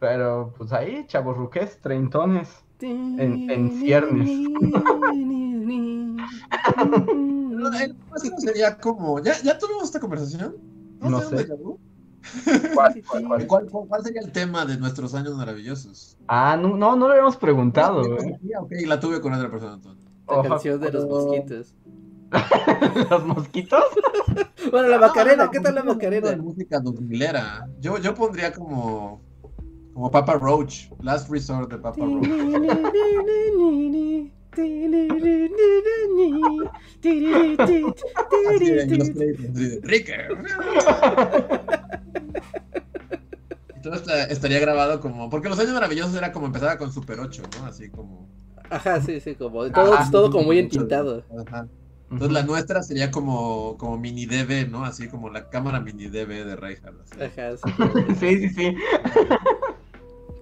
Pero 0.00 0.52
pues 0.58 0.72
ahí, 0.72 1.04
chavos 1.06 1.36
ruques, 1.36 1.78
treintones. 1.80 2.60
En- 2.82 3.50
en 3.50 3.70
ciernes. 3.70 4.28
No, 7.70 7.78
el 7.80 7.94
próximo 7.96 8.38
sería 8.40 8.76
como, 8.78 9.20
¿ya, 9.20 9.40
ya 9.42 9.58
tuvimos 9.58 9.84
esta 9.84 10.00
conversación? 10.00 10.56
No 11.00 11.20
sé. 11.20 11.38
sé. 11.38 11.48
¿Cuál, 12.74 13.02
cuál, 13.06 13.24
cuál? 13.26 13.46
¿Cuál, 13.46 13.66
cuál- 13.68 13.86
cuál 13.88 14.02
sería 14.02 14.22
el 14.22 14.32
tema 14.32 14.64
de 14.64 14.78
nuestros 14.78 15.14
años 15.14 15.36
maravillosos? 15.36 16.16
Ah, 16.26 16.56
no, 16.60 16.68
no, 16.76 16.96
no 16.96 17.06
lo 17.06 17.12
habíamos 17.12 17.36
preguntado. 17.36 18.00
Ah, 18.02 18.60
Ok, 18.62 18.72
la 18.86 18.98
tuve 18.98 19.20
con 19.20 19.34
otra 19.34 19.50
persona 19.50 19.74
entonces. 19.74 20.04
La 20.26 20.38
Ojo, 20.38 20.48
canción 20.48 20.80
de 20.80 20.90
los 20.92 21.04
pero- 21.04 21.26
mosquitos. 21.26 21.74
¿Los 23.10 23.26
mosquitos? 23.26 23.84
Bueno, 24.70 24.88
la 24.88 24.96
No, 24.96 25.06
Macarena, 25.08 25.44
no, 25.44 25.50
¿qué 25.50 25.60
tal 25.60 25.74
la 25.74 25.80
hablando 25.82 26.00
de 26.00 26.06
Macarena? 26.16 26.42
música 26.42 26.80
2000era. 26.80 27.68
Yo, 27.80 27.98
yo 27.98 28.14
pondría 28.14 28.50
como, 28.52 29.20
como 29.92 30.10
Papa 30.10 30.34
Roach, 30.34 30.90
Last 31.02 31.28
Resort 31.30 31.70
de 31.70 31.78
Papa 31.78 32.02
Roach. 32.02 32.26
Todo 43.82 43.94
esta- 43.94 44.24
estaría 44.24 44.60
grabado 44.60 45.00
como. 45.00 45.28
Porque 45.28 45.48
los 45.48 45.58
años 45.58 45.74
maravillosos 45.74 46.14
era 46.14 46.32
como 46.32 46.46
empezaba 46.46 46.78
con 46.78 46.92
Super 46.92 47.20
8, 47.20 47.42
¿no? 47.58 47.66
Así 47.66 47.90
como. 47.90 48.28
Ajá, 48.70 49.00
sí, 49.02 49.20
sí, 49.20 49.34
como 49.34 49.70
todo, 49.70 49.92
Ajá. 49.94 50.10
todo 50.10 50.30
como 50.30 50.44
muy 50.44 50.58
entintado. 50.58 51.22
Ajá. 51.46 51.66
Entonces 52.10 52.32
la 52.32 52.42
nuestra 52.44 52.82
sería 52.82 53.10
como, 53.10 53.76
como 53.76 53.98
mini 53.98 54.24
DV, 54.26 54.68
¿no? 54.70 54.84
Así 54.84 55.08
como 55.08 55.28
la 55.30 55.50
cámara 55.50 55.80
mini 55.80 56.06
DV 56.06 56.44
de 56.44 56.56
Reinhardt. 56.56 56.96
Ajá, 57.20 57.56
sí, 57.56 58.14
Sí, 58.20 58.38
sí, 58.38 58.48
sí. 58.50 58.76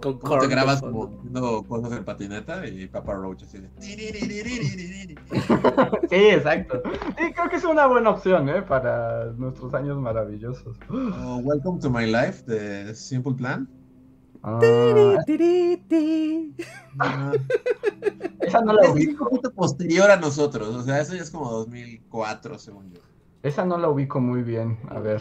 Con 0.03 0.19
Como 0.19 0.39
te 0.39 0.49
grabas 0.49 0.83
haciendo 0.83 1.63
cosas 1.65 1.93
en 1.93 2.05
patineta 2.05 2.67
y 2.67 2.87
Papa 2.89 3.15
Roach 3.15 3.45
así 3.45 3.59
de. 3.59 3.69
Sí, 6.11 6.17
exacto. 6.17 6.83
Sí, 7.19 7.33
creo 7.33 7.49
que 7.49 7.57
es 7.57 7.65
una 7.65 7.87
buena 7.87 8.11
opción, 8.11 8.49
¿eh? 8.49 8.63
Para 8.63 9.27
nuestros 9.33 9.73
años 9.75 9.99
maravillosos. 9.99 10.77
O 10.91 11.37
Welcome 11.39 11.81
to 11.81 11.91
My 11.91 12.07
Life 12.07 12.45
de 12.47 12.95
Simple 12.95 13.35
Plan. 13.35 13.69
Ah. 14.43 14.59
Ah, 16.99 17.33
esa 18.41 18.61
no 18.61 18.73
la 18.73 18.83
Es 18.83 18.89
un 18.89 18.95
ubico. 18.97 19.25
poquito 19.29 19.53
posterior 19.53 20.11
a 20.11 20.17
nosotros, 20.17 20.75
o 20.75 20.83
sea, 20.83 21.01
eso 21.01 21.15
ya 21.15 21.23
es 21.23 21.31
como 21.31 21.51
2004, 21.51 22.59
según 22.59 22.91
yo. 22.91 23.01
Esa 23.43 23.65
no 23.65 23.79
la 23.79 23.89
ubico 23.89 24.21
muy 24.21 24.43
bien. 24.43 24.79
A 24.89 24.99
ver. 24.99 25.21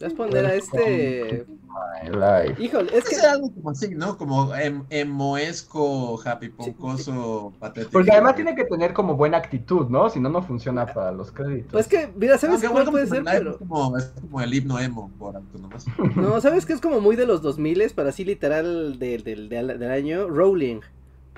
Vas 0.00 0.12
a 0.12 0.16
poner 0.16 0.44
a 0.44 0.54
este. 0.54 1.46
My 1.76 2.08
life. 2.10 2.62
Híjole, 2.62 2.96
es 2.96 3.04
que. 3.04 3.16
algo 3.26 3.52
como 3.52 3.70
así, 3.70 3.94
¿no? 3.94 4.16
Como 4.16 4.54
em 4.54 4.84
emoesco, 4.90 6.20
happy 6.24 6.48
poncoso, 6.48 7.52
patético. 7.58 7.92
Porque 7.92 8.12
además 8.12 8.36
tiene 8.36 8.54
que 8.54 8.64
tener 8.64 8.92
como 8.92 9.14
buena 9.14 9.38
actitud, 9.38 9.88
¿no? 9.88 10.08
Si 10.10 10.18
no, 10.20 10.28
no 10.28 10.42
funciona 10.42 10.86
para 10.86 11.12
los 11.12 11.30
créditos. 11.30 11.72
Pues 11.72 11.88
que, 11.88 12.10
mira, 12.16 12.38
¿sabes 12.38 12.62
Aunque 12.62 12.68
cuál 12.68 12.90
puede 12.90 13.06
ser? 13.06 13.22
Pero. 13.24 13.52
es, 13.52 13.56
como, 13.58 13.96
es 13.96 14.12
como 14.20 14.40
el 14.40 14.54
himno 14.54 14.78
emo 14.78 15.10
por 15.18 15.36
autonomás. 15.36 15.86
No, 16.16 16.40
¿sabes 16.40 16.66
que 16.66 16.72
es 16.72 16.80
como 16.80 17.00
muy 17.00 17.16
de 17.16 17.26
los 17.26 17.42
2000 17.42 17.76
pero 17.94 18.08
así 18.08 18.24
literal 18.24 18.98
del, 18.98 19.22
del, 19.22 19.48
del, 19.48 19.78
del 19.78 19.90
año? 19.90 20.28
Rowling. 20.28 20.80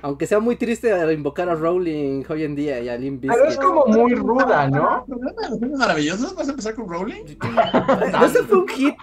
Aunque 0.03 0.27
sea 0.27 0.39
muy 0.39 0.57
triste 0.57 0.93
invocar 1.13 1.49
a 1.49 1.55
Rowling 1.55 2.25
hoy 2.29 2.45
en 2.45 2.55
día 2.55 2.81
y 2.81 2.89
a 2.89 2.97
Limp 2.97 3.25
Pero 3.27 3.47
es 3.47 3.57
como 3.57 3.87
muy 3.87 4.15
ruda, 4.15 4.69
¿no? 4.69 5.01
¿El 5.01 5.05
programa 5.07 5.43
de 5.43 5.51
los 5.51 5.63
años 5.63 5.79
maravillosos? 5.79 6.35
¿Vas 6.37 6.49
a 6.49 6.51
empezar 6.51 6.75
con 6.75 6.89
Rowling? 6.89 7.25
Ese 8.25 8.43
fue 8.45 8.59
un 8.59 8.69
hit. 8.69 8.95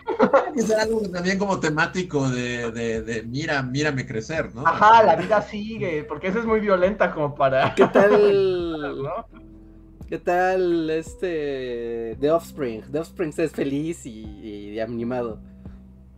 Que 0.53 0.61
ser 0.61 0.79
algo 0.79 1.01
también 1.09 1.37
como 1.37 1.59
temático 1.59 2.29
de, 2.29 2.71
de, 2.71 3.01
de 3.01 3.23
mira, 3.23 3.61
mírame 3.61 4.05
crecer, 4.05 4.55
¿no? 4.55 4.65
Ajá, 4.65 5.03
la 5.03 5.15
vida 5.15 5.41
sigue, 5.41 6.05
porque 6.05 6.27
esa 6.27 6.39
es 6.39 6.45
muy 6.45 6.61
violenta 6.61 7.13
como 7.13 7.35
para... 7.35 7.75
¿Qué 7.75 7.87
tal? 7.87 9.03
¿no? 9.03 9.25
¿Qué 10.07 10.19
tal 10.19 10.89
este 10.89 12.15
The 12.21 12.31
Offspring? 12.31 12.83
The 12.91 12.99
Offspring 12.99 13.33
es 13.37 13.51
feliz 13.51 14.05
y, 14.05 14.21
y 14.21 14.79
animado. 14.79 15.39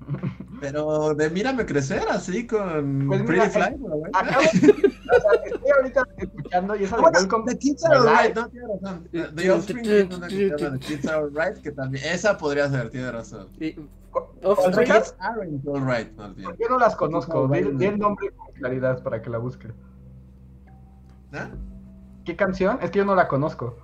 Pero 0.60 1.14
de 1.14 1.30
mírame 1.30 1.66
crecer 1.66 2.04
así 2.10 2.48
con 2.48 3.06
Pues 3.08 3.22
mira, 3.22 3.44
Pretty 3.46 3.50
Fly. 3.50 3.78
¿no, 3.80 3.96
güey? 3.98 4.12
Acabo- 4.14 4.42
o 4.42 5.22
sea, 5.22 5.32
estoy 5.46 5.72
ahorita 5.78 6.04
escuchando 6.18 6.76
y 6.76 6.84
esa 6.84 6.96
de 6.96 7.02
Bueno, 7.02 7.18
Welcome 7.20 7.46
The 7.52 7.58
Kids 7.60 7.86
Are 7.86 7.96
Alright, 7.98 8.36
no, 8.36 8.50
tiene 8.50 8.68
razón. 8.68 9.08
The 9.36 9.52
Offspring 9.52 9.84
tiene 9.84 10.16
una 10.16 10.28
que 10.28 10.36
se 10.36 10.58
llama 10.58 10.78
The 10.80 10.86
Kids 10.86 11.06
Are 11.08 11.18
Alright, 11.18 11.58
que 11.62 11.72
también, 11.72 12.06
esa 12.06 12.38
podría 12.38 12.70
ser, 12.70 12.90
tiene 12.90 13.12
razón. 13.12 13.48
Y 13.60 13.74
¿Cuál 14.12 14.26
The 14.42 14.48
Offspring, 14.48 14.88
Kids 14.92 15.16
Aren't 15.20 15.68
Alright, 15.68 16.14
más 16.16 16.36
bien. 16.36 16.50
Yo 16.60 16.70
no 16.70 16.80
las 16.80 16.96
conozco, 16.96 17.48
di, 17.48 17.60
el 17.86 18.00
nombre 18.00 18.32
con 18.32 18.48
claridad 18.54 19.04
para 19.04 19.22
que 19.22 19.30
la 19.30 19.38
busque. 19.38 19.68
¿Ah? 21.34 21.50
¿Qué 22.26 22.36
canción? 22.36 22.80
Es 22.82 22.90
que 22.92 23.00
yo 23.00 23.06
no 23.06 23.16
la 23.16 23.28
conozco. 23.28 23.78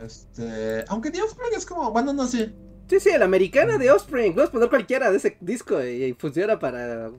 Este, 0.00 0.84
aunque 0.88 1.10
The 1.10 1.22
Offspring 1.22 1.52
es 1.56 1.66
como, 1.66 1.90
bueno, 1.90 2.12
no 2.12 2.26
sé. 2.26 2.54
Sí, 2.90 3.00
sí, 3.00 3.10
la 3.18 3.24
americana 3.24 3.78
de 3.78 3.90
Offspring. 3.90 4.34
Puedes 4.34 4.50
poner 4.50 4.68
cualquiera 4.68 5.10
de 5.10 5.16
ese 5.16 5.38
disco 5.40 5.82
y, 5.82 6.04
y 6.04 6.12
funciona 6.12 6.58
para. 6.58 7.10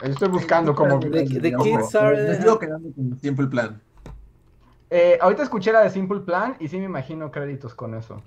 Estoy 0.00 0.28
buscando 0.28 0.74
como... 0.74 1.00
The- 1.00 1.24
the 1.40 1.52
kids 1.56 1.94
are- 1.96 2.16
Me 2.28 2.36
sigo 2.36 2.58
quedando 2.58 2.88
con 2.94 3.18
Simple 3.20 3.46
Plan. 3.48 3.80
Eh, 4.90 5.18
ahorita 5.20 5.42
escuché 5.42 5.72
la 5.72 5.80
de 5.80 5.90
Simple 5.90 6.20
Plan 6.20 6.56
y 6.60 6.68
sí 6.68 6.78
me 6.78 6.84
imagino 6.84 7.30
créditos 7.30 7.74
con 7.74 7.94
eso. 7.94 8.22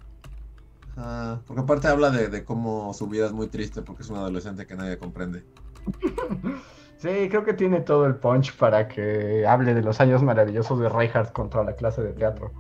Ah, 0.97 1.39
porque 1.47 1.61
aparte 1.61 1.87
habla 1.87 2.11
de, 2.11 2.27
de 2.27 2.43
cómo 2.43 2.93
su 2.93 3.07
vida 3.07 3.25
es 3.25 3.31
muy 3.31 3.47
triste 3.47 3.81
porque 3.81 4.03
es 4.03 4.09
un 4.09 4.17
adolescente 4.17 4.67
que 4.67 4.75
nadie 4.75 4.97
comprende. 4.97 5.43
Sí, 6.97 7.29
creo 7.29 7.43
que 7.43 7.53
tiene 7.55 7.79
todo 7.81 8.05
el 8.05 8.13
punch 8.13 8.55
para 8.57 8.87
que 8.87 9.43
hable 9.47 9.73
de 9.73 9.81
los 9.81 9.99
años 9.99 10.21
maravillosos 10.21 10.79
de 10.79 10.87
Reinhardt 10.87 11.31
contra 11.31 11.63
la 11.63 11.73
clase 11.73 12.03
de 12.03 12.13
teatro. 12.13 12.51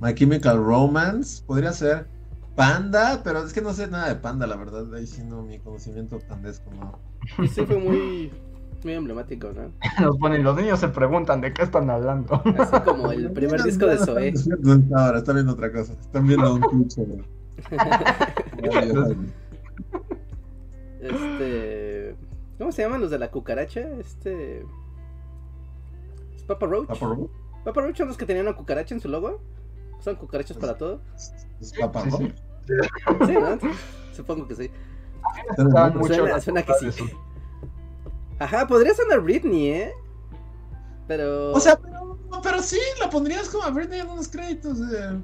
My 0.00 0.14
Chemical 0.14 0.58
Romance 0.58 1.42
podría 1.46 1.72
ser 1.72 2.06
Panda, 2.54 3.20
pero 3.24 3.40
es 3.44 3.52
que 3.52 3.60
no 3.60 3.72
sé 3.72 3.86
nada 3.88 4.08
de 4.08 4.16
Panda, 4.16 4.46
la 4.46 4.56
verdad. 4.56 4.92
Ahí 4.94 5.06
sí 5.06 5.22
no, 5.22 5.42
mi 5.42 5.58
conocimiento 5.58 6.18
pandesco 6.20 6.70
no. 6.74 6.98
Y 7.44 7.48
sí 7.48 7.64
fue 7.66 7.78
muy, 7.78 8.30
muy 8.84 8.92
emblemático, 8.94 9.50
¿no? 9.52 9.70
Nos 10.06 10.16
ponen, 10.18 10.42
los 10.42 10.56
niños 10.56 10.80
se 10.80 10.88
preguntan 10.88 11.40
de 11.40 11.52
qué 11.52 11.62
están 11.62 11.88
hablando. 11.90 12.40
Así 12.58 12.80
como 12.84 13.10
el 13.12 13.30
primer 13.34 13.62
disco 13.62 13.86
de 13.86 13.98
Zoé. 13.98 14.32
No, 14.60 14.98
ahora 14.98 15.18
están 15.18 15.34
viendo 15.36 15.52
otra 15.52 15.70
cosa. 15.72 15.92
Están 15.92 16.26
viendo 16.26 16.54
un 16.54 16.90
sobre- 16.90 17.24
Este. 21.00 22.16
¿Cómo 22.58 22.72
se 22.72 22.82
llaman 22.82 23.00
los 23.00 23.10
de 23.10 23.18
la 23.18 23.30
cucaracha? 23.30 23.80
Este. 24.00 24.60
¿Es 26.34 26.42
Papa 26.46 26.66
Roach? 26.66 26.88
¿Papa 26.88 27.06
Roach? 27.06 27.30
¿Papa 27.64 27.80
Roach 27.82 27.96
son 27.98 28.08
los 28.08 28.16
que 28.16 28.24
tenían 28.26 28.46
una 28.46 28.56
cucaracha 28.56 28.94
en 28.94 29.00
su 29.00 29.08
logo? 29.08 29.40
¿Son 30.00 30.16
cucarachas 30.16 30.56
para 30.58 30.76
todo? 30.76 31.00
¿Es 31.60 31.72
Papa 31.78 32.02
Sí, 32.04 32.10
sí. 32.10 32.34
Sí, 33.26 33.32
¿no? 33.32 33.58
Supongo 34.14 34.46
que 34.48 34.54
sí. 34.56 34.70
Pero- 35.56 35.90
mucho 35.94 36.14
Suena- 36.14 36.40
suena 36.40 36.62
que 36.62 36.74
sí. 36.92 37.04
Ajá, 38.38 38.66
podría 38.66 38.94
sonar 38.94 39.20
Britney, 39.20 39.68
¿eh? 39.70 39.92
Pero. 41.08 41.52
O 41.52 41.60
sea, 41.60 41.76
pero, 41.76 42.18
pero 42.42 42.60
sí, 42.62 42.78
la 43.00 43.08
pondrías 43.10 43.48
como 43.48 43.64
a 43.64 43.70
Britney 43.70 44.00
en 44.00 44.08
unos 44.10 44.28
créditos. 44.28 44.78
eh. 44.80 45.18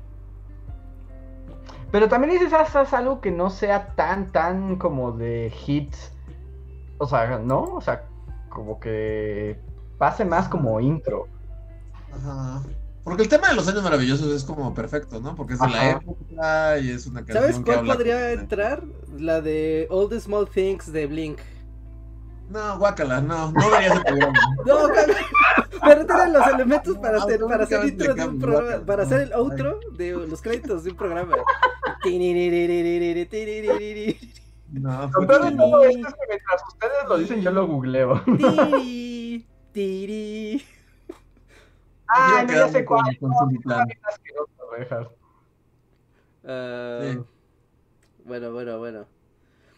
Pero 1.91 2.09
también 2.09 2.33
dices, 2.33 2.53
haz, 2.55 2.75
haz 2.75 2.95
algo 2.95 3.21
que 3.21 3.31
no 3.31 3.51
sea 3.51 3.89
tan, 3.95 4.33
tan 4.33 4.77
como 4.77 5.13
de 5.13 5.53
hits. 5.67 6.13
O 6.99 7.07
sea, 7.07 7.39
¿no? 7.39 7.63
O 7.75 7.81
sea, 7.81 8.05
como 8.49 8.81
que 8.81 9.61
pase 9.99 10.25
más 10.25 10.49
como 10.49 10.81
intro. 10.81 11.27
Ajá. 12.15 12.63
Porque 13.05 13.23
el 13.25 13.29
tema 13.29 13.49
de 13.49 13.55
los 13.55 13.67
años 13.67 13.83
maravillosos 13.83 14.33
es 14.33 14.45
como 14.45 14.75
perfecto, 14.75 15.21
¿no? 15.21 15.35
Porque 15.35 15.55
es 15.55 15.61
de 15.61 15.69
la 15.69 15.91
época 15.91 16.79
y 16.79 16.91
es 16.91 17.07
una 17.07 17.25
canción 17.25 17.43
¿Sabes 17.43 17.57
que 17.59 17.65
cuál 17.65 17.79
habla 17.79 17.95
podría 17.95 18.33
entrar? 18.33 18.85
La 19.19 19.41
de 19.41 19.89
All 19.91 20.09
the 20.09 20.21
Small 20.21 20.49
Things 20.49 20.93
de 20.93 21.07
Blink. 21.07 21.39
No, 22.49 22.79
guácala, 22.79 23.21
no, 23.21 23.51
no 23.51 23.71
vería 23.71 23.95
ese 23.95 24.01
programa. 24.01 24.39
No, 24.67 24.89
pero 25.83 26.07
tienen 26.07 26.33
los 26.33 26.47
elementos 26.47 26.99
para 26.99 27.19
hacer, 27.19 27.41
para 27.41 27.65
hacer 27.65 27.85
intro 27.89 28.15
de 28.15 28.25
un 28.25 28.39
programa, 28.39 28.87
para 28.87 29.03
hacer 29.03 29.21
el 29.23 29.33
outro 29.33 29.81
de 29.97 30.13
los 30.13 30.41
créditos 30.41 30.85
de 30.85 30.91
un 30.91 30.97
programa. 30.97 31.37
No, 34.71 35.09
de 35.09 35.57
todo 35.57 35.83
esto 35.85 36.09
es 36.09 36.15
que 36.15 36.27
mientras 36.29 36.63
ustedes 36.69 37.09
lo 37.09 37.19
dicen, 37.19 37.43
yo 37.43 37.51
lo 37.51 37.67
googleo. 37.67 38.23
Tiri, 38.25 39.47
tiri. 39.73 40.65
Ah, 42.15 42.45
no, 42.47 42.53
ya 42.53 42.69
sé 42.69 42.85
cuál. 42.85 43.05
No, 43.21 43.31
Simple 43.49 43.75
sí. 43.87 43.93
Ah, 46.47 47.01
Sí. 47.03 47.19
Bueno, 48.25 48.53
bueno, 48.53 48.79
bueno. 48.79 49.07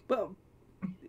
Bueno, 0.09 0.37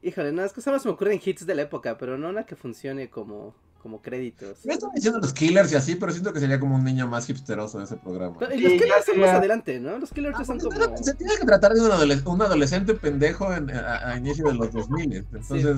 híjole, 0.01 0.31
no, 0.31 0.43
es 0.43 0.53
que 0.53 0.61
solo 0.61 0.79
se 0.79 0.87
me 0.87 0.93
ocurren 0.93 1.19
hits 1.23 1.45
de 1.45 1.55
la 1.55 1.63
época, 1.63 1.97
pero 1.97 2.17
no 2.17 2.29
una 2.29 2.45
que 2.45 2.55
funcione 2.55 3.09
como, 3.09 3.53
como 3.81 4.01
créditos. 4.01 4.65
Me 4.65 4.73
están 4.73 4.91
diciendo 4.93 5.19
los 5.19 5.33
killers 5.33 5.71
y 5.73 5.75
así, 5.75 5.95
pero 5.95 6.11
siento 6.13 6.31
que 6.31 6.39
sería 6.39 6.59
como 6.59 6.75
un 6.75 6.83
niño 6.83 7.07
más 7.07 7.29
hipsteroso 7.29 7.79
de 7.79 7.83
ese 7.85 7.97
programa. 7.97 8.37
Pero- 8.39 8.53
y 8.55 8.57
Sí, 8.59 8.63
los 8.63 8.71
ya 8.73 8.79
killers 8.85 9.05
son 9.05 9.19
más 9.19 9.29
adelante, 9.31 9.79
¿no? 9.79 9.97
Los 9.97 10.11
killers 10.11 10.37
ya 10.37 10.45
son 10.45 10.59
como... 10.59 10.97
Se 10.97 11.13
tiene 11.15 11.33
que 11.37 11.45
tratar 11.45 11.73
de 11.73 11.81
un, 11.81 11.91
adole- 11.91 12.25
un 12.25 12.41
adolescente 12.41 12.93
pendejo 12.93 13.51
en- 13.53 13.69
a, 13.71 14.11
a 14.11 14.17
inicio 14.17 14.45
de 14.47 14.53
los 14.53 14.71
2000. 14.71 15.13
Entonces, 15.33 15.77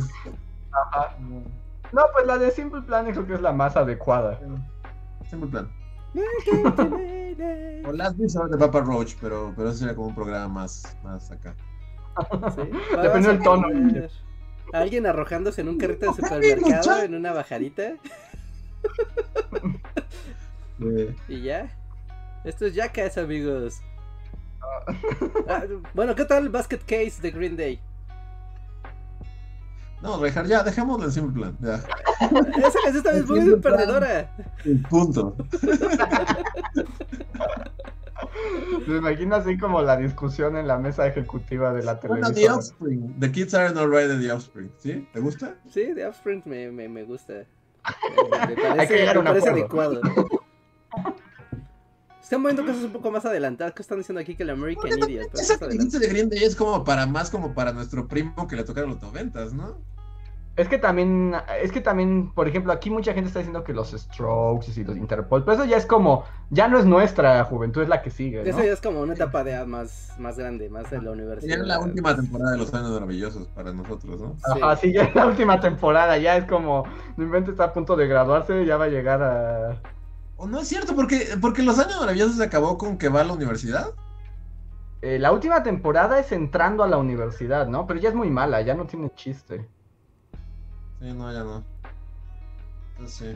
Ajá. 0.71 1.17
No, 1.91 2.01
pues 2.13 2.27
la 2.27 2.37
de 2.37 2.51
Simple 2.51 2.81
Plan 2.81 3.09
creo 3.11 3.25
que 3.25 3.33
es 3.33 3.41
la 3.41 3.51
más 3.53 3.75
adecuada. 3.77 4.39
Simple 5.29 5.49
plan. 5.49 5.69
O 7.85 7.91
Last 7.91 8.19
Resort 8.19 8.51
de 8.51 8.57
Papa 8.57 8.81
Roach, 8.81 9.15
pero, 9.21 9.53
pero 9.55 9.69
eso 9.69 9.79
sería 9.79 9.95
como 9.95 10.07
un 10.07 10.15
programa 10.15 10.47
más, 10.47 10.97
más 11.03 11.31
acá. 11.31 11.55
Sí. 12.55 12.61
Depende 13.01 13.27
del 13.27 13.43
tono. 13.43 13.67
Alguien 14.73 15.05
arrojándose 15.05 15.61
en 15.61 15.69
un 15.69 15.77
carrito 15.77 16.07
de 16.07 16.13
supermercado 16.21 17.03
en 17.03 17.15
una 17.15 17.31
bajadita 17.33 17.93
Eh, 20.81 21.15
y 21.27 21.41
ya. 21.41 21.69
Esto 22.43 22.65
es 22.65 22.75
Jackass, 22.75 23.17
amigos. 23.17 23.81
Ah, 25.47 25.63
bueno, 25.93 26.15
¿qué 26.15 26.25
tal 26.25 26.49
Basket 26.49 26.79
Case 26.79 27.21
de 27.21 27.31
Green 27.31 27.55
Day? 27.55 27.79
No, 30.01 30.19
Rejar, 30.19 30.47
ya, 30.47 30.63
dejémoslo 30.63 31.05
en 31.05 31.11
simple 31.11 31.33
plan. 31.33 31.57
Ya. 31.61 31.75
Esa 32.67 32.79
canción 32.83 33.03
también 33.03 33.23
es 33.23 33.29
muy 33.29 33.55
perdedora. 33.59 34.31
Punto. 34.89 35.35
Me 38.87 38.97
imagino 38.97 39.35
así 39.35 39.57
como 39.57 39.81
la 39.81 39.97
discusión 39.97 40.55
en 40.57 40.67
la 40.67 40.77
mesa 40.77 41.07
ejecutiva 41.07 41.73
de 41.73 41.83
la 41.83 41.95
Bueno, 41.95 42.27
The 42.27 42.33
televisión. 42.33 42.57
Offspring. 42.59 43.19
The 43.19 43.31
Kids 43.31 43.53
Aren't 43.53 43.77
Alright 43.77 44.07
de 44.09 44.17
The 44.19 44.31
Offspring. 44.31 44.71
¿Sí? 44.77 45.07
¿Te 45.13 45.19
gusta? 45.19 45.55
Sí, 45.69 45.91
The 45.93 46.05
Offspring 46.07 46.43
me, 46.45 46.71
me, 46.71 46.87
me 46.87 47.03
gusta. 47.03 47.33
Me, 48.29 48.29
me 48.29 48.37
Hay 48.37 48.55
que 48.55 48.61
parece, 48.61 48.97
llegar 48.97 49.17
a 49.17 49.19
me 49.19 49.19
un 49.19 49.25
parece 49.25 49.49
acuerdo. 49.49 50.01
adecuado. 50.01 50.27
Están 52.27 52.41
moviendo 52.41 52.65
cosas 52.65 52.83
un 52.83 52.91
poco 52.91 53.09
más 53.09 53.25
adelantadas. 53.25 53.73
¿Qué 53.73 53.81
están 53.81 53.99
diciendo 53.99 54.19
aquí 54.19 54.35
que 54.35 54.43
el 54.43 54.49
American 54.49 54.91
Idiot? 54.99 55.33
esa 55.33 55.55
de 55.55 56.07
Green 56.09 56.27
Day 56.27 56.43
es 56.43 56.57
como 56.57 56.83
para 56.83 57.05
más 57.05 57.29
como 57.29 57.53
para 57.53 57.71
nuestro 57.71 58.05
primo 58.05 58.49
que 58.49 58.57
le 58.57 58.65
tocaron 58.65 58.89
los 58.89 59.01
noventas, 59.01 59.53
¿no? 59.53 59.77
Es 60.57 60.67
que 60.67 60.77
también, 60.77 61.33
es 61.63 61.71
que 61.71 61.79
también, 61.79 62.33
por 62.33 62.49
ejemplo, 62.49 62.73
aquí 62.73 62.89
mucha 62.89 63.13
gente 63.13 63.29
está 63.29 63.39
diciendo 63.39 63.63
que 63.63 63.71
los 63.71 63.91
Strokes 63.91 64.73
y 64.75 64.83
los 64.83 64.97
Interpol, 64.97 65.45
pero 65.45 65.55
eso 65.55 65.63
ya 65.63 65.77
es 65.77 65.85
como, 65.85 66.25
ya 66.49 66.67
no 66.67 66.77
es 66.77 66.85
nuestra 66.85 67.41
juventud, 67.45 67.83
es 67.83 67.87
la 67.87 68.01
que 68.01 68.11
sigue, 68.11 68.43
¿no? 68.43 68.49
Eso 68.49 68.61
ya 68.61 68.73
es 68.73 68.81
como 68.81 68.99
una 68.99 69.13
etapa 69.13 69.45
de 69.45 69.51
edad 69.51 69.65
más, 69.65 70.13
más 70.19 70.37
grande, 70.37 70.69
más 70.69 70.91
de 70.91 71.01
la 71.01 71.11
universidad. 71.11 71.59
Sería 71.59 71.65
la 71.65 71.79
última 71.79 72.13
temporada 72.13 72.51
de 72.51 72.57
los 72.57 72.73
años 72.73 72.91
maravillosos 72.91 73.47
para 73.55 73.71
nosotros, 73.71 74.19
¿no? 74.19 74.35
Sí. 74.53 74.61
Ajá, 74.61 74.75
sí, 74.75 74.91
ya 74.91 75.03
es 75.03 75.15
la 75.15 75.27
última 75.27 75.61
temporada, 75.61 76.17
ya 76.17 76.35
es 76.35 76.43
como, 76.43 76.83
no 77.15 77.23
inventes, 77.23 77.53
está 77.53 77.63
a 77.65 77.73
punto 77.73 77.95
de 77.95 78.05
graduarse, 78.05 78.65
ya 78.65 78.75
va 78.75 78.83
a 78.85 78.89
llegar 78.89 79.23
a... 79.23 79.81
O 80.37 80.47
no 80.47 80.59
es 80.59 80.67
cierto, 80.67 80.95
porque, 80.95 81.35
porque 81.41 81.63
los 81.63 81.79
años 81.79 81.99
maravillosos 81.99 82.37
se 82.37 82.43
acabó 82.43 82.77
con 82.77 82.97
que 82.97 83.09
va 83.09 83.21
a 83.21 83.23
la 83.23 83.33
universidad. 83.33 83.93
Eh, 85.01 85.19
la 85.19 85.31
última 85.31 85.63
temporada 85.63 86.19
es 86.19 86.31
entrando 86.31 86.83
a 86.83 86.87
la 86.87 86.97
universidad, 86.97 87.67
¿no? 87.67 87.85
Pero 87.87 87.99
ya 87.99 88.09
es 88.09 88.15
muy 88.15 88.29
mala, 88.29 88.61
ya 88.61 88.75
no 88.75 88.85
tiene 88.85 89.11
chiste. 89.15 89.67
Sí, 90.99 91.13
no, 91.13 91.31
ya 91.31 91.43
no. 91.43 91.63
Sí. 93.05 93.35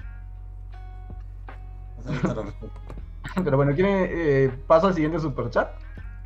Pero 3.43 3.57
bueno, 3.57 3.73
¿quieren, 3.75 4.07
eh, 4.09 4.51
paso 4.67 4.87
al 4.87 4.93
siguiente 4.95 5.19
superchat? 5.19 5.69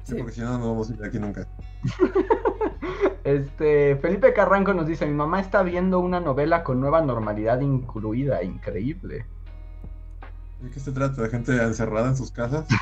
Sí, 0.03 0.13
Sí. 0.13 0.15
porque 0.17 0.31
si 0.33 0.41
no, 0.41 0.57
no 0.57 0.69
vamos 0.69 0.89
a 0.89 0.93
ir 0.93 0.99
de 0.99 1.07
aquí 1.07 1.19
nunca. 1.19 1.47
Este, 3.23 3.95
Felipe 3.95 4.33
Carranco 4.33 4.71
nos 4.75 4.85
dice, 4.85 5.07
mi 5.07 5.13
mamá 5.15 5.39
está 5.39 5.63
viendo 5.63 5.99
una 5.99 6.19
novela 6.19 6.63
con 6.63 6.79
nueva 6.79 7.01
normalidad 7.01 7.59
incluida, 7.59 8.43
increíble. 8.43 9.25
¿De 10.65 10.71
qué 10.71 10.79
se 10.79 10.91
trata? 10.91 11.21
¿De 11.21 11.29
gente 11.29 11.55
encerrada 11.61 12.09
en 12.09 12.17
sus 12.17 12.31
casas? 12.31 12.67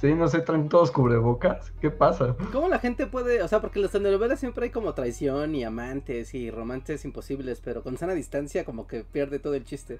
Sí, 0.00 0.14
no 0.14 0.28
sé, 0.28 0.40
traen 0.40 0.68
todos 0.68 0.90
cubrebocas, 0.90 1.72
¿qué 1.80 1.90
pasa? 1.90 2.36
¿Cómo 2.52 2.68
la 2.68 2.78
gente 2.78 3.06
puede, 3.06 3.42
o 3.42 3.48
sea, 3.48 3.60
porque 3.60 3.78
en 3.78 3.84
las 3.84 3.92
telenovelas 3.92 4.38
siempre 4.38 4.64
hay 4.64 4.70
como 4.70 4.94
traición 4.94 5.54
y 5.54 5.64
amantes 5.64 6.34
y 6.34 6.50
romances 6.50 7.04
imposibles, 7.04 7.60
pero 7.62 7.82
con 7.82 7.96
sana 7.96 8.14
distancia 8.14 8.64
como 8.64 8.86
que 8.86 9.04
pierde 9.04 9.38
todo 9.38 9.54
el 9.54 9.64
chiste. 9.64 9.98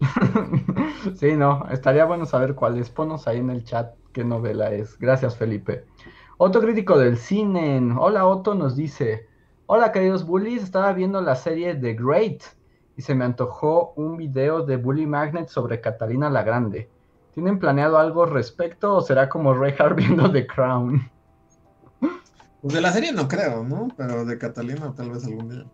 sí, 1.16 1.32
no, 1.36 1.66
estaría 1.70 2.04
bueno 2.04 2.26
saber 2.26 2.54
cuál 2.54 2.78
es. 2.78 2.90
Ponos 2.90 3.26
ahí 3.26 3.38
en 3.38 3.50
el 3.50 3.64
chat 3.64 3.94
qué 4.12 4.24
novela 4.24 4.70
es. 4.72 4.98
Gracias, 4.98 5.36
Felipe. 5.36 5.84
Otro 6.36 6.60
crítico 6.60 6.98
del 6.98 7.16
cine. 7.16 7.80
Hola, 7.98 8.26
Otto 8.26 8.54
nos 8.54 8.76
dice: 8.76 9.28
Hola, 9.66 9.92
queridos 9.92 10.26
bullies. 10.26 10.62
Estaba 10.62 10.92
viendo 10.92 11.20
la 11.20 11.36
serie 11.36 11.74
The 11.74 11.94
Great 11.94 12.42
y 12.96 13.02
se 13.02 13.14
me 13.14 13.24
antojó 13.24 13.92
un 13.96 14.16
video 14.16 14.64
de 14.64 14.76
Bully 14.76 15.06
Magnet 15.06 15.48
sobre 15.48 15.80
Catalina 15.80 16.30
la 16.30 16.42
Grande. 16.42 16.88
¿Tienen 17.34 17.58
planeado 17.58 17.98
algo 17.98 18.24
al 18.24 18.30
respecto 18.30 18.96
o 18.96 19.00
será 19.02 19.28
como 19.28 19.52
Reinhardt 19.52 19.96
viendo 19.96 20.30
The 20.32 20.46
Crown? 20.46 21.10
Pues 22.62 22.74
de 22.74 22.80
la 22.80 22.90
serie 22.90 23.12
no 23.12 23.28
creo, 23.28 23.62
¿no? 23.62 23.88
Pero 23.96 24.24
de 24.24 24.38
Catalina 24.38 24.92
tal 24.96 25.10
vez 25.10 25.24
algún 25.26 25.50
día. 25.50 25.64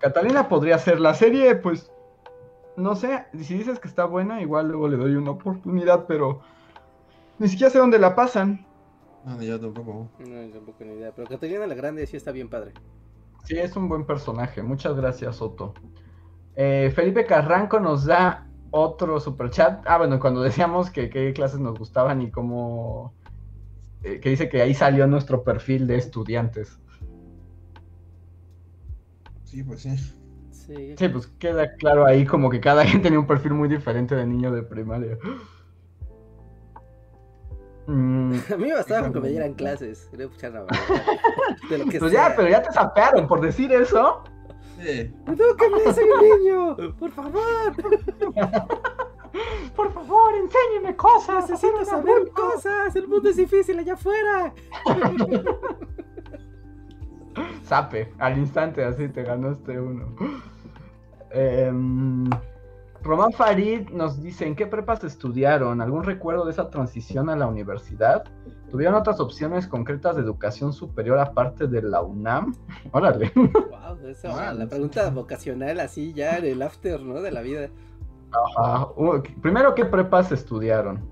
Catalina 0.00 0.48
podría 0.48 0.78
ser 0.78 1.00
la 1.00 1.14
serie, 1.14 1.54
pues. 1.54 1.90
No 2.76 2.96
sé, 2.96 3.24
si 3.38 3.54
dices 3.54 3.78
que 3.78 3.86
está 3.86 4.06
buena, 4.06 4.42
igual 4.42 4.68
luego 4.68 4.88
le 4.88 4.96
doy 4.96 5.14
una 5.14 5.30
oportunidad, 5.30 6.06
pero 6.06 6.40
ni 7.38 7.46
siquiera 7.48 7.70
sé 7.70 7.78
dónde 7.78 7.98
la 7.98 8.14
pasan. 8.14 8.66
No, 9.24 9.36
ni 9.36 9.46
yo 9.46 9.60
tampoco. 9.60 10.08
No, 10.18 10.52
tampoco 10.52 10.84
ni 10.84 10.94
idea, 10.94 11.12
pero 11.14 11.28
Catalina 11.28 11.66
la 11.66 11.74
Grande 11.74 12.06
sí 12.06 12.16
está 12.16 12.32
bien 12.32 12.48
padre. 12.48 12.72
Sí, 13.44 13.58
es 13.58 13.76
un 13.76 13.88
buen 13.88 14.04
personaje. 14.04 14.62
Muchas 14.62 14.96
gracias, 14.96 15.36
Soto. 15.36 15.74
Eh, 16.56 16.92
Felipe 16.94 17.24
Carranco 17.26 17.80
nos 17.80 18.04
da 18.04 18.46
otro 18.70 19.20
super 19.20 19.50
chat. 19.50 19.82
Ah, 19.86 19.98
bueno, 19.98 20.18
cuando 20.20 20.42
decíamos 20.42 20.90
que 20.90 21.10
qué 21.10 21.32
clases 21.32 21.60
nos 21.60 21.78
gustaban 21.78 22.22
y 22.22 22.30
cómo. 22.30 23.14
eh, 24.02 24.20
que 24.20 24.30
dice 24.30 24.48
que 24.48 24.62
ahí 24.62 24.74
salió 24.74 25.06
nuestro 25.06 25.44
perfil 25.44 25.86
de 25.86 25.96
estudiantes. 25.96 26.78
Sí, 29.44 29.62
pues 29.62 29.82
sí. 29.82 29.96
Sí. 30.50 30.94
Sí, 30.96 31.08
pues 31.08 31.26
queda 31.38 31.74
claro 31.76 32.06
ahí 32.06 32.24
como 32.24 32.48
que 32.50 32.60
cada 32.60 32.84
quien 32.86 33.02
tenía 33.02 33.18
un 33.18 33.26
perfil 33.26 33.54
muy 33.54 33.68
diferente 33.68 34.14
de 34.14 34.26
niño 34.26 34.50
de 34.52 34.62
primaria. 34.62 35.18
Mm, 37.86 38.34
A 38.52 38.56
mí 38.56 38.64
me 38.64 38.74
bastaba 38.74 39.02
con 39.02 39.12
que 39.12 39.20
me 39.20 39.28
dieran 39.28 39.54
clases. 39.54 40.08
De 41.68 41.78
lo 41.78 41.88
que 41.88 41.98
pues 41.98 42.12
sea. 42.12 42.30
ya, 42.30 42.36
pero 42.36 42.48
ya 42.48 42.62
te 42.62 42.72
sapearon 42.72 43.26
por 43.26 43.40
decir 43.40 43.72
eso. 43.72 44.22
Sí. 44.82 45.14
¡Edúqueme, 45.26 45.94
soy 45.94 46.04
un 46.04 46.40
niño! 46.40 46.76
¡Por 46.98 47.10
favor! 47.12 47.76
Por 49.76 49.92
favor, 49.92 50.34
enséñeme 50.34 50.96
cosas. 50.96 51.48
¡Necesito 51.48 51.84
saber 51.84 52.28
cosas! 52.30 52.96
¡El 52.96 53.06
mundo 53.06 53.30
es 53.30 53.36
difícil 53.36 53.78
allá 53.78 53.94
afuera! 53.94 54.52
Sape, 57.62 58.12
al 58.18 58.38
instante 58.38 58.84
así 58.84 59.08
te 59.08 59.22
ganaste 59.22 59.80
uno. 59.80 60.14
Em, 61.30 62.28
Román 63.02 63.32
Farid 63.32 63.88
nos 63.90 64.20
dice, 64.20 64.46
¿en 64.46 64.54
qué 64.54 64.66
prepas 64.66 65.02
estudiaron? 65.04 65.80
¿Algún 65.80 66.02
recuerdo 66.02 66.44
de 66.44 66.50
esa 66.50 66.68
transición 66.68 67.30
a 67.30 67.36
la 67.36 67.46
universidad? 67.46 68.24
¿Tuvieron 68.72 68.94
otras 68.94 69.20
opciones 69.20 69.68
concretas 69.68 70.16
de 70.16 70.22
educación 70.22 70.72
superior 70.72 71.18
aparte 71.18 71.66
de 71.66 71.82
la 71.82 72.00
UNAM? 72.00 72.54
Órale. 72.92 73.30
Wow, 73.36 74.08
eso, 74.08 74.28
Ah, 74.32 74.54
la 74.54 74.66
pregunta 74.66 75.10
vocacional 75.10 75.78
así 75.78 76.14
ya 76.14 76.38
en 76.38 76.46
el 76.46 76.62
after, 76.62 76.98
¿no? 77.02 77.20
De 77.20 77.30
la 77.30 77.42
vida. 77.42 77.68
Ajá. 78.56 78.88
Uh, 78.96 79.22
Primero, 79.42 79.74
¿qué 79.74 79.84
prepas 79.84 80.32
estudiaron? 80.32 81.11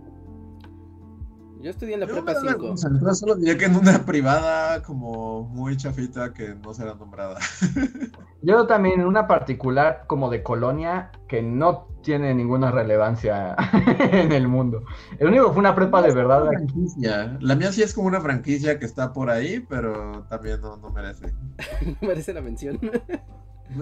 Yo 1.63 1.71
estudié 1.71 1.95
en 1.95 2.01
la 2.01 2.07
Yo 2.07 2.13
prepa 2.15 2.27
me 2.31 2.35
da 2.35 2.41
5. 2.41 2.53
vergüenza, 2.53 2.89
entonces 2.89 3.19
solo 3.19 3.35
diría 3.37 3.59
que 3.59 3.67
en 3.67 3.77
una 3.77 4.05
privada 4.07 4.83
como 4.83 5.45
muy 5.45 5.77
chafita 5.77 6.33
que 6.33 6.55
no 6.55 6.73
será 6.73 6.95
nombrada. 6.95 7.39
Yo 8.43 8.67
también 8.67 9.01
en 9.01 9.07
una 9.07 9.27
particular 9.27 10.05
como 10.07 10.31
de 10.31 10.43
colonia 10.43 11.11
que 11.29 11.43
no 11.43 11.87
tiene 12.03 12.35
ninguna 12.35 12.71
relevancia 12.71 13.55
en 13.99 14.33
el 14.33 14.49
mundo. 14.49 14.85
El 15.19 15.29
único 15.29 15.49
que 15.49 15.53
fue 15.53 15.61
una 15.61 15.75
prepa 15.75 16.01
de 16.01 16.15
verdad 16.15 16.47
franquicia. 16.47 17.37
La 17.41 17.55
mía 17.55 17.71
sí 17.73 17.83
es 17.83 17.93
como 17.93 18.09
una 18.09 18.23
franquicia 18.23 18.79
que 18.79 18.87
está 18.87 19.13
por 19.13 19.29
ahí, 19.29 19.61
pero 19.69 20.25
también 20.31 20.63
no, 20.63 20.79
no 20.79 20.89
merece. 20.91 21.35
Merece 22.01 22.33
la 22.33 22.41
mención. 22.41 22.79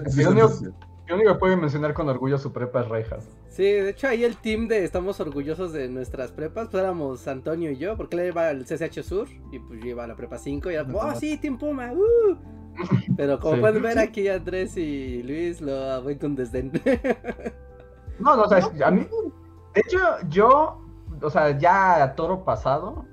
Sí, 0.09 0.25
Lo 0.25 0.31
único- 0.31 0.49
sí. 0.49 0.67
El 1.09 1.15
único 1.15 1.33
que 1.33 1.39
puede 1.39 1.57
mencionar 1.57 1.95
con 1.95 2.09
orgullo 2.09 2.37
su 2.39 2.53
prepa 2.53 2.83
es 2.83 2.89
Rejas. 2.89 3.27
Sí, 3.49 3.63
de 3.63 3.91
hecho 3.91 4.09
ahí 4.09 4.25
el 4.25 4.37
team 4.37 4.69
de 4.69 4.85
estamos 4.85 5.19
orgullosos 5.21 5.73
de 5.73 5.89
nuestras 5.89 6.33
prepas, 6.33 6.69
pues 6.69 6.83
éramos 6.83 7.27
Antonio 7.27 7.71
y 7.71 7.77
yo, 7.79 7.97
porque 7.97 8.17
él 8.21 8.29
iba 8.29 8.49
al 8.49 8.65
CCH 8.67 9.03
Sur 9.03 9.27
y 9.51 9.59
pues 9.59 9.81
yo 9.81 9.87
iba 9.89 10.05
a 10.05 10.07
la 10.07 10.15
prepa 10.17 10.37
5 10.37 10.71
y 10.71 10.75
era 10.75 10.85
como, 10.85 10.99
oh 10.99 11.15
sí, 11.15 11.39
Team 11.39 11.57
Puma, 11.59 11.93
uh". 11.93 12.37
Pero 13.17 13.41
como 13.41 13.55
Sí. 13.55 13.61
pueden 13.61 13.83
ver 13.83 13.99
aquí 13.99 14.29
Andrés 14.29 14.77
y 14.77 15.23
Luis 15.23 15.61
lo 15.63 16.05
ven 16.05 16.19
con 16.19 16.37
desdén. 16.37 16.71
No, 18.21 18.37
no, 18.37 18.43
o 18.43 18.49
sea, 18.49 18.69
a 18.85 18.91
mí. 18.91 19.07
De 19.75 19.81
hecho, 19.81 19.99
yo, 20.29 20.81
o 21.23 21.31
sea, 21.31 21.57
ya 21.59 22.03
a 22.03 22.15
toro 22.17 22.45
pasado, 22.45 23.05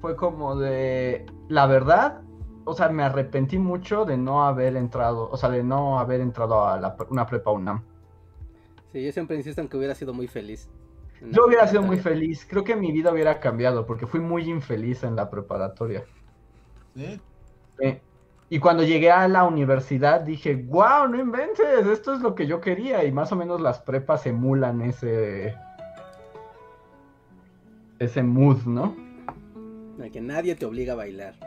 fue 0.00 0.16
como 0.16 0.56
de. 0.56 1.24
La 1.48 1.66
verdad, 1.66 2.20
o 2.64 2.74
sea, 2.74 2.88
me 2.90 3.02
arrepentí 3.04 3.58
mucho 3.58 4.04
de 4.04 4.16
no 4.16 4.44
haber 4.46 4.76
entrado, 4.76 5.28
o 5.30 5.36
sea, 5.36 5.50
de 5.50 5.62
no 5.64 5.98
haber 5.98 6.20
entrado 6.20 6.66
a 6.66 6.78
la, 6.80 6.96
una 7.10 7.26
prepa 7.26 7.50
UNAM. 7.52 7.84
sí, 8.92 9.04
yo 9.04 9.12
siempre 9.12 9.36
insisto 9.36 9.60
en 9.60 9.68
que 9.68 9.76
hubiera 9.76 9.94
sido 9.94 10.14
muy 10.14 10.26
feliz. 10.28 10.70
Yo 11.20 11.46
hubiera 11.46 11.66
sido 11.66 11.82
muy 11.82 11.98
feliz, 11.98 12.46
creo 12.48 12.62
que 12.64 12.76
mi 12.76 12.92
vida 12.92 13.10
hubiera 13.12 13.40
cambiado, 13.40 13.84
porque 13.86 14.06
fui 14.06 14.20
muy 14.20 14.48
infeliz 14.48 15.02
en 15.02 15.16
la 15.16 15.28
preparatoria. 15.30 16.08
Sí. 16.94 17.20
Eh, 17.78 18.02
Y 18.50 18.60
cuando 18.60 18.82
llegué 18.84 19.10
a 19.10 19.28
la 19.28 19.44
universidad 19.44 20.20
dije, 20.22 20.56
wow, 20.56 21.08
no 21.08 21.18
inventes, 21.20 21.86
esto 21.86 22.14
es 22.14 22.20
lo 22.20 22.34
que 22.34 22.46
yo 22.46 22.60
quería. 22.60 23.04
Y 23.04 23.12
más 23.12 23.32
o 23.32 23.36
menos 23.36 23.60
las 23.60 23.80
prepas 23.80 24.26
emulan 24.26 24.80
ese. 24.82 25.64
ese 27.98 28.22
mood, 28.22 28.66
¿no? 28.66 29.02
De 29.96 30.10
que 30.12 30.20
nadie 30.20 30.54
te 30.54 30.66
obliga 30.66 30.92
a 30.92 30.96
bailar. 30.96 31.40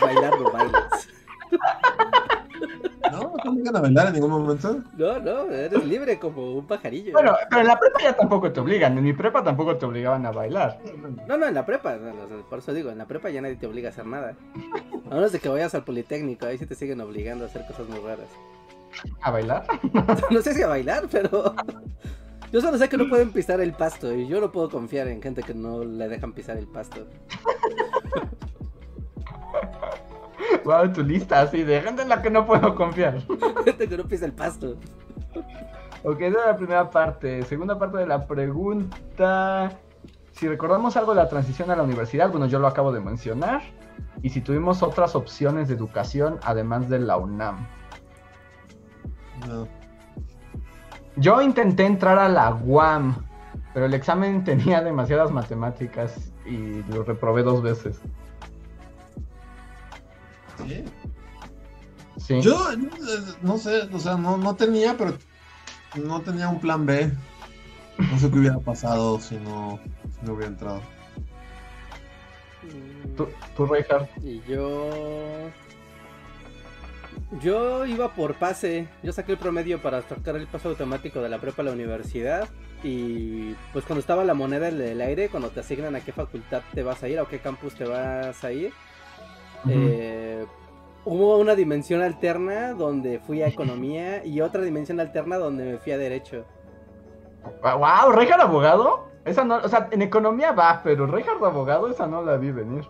Bailar, 0.00 0.40
no 0.40 0.50
bailas. 0.52 1.08
¿No? 3.10 3.20
¿No 3.22 3.32
te 3.42 3.48
obligan 3.48 3.76
a 3.76 3.80
bailar 3.80 4.06
en 4.08 4.12
ningún 4.14 4.30
momento? 4.30 4.82
No, 4.96 5.18
no, 5.18 5.50
eres 5.50 5.84
libre 5.84 6.18
como 6.18 6.52
un 6.52 6.66
pajarillo. 6.66 7.12
Bueno, 7.12 7.34
pero 7.48 7.62
en 7.62 7.66
la 7.66 7.78
prepa 7.78 8.00
ya 8.00 8.16
tampoco 8.16 8.52
te 8.52 8.60
obligan. 8.60 8.96
En 8.96 9.02
mi 9.02 9.12
prepa 9.12 9.42
tampoco 9.42 9.76
te 9.76 9.86
obligaban 9.86 10.24
a 10.26 10.30
bailar. 10.30 10.78
No, 11.26 11.36
no, 11.36 11.46
en 11.46 11.54
la 11.54 11.66
prepa, 11.66 11.96
no, 11.96 12.12
no, 12.12 12.42
por 12.48 12.60
eso 12.60 12.72
digo, 12.72 12.90
en 12.90 12.98
la 12.98 13.06
prepa 13.06 13.30
ya 13.30 13.40
nadie 13.40 13.56
te 13.56 13.66
obliga 13.66 13.88
a 13.88 13.92
hacer 13.92 14.06
nada. 14.06 14.36
A 15.10 15.14
menos 15.14 15.32
de 15.32 15.40
que 15.40 15.48
vayas 15.48 15.74
al 15.74 15.82
Politécnico, 15.82 16.46
ahí 16.46 16.58
sí 16.58 16.66
te 16.66 16.76
siguen 16.76 17.00
obligando 17.00 17.44
a 17.44 17.48
hacer 17.48 17.66
cosas 17.66 17.88
muy 17.88 17.98
raras. 17.98 18.28
¿A 19.22 19.30
bailar? 19.30 19.64
No 20.30 20.40
sé 20.42 20.54
si 20.54 20.62
a 20.62 20.68
bailar, 20.68 21.08
pero 21.10 21.54
yo 22.52 22.60
solo 22.60 22.78
sé 22.78 22.88
que 22.88 22.96
no 22.96 23.08
pueden 23.08 23.32
pisar 23.32 23.60
el 23.60 23.72
pasto 23.72 24.14
y 24.14 24.28
yo 24.28 24.40
no 24.40 24.52
puedo 24.52 24.70
confiar 24.70 25.08
en 25.08 25.20
gente 25.20 25.42
que 25.42 25.54
no 25.54 25.84
le 25.84 26.08
dejan 26.08 26.32
pisar 26.32 26.56
el 26.56 26.68
pasto. 26.68 27.06
Wow, 30.64 30.92
tu 30.92 31.02
lista 31.02 31.40
así 31.40 31.62
de 31.62 31.80
gente 31.80 32.02
en 32.02 32.08
la 32.08 32.22
que 32.22 32.30
no 32.30 32.46
puedo 32.46 32.74
confiar. 32.74 33.18
Gente 33.64 33.88
que 33.88 33.96
no 33.96 34.04
pisa 34.04 34.26
el 34.26 34.32
pasto. 34.32 34.76
Ok, 36.02 36.20
esa 36.20 36.40
es 36.40 36.46
la 36.46 36.56
primera 36.56 36.90
parte. 36.90 37.42
Segunda 37.42 37.78
parte 37.78 37.98
de 37.98 38.06
la 38.06 38.26
pregunta. 38.26 39.72
Si 40.32 40.48
recordamos 40.48 40.96
algo 40.96 41.14
de 41.14 41.22
la 41.22 41.28
transición 41.28 41.70
a 41.70 41.76
la 41.76 41.82
universidad, 41.82 42.30
bueno, 42.30 42.46
yo 42.46 42.58
lo 42.58 42.66
acabo 42.66 42.92
de 42.92 43.00
mencionar. 43.00 43.62
Y 44.22 44.30
si 44.30 44.40
tuvimos 44.40 44.82
otras 44.82 45.14
opciones 45.14 45.68
de 45.68 45.74
educación 45.74 46.38
además 46.42 46.88
de 46.88 47.00
la 47.00 47.16
UNAM. 47.16 47.66
No. 49.46 49.66
Yo 51.16 51.42
intenté 51.42 51.84
entrar 51.84 52.18
a 52.18 52.28
la 52.28 52.54
UAM, 52.54 53.16
pero 53.74 53.86
el 53.86 53.94
examen 53.94 54.44
tenía 54.44 54.80
demasiadas 54.82 55.30
matemáticas 55.30 56.32
y 56.46 56.82
lo 56.84 57.02
reprobé 57.02 57.42
dos 57.42 57.62
veces. 57.62 58.00
¿Sí? 60.66 60.84
Sí. 62.18 62.40
Yo, 62.42 62.58
no 63.42 63.58
sé, 63.58 63.88
o 63.92 63.98
sea, 63.98 64.16
no, 64.16 64.36
no 64.36 64.54
tenía, 64.54 64.96
pero 64.96 65.16
no 65.96 66.20
tenía 66.20 66.48
un 66.48 66.60
plan 66.60 66.86
B. 66.86 67.10
No 67.98 68.18
sé 68.18 68.30
qué 68.30 68.38
hubiera 68.38 68.58
pasado 68.58 69.20
si 69.20 69.36
no, 69.36 69.80
si 70.18 70.26
no 70.26 70.34
hubiera 70.34 70.48
entrado. 70.48 70.82
¿Tú, 73.16 73.28
tú 73.56 73.66
Reinhardt? 73.66 74.08
Y 74.22 74.40
yo. 74.48 74.90
Yo 77.42 77.86
iba 77.86 78.14
por 78.14 78.34
pase. 78.34 78.88
Yo 79.02 79.12
saqué 79.12 79.32
el 79.32 79.38
promedio 79.38 79.80
para 79.80 80.02
sacar 80.02 80.36
el 80.36 80.46
paso 80.46 80.70
automático 80.70 81.20
de 81.20 81.28
la 81.28 81.38
prepa 81.38 81.62
a 81.62 81.66
la 81.66 81.72
universidad. 81.72 82.48
Y 82.82 83.54
pues 83.72 83.84
cuando 83.84 84.00
estaba 84.00 84.24
la 84.24 84.34
moneda 84.34 84.68
en 84.68 84.80
el 84.80 85.00
aire, 85.00 85.28
cuando 85.28 85.50
te 85.50 85.60
asignan 85.60 85.96
a 85.96 86.00
qué 86.00 86.12
facultad 86.12 86.62
te 86.74 86.82
vas 86.82 87.02
a 87.02 87.08
ir 87.08 87.18
o 87.20 87.24
a 87.24 87.28
qué 87.28 87.38
campus 87.38 87.74
te 87.74 87.84
vas 87.84 88.42
a 88.42 88.52
ir, 88.52 88.72
Eh, 89.68 90.46
hubo 91.04 91.36
una 91.38 91.54
dimensión 91.54 92.02
alterna 92.02 92.72
donde 92.72 93.18
fui 93.20 93.42
a 93.42 93.48
economía 93.48 94.24
y 94.24 94.40
otra 94.40 94.62
dimensión 94.62 95.00
alterna 95.00 95.36
donde 95.38 95.64
me 95.64 95.78
fui 95.78 95.92
a 95.92 95.98
derecho. 95.98 96.44
¡Wow! 97.62 98.12
¿Reinhardt 98.12 98.42
abogado? 98.42 99.08
Esa 99.24 99.44
no, 99.44 99.56
o 99.56 99.68
sea, 99.68 99.88
en 99.90 100.02
economía 100.02 100.52
va, 100.52 100.80
pero 100.82 101.06
Reinhardt 101.06 101.42
abogado, 101.42 101.88
esa 101.90 102.06
no 102.06 102.22
la 102.22 102.36
vi 102.36 102.50
venir. 102.52 102.84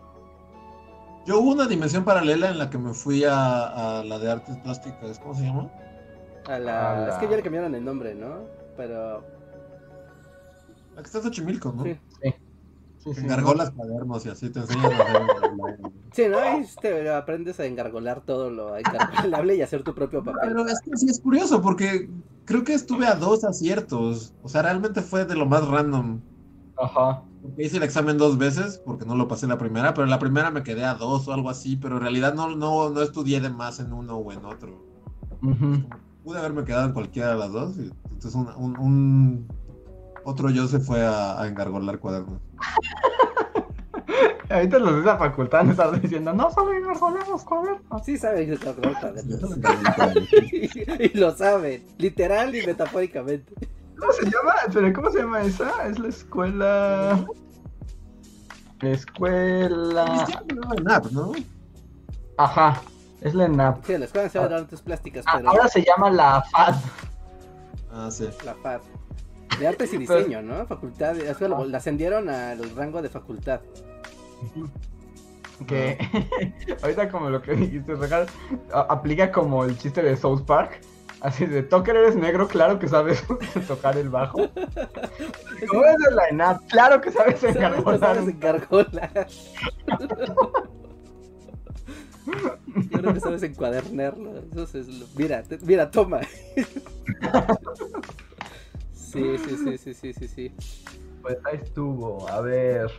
Yo 1.27 1.39
hubo 1.41 1.51
una 1.53 1.67
dimensión 1.67 2.05
paralela 2.05 2.51
en 2.51 2.59
la 2.59 2.71
que 2.71 2.79
me 2.79 2.95
fui 2.95 3.25
a, 3.25 3.99
a 3.99 4.05
la 4.05 4.19
de 4.19 4.31
artes 4.31 4.57
plásticas, 4.59 5.19
¿cómo 5.19 5.35
se 5.35 5.43
llama? 5.45 5.69
A 6.47 6.59
la... 6.59 6.93
A 6.93 7.01
la- 7.01 7.09
Es 7.11 7.15
que 7.17 7.29
ya 7.29 7.37
le 7.37 7.43
cambiaron 7.43 7.75
el 7.75 7.85
nombre, 7.85 8.15
¿no? 8.15 8.39
Pero... 8.77 9.23
La 10.95 11.03
que 11.03 11.07
está 11.07 11.19
en 11.19 11.25
Xochimilco, 11.25 11.73
¿no? 11.73 11.85
Sí. 11.85 11.99
Sí, 13.03 13.11
sí, 13.11 13.15
Que 13.15 13.21
engargolas 13.23 13.71
cuadernos 13.71 14.27
y 14.27 14.29
así 14.29 14.51
te 14.51 14.61
enseñan 14.61 14.93
a 14.93 14.99
hacer. 14.99 15.23
Sí, 16.13 16.23
¿no? 16.31 16.39
Ahí 16.39 16.67
te 16.83 17.11
aprendes 17.11 17.59
a 17.59 17.65
engargolar 17.67 18.21
todo 18.25 18.51
lo 18.51 18.77
engargolable 18.77 19.57
y 19.57 19.63
hacer 19.63 19.83
tu 19.83 19.95
propio 19.95 20.23
papel. 20.23 20.41
Pero 20.51 20.67
es 20.67 20.81
que 20.81 20.97
sí 20.97 21.07
es 21.09 21.19
curioso 21.21 21.63
porque 21.63 22.11
creo 22.45 22.63
que 22.63 22.75
estuve 22.75 23.07
a 23.07 23.15
dos 23.15 23.43
aciertos. 23.45 24.35
O 24.43 24.49
sea, 24.49 24.63
realmente 24.63 25.01
fue 25.01 25.25
de 25.25 25.35
lo 25.35 25.47
más 25.47 25.67
random. 25.67 26.21
Ajá. 26.77 27.23
Porque 27.43 27.65
hice 27.65 27.79
el 27.79 27.85
examen 27.85 28.19
dos 28.19 28.37
veces 28.37 28.83
porque 28.85 29.07
no 29.07 29.15
lo 29.17 29.27
pasé 29.29 29.47
la 29.47 29.57
primera, 29.57 29.95
pero 29.95 30.05
en 30.05 30.11
la 30.11 30.19
primera 30.19 30.51
me 30.51 30.63
quedé 30.63 30.85
a 30.85 30.93
dos 30.95 31.27
o 31.27 31.33
algo 31.33 31.49
así, 31.49 31.77
pero 31.77 31.97
en 31.97 32.03
realidad 32.03 32.35
no, 32.35 32.55
no, 32.55 32.91
no 32.91 33.01
estudié 33.03 33.41
de 33.41 33.49
más 33.49 33.81
en 33.81 33.95
uno 33.95 34.17
o 34.17 34.31
en 34.33 34.45
otro. 34.45 34.85
Ujú. 35.43 35.85
Pude 36.23 36.39
haberme 36.39 36.65
quedado 36.65 36.87
en 36.87 36.93
cualquiera 36.93 37.31
de 37.31 37.39
las 37.39 37.51
dos. 37.53 37.77
y 37.79 37.91
entonces 38.11 38.35
un, 38.35 38.49
un- 38.59 38.79
un- 38.79 39.49
otro 40.25 40.51
yo 40.51 40.67
se 40.67 40.81
fue 40.81 41.05
a, 41.05 41.41
a 41.41 41.49
engargolar 41.49 41.99
cuadernos. 41.99 42.41
Ahorita 44.51 44.81
los 44.81 44.95
de 44.95 45.01
esa 45.03 45.17
facultad 45.17 45.63
me 45.63 45.71
están 45.71 46.01
diciendo, 46.01 46.33
no 46.33 46.51
saben 46.51 46.83
gargolear 46.83 47.25
cuadernos. 47.45 48.05
Sí 48.05 48.19
saben 48.19 48.49
que 48.49 48.57
gargolear 48.57 49.01
cuadernos. 49.01 49.41
y 50.99 51.17
lo 51.17 51.37
saben, 51.37 51.87
literal 51.99 52.55
y 52.55 52.67
metafóricamente. 52.67 53.53
¿Cómo 53.97 54.13
se 54.13 54.25
llama? 54.25 54.55
Pero 54.73 54.93
¿cómo 54.93 55.11
se 55.11 55.19
llama 55.19 55.43
esa? 55.43 55.87
Es 55.87 55.99
la 55.99 56.09
escuela... 56.09 57.25
Escuela... 58.81 60.27
NAP, 60.83 61.07
¿no? 61.13 61.33
Ajá, 62.39 62.81
es 63.21 63.35
la 63.35 63.45
ENAP. 63.45 63.85
Sí, 63.85 63.99
la 63.99 64.07
escuela 64.07 64.29
de 64.29 64.55
artes 64.55 64.81
plásticas, 64.81 65.25
Ah, 65.29 65.35
pero 65.37 65.51
ahora 65.51 65.69
se 65.69 65.85
llama 65.85 66.11
la 66.11 66.43
FAD. 66.51 66.75
Ah, 67.93 68.09
sí. 68.11 68.29
la 68.45 68.55
FAD. 68.55 68.81
De 69.61 69.69
artes 69.69 69.93
y 69.93 69.99
diseño, 69.99 70.43
¿no? 70.43 70.67
Facultad, 70.67 71.17
es 71.19 71.37
que 71.37 71.47
lo- 71.49 71.65
la 71.67 71.79
ascendieron 71.79 72.29
al 72.29 72.75
rango 72.75 73.01
de 73.03 73.09
facultad. 73.11 73.61
Que 75.67 75.99
ahorita 76.83 77.11
como 77.11 77.29
lo 77.31 77.43
que 77.43 77.53
dijiste, 77.53 77.95
Regal, 77.95 78.27
aplica 78.73 79.31
como 79.31 79.65
el 79.65 79.77
chiste 79.79 80.03
de 80.03 80.17
South 80.17 80.43
Park. 80.47 80.81
Así 81.21 81.45
de, 81.45 81.63
Tucker 81.63 81.95
eres 81.95 82.17
negro, 82.17 82.49
claro 82.49 82.79
que 82.79 82.89
sabes 82.89 83.23
tocar 83.69 83.99
el 83.99 84.09
bajo. 84.09 84.39
¿Cómo 85.69 85.85
es 85.85 85.97
de 86.09 86.15
la 86.15 86.29
ENAP? 86.31 86.63
Claro 86.71 86.99
que 87.03 87.13
sabes 87.13 87.45
engargolar. 87.45 88.01
¿Sabes 88.01 88.29
engargolar? 88.29 89.27
Yo 92.91 92.99
creo 93.01 93.13
que 93.15 93.21
sabes 93.21 93.43
encuadernarlo. 93.43 94.39
Eso 94.51 94.79
es 94.79 94.89
lo- 94.89 95.07
Mira, 95.17 95.43
te- 95.43 95.59
mira, 95.59 95.91
toma. 95.91 96.21
Sí, 99.13 99.39
sí, 99.39 99.57
sí, 99.57 99.79
sí, 99.79 99.95
sí, 99.95 100.13
sí, 100.13 100.29
sí. 100.29 100.53
Pues 101.23 101.39
ahí 101.45 101.59
estuvo. 101.63 102.29
A 102.29 102.41
ver. 102.41 102.91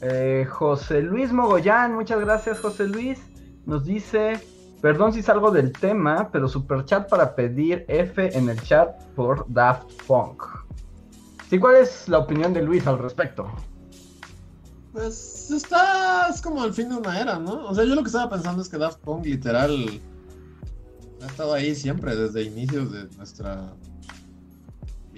Eh, 0.00 0.46
José 0.50 1.00
Luis 1.02 1.32
Mogollán, 1.32 1.94
muchas 1.94 2.20
gracias, 2.20 2.58
José 2.58 2.88
Luis. 2.88 3.20
Nos 3.66 3.84
dice: 3.84 4.40
Perdón 4.80 5.12
si 5.12 5.22
salgo 5.22 5.50
del 5.50 5.72
tema, 5.72 6.30
pero 6.32 6.48
super 6.48 6.84
chat 6.84 7.08
para 7.08 7.36
pedir 7.36 7.84
F 7.86 8.36
en 8.36 8.48
el 8.48 8.60
chat 8.62 9.00
por 9.14 9.44
Daft 9.48 9.92
Punk. 10.06 10.42
Sí, 11.48 11.58
¿cuál 11.58 11.76
es 11.76 12.08
la 12.08 12.18
opinión 12.18 12.52
de 12.52 12.62
Luis 12.62 12.86
al 12.86 12.98
respecto? 12.98 13.46
Pues 14.92 15.50
está, 15.50 16.28
es 16.28 16.40
como 16.42 16.64
el 16.64 16.72
fin 16.72 16.88
de 16.88 16.96
una 16.96 17.20
era, 17.20 17.38
¿no? 17.38 17.66
O 17.66 17.74
sea, 17.74 17.84
yo 17.84 17.94
lo 17.94 18.02
que 18.02 18.08
estaba 18.08 18.28
pensando 18.28 18.62
es 18.62 18.68
que 18.68 18.78
Daft 18.78 18.98
Punk 19.00 19.24
literal 19.26 20.00
ha 21.22 21.26
estado 21.26 21.54
ahí 21.54 21.74
siempre, 21.74 22.16
desde 22.16 22.42
inicios 22.42 22.90
de 22.90 23.04
nuestra 23.16 23.72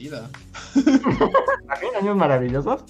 vida. 0.05 0.31
¿También 0.74 1.97
años 2.01 2.16
maravillosos? 2.16 2.85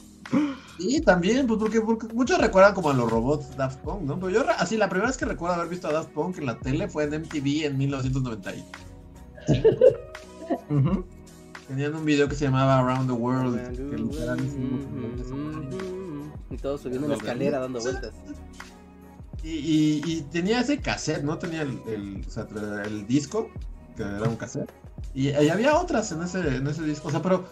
Y 0.78 1.00
también, 1.02 1.46
pues 1.46 1.60
porque, 1.60 1.80
porque 1.80 2.08
muchos 2.12 2.38
recuerdan 2.40 2.74
como 2.74 2.90
a 2.90 2.94
los 2.94 3.10
robots 3.10 3.56
Daft 3.56 3.78
Punk, 3.80 4.02
¿no? 4.02 4.18
Pero 4.18 4.30
yo, 4.30 4.44
así, 4.58 4.76
la 4.76 4.88
primera 4.88 5.08
vez 5.08 5.16
que 5.16 5.24
recuerdo 5.24 5.54
haber 5.56 5.68
visto 5.68 5.86
a 5.88 5.92
Daft 5.92 6.10
Punk 6.10 6.38
en 6.38 6.46
la 6.46 6.58
tele 6.58 6.88
fue 6.88 7.04
en 7.04 7.14
MTV 7.22 7.66
en 7.66 7.78
1990. 7.78 8.52
Ujú. 10.70 11.04
Tenían 11.68 11.94
un 11.94 12.04
video 12.04 12.28
que 12.28 12.34
se 12.34 12.44
llamaba 12.46 12.78
Around 12.80 13.06
the 13.06 13.12
World. 13.12 13.76
que 13.90 13.96
literal 13.96 14.38
Y 16.50 16.56
todos 16.56 16.82
subiendo 16.82 17.06
una 17.06 17.16
escalera 17.16 17.58
dando 17.60 17.80
vueltas. 17.80 18.12
Y, 19.42 19.50
y- 19.50 20.02
y 20.06 20.22
tenía 20.32 20.60
ese 20.60 20.78
cassette, 20.80 21.22
¿no? 21.22 21.38
Tenía 21.38 21.62
el, 21.62 21.78
el, 21.86 22.24
o 22.26 22.30
sea, 22.30 22.48
tra- 22.48 22.84
el 22.86 23.06
disco, 23.06 23.50
que 23.96 24.02
era 24.02 24.22
un 24.28 24.36
cassette. 24.36 24.70
Y, 25.12 25.30
y 25.30 25.48
había 25.48 25.76
otras 25.78 26.10
en 26.12 26.22
ese, 26.22 26.56
en 26.56 26.66
ese 26.66 26.82
disco. 26.82 27.08
O 27.08 27.10
sea, 27.10 27.22
pero 27.22 27.44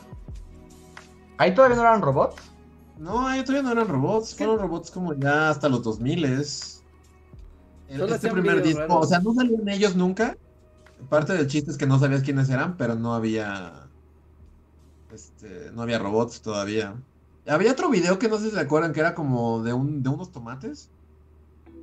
¿Ahí 1.38 1.54
todavía 1.54 1.76
no 1.76 1.82
eran 1.82 2.02
robots? 2.02 2.52
no, 2.96 3.26
ahí 3.26 3.42
todavía 3.44 3.62
no 3.62 3.72
eran 3.72 3.88
robots. 3.88 4.34
Fueron 4.34 4.58
robots 4.60 4.90
como 4.90 5.14
ya 5.14 5.50
hasta 5.50 5.68
los 5.68 5.82
2000 5.82 6.24
es 6.24 6.84
Este 7.88 8.30
primer 8.30 8.62
disco, 8.62 8.98
o 9.00 9.06
sea, 9.06 9.18
no 9.20 9.34
salían 9.34 9.68
ellos 9.68 9.96
nunca. 9.96 10.36
Parte 11.08 11.32
del 11.34 11.48
chiste 11.48 11.70
es 11.72 11.76
que 11.78 11.86
no 11.86 11.98
sabías 11.98 12.22
quiénes 12.22 12.48
eran, 12.50 12.76
pero 12.76 12.94
no 12.94 13.14
había. 13.14 13.88
Este, 15.12 15.70
no 15.72 15.82
había 15.82 15.98
robots 15.98 16.40
todavía. 16.42 16.94
Había 17.46 17.72
otro 17.72 17.90
video 17.90 18.18
que 18.18 18.28
no 18.28 18.38
sé 18.38 18.46
si 18.46 18.50
se 18.52 18.60
acuerdan 18.60 18.92
que 18.92 19.00
era 19.00 19.14
como 19.14 19.62
de 19.62 19.72
un, 19.72 20.02
de 20.02 20.08
unos 20.10 20.30
tomates. 20.30 20.90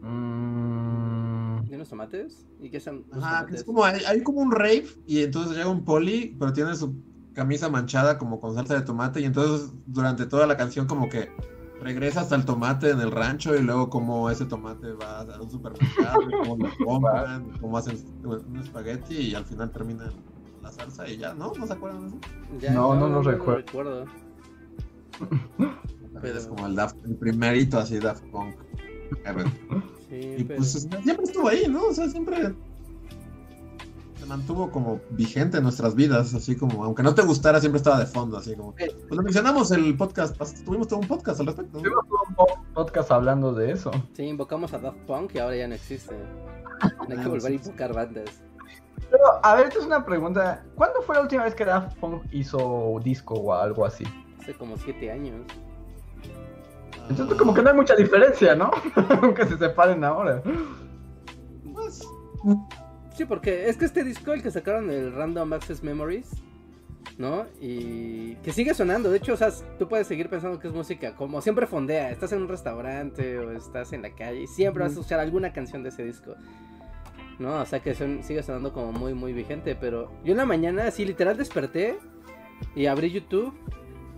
Mm, 0.02 1.39
¿Y 1.68 1.76
unos 1.76 1.90
tomates? 1.90 2.45
¿Y 2.61 2.69
qué 2.69 2.80
son? 2.80 3.06
los 3.11 3.23
Ajá, 3.23 3.40
tomates? 3.40 3.60
es 3.61 3.64
como, 3.65 3.84
hay, 3.84 4.02
hay 4.06 4.22
como 4.23 4.41
un 4.41 4.52
rave 4.52 4.86
y 5.06 5.23
entonces 5.23 5.57
llega 5.57 5.69
un 5.69 5.84
poli, 5.84 6.36
pero 6.40 6.53
tiene 6.53 6.76
su 6.76 6.94
camisa 7.34 7.69
manchada 7.69 8.18
como 8.18 8.40
con 8.40 8.56
salsa 8.56 8.76
de 8.76 8.81
tomate 8.81 9.22
y 9.22 9.26
entonces 9.26 9.72
durante 9.86 10.26
toda 10.26 10.45
la 10.48 10.57
canción 10.57 10.88
como 10.88 11.10
que 11.10 11.30
regresa 11.81 12.22
hasta 12.22 12.36
el 12.36 12.44
tomate 12.44 12.90
en 12.90 12.99
el 12.99 13.11
rancho 13.11 13.56
y 13.56 13.61
luego 13.61 13.90
como 13.90 14.30
ese 14.30 14.45
tomate 14.45 14.91
va 14.94 15.22
a 15.22 15.41
un 15.41 15.49
supermercado, 15.49 16.22
y 16.30 16.31
cómo 16.34 16.57
lo 16.57 16.86
compran, 16.86 17.48
y 17.56 17.60
cómo 17.60 17.77
hacen 17.77 17.98
un 18.23 18.60
espagueti 18.60 19.15
y 19.15 19.36
al 19.36 19.45
final 19.45 19.72
termina 19.72 20.11
la 20.61 20.72
salsa 20.72 21.07
y 21.07 21.18
ya, 21.18 21.34
¿no? 21.34 21.53
¿No 21.57 21.65
se 21.65 21.73
acuerdan 21.73 22.02
de 22.02 22.07
eso? 22.07 22.18
Ya, 22.60 22.73
No, 22.73 22.95
no 22.95 23.07
lo 23.07 23.22
recuerdo. 23.22 24.06
Es 26.22 26.48
como 26.48 26.68
el, 26.68 26.76
Daft, 26.76 26.98
el 27.06 27.15
primerito 27.15 27.80
así 27.80 27.98
Daft 27.98 28.26
Punk. 28.30 28.56
Sí, 30.10 30.36
Y 30.40 30.44
pero... 30.44 30.57
pues 30.57 30.88
siempre 31.03 31.23
estuvo 31.26 31.48
ahí, 31.48 31.68
¿no? 31.68 31.86
O 31.86 31.94
sea, 31.94 32.10
siempre 32.10 32.53
se 34.19 34.26
mantuvo 34.26 34.69
como 34.69 34.99
vigente 35.11 35.57
en 35.57 35.64
nuestras 35.64 35.95
vidas, 35.95 36.34
así 36.34 36.56
como, 36.56 36.84
aunque 36.84 37.03
no 37.03 37.15
te 37.15 37.22
gustara, 37.22 37.60
siempre 37.61 37.77
estaba 37.77 37.99
de 37.99 38.06
fondo, 38.06 38.38
así 38.38 38.56
como. 38.56 38.73
Pues 38.76 38.91
lo 39.10 39.22
mencionamos 39.23 39.72
el 39.72 39.95
podcast, 39.95 40.36
tuvimos 40.65 40.88
todo 40.88 40.99
un 40.99 41.07
podcast 41.07 41.40
al 41.40 41.45
respecto. 41.48 41.77
¿no? 41.77 41.84
Tuvimos 41.84 42.06
un 42.27 42.36
po- 42.36 42.64
podcast 42.73 43.11
hablando 43.11 43.53
de 43.53 43.72
eso. 43.72 43.91
Sí, 44.14 44.23
invocamos 44.23 44.73
a 44.73 44.80
Daft 44.80 44.98
Punk 45.07 45.36
y 45.36 45.40
ahora 45.40 45.56
ya 45.56 45.68
no 45.68 45.76
existe. 45.76 46.15
Hay 46.81 46.90
que 47.18 47.22
Ah, 47.23 47.27
volver 47.27 47.52
a 47.52 47.56
invocar 47.56 47.94
bandas. 47.94 48.41
Pero, 49.10 49.23
a 49.44 49.56
ver, 49.56 49.68
esta 49.68 49.80
es 49.80 49.86
una 49.86 50.06
pregunta. 50.06 50.64
¿Cuándo 50.76 51.02
fue 51.02 51.15
la 51.15 51.22
última 51.22 51.44
vez 51.44 51.56
que 51.56 51.65
Daft 51.65 51.98
Punk 51.98 52.23
hizo 52.31 52.99
disco 53.03 53.34
o 53.36 53.53
algo 53.53 53.86
así? 53.86 54.03
Hace 54.40 54.53
como 54.53 54.77
siete 54.77 55.11
años. 55.11 55.41
Entonces, 57.10 57.38
como 57.38 57.53
que 57.53 57.61
no 57.61 57.69
hay 57.69 57.76
mucha 57.76 57.95
diferencia, 57.95 58.56
¿no? 58.56 58.72
Aunque 59.22 59.45
se 59.45 59.57
separen 59.57 60.03
ahora. 60.03 60.41
Pues, 61.73 62.07
Sí, 63.15 63.26
porque 63.26 63.68
es 63.68 63.76
que 63.76 63.84
este 63.86 64.03
disco, 64.06 64.31
el 64.31 64.41
que 64.41 64.49
sacaron 64.52 64.90
el 64.90 65.11
Random 65.14 65.52
Access 65.52 65.84
Memories, 65.84 66.30
¿no? 67.18 67.48
Y 67.60 68.36
que 68.36 68.53
sigue 68.53 68.73
sonando. 68.73 69.10
De 69.11 69.18
hecho, 69.18 69.34
o 69.34 69.38
sea, 69.38 69.49
tú 69.77 69.90
puedes 69.90 70.07
seguir 70.07 70.30
pensando 70.30 70.57
que 70.57 70.69
es 70.69 70.73
música, 70.73 71.15
como 71.15 71.41
siempre 71.41 71.68
fondea. 71.68 72.11
Estás 72.11 72.31
en 72.31 72.44
un 72.44 72.48
restaurante 72.48 73.38
o 73.40 73.52
estás 73.52 73.91
en 73.91 74.03
la 74.03 74.11
calle 74.11 74.44
y 74.44 74.48
siempre 74.48 74.84
vas 74.84 74.91
a 74.95 74.99
escuchar 74.99 75.19
alguna 75.19 75.52
canción 75.52 75.84
de 75.84 75.90
ese 75.90 76.06
disco. 76.06 76.36
¿No? 77.40 77.60
O 77.61 77.65
sea, 77.65 77.81
que 77.81 77.94
son- 77.94 78.23
sigue 78.23 78.41
sonando 78.44 78.72
como 78.72 78.94
muy, 78.94 79.14
muy 79.14 79.34
vigente. 79.34 79.76
Pero 79.76 80.11
yo 80.23 80.31
en 80.31 80.38
la 80.38 80.45
mañana, 80.45 80.88
así 80.88 81.03
literal 81.03 81.36
desperté 81.36 81.98
y 82.73 82.86
abrí 82.86 83.11
YouTube. 83.11 83.53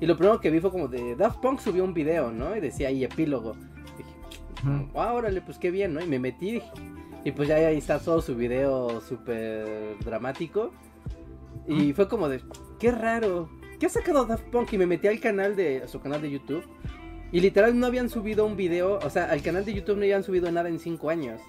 Y 0.01 0.07
lo 0.07 0.17
primero 0.17 0.41
que 0.41 0.49
vi 0.49 0.59
fue 0.59 0.71
como 0.71 0.87
de 0.87 1.15
Daft 1.15 1.39
Punk 1.39 1.59
subió 1.59 1.83
un 1.83 1.93
video, 1.93 2.31
¿no? 2.31 2.55
Y 2.55 2.59
decía 2.59 2.87
ahí 2.87 3.03
epílogo. 3.03 3.55
Dije, 3.97 4.89
wow, 4.93 5.13
órale, 5.13 5.41
pues 5.41 5.59
qué 5.59 5.69
bien, 5.69 5.93
¿no? 5.93 6.01
Y 6.01 6.07
me 6.07 6.17
metí 6.17 6.59
y 7.23 7.31
pues 7.31 7.47
ya 7.47 7.55
ahí 7.55 7.77
está 7.77 7.99
todo 7.99 8.19
su 8.19 8.35
video 8.35 8.99
súper 9.01 9.95
dramático. 10.03 10.71
Y 11.67 11.93
fue 11.93 12.07
como 12.07 12.27
de, 12.27 12.41
qué 12.79 12.91
raro, 12.91 13.47
¿qué 13.79 13.85
ha 13.85 13.89
sacado 13.89 14.25
Daft 14.25 14.45
Punk? 14.45 14.73
Y 14.73 14.79
me 14.79 14.87
metí 14.87 15.07
al 15.07 15.19
canal 15.19 15.55
de, 15.55 15.83
a 15.83 15.87
su 15.87 16.01
canal 16.01 16.19
de 16.19 16.31
YouTube. 16.31 16.63
Y 17.31 17.39
literal 17.39 17.79
no 17.79 17.85
habían 17.85 18.09
subido 18.09 18.45
un 18.45 18.57
video, 18.57 18.97
o 18.97 19.09
sea, 19.09 19.25
al 19.25 19.43
canal 19.43 19.63
de 19.63 19.75
YouTube 19.75 19.97
no 19.97 20.01
habían 20.01 20.23
subido 20.23 20.51
nada 20.51 20.67
en 20.67 20.79
5 20.79 21.09
años, 21.09 21.39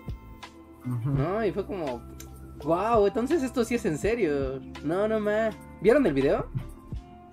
¿no? 0.85 1.45
Y 1.45 1.51
fue 1.51 1.66
como, 1.66 2.03
wow, 2.62 3.07
entonces 3.07 3.43
esto 3.43 3.65
sí 3.65 3.77
es 3.77 3.85
en 3.87 3.97
serio. 3.99 4.61
No, 4.85 5.09
no 5.09 5.19
más. 5.19 5.57
¿Vieron 5.81 6.07
el 6.07 6.12
video? 6.12 6.47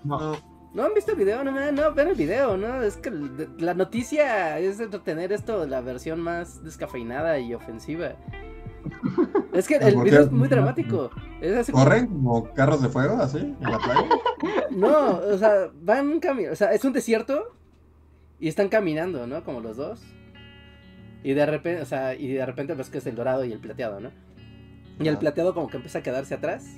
no. 0.02 0.49
¿No 0.72 0.84
han 0.84 0.94
visto 0.94 1.12
el 1.12 1.18
video? 1.18 1.42
No, 1.42 1.50
man, 1.50 1.74
no, 1.74 1.92
ven 1.92 2.08
el 2.08 2.14
video, 2.14 2.56
¿no? 2.56 2.82
Es 2.82 2.96
que 2.96 3.10
la 3.58 3.74
noticia 3.74 4.58
es 4.58 4.78
tener 5.04 5.32
esto, 5.32 5.66
la 5.66 5.80
versión 5.80 6.20
más 6.20 6.62
descafeinada 6.62 7.40
y 7.40 7.54
ofensiva. 7.54 8.12
Es 9.52 9.66
que 9.66 9.76
el 9.80 9.94
¿Por 9.94 10.04
video 10.04 10.22
es 10.22 10.30
muy 10.30 10.48
dramático. 10.48 11.10
Es 11.40 11.56
así 11.56 11.72
¿Corren 11.72 12.06
como 12.06 12.52
carros 12.54 12.82
de 12.82 12.88
fuego 12.88 13.16
así 13.16 13.38
en 13.38 13.70
la 13.70 13.78
playa? 13.78 14.08
No, 14.70 15.16
o 15.16 15.36
sea, 15.36 15.68
van 15.82 16.20
caminando, 16.20 16.52
o 16.52 16.56
sea, 16.56 16.72
es 16.72 16.84
un 16.84 16.92
desierto 16.92 17.56
y 18.38 18.46
están 18.46 18.68
caminando, 18.68 19.26
¿no? 19.26 19.42
Como 19.42 19.60
los 19.60 19.76
dos. 19.76 20.00
Y 21.24 21.34
de 21.34 21.44
repente, 21.44 21.82
o 21.82 21.84
sea, 21.84 22.14
y 22.14 22.32
de 22.32 22.46
repente 22.46 22.74
ves 22.74 22.88
que 22.88 22.98
es 22.98 23.06
el 23.06 23.16
dorado 23.16 23.44
y 23.44 23.52
el 23.52 23.58
plateado, 23.58 23.98
¿no? 23.98 24.12
Y 25.00 25.08
el 25.08 25.18
plateado 25.18 25.54
como 25.54 25.66
que 25.68 25.78
empieza 25.78 25.98
a 25.98 26.02
quedarse 26.02 26.34
atrás. 26.34 26.76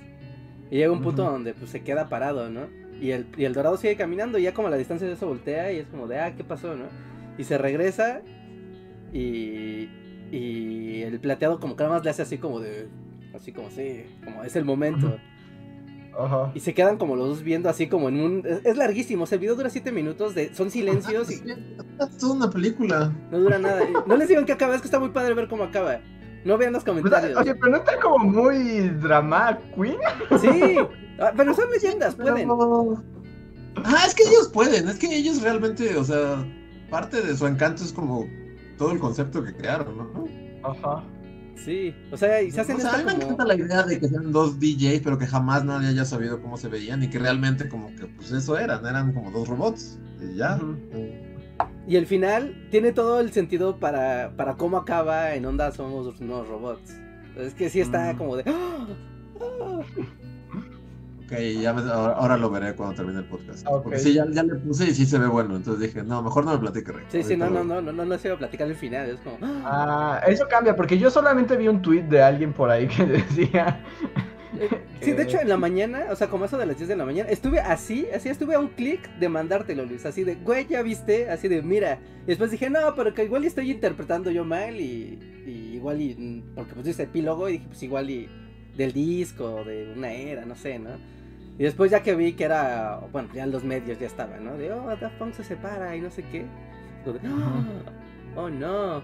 Y 0.70 0.78
llega 0.78 0.90
un 0.90 1.02
punto 1.02 1.22
donde 1.22 1.52
pues 1.52 1.70
se 1.70 1.82
queda 1.82 2.08
parado, 2.08 2.48
¿no? 2.48 2.66
Y 3.02 3.10
el, 3.10 3.26
y 3.36 3.44
el 3.44 3.52
dorado 3.52 3.76
sigue 3.76 3.96
caminando 3.96 4.38
y 4.38 4.44
ya 4.44 4.54
como 4.54 4.68
a 4.68 4.70
la 4.70 4.76
distancia 4.76 5.08
de 5.08 5.14
eso 5.14 5.26
voltea 5.26 5.72
y 5.72 5.78
es 5.78 5.88
como 5.88 6.06
de, 6.06 6.20
ah, 6.20 6.36
¿qué 6.36 6.44
pasó, 6.44 6.76
no? 6.76 6.84
Y 7.36 7.42
se 7.42 7.58
regresa 7.58 8.22
y, 9.12 9.88
y 10.30 11.02
el 11.02 11.18
plateado 11.18 11.58
como 11.58 11.74
que 11.74 11.82
nada 11.82 11.96
más 11.96 12.04
le 12.04 12.10
hace 12.10 12.22
así 12.22 12.38
como 12.38 12.60
de, 12.60 12.86
así 13.34 13.50
como 13.50 13.70
sí, 13.72 14.04
como 14.24 14.44
es 14.44 14.54
el 14.54 14.64
momento. 14.64 15.18
Ajá. 16.16 16.52
Y 16.54 16.60
se 16.60 16.74
quedan 16.74 16.96
como 16.96 17.16
los 17.16 17.28
dos 17.28 17.42
viendo 17.42 17.68
así 17.68 17.88
como 17.88 18.08
en 18.08 18.20
un... 18.20 18.46
Es, 18.46 18.64
es 18.64 18.76
larguísimo, 18.76 19.24
o 19.24 19.26
sea, 19.26 19.34
el 19.34 19.40
video 19.40 19.56
dura 19.56 19.68
7 19.68 19.90
minutos, 19.90 20.36
de... 20.36 20.54
son 20.54 20.70
silencios 20.70 21.28
y 21.28 21.34
Es 22.00 22.18
toda 22.18 22.34
una 22.34 22.50
película. 22.50 23.12
no 23.32 23.38
dura 23.40 23.58
nada. 23.58 23.82
No 24.06 24.16
les 24.16 24.28
digan 24.28 24.46
que 24.46 24.52
acaba, 24.52 24.76
es 24.76 24.80
que 24.80 24.86
está 24.86 25.00
muy 25.00 25.08
padre 25.08 25.34
ver 25.34 25.48
cómo 25.48 25.64
acaba. 25.64 25.98
No 26.44 26.58
vean 26.58 26.72
los 26.72 26.84
comentarios. 26.84 27.38
Oye, 27.38 27.54
pero 27.54 27.70
no 27.72 27.76
está 27.78 27.98
como 28.00 28.18
muy 28.18 28.88
drama 29.00 29.58
queen. 29.76 29.98
Sí, 30.40 30.76
ah, 31.20 31.32
pero 31.36 31.54
son 31.54 31.70
leyendas, 31.70 32.14
Pero- 32.14 32.32
pueden. 32.34 32.50
Ah, 33.84 34.04
es 34.06 34.14
que 34.14 34.24
ellos 34.24 34.48
pueden, 34.52 34.88
es 34.88 34.98
que 34.98 35.06
ellos 35.16 35.40
realmente, 35.40 35.96
o 35.96 36.04
sea, 36.04 36.44
parte 36.90 37.22
de 37.22 37.34
su 37.36 37.46
encanto 37.46 37.82
es 37.82 37.92
como 37.92 38.26
todo 38.76 38.92
el 38.92 38.98
concepto 38.98 39.42
que 39.42 39.54
crearon, 39.54 39.96
¿no? 39.96 40.24
Ajá. 40.62 41.02
Sí, 41.56 41.94
o 42.10 42.16
sea, 42.16 42.42
y 42.42 42.50
se 42.50 42.60
hacen 42.60 42.76
o 42.76 42.80
sea, 42.80 42.90
a 42.94 42.96
mí 42.96 42.98
esto 43.00 43.06
me 43.06 43.20
como... 43.20 43.32
encanta 43.32 43.44
la 43.46 43.54
idea 43.54 43.82
de 43.84 43.98
que 43.98 44.08
sean 44.08 44.32
dos 44.32 44.58
DJs, 44.58 45.00
pero 45.02 45.16
que 45.16 45.26
jamás 45.26 45.64
nadie 45.64 45.88
haya 45.88 46.04
sabido 46.04 46.40
cómo 46.42 46.56
se 46.56 46.68
veían 46.68 47.02
y 47.02 47.08
que 47.08 47.18
realmente 47.18 47.68
como 47.68 47.94
que 47.94 48.06
pues 48.06 48.32
eso 48.32 48.58
eran, 48.58 48.84
eran 48.84 49.12
como 49.12 49.30
dos 49.30 49.48
robots 49.48 49.98
y 50.20 50.36
ya. 50.36 50.56
Ujú. 50.56 50.76
Y 51.86 51.96
el 51.96 52.06
final 52.06 52.66
tiene 52.70 52.92
todo 52.92 53.20
el 53.20 53.32
sentido 53.32 53.78
para, 53.78 54.32
para 54.36 54.54
cómo 54.54 54.76
acaba 54.76 55.34
en 55.34 55.44
Onda 55.46 55.70
Somos 55.72 56.18
unos 56.20 56.48
robots. 56.48 56.96
Es 57.36 57.54
que 57.54 57.68
sí 57.70 57.80
está 57.80 58.12
Mm. 58.12 58.16
como 58.18 58.36
de... 58.36 58.44
Ok, 61.24 61.38
ya 61.62 61.72
me- 61.72 61.90
ahora, 61.90 62.14
ahora 62.14 62.36
lo 62.36 62.50
veré 62.50 62.74
cuando 62.74 62.94
termine 62.96 63.20
el 63.20 63.24
podcast. 63.24 63.66
Porque 63.82 63.98
sí, 63.98 64.12
ya, 64.12 64.26
ya 64.30 64.42
le 64.42 64.56
puse 64.56 64.84
y 64.90 64.94
sí 64.94 65.06
se 65.06 65.18
ve 65.18 65.26
bueno, 65.26 65.56
entonces 65.56 65.80
dije, 65.82 66.02
no, 66.04 66.22
mejor 66.22 66.44
no 66.44 66.52
me 66.52 66.58
platique, 66.58 66.92
Rey. 66.92 67.04
Sí, 67.08 67.22
sí, 67.22 67.36
no, 67.36 67.48
no, 67.48 67.64
no, 67.64 67.80
no, 67.80 67.90
no, 67.92 68.04
no 68.04 68.18
se 68.18 68.28
iba 68.28 68.34
a 68.34 68.38
platicar 68.38 68.68
el 68.68 68.74
final, 68.74 69.08
es 69.08 69.20
como... 69.20 69.38
Ah, 69.64 70.20
eso 70.26 70.46
cambia, 70.48 70.76
porque 70.76 70.98
yo 70.98 71.10
solamente 71.10 71.56
vi 71.56 71.68
un 71.68 71.80
tweet 71.80 72.02
de 72.02 72.22
alguien 72.22 72.52
por 72.52 72.68
ahí 72.70 72.86
que 72.86 73.06
decía. 73.06 73.80
Sí, 75.00 75.12
de 75.12 75.22
hecho 75.24 75.40
en 75.40 75.48
la 75.48 75.56
mañana, 75.56 76.06
o 76.10 76.16
sea, 76.16 76.28
como 76.28 76.44
eso 76.44 76.58
de 76.58 76.66
las 76.66 76.76
10 76.76 76.88
de 76.88 76.96
la 76.96 77.04
mañana, 77.04 77.28
estuve 77.30 77.60
así, 77.60 78.06
así 78.14 78.28
estuve 78.28 78.54
a 78.54 78.60
un 78.60 78.68
clic 78.68 79.08
de 79.18 79.28
mandártelo, 79.28 79.84
Luis, 79.84 80.06
así 80.06 80.22
de, 80.24 80.36
güey, 80.36 80.66
ya 80.68 80.82
viste, 80.82 81.28
así 81.30 81.48
de, 81.48 81.62
mira. 81.62 81.98
Y 82.24 82.26
después 82.26 82.50
dije, 82.50 82.70
no, 82.70 82.94
pero 82.94 83.12
que 83.14 83.24
igual 83.24 83.44
estoy 83.44 83.70
interpretando 83.70 84.30
yo 84.30 84.44
mal 84.44 84.80
y, 84.80 85.18
y 85.46 85.74
igual 85.74 86.00
y, 86.00 86.14
mm, 86.14 86.54
porque 86.54 86.74
pues 86.74 86.86
dice 86.86 87.04
epílogo 87.04 87.48
y 87.48 87.52
dije, 87.54 87.64
pues 87.68 87.82
igual 87.82 88.10
y 88.10 88.28
del 88.76 88.92
disco, 88.92 89.64
de 89.64 89.92
una 89.96 90.12
era, 90.12 90.44
no 90.44 90.54
sé, 90.54 90.78
¿no? 90.78 90.90
Y 91.58 91.64
después 91.64 91.90
ya 91.90 92.02
que 92.02 92.14
vi 92.14 92.32
que 92.32 92.44
era, 92.44 93.00
bueno, 93.12 93.28
ya 93.34 93.46
los 93.46 93.64
medios 93.64 93.98
ya 93.98 94.06
estaban, 94.06 94.44
¿no? 94.44 94.56
De, 94.56 94.72
oh, 94.72 94.96
Daft 94.96 95.18
Punk 95.18 95.34
se 95.34 95.44
separa 95.44 95.94
y 95.96 96.00
no 96.00 96.10
sé 96.10 96.22
qué. 96.30 96.44
"Ah, 97.24 97.64
oh, 98.36 98.48
no. 98.48 99.02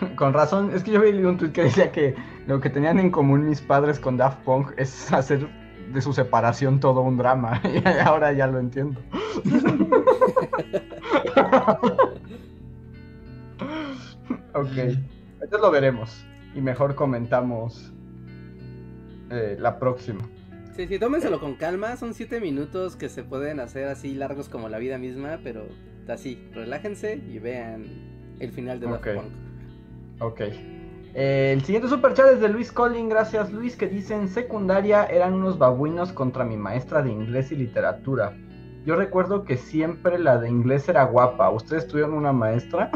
Con 0.16 0.32
razón, 0.32 0.70
es 0.74 0.82
que 0.82 0.92
yo 0.92 1.00
vi 1.00 1.10
un 1.24 1.38
tweet 1.38 1.52
que 1.52 1.64
decía 1.64 1.92
que 1.92 2.14
lo 2.46 2.60
que 2.60 2.70
tenían 2.70 2.98
en 2.98 3.10
común 3.10 3.48
mis 3.48 3.60
padres 3.60 3.98
con 3.98 4.16
Daft 4.16 4.38
Punk 4.44 4.72
es 4.76 5.12
hacer 5.12 5.48
de 5.92 6.00
su 6.00 6.12
separación 6.12 6.80
todo 6.80 7.02
un 7.02 7.16
drama. 7.16 7.60
Y 7.64 7.82
ahora 8.04 8.32
ya 8.32 8.46
lo 8.46 8.58
entiendo. 8.58 9.00
ok, 14.54 14.76
entonces 14.76 15.60
lo 15.60 15.70
veremos. 15.70 16.24
Y 16.54 16.60
mejor 16.60 16.94
comentamos 16.94 17.92
eh, 19.30 19.56
la 19.58 19.78
próxima. 19.78 20.20
Sí, 20.76 20.86
sí, 20.86 20.98
tómenselo 20.98 21.38
con 21.38 21.54
calma, 21.54 21.96
son 21.96 22.14
7 22.14 22.40
minutos 22.40 22.96
que 22.96 23.10
se 23.10 23.22
pueden 23.22 23.60
hacer 23.60 23.88
así 23.88 24.14
largos 24.14 24.48
como 24.48 24.70
la 24.70 24.78
vida 24.78 24.98
misma, 24.98 25.40
pero 25.44 25.66
así, 26.08 26.48
relájense 26.54 27.16
y 27.16 27.38
vean 27.38 27.84
el 28.40 28.52
final 28.52 28.80
de 28.80 28.86
Daft. 28.86 29.04
Punk. 29.04 29.51
Ok. 30.22 30.40
Eh, 31.14 31.52
el 31.52 31.62
siguiente 31.64 31.88
superchat 31.88 32.32
es 32.32 32.40
de 32.40 32.48
Luis 32.48 32.72
Collin, 32.72 33.08
gracias 33.08 33.52
Luis, 33.52 33.76
que 33.76 33.86
dice 33.86 34.14
en 34.14 34.28
secundaria 34.28 35.04
eran 35.04 35.34
unos 35.34 35.58
babuinos 35.58 36.12
contra 36.12 36.44
mi 36.44 36.56
maestra 36.56 37.02
de 37.02 37.10
inglés 37.10 37.52
y 37.52 37.56
literatura. 37.56 38.34
Yo 38.86 38.96
recuerdo 38.96 39.44
que 39.44 39.56
siempre 39.56 40.18
la 40.18 40.38
de 40.38 40.48
inglés 40.48 40.88
era 40.88 41.04
guapa. 41.04 41.50
¿Ustedes 41.50 41.86
tuvieron 41.86 42.14
una 42.14 42.32
maestra? 42.32 42.90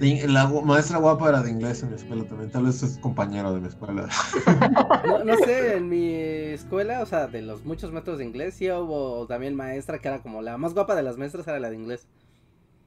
La 0.00 0.48
maestra 0.48 0.98
guapa 0.98 1.28
era 1.28 1.42
de 1.42 1.50
inglés 1.50 1.82
en 1.82 1.90
mi 1.90 1.94
escuela 1.94 2.24
también, 2.24 2.50
tal 2.50 2.64
vez 2.64 2.82
es 2.82 2.98
compañero 2.98 3.54
de 3.54 3.60
mi 3.60 3.68
escuela. 3.68 4.08
No, 5.06 5.24
no 5.24 5.36
sé, 5.36 5.76
en 5.76 5.88
mi 5.88 6.14
escuela, 6.14 7.00
o 7.00 7.06
sea, 7.06 7.26
de 7.26 7.42
los 7.42 7.64
muchos 7.64 7.92
métodos 7.92 8.18
de 8.18 8.24
inglés, 8.24 8.54
sí 8.54 8.70
hubo 8.70 9.26
también 9.26 9.54
maestra 9.54 9.98
que 9.98 10.08
era 10.08 10.20
como 10.20 10.42
la 10.42 10.58
más 10.58 10.74
guapa 10.74 10.94
de 10.94 11.02
las 11.02 11.16
maestras, 11.16 11.46
era 11.46 11.60
la 11.60 11.70
de 11.70 11.76
inglés. 11.76 12.06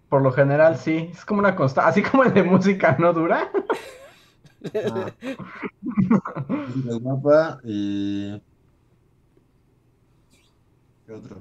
Por 0.10 0.22
lo 0.22 0.32
general 0.32 0.78
sí, 0.78 1.10
es 1.12 1.26
como 1.26 1.40
una 1.40 1.56
constante, 1.56 1.90
así 1.90 2.04
como 2.04 2.24
el 2.24 2.34
de 2.34 2.44
música 2.44 2.96
no 3.00 3.14
dura. 3.14 3.50
Ah. 4.92 5.12
Guapa 7.02 7.60
y... 7.64 8.42
¿Qué 11.06 11.14
otro? 11.14 11.38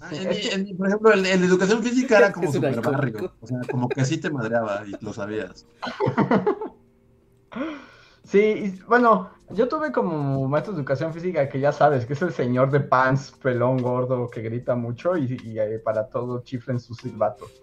Ah, 0.00 0.10
en 0.12 0.28
mi- 0.28 0.36
en 0.52 0.62
mi- 0.64 0.74
por 0.74 0.86
ejemplo, 0.88 1.12
el, 1.12 1.24
el 1.26 1.40
de 1.40 1.46
educación 1.46 1.82
física 1.82 2.18
era 2.18 2.32
como 2.32 2.52
super 2.52 2.80
barrio. 2.82 3.34
O 3.40 3.46
sea, 3.46 3.58
como 3.70 3.88
que 3.88 4.04
sí 4.04 4.18
te 4.18 4.30
madreaba 4.30 4.82
y 4.86 4.94
lo 5.02 5.12
sabías. 5.12 5.66
Sí, 8.26 8.38
y, 8.38 8.82
bueno, 8.88 9.30
yo 9.50 9.68
tuve 9.68 9.92
como 9.92 10.48
maestro 10.48 10.72
de 10.72 10.80
educación 10.80 11.14
física 11.14 11.48
que 11.48 11.60
ya 11.60 11.70
sabes, 11.70 12.04
que 12.06 12.14
es 12.14 12.22
el 12.22 12.32
señor 12.32 12.72
de 12.72 12.80
pants, 12.80 13.30
pelón, 13.40 13.78
gordo, 13.78 14.28
que 14.28 14.42
grita 14.42 14.74
mucho 14.74 15.16
y, 15.16 15.36
y, 15.44 15.58
eh, 15.60 15.78
para 15.78 16.08
todo 16.08 16.42
chiflen 16.42 16.80
sus 16.80 16.98
silbatos. 16.98 17.62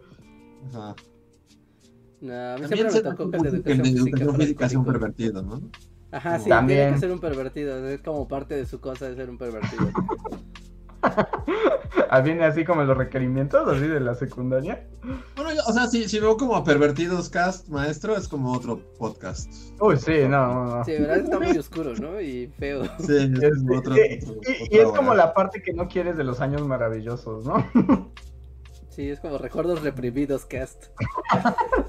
Ajá. 0.70 0.96
No, 2.22 2.34
a 2.34 2.58
mí 2.58 2.62
También 2.62 2.68
siempre 2.68 2.84
me 2.86 2.92
se 2.92 3.02
tocó 3.02 3.30
que 3.30 3.38
el 3.38 3.44
de 3.44 3.50
educación 3.50 3.92
física 3.92 4.24
educación 4.24 4.30
fuera 4.30 4.38
física 4.38 4.66
es 4.66 4.76
un 4.76 4.80
alcohólico. 4.80 5.00
pervertido, 5.00 5.44
¿no? 5.44 5.62
Ajá, 6.12 6.40
sí, 6.40 6.48
También. 6.48 6.80
tiene 6.80 6.94
que 6.94 7.00
ser 7.00 7.12
un 7.12 7.20
pervertido, 7.20 7.90
es 7.90 8.02
como 8.02 8.28
parte 8.30 8.56
de 8.56 8.66
su 8.66 8.80
cosa 8.80 9.10
de 9.10 9.16
ser 9.16 9.30
un 9.30 9.38
pervertido. 9.38 9.90
Viene 12.24 12.46
así 12.46 12.64
como 12.64 12.84
los 12.84 12.96
requerimientos, 12.98 13.68
así 13.68 13.88
de 13.88 14.00
la 14.00 14.14
secundaria. 14.16 14.88
Bueno, 15.36 15.52
yo- 15.54 15.62
o 15.68 15.74
sea, 15.74 15.88
si, 15.88 16.08
si 16.08 16.20
veo 16.20 16.38
como 16.38 16.56
a 16.56 16.64
pervertidos 16.64 17.28
cast 17.30 17.68
maestro, 17.70 18.16
es 18.16 18.28
como 18.28 18.54
otro 18.54 18.80
podcast. 19.00 19.52
Uy, 19.80 19.98
sí, 19.98 20.20
no, 20.30 20.54
no, 20.54 20.66
no. 20.78 20.84
Sí, 20.86 20.92
verdad 20.94 21.18
está 21.18 21.40
muy 21.40 21.58
oscuro, 21.58 21.94
¿no? 21.96 22.22
Y 22.22 22.48
feo. 22.60 22.84
Sí, 23.00 23.32
es 23.42 23.64
otro, 23.70 23.74
y, 23.74 23.78
otro- 23.78 23.98
y- 23.98 24.76
y 24.76 24.78
es 24.80 24.90
como 24.92 25.14
la 25.16 25.34
parte 25.34 25.62
que 25.62 25.74
no 25.74 25.88
quieres 25.88 26.16
de 26.18 26.24
los 26.24 26.40
años 26.40 26.62
maravillosos, 26.68 27.46
¿no? 27.46 27.66
Sí, 28.90 29.10
es 29.10 29.20
como 29.20 29.40
recuerdos 29.40 29.82
reprimidos 29.82 30.46
cast. 30.46 30.86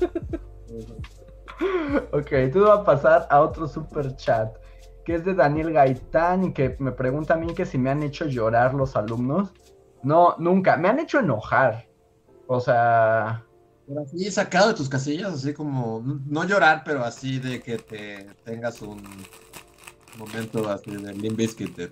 Ok, 2.13 2.31
tú 2.53 2.63
vas 2.65 2.81
a 2.81 2.85
pasar 2.85 3.27
a 3.31 3.41
otro 3.41 3.69
super 3.69 4.17
chat, 4.17 4.57
que 5.05 5.15
es 5.17 5.25
de 5.25 5.35
Daniel 5.35 5.73
Gaitán 5.73 6.45
y 6.45 6.53
que 6.53 6.77
me 6.79 6.93
pregunta 6.93 7.35
a 7.35 7.37
mí 7.37 7.53
que 7.55 7.67
si 7.67 7.79
me 7.79 7.91
han 7.91 8.03
hecho 8.03 8.27
llorar 8.27 8.75
los 8.75 8.97
alumnos. 8.97 9.53
No, 10.03 10.35
nunca, 10.39 10.77
me 10.77 10.89
han 10.89 10.99
hecho 11.01 11.19
enojar. 11.21 11.87
O 12.47 12.61
sea, 12.61 13.45
así 14.05 14.31
sacado 14.31 14.69
de 14.69 14.75
tus 14.75 14.89
casillas, 14.89 15.33
así 15.33 15.55
como, 15.55 16.03
no- 16.27 16.45
llorar, 16.45 16.83
pero 16.85 17.05
así 17.05 17.39
de 17.39 17.61
que 17.61 17.79
te 17.79 18.27
tengas 18.45 18.83
un 18.83 19.03
momento 20.19 20.69
así 20.71 20.91
de 20.91 21.13
Limp 21.15 21.37
Bizkit. 21.39 21.91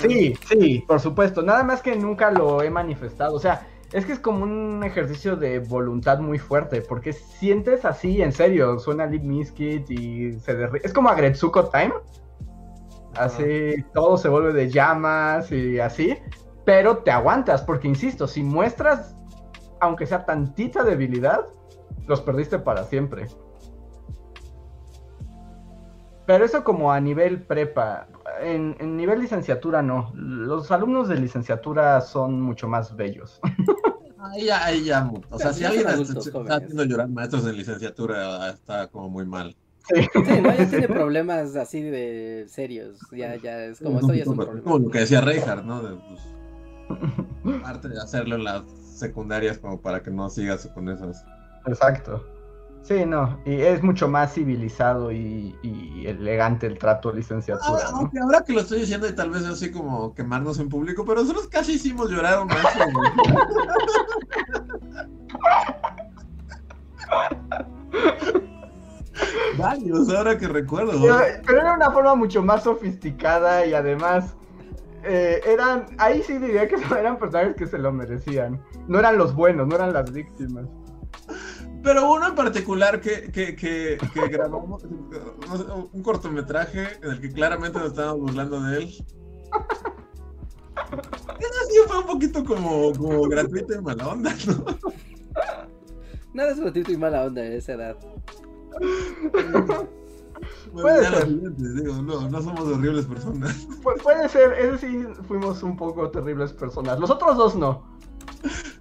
sí, 0.00 0.34
sí, 0.48 0.84
por 0.86 1.00
supuesto, 1.00 1.42
nada 1.42 1.64
más 1.64 1.82
que 1.82 1.96
nunca 1.96 2.30
lo 2.30 2.62
he 2.62 2.70
manifestado. 2.70 3.34
O 3.34 3.40
sea, 3.40 3.66
es 3.92 4.06
que 4.06 4.12
es 4.12 4.18
como 4.18 4.44
un 4.44 4.82
ejercicio 4.84 5.36
de 5.36 5.58
voluntad 5.58 6.18
muy 6.18 6.38
fuerte, 6.38 6.80
porque 6.80 7.12
sientes 7.12 7.84
así, 7.84 8.22
en 8.22 8.32
serio, 8.32 8.78
suena 8.78 9.06
Limp 9.06 9.24
Bizkit 9.24 9.90
y 9.90 10.38
se 10.40 10.54
derrite. 10.54 10.86
Es 10.86 10.92
como 10.92 11.10
Agretsuko 11.10 11.68
Time. 11.68 11.92
Así 13.14 13.84
todo 13.92 14.16
se 14.16 14.30
vuelve 14.30 14.54
de 14.54 14.70
llamas 14.70 15.52
y 15.52 15.78
así. 15.78 16.16
Pero 16.64 16.98
te 16.98 17.10
aguantas, 17.10 17.62
porque 17.62 17.88
insisto, 17.88 18.26
si 18.26 18.42
muestras, 18.42 19.14
aunque 19.80 20.06
sea 20.06 20.24
tantita 20.24 20.82
debilidad, 20.84 21.46
los 22.06 22.22
perdiste 22.22 22.58
para 22.58 22.84
siempre. 22.84 23.26
Pero 26.26 26.44
eso 26.44 26.64
como 26.64 26.92
a 26.92 27.00
nivel 27.00 27.42
prepa. 27.42 28.06
En, 28.40 28.76
en 28.78 28.96
nivel 28.96 29.20
licenciatura 29.20 29.82
no. 29.82 30.12
Los 30.14 30.70
alumnos 30.70 31.08
de 31.08 31.16
licenciatura 31.16 32.00
son 32.00 32.40
mucho 32.40 32.68
más 32.68 32.94
bellos. 32.96 33.40
Ahí 34.22 34.44
ya, 34.46 34.64
ahí 34.64 34.84
ya, 34.84 35.10
o 35.30 35.36
sea, 35.36 35.50
Pero 35.50 35.52
si 35.52 35.64
alguien 35.64 35.88
está, 35.88 36.54
haciendo 36.54 36.84
llorar 36.84 37.08
maestros 37.08 37.44
de 37.44 37.52
licenciatura, 37.54 38.50
está 38.50 38.86
como 38.86 39.08
muy 39.08 39.26
mal. 39.26 39.56
Sí, 39.88 40.06
no, 40.14 40.54
ya 40.54 40.66
tiene 40.70 40.86
problemas 40.86 41.56
así 41.56 41.82
de 41.82 42.46
serios. 42.48 42.98
Ya, 43.10 43.34
ya, 43.34 43.64
es 43.64 43.80
como 43.80 43.98
esto 43.98 44.14
ya 44.14 44.22
es 44.22 44.28
un 44.28 44.36
como, 44.36 44.46
problema. 44.46 44.64
como 44.64 44.78
lo 44.84 44.90
que 44.90 45.00
decía 45.00 45.22
Reinhardt, 45.22 45.64
¿no? 45.64 45.82
De, 45.82 45.96
pues, 45.96 47.60
parte 47.62 47.88
de 47.88 48.00
hacerlo 48.00 48.36
en 48.36 48.44
las 48.44 48.62
secundarias 48.94 49.58
como 49.58 49.80
para 49.80 50.04
que 50.04 50.12
no 50.12 50.30
sigas 50.30 50.68
con 50.68 50.88
esas. 50.88 51.24
Exacto. 51.66 52.24
Sí, 52.82 53.06
no. 53.06 53.38
Y 53.44 53.60
es 53.60 53.82
mucho 53.82 54.08
más 54.08 54.34
civilizado 54.34 55.12
y, 55.12 55.56
y 55.62 56.06
elegante 56.06 56.66
el 56.66 56.78
trato 56.78 57.12
licenciatura. 57.12 57.86
Ahora, 57.86 58.08
¿no? 58.12 58.22
ahora 58.24 58.42
que 58.44 58.52
lo 58.52 58.60
estoy 58.60 58.80
diciendo 58.80 59.08
y 59.08 59.14
tal 59.14 59.30
vez 59.30 59.44
así 59.44 59.70
como 59.70 60.12
quemarnos 60.14 60.58
en 60.58 60.68
público, 60.68 61.04
pero 61.04 61.20
nosotros 61.20 61.46
casi 61.48 61.74
hicimos 61.74 62.10
llorar 62.10 62.34
a 62.34 62.42
un 62.42 62.48
güey. 62.48 62.60
Varios, 69.58 70.08
ahora 70.08 70.36
que 70.36 70.48
recuerdo. 70.48 71.00
Pero, 71.00 71.16
pero 71.46 71.60
era 71.60 71.74
una 71.74 71.90
forma 71.90 72.16
mucho 72.16 72.42
más 72.42 72.64
sofisticada 72.64 73.64
y 73.64 73.74
además 73.74 74.34
eh, 75.04 75.40
eran, 75.46 75.86
ahí 75.98 76.22
sí 76.22 76.38
diría 76.38 76.68
que 76.68 76.76
eran 76.98 77.18
personajes 77.18 77.56
que 77.56 77.66
se 77.66 77.78
lo 77.78 77.92
merecían. 77.92 78.60
No 78.88 78.98
eran 78.98 79.18
los 79.18 79.34
buenos, 79.34 79.68
no 79.68 79.76
eran 79.76 79.92
las 79.92 80.10
víctimas. 80.10 80.64
Pero 81.82 82.12
uno 82.12 82.28
en 82.28 82.34
particular 82.34 83.00
que, 83.00 83.30
que, 83.32 83.56
que, 83.56 83.98
que 84.14 84.28
grabamos 84.28 84.84
un 84.84 86.02
cortometraje 86.02 86.86
en 87.02 87.10
el 87.10 87.20
que 87.20 87.30
claramente 87.32 87.78
nos 87.78 87.88
estábamos 87.88 88.20
burlando 88.20 88.60
de 88.62 88.78
él. 88.78 88.84
Eso 91.38 91.60
sí 91.68 91.76
fue 91.88 91.98
un 91.98 92.06
poquito 92.06 92.44
como, 92.44 92.92
como 92.92 93.22
gratuito 93.24 93.74
y 93.74 93.80
mala 93.82 94.08
onda, 94.08 94.34
¿no? 94.46 94.64
Nada 96.34 96.50
es 96.52 96.60
gratuito 96.60 96.92
y 96.92 96.96
mala 96.96 97.24
onda 97.24 97.44
en 97.44 97.52
esa 97.54 97.72
edad. 97.72 97.96
Bueno, 99.52 99.88
Puede 100.72 101.04
ser. 101.04 101.28
digo, 101.74 101.94
no, 102.02 102.28
no 102.30 102.42
somos 102.42 102.60
horribles 102.66 103.04
personas. 103.06 103.68
Pu- 103.82 104.00
puede 104.02 104.28
ser, 104.28 104.52
ese 104.54 104.78
sí 104.78 105.04
fuimos 105.28 105.62
un 105.62 105.76
poco 105.76 106.10
terribles 106.10 106.52
personas. 106.54 106.98
Los 106.98 107.10
otros 107.10 107.36
dos 107.36 107.54
no. 107.56 107.84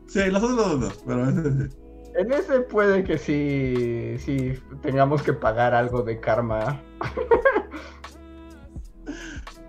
Sí, 0.08 0.22
los 0.30 0.42
otros 0.42 0.80
no, 0.80 0.88
pero 1.06 1.30
ese 1.30 1.52
sí. 1.70 1.76
En 2.16 2.32
ese 2.34 2.62
puede 2.62 3.04
que 3.04 3.18
sí, 3.18 4.16
sí 4.20 4.54
tengamos 4.82 5.24
que 5.24 5.34
pagar 5.34 5.74
algo 5.74 6.04
de 6.04 6.20
karma. 6.20 6.82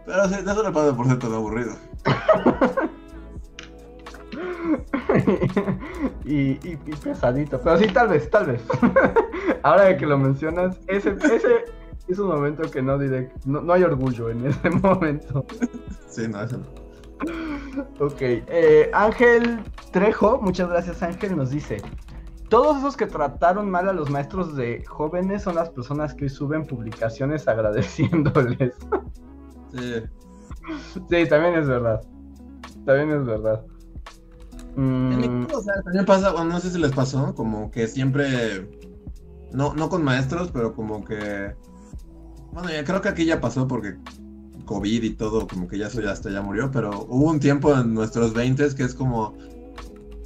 Pero 0.04 0.28
sí, 0.28 0.34
eso 0.34 0.62
le 0.62 0.72
pasa 0.72 0.96
por 0.96 1.06
ser 1.06 1.18
tan 1.18 1.32
aburrido. 1.34 1.72
y, 6.24 6.52
y- 6.68 6.78
y 6.86 6.96
pesadito. 7.02 7.60
Pero 7.60 7.78
sí, 7.78 7.86
tal 7.86 8.08
vez, 8.08 8.28
tal 8.30 8.46
vez. 8.46 8.62
Ahora 9.62 9.96
que 9.96 10.06
lo 10.06 10.18
mencionas, 10.18 10.76
ese, 10.88 11.16
ese 11.32 11.64
es 12.08 12.18
un 12.18 12.28
momento 12.28 12.68
que 12.70 12.82
no 12.82 12.98
diré. 12.98 13.30
No, 13.44 13.60
no 13.60 13.72
hay 13.72 13.82
orgullo 13.84 14.30
en 14.30 14.46
ese 14.46 14.70
momento. 14.82 15.44
Sí, 16.08 16.26
no, 16.28 16.42
eso 16.42 16.58
no. 16.58 16.82
Ok, 18.04 18.16
eh, 18.20 18.90
Ángel 18.92 19.60
Trejo, 19.92 20.40
muchas 20.42 20.68
gracias 20.68 21.00
Ángel, 21.04 21.36
nos 21.36 21.50
dice, 21.50 21.80
todos 22.52 22.76
esos 22.76 22.98
que 22.98 23.06
trataron 23.06 23.70
mal 23.70 23.88
a 23.88 23.94
los 23.94 24.10
maestros 24.10 24.54
de 24.54 24.84
jóvenes 24.84 25.44
son 25.44 25.54
las 25.54 25.70
personas 25.70 26.12
que 26.12 26.24
hoy 26.24 26.28
suben 26.28 26.66
publicaciones 26.66 27.48
agradeciéndoles. 27.48 28.74
Sí. 29.72 30.02
sí, 30.92 31.28
también 31.30 31.54
es 31.54 31.66
verdad. 31.66 32.02
También 32.84 33.10
es 33.10 33.24
verdad. 33.24 33.64
Mm, 34.76 35.44
caso, 35.46 35.60
o 35.60 35.62
sea, 35.62 35.82
también 35.82 36.04
pasa, 36.04 36.32
bueno, 36.32 36.50
no 36.50 36.60
sé 36.60 36.70
si 36.70 36.78
les 36.78 36.92
pasó, 36.92 37.34
como 37.34 37.70
que 37.70 37.88
siempre, 37.88 38.68
no, 39.52 39.72
no 39.72 39.88
con 39.88 40.04
maestros, 40.04 40.50
pero 40.52 40.74
como 40.74 41.06
que, 41.06 41.54
bueno, 42.52 42.68
ya 42.68 42.84
creo 42.84 43.00
que 43.00 43.08
aquí 43.08 43.24
ya 43.24 43.40
pasó 43.40 43.66
porque 43.66 43.96
COVID 44.66 45.02
y 45.02 45.14
todo, 45.14 45.46
como 45.46 45.68
que 45.68 45.78
ya 45.78 45.86
eso 45.86 46.02
ya 46.02 46.10
hasta 46.10 46.28
ya 46.28 46.42
murió, 46.42 46.70
pero 46.70 47.06
hubo 47.08 47.30
un 47.30 47.40
tiempo 47.40 47.74
en 47.74 47.94
nuestros 47.94 48.34
20 48.34 48.74
que 48.74 48.82
es 48.82 48.94
como 48.94 49.38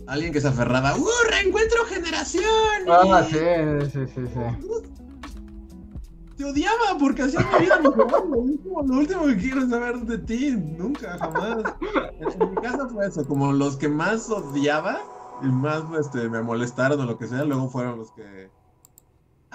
alguien 0.06 0.32
que 0.32 0.40
se 0.40 0.48
aferraba, 0.48 0.96
¡uh, 0.96 1.08
reencuentro 1.30 1.84
generación! 1.86 2.44
ah, 2.88 3.24
sí, 3.28 3.38
sí, 3.92 4.00
sí, 4.14 4.26
sí. 4.26 4.68
Te 6.36 6.44
odiaba 6.44 6.98
porque 6.98 7.22
hacía 7.22 7.40
mi 7.40 7.64
vida 7.64 7.76
es 7.76 7.80
como 7.90 8.82
lo 8.82 8.98
último 8.98 9.26
que 9.26 9.36
quiero 9.38 9.68
saber 9.68 9.96
de 10.00 10.18
ti, 10.18 10.50
nunca, 10.50 11.16
jamás. 11.18 11.74
En, 12.20 12.50
mi 12.50 12.56
caso 12.56 12.88
fue 12.90 13.06
eso, 13.06 13.26
como 13.26 13.52
los 13.52 13.76
que 13.76 13.88
más 13.88 14.28
odiaba 14.28 15.00
y 15.42 15.46
más 15.46 15.82
este, 15.98 16.28
me 16.28 16.42
molestaron 16.42 17.00
o 17.00 17.06
lo 17.06 17.16
que 17.16 17.26
sea, 17.26 17.44
luego 17.44 17.70
fueron 17.70 17.98
los 17.98 18.12
que... 18.12 18.50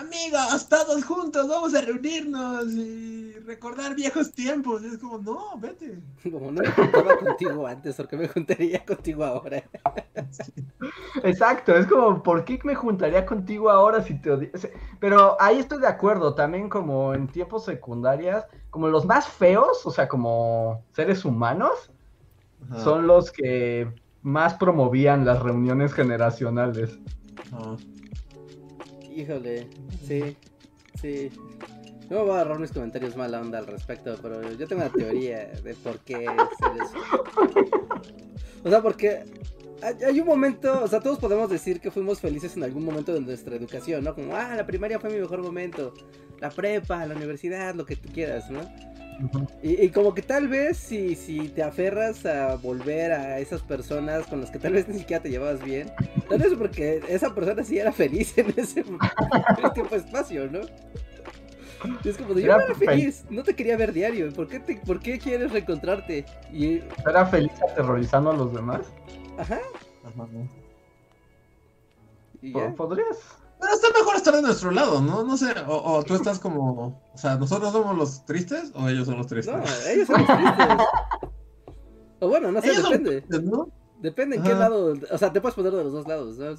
Amigos, 0.01 0.67
todos 0.67 1.03
juntos, 1.05 1.47
vamos 1.47 1.75
a 1.75 1.81
reunirnos 1.81 2.65
y 2.73 3.33
recordar 3.45 3.93
viejos 3.95 4.31
tiempos. 4.31 4.81
Y 4.81 4.87
es 4.87 4.97
como, 4.97 5.19
no, 5.19 5.59
vete. 5.59 6.01
Como 6.23 6.51
no 6.51 6.61
me 6.61 6.71
juntaba 6.71 7.17
contigo 7.17 7.67
antes, 7.67 7.95
¿por 7.95 8.07
qué 8.07 8.17
me 8.17 8.27
juntaría 8.27 8.83
contigo 8.83 9.23
ahora? 9.23 9.63
Exacto, 11.23 11.75
es 11.75 11.85
como, 11.85 12.23
¿por 12.23 12.45
qué 12.45 12.59
me 12.63 12.73
juntaría 12.73 13.25
contigo 13.25 13.69
ahora 13.69 14.01
si 14.01 14.19
te 14.19 14.31
odias? 14.31 14.67
Pero 14.99 15.37
ahí 15.39 15.59
estoy 15.59 15.79
de 15.79 15.87
acuerdo, 15.87 16.33
también 16.33 16.67
como 16.67 17.13
en 17.13 17.27
tiempos 17.27 17.65
secundarias, 17.65 18.45
como 18.71 18.87
los 18.87 19.05
más 19.05 19.27
feos, 19.27 19.85
o 19.85 19.91
sea, 19.91 20.07
como 20.07 20.83
seres 20.93 21.25
humanos, 21.25 21.91
Ajá, 22.69 22.79
son 22.79 23.05
los 23.07 23.31
que 23.31 23.93
más 24.23 24.55
promovían 24.55 25.25
las 25.25 25.41
reuniones 25.41 25.93
generacionales. 25.93 26.99
ajá. 27.51 27.77
Híjole, 29.15 29.67
sí, 30.07 30.37
sí. 31.01 31.31
No 32.09 32.17
me 32.17 32.23
voy 32.23 32.31
a 32.31 32.41
agarrar 32.41 32.59
mis 32.59 32.71
comentarios 32.71 33.15
mala 33.15 33.39
onda 33.39 33.59
al 33.59 33.67
respecto, 33.67 34.17
pero 34.21 34.41
yo 34.53 34.67
tengo 34.67 34.81
una 34.81 34.91
teoría 34.91 35.47
de 35.63 35.73
por 35.75 35.99
qué 35.99 36.25
eso. 36.25 36.97
O 38.63 38.69
sea, 38.69 38.81
porque 38.81 39.23
hay 40.05 40.19
un 40.19 40.27
momento, 40.27 40.83
o 40.83 40.87
sea, 40.87 40.99
todos 40.99 41.19
podemos 41.19 41.49
decir 41.49 41.79
que 41.79 41.89
fuimos 41.89 42.19
felices 42.19 42.55
en 42.55 42.63
algún 42.63 42.85
momento 42.85 43.13
de 43.13 43.21
nuestra 43.21 43.55
educación, 43.55 44.03
¿no? 44.03 44.13
Como, 44.13 44.35
ah, 44.35 44.55
la 44.55 44.65
primaria 44.65 44.99
fue 44.99 45.09
mi 45.09 45.19
mejor 45.19 45.41
momento, 45.41 45.93
la 46.39 46.49
prepa, 46.49 47.05
la 47.05 47.15
universidad, 47.15 47.73
lo 47.75 47.85
que 47.85 47.95
tú 47.95 48.09
quieras, 48.13 48.49
¿no? 48.51 48.61
Y, 49.61 49.85
y 49.85 49.89
como 49.89 50.13
que 50.13 50.21
tal 50.23 50.47
vez 50.47 50.77
si, 50.77 51.15
si 51.15 51.49
te 51.49 51.61
aferras 51.63 52.25
a 52.25 52.55
volver 52.55 53.11
a 53.11 53.39
esas 53.39 53.61
personas 53.61 54.25
con 54.27 54.41
las 54.41 54.49
que 54.51 54.59
tal 54.59 54.73
vez 54.73 54.87
ni 54.87 54.99
siquiera 54.99 55.21
te 55.21 55.29
llevabas 55.29 55.63
bien, 55.63 55.91
tal 56.27 56.39
vez 56.39 56.53
porque 56.57 57.03
esa 57.07 57.33
persona 57.35 57.63
sí 57.63 57.77
era 57.77 57.91
feliz 57.91 58.35
en 58.37 58.53
ese, 58.57 58.79
en 58.81 59.01
ese 59.57 59.69
tiempo 59.71 59.95
espacio, 59.95 60.49
¿no? 60.49 60.61
Y 61.83 62.07
es 62.07 62.17
como 62.17 62.33
de, 62.35 62.43
yo 62.43 62.47
Era 62.47 62.57
no 62.57 62.63
era 62.63 62.75
fel- 62.75 62.79
feliz, 62.85 63.25
no 63.29 63.43
te 63.43 63.55
quería 63.55 63.77
ver 63.77 63.91
diario, 63.93 64.31
¿por 64.33 64.47
qué, 64.47 64.59
te, 64.59 64.75
¿por 64.77 64.99
qué 64.99 65.19
quieres 65.19 65.51
reencontrarte? 65.51 66.25
Y, 66.51 66.81
¿Era 67.07 67.25
feliz 67.25 67.51
aterrorizando 67.61 68.31
a 68.31 68.33
los 68.37 68.53
demás? 68.53 68.81
ajá, 69.37 69.59
Ajá. 70.03 70.27
y 72.41 72.53
ya. 72.53 72.75
¿Podrías? 72.75 73.40
Pero 73.61 73.73
está 73.73 73.87
mejor 73.97 74.15
estar 74.15 74.35
de 74.35 74.41
nuestro 74.41 74.71
lado, 74.71 75.01
¿no? 75.01 75.23
No 75.23 75.37
sé, 75.37 75.53
o, 75.67 75.93
o 75.93 76.03
tú 76.03 76.15
estás 76.15 76.39
como, 76.39 76.99
o 77.13 77.17
sea, 77.17 77.35
¿nosotros 77.35 77.71
somos 77.71 77.95
los 77.95 78.25
tristes 78.25 78.71
o 78.75 78.89
ellos 78.89 79.05
son 79.07 79.17
los 79.19 79.27
tristes? 79.27 79.53
No, 79.55 79.63
ellos 79.89 80.07
son 80.07 80.25
los 80.25 80.27
tristes. 80.27 80.67
O 82.19 82.27
bueno, 82.27 82.51
no 82.51 82.61
sé, 82.61 82.67
ellos 82.71 82.81
son 82.81 82.91
los 82.91 82.99
depende. 83.03 83.21
tristes, 83.21 83.43
¿no? 83.43 83.69
Depende 84.01 84.35
en 84.37 84.43
qué 84.43 84.53
lado, 84.55 84.95
o 85.11 85.17
sea, 85.17 85.31
te 85.31 85.39
puedes 85.41 85.55
poner 85.55 85.71
de 85.73 85.83
los 85.83 85.93
dos 85.93 86.07
lados, 86.07 86.37
¿no? 86.37 86.55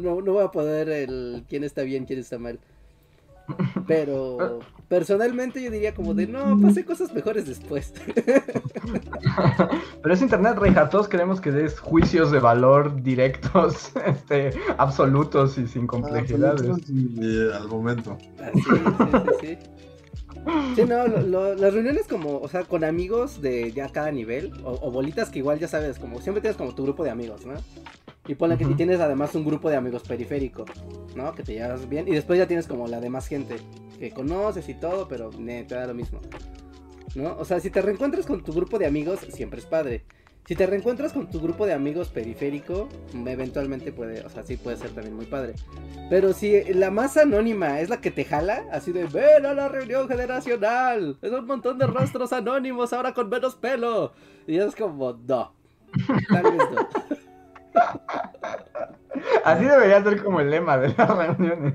No, 0.00 0.22
no 0.22 0.32
voy 0.32 0.44
a 0.44 0.50
poder 0.50 0.88
el 0.88 1.44
quién 1.46 1.62
está 1.62 1.82
bien, 1.82 2.06
quién 2.06 2.18
está 2.18 2.38
mal. 2.38 2.58
Pero 3.86 4.60
personalmente 4.88 5.62
yo 5.62 5.70
diría 5.70 5.94
como 5.94 6.14
de, 6.14 6.26
no, 6.26 6.60
pasé 6.60 6.84
cosas 6.84 7.12
mejores 7.12 7.46
después. 7.46 7.92
Pero 10.02 10.14
es 10.14 10.22
internet, 10.22 10.56
Reinhardt, 10.58 10.90
todos 10.90 11.08
queremos 11.08 11.40
que 11.40 11.50
des 11.50 11.78
juicios 11.78 12.30
de 12.30 12.38
valor 12.38 13.02
directos, 13.02 13.92
este, 14.06 14.50
absolutos 14.78 15.58
y 15.58 15.66
sin 15.66 15.86
complejidades. 15.86 16.60
Absolutos 16.60 16.90
y, 16.90 17.18
eh, 17.20 17.50
al 17.54 17.68
momento. 17.68 18.16
Así, 18.40 18.62
sí, 18.62 18.70
sí, 19.40 19.58
sí. 19.58 19.58
Sí, 20.76 20.84
no, 20.84 21.06
lo- 21.08 21.20
lo- 21.22 21.54
las 21.54 21.74
reuniones 21.74 22.06
como, 22.06 22.38
o 22.38 22.48
sea, 22.48 22.64
con 22.64 22.84
amigos 22.84 23.40
de 23.40 23.72
ya 23.72 23.88
cada 23.88 24.12
nivel, 24.12 24.52
o, 24.64 24.78
o 24.80 24.90
bolitas 24.90 25.30
que 25.30 25.40
igual 25.40 25.58
ya 25.58 25.68
sabes, 25.68 25.98
como 25.98 26.20
siempre 26.20 26.40
tienes 26.40 26.56
como 26.56 26.74
tu 26.74 26.84
grupo 26.84 27.02
de 27.04 27.10
amigos, 27.10 27.44
¿no? 27.46 27.54
Y 28.28 28.34
ponle 28.34 28.56
que 28.58 28.64
y 28.64 28.74
tienes 28.74 29.00
además 29.00 29.34
un 29.34 29.44
grupo 29.44 29.70
de 29.70 29.76
amigos 29.76 30.02
periférico, 30.02 30.64
¿no? 31.16 31.32
Que 31.34 31.42
te 31.42 31.52
llevas 31.54 31.88
bien, 31.88 32.06
y 32.08 32.12
después 32.12 32.38
ya 32.38 32.46
tienes 32.46 32.66
como 32.66 32.86
la 32.86 33.00
demás 33.00 33.26
gente 33.26 33.56
que 33.98 34.10
conoces 34.10 34.68
y 34.68 34.74
todo, 34.74 35.08
pero 35.08 35.30
ne, 35.38 35.64
te 35.64 35.74
da 35.74 35.86
lo 35.86 35.94
mismo, 35.94 36.20
¿no? 37.14 37.36
O 37.38 37.44
sea, 37.44 37.60
si 37.60 37.70
te 37.70 37.82
reencuentras 37.82 38.26
con 38.26 38.42
tu 38.42 38.52
grupo 38.52 38.78
de 38.78 38.86
amigos, 38.86 39.20
siempre 39.30 39.60
es 39.60 39.66
padre. 39.66 40.04
Si 40.46 40.54
te 40.54 40.64
reencuentras 40.64 41.12
con 41.12 41.28
tu 41.28 41.40
grupo 41.40 41.66
de 41.66 41.72
amigos 41.72 42.08
periférico, 42.08 42.88
eventualmente 43.12 43.90
puede, 43.90 44.24
o 44.24 44.28
sea, 44.28 44.44
sí 44.44 44.56
puede 44.56 44.76
ser 44.76 44.90
también 44.90 45.16
muy 45.16 45.26
padre. 45.26 45.54
Pero 46.08 46.32
si 46.32 46.62
la 46.72 46.92
más 46.92 47.16
anónima 47.16 47.80
es 47.80 47.90
la 47.90 48.00
que 48.00 48.12
te 48.12 48.24
jala, 48.24 48.64
así 48.70 48.92
de 48.92 49.06
ven 49.06 49.44
a 49.44 49.54
la 49.54 49.68
reunión 49.68 50.06
generacional, 50.06 51.18
es 51.20 51.32
un 51.32 51.46
montón 51.46 51.78
de 51.78 51.88
rostros 51.88 52.32
anónimos 52.32 52.92
ahora 52.92 53.12
con 53.12 53.28
menos 53.28 53.56
pelo. 53.56 54.12
Y 54.46 54.58
es 54.58 54.76
como, 54.76 55.14
no, 55.26 55.52
no. 56.30 56.88
Así 59.44 59.64
debería 59.64 60.02
ser 60.02 60.22
como 60.22 60.40
el 60.40 60.50
lema 60.50 60.78
de 60.78 60.94
las 60.96 61.16
reuniones. 61.16 61.74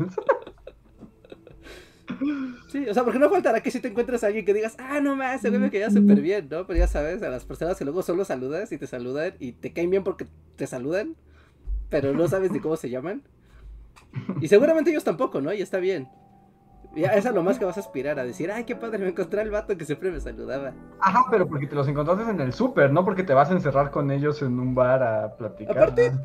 Sí, 2.67 2.87
o 2.87 2.93
sea, 2.93 3.03
porque 3.03 3.19
no 3.19 3.29
faltará 3.29 3.61
que 3.61 3.71
si 3.71 3.79
te 3.79 3.89
encuentres 3.89 4.23
a 4.23 4.27
alguien 4.27 4.45
que 4.45 4.53
digas, 4.53 4.75
ah, 4.79 4.99
no 5.01 5.15
más, 5.15 5.37
ese 5.37 5.49
güey 5.49 5.61
me 5.61 5.71
caía 5.71 5.89
súper 5.89 6.21
bien, 6.21 6.47
¿no? 6.49 6.65
Pero 6.65 6.79
ya 6.79 6.87
sabes, 6.87 7.21
a 7.23 7.29
las 7.29 7.45
personas 7.45 7.77
que 7.77 7.85
luego 7.85 8.01
solo 8.01 8.25
saludas 8.25 8.71
y 8.71 8.77
te 8.77 8.87
saludan 8.87 9.33
y 9.39 9.53
te 9.53 9.73
caen 9.73 9.89
bien 9.89 10.03
porque 10.03 10.27
te 10.55 10.67
saludan, 10.67 11.15
pero 11.89 12.13
no 12.13 12.27
sabes 12.27 12.51
ni 12.51 12.59
cómo 12.59 12.77
se 12.77 12.89
llaman. 12.89 13.23
Y 14.41 14.47
seguramente 14.47 14.91
ellos 14.91 15.03
tampoco, 15.03 15.41
¿no? 15.41 15.53
Y 15.53 15.61
está 15.61 15.77
bien. 15.77 16.09
Ya 16.95 17.13
es 17.13 17.25
a 17.25 17.31
lo 17.31 17.41
más 17.41 17.57
que 17.57 17.63
vas 17.63 17.77
a 17.77 17.79
aspirar 17.79 18.19
a 18.19 18.25
decir, 18.25 18.51
ay, 18.51 18.65
qué 18.65 18.75
padre, 18.75 18.99
me 18.99 19.09
encontré 19.09 19.39
al 19.39 19.49
vato 19.49 19.77
que 19.77 19.85
siempre 19.85 20.11
me 20.11 20.19
saludaba. 20.19 20.73
Ajá, 20.99 21.23
pero 21.31 21.47
porque 21.47 21.67
te 21.67 21.75
los 21.75 21.87
encontraste 21.87 22.29
en 22.29 22.41
el 22.41 22.51
súper, 22.51 22.91
no 22.91 23.05
porque 23.05 23.23
te 23.23 23.33
vas 23.33 23.49
a 23.49 23.53
encerrar 23.53 23.91
con 23.91 24.11
ellos 24.11 24.41
en 24.41 24.59
un 24.59 24.75
bar 24.75 25.01
a 25.01 25.37
platicar. 25.37 25.77
Aparte, 25.77 26.11
¿no? 26.11 26.19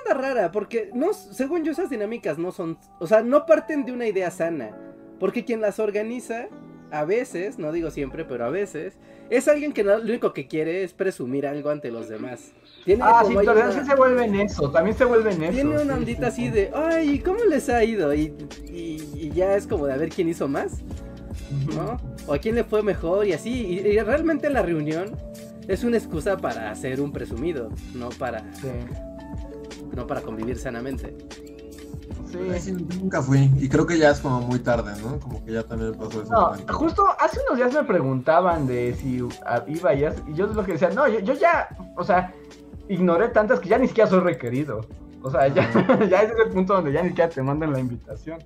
onda 0.00 0.20
rara, 0.20 0.52
porque 0.52 0.90
no, 0.94 1.12
según 1.12 1.64
yo 1.64 1.72
esas 1.72 1.90
dinámicas 1.90 2.38
no 2.38 2.52
son, 2.52 2.78
o 2.98 3.06
sea, 3.06 3.22
no 3.22 3.46
parten 3.46 3.84
de 3.84 3.92
una 3.92 4.06
idea 4.06 4.30
sana. 4.30 4.76
Porque 5.20 5.44
quien 5.44 5.60
las 5.60 5.78
organiza, 5.78 6.48
a 6.90 7.04
veces, 7.04 7.58
no 7.58 7.70
digo 7.70 7.90
siempre, 7.90 8.24
pero 8.24 8.46
a 8.46 8.50
veces, 8.50 8.94
es 9.28 9.46
alguien 9.46 9.72
que 9.72 9.84
no, 9.84 9.98
lo 9.98 10.04
único 10.04 10.32
que 10.32 10.48
quiere 10.48 10.82
es 10.82 10.92
presumir 10.92 11.46
algo 11.46 11.70
ante 11.70 11.92
los 11.92 12.08
demás. 12.08 12.52
Tiene 12.84 13.04
ah, 13.04 13.22
sí, 13.24 13.34
pero 13.36 13.72
sí 13.72 13.80
se 13.86 13.94
vuelve 13.94 14.24
en 14.24 14.34
eso, 14.40 14.70
también 14.70 14.96
se 14.96 15.04
vuelve 15.04 15.32
en 15.32 15.42
eso. 15.44 15.52
Tiene 15.52 15.78
una 15.78 15.94
ondita 15.94 16.28
así 16.28 16.48
de, 16.48 16.72
ay, 16.74 17.20
¿cómo 17.20 17.44
les 17.44 17.68
ha 17.68 17.84
ido? 17.84 18.12
Y, 18.12 18.34
y, 18.64 19.30
ya 19.30 19.54
es 19.54 19.66
como 19.66 19.86
de 19.86 19.92
a 19.92 19.96
ver 19.96 20.08
quién 20.08 20.28
hizo 20.28 20.48
más, 20.48 20.80
¿no? 21.76 21.98
O 22.26 22.34
a 22.34 22.38
quién 22.38 22.54
le 22.56 22.64
fue 22.64 22.82
mejor 22.82 23.26
y 23.26 23.34
así. 23.34 23.50
Y, 23.50 24.00
realmente 24.00 24.50
la 24.50 24.62
reunión 24.62 25.16
es 25.68 25.84
una 25.84 25.98
excusa 25.98 26.38
para 26.38 26.70
hacer 26.70 27.00
un 27.00 27.12
presumido, 27.12 27.70
no 27.94 28.08
para, 28.08 28.42
no 29.94 30.06
para 30.06 30.22
convivir 30.22 30.56
sanamente. 30.56 31.14
Sí. 32.30 32.72
nunca 32.72 33.22
fui. 33.22 33.50
Y 33.58 33.68
creo 33.68 33.86
que 33.86 33.98
ya 33.98 34.10
es 34.10 34.20
como 34.20 34.40
muy 34.40 34.60
tarde, 34.60 34.92
¿no? 35.02 35.18
Como 35.18 35.44
que 35.44 35.52
ya 35.52 35.62
también 35.62 35.94
pasó 35.94 36.22
eso. 36.22 36.32
No, 36.32 36.74
justo 36.74 37.04
hace 37.18 37.40
unos 37.46 37.58
días 37.58 37.74
me 37.74 37.84
preguntaban 37.84 38.66
de 38.66 38.94
si 38.94 39.16
iba 39.66 39.94
y, 39.94 40.04
y 40.28 40.34
yo 40.34 40.46
lo 40.46 40.64
que 40.64 40.72
decía, 40.72 40.90
no, 40.90 41.08
yo, 41.08 41.34
ya, 41.34 41.68
o 41.96 42.04
sea, 42.04 42.32
ignoré 42.88 43.28
tantas 43.28 43.60
que 43.60 43.68
ya 43.68 43.78
ni 43.78 43.88
siquiera 43.88 44.08
soy 44.08 44.20
requerido. 44.20 44.86
O 45.22 45.30
sea, 45.30 45.48
ya, 45.48 45.68
ya 46.10 46.22
es 46.22 46.32
el 46.44 46.50
punto 46.50 46.74
donde 46.74 46.92
ya 46.92 47.02
ni 47.02 47.08
siquiera 47.08 47.30
te 47.30 47.42
mandan 47.42 47.72
la 47.72 47.80
invitación. 47.80 48.38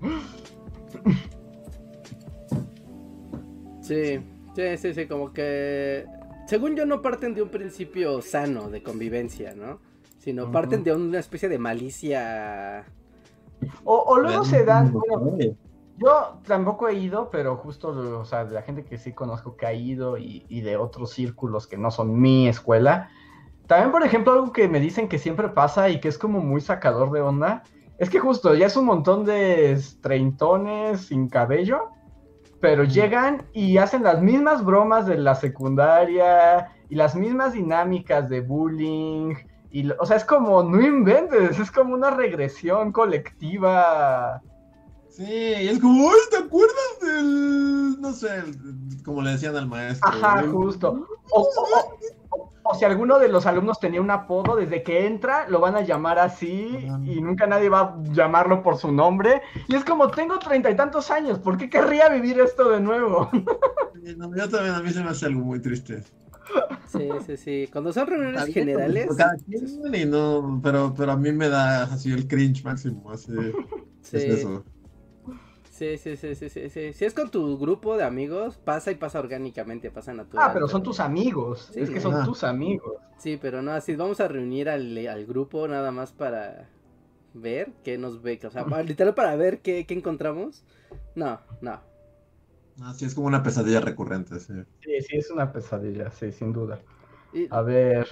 Sí, 3.82 4.18
sí, 4.56 4.76
sí, 4.78 4.94
sí, 4.94 5.06
como 5.06 5.32
que... 5.32 6.06
Según 6.46 6.74
yo 6.74 6.86
no 6.86 7.00
parten 7.02 7.34
de 7.34 7.42
un 7.42 7.48
principio 7.48 8.20
sano 8.22 8.70
de 8.70 8.82
convivencia, 8.82 9.54
¿no? 9.54 9.80
Sino 10.18 10.50
parten 10.50 10.82
de 10.84 10.94
una 10.94 11.18
especie 11.18 11.48
de 11.48 11.58
malicia 11.58 12.86
o, 13.84 14.18
luego 14.18 14.44
se 14.44 14.64
dan, 14.64 14.92
yo 15.96 16.40
tampoco 16.46 16.88
he 16.88 16.94
ido, 16.94 17.30
pero 17.30 17.56
justo, 17.56 18.18
o 18.18 18.24
sea, 18.24 18.44
de 18.44 18.54
la 18.54 18.62
gente 18.62 18.84
que 18.84 18.98
sí 18.98 19.12
conozco 19.12 19.56
que 19.56 19.66
ha 19.66 19.72
ido 19.72 20.18
y, 20.18 20.60
de 20.60 20.76
otros 20.76 21.10
círculos 21.10 21.66
que 21.66 21.76
no 21.76 21.90
son 21.90 22.20
mi 22.20 22.48
escuela. 22.48 23.10
También, 23.66 23.92
por 23.92 24.02
ejemplo, 24.02 24.32
algo 24.32 24.52
que 24.52 24.68
me 24.68 24.80
dicen 24.80 25.08
que 25.08 25.18
siempre 25.18 25.48
pasa 25.48 25.88
y 25.88 26.00
que 26.00 26.08
es 26.08 26.18
como 26.18 26.40
muy 26.40 26.60
sacador 26.60 27.12
de 27.12 27.20
onda, 27.20 27.62
es 27.98 28.10
que 28.10 28.18
justo 28.18 28.54
ya 28.54 28.66
es 28.66 28.76
un 28.76 28.86
montón 28.86 29.24
de 29.24 29.80
treintones 30.00 31.06
sin 31.06 31.28
cabello, 31.28 31.90
pero 32.60 32.82
llegan 32.84 33.46
y 33.52 33.78
hacen 33.78 34.02
las 34.02 34.20
mismas 34.20 34.64
bromas 34.64 35.06
de 35.06 35.16
la 35.16 35.36
secundaria 35.36 36.70
y 36.88 36.96
las 36.96 37.14
mismas 37.14 37.52
dinámicas 37.52 38.28
de 38.28 38.40
bullying 38.40 39.34
y, 39.74 39.90
o 39.90 40.06
sea, 40.06 40.18
es 40.18 40.24
como, 40.24 40.62
no 40.62 40.80
inventes, 40.80 41.58
es 41.58 41.68
como 41.72 41.94
una 41.94 42.10
regresión 42.10 42.92
colectiva. 42.92 44.40
Sí, 45.08 45.24
y 45.24 45.66
es 45.66 45.80
como, 45.80 46.10
¡ay, 46.10 46.16
¿te 46.30 46.36
acuerdas 46.36 47.00
del, 47.02 48.00
no 48.00 48.12
sé, 48.12 48.28
como 49.04 49.20
le 49.20 49.32
decían 49.32 49.56
al 49.56 49.66
maestro? 49.66 50.08
Ajá, 50.08 50.44
justo. 50.48 51.04
O, 51.32 51.48
o, 52.62 52.74
si 52.76 52.84
alguno 52.84 53.18
de 53.18 53.26
los 53.26 53.46
alumnos 53.46 53.80
tenía 53.80 54.00
un 54.00 54.12
apodo, 54.12 54.54
desde 54.54 54.84
que 54.84 55.08
entra 55.08 55.48
lo 55.48 55.58
van 55.58 55.74
a 55.74 55.80
llamar 55.80 56.20
así 56.20 56.88
y 57.02 57.20
nunca 57.20 57.48
nadie 57.48 57.68
va 57.68 57.80
a 57.80 57.96
llamarlo 58.12 58.62
por 58.62 58.76
su 58.76 58.92
nombre. 58.92 59.42
Y 59.66 59.74
es 59.74 59.84
como, 59.84 60.08
tengo 60.08 60.38
treinta 60.38 60.70
y 60.70 60.76
tantos 60.76 61.10
años, 61.10 61.40
¿por 61.40 61.58
qué 61.58 61.68
querría 61.68 62.08
vivir 62.10 62.38
esto 62.38 62.70
de 62.70 62.78
nuevo? 62.78 63.28
yo 64.04 64.48
también, 64.48 64.74
a 64.76 64.80
mí 64.80 64.90
se 64.90 65.02
me 65.02 65.10
hace 65.10 65.26
algo 65.26 65.40
muy 65.40 65.60
triste. 65.60 66.04
Sí, 66.86 67.08
sí, 67.26 67.36
sí. 67.36 67.68
Cuando 67.72 67.92
son 67.92 68.06
reuniones 68.06 68.46
generales. 68.46 69.08
pero, 70.62 70.94
pero 70.96 71.12
a 71.12 71.16
mí 71.16 71.32
me 71.32 71.48
da 71.48 71.84
así 71.84 72.12
el 72.12 72.28
cringe 72.28 72.64
máximo. 72.64 73.10
Así, 73.10 73.32
sí. 74.02 74.16
Es 74.16 74.24
eso. 74.24 74.64
Sí, 75.70 75.98
sí, 75.98 76.16
sí, 76.16 76.36
sí, 76.36 76.48
sí, 76.48 76.92
Si 76.92 77.04
es 77.04 77.14
con 77.14 77.32
tu 77.32 77.58
grupo 77.58 77.96
de 77.96 78.04
amigos, 78.04 78.58
pasa 78.58 78.92
y 78.92 78.94
pasa 78.94 79.18
orgánicamente, 79.18 79.90
pasa 79.90 80.14
natural. 80.14 80.46
Ah, 80.48 80.52
pero 80.52 80.68
son 80.68 80.84
tus 80.84 81.00
amigos. 81.00 81.72
es 81.74 81.90
que 81.90 82.00
son 82.00 82.24
tus 82.24 82.44
amigos. 82.44 82.94
Sí, 83.18 83.38
pero 83.42 83.60
no, 83.60 83.72
así 83.72 83.96
vamos 83.96 84.20
a 84.20 84.28
reunir 84.28 84.68
al, 84.68 84.96
al 85.08 85.26
grupo 85.26 85.66
nada 85.66 85.90
más 85.90 86.12
para 86.12 86.68
ver 87.32 87.72
qué 87.82 87.98
nos 87.98 88.22
ve. 88.22 88.38
O 88.44 88.50
sea, 88.50 88.64
literal 88.84 89.14
para 89.14 89.34
ver 89.34 89.60
qué, 89.62 89.84
qué 89.84 89.94
encontramos. 89.94 90.62
No, 91.16 91.40
no. 91.60 91.80
Ah, 92.80 92.92
sí, 92.92 93.04
es 93.04 93.14
como 93.14 93.26
una 93.26 93.42
pesadilla 93.42 93.80
recurrente, 93.80 94.40
sí. 94.40 94.52
Sí, 94.80 95.00
sí, 95.00 95.16
es 95.16 95.30
una 95.30 95.52
pesadilla, 95.52 96.10
sí, 96.10 96.32
sin 96.32 96.52
duda. 96.52 96.80
A 97.50 97.62
ver. 97.62 98.08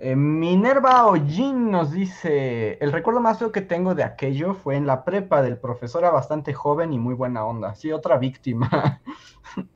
Eh, 0.00 0.14
Minerva 0.14 1.06
Ojin 1.06 1.70
nos 1.70 1.90
dice: 1.90 2.78
El 2.80 2.92
recuerdo 2.92 3.20
más 3.20 3.38
feo 3.38 3.50
que 3.50 3.62
tengo 3.62 3.94
de 3.94 4.04
aquello 4.04 4.54
fue 4.54 4.76
en 4.76 4.86
la 4.86 5.04
prepa 5.04 5.42
del 5.42 5.58
profesor, 5.58 6.02
era 6.02 6.12
bastante 6.12 6.54
joven 6.54 6.92
y 6.92 6.98
muy 6.98 7.14
buena 7.14 7.44
onda. 7.44 7.74
Sí, 7.74 7.90
otra 7.90 8.16
víctima. 8.16 9.02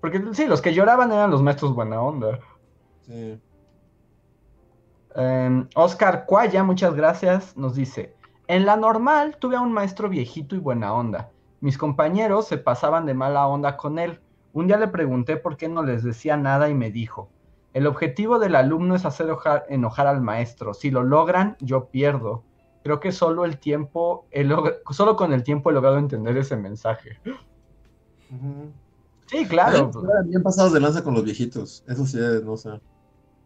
Porque 0.00 0.20
sí, 0.32 0.46
los 0.46 0.60
que 0.60 0.74
lloraban 0.74 1.12
eran 1.12 1.30
los 1.30 1.42
maestros 1.42 1.74
buena 1.74 2.00
onda. 2.02 2.40
Sí. 3.02 3.40
Em, 5.14 5.68
Oscar 5.76 6.26
Cuaya, 6.26 6.64
muchas 6.64 6.94
gracias, 6.94 7.56
nos 7.56 7.76
dice: 7.76 8.16
En 8.48 8.66
la 8.66 8.76
normal 8.76 9.36
tuve 9.38 9.56
a 9.56 9.60
un 9.60 9.72
maestro 9.72 10.08
viejito 10.08 10.56
y 10.56 10.58
buena 10.58 10.92
onda. 10.92 11.33
Mis 11.64 11.78
compañeros 11.78 12.46
se 12.46 12.58
pasaban 12.58 13.06
de 13.06 13.14
mala 13.14 13.46
onda 13.46 13.78
con 13.78 13.98
él. 13.98 14.20
Un 14.52 14.66
día 14.66 14.76
le 14.76 14.88
pregunté 14.88 15.38
por 15.38 15.56
qué 15.56 15.66
no 15.66 15.82
les 15.82 16.04
decía 16.04 16.36
nada 16.36 16.68
y 16.68 16.74
me 16.74 16.90
dijo, 16.90 17.30
el 17.72 17.86
objetivo 17.86 18.38
del 18.38 18.54
alumno 18.54 18.94
es 18.94 19.06
hacer 19.06 19.34
enojar, 19.70 20.06
al 20.06 20.20
maestro. 20.20 20.74
Si 20.74 20.90
lo 20.90 21.02
logran, 21.02 21.56
yo 21.60 21.86
pierdo. 21.86 22.44
Creo 22.82 23.00
que 23.00 23.12
solo 23.12 23.46
el 23.46 23.56
tiempo, 23.56 24.26
solo 24.90 25.16
con 25.16 25.32
el 25.32 25.42
tiempo 25.42 25.70
he 25.70 25.72
logrado 25.72 25.96
entender 25.96 26.36
ese 26.36 26.54
mensaje. 26.54 27.18
Sí, 29.24 29.46
claro. 29.46 29.90
Bien 30.26 30.42
pasados 30.42 30.74
de 30.74 30.80
lanza 30.80 31.02
con 31.02 31.14
los 31.14 31.24
viejitos. 31.24 31.82
Eso 31.88 32.04
sí, 32.04 32.18
no 32.44 32.58
sé. 32.58 32.78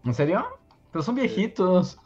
¿En 0.02 0.12
serio? 0.12 0.44
Pero 0.90 1.04
son 1.04 1.14
viejitos. 1.14 2.00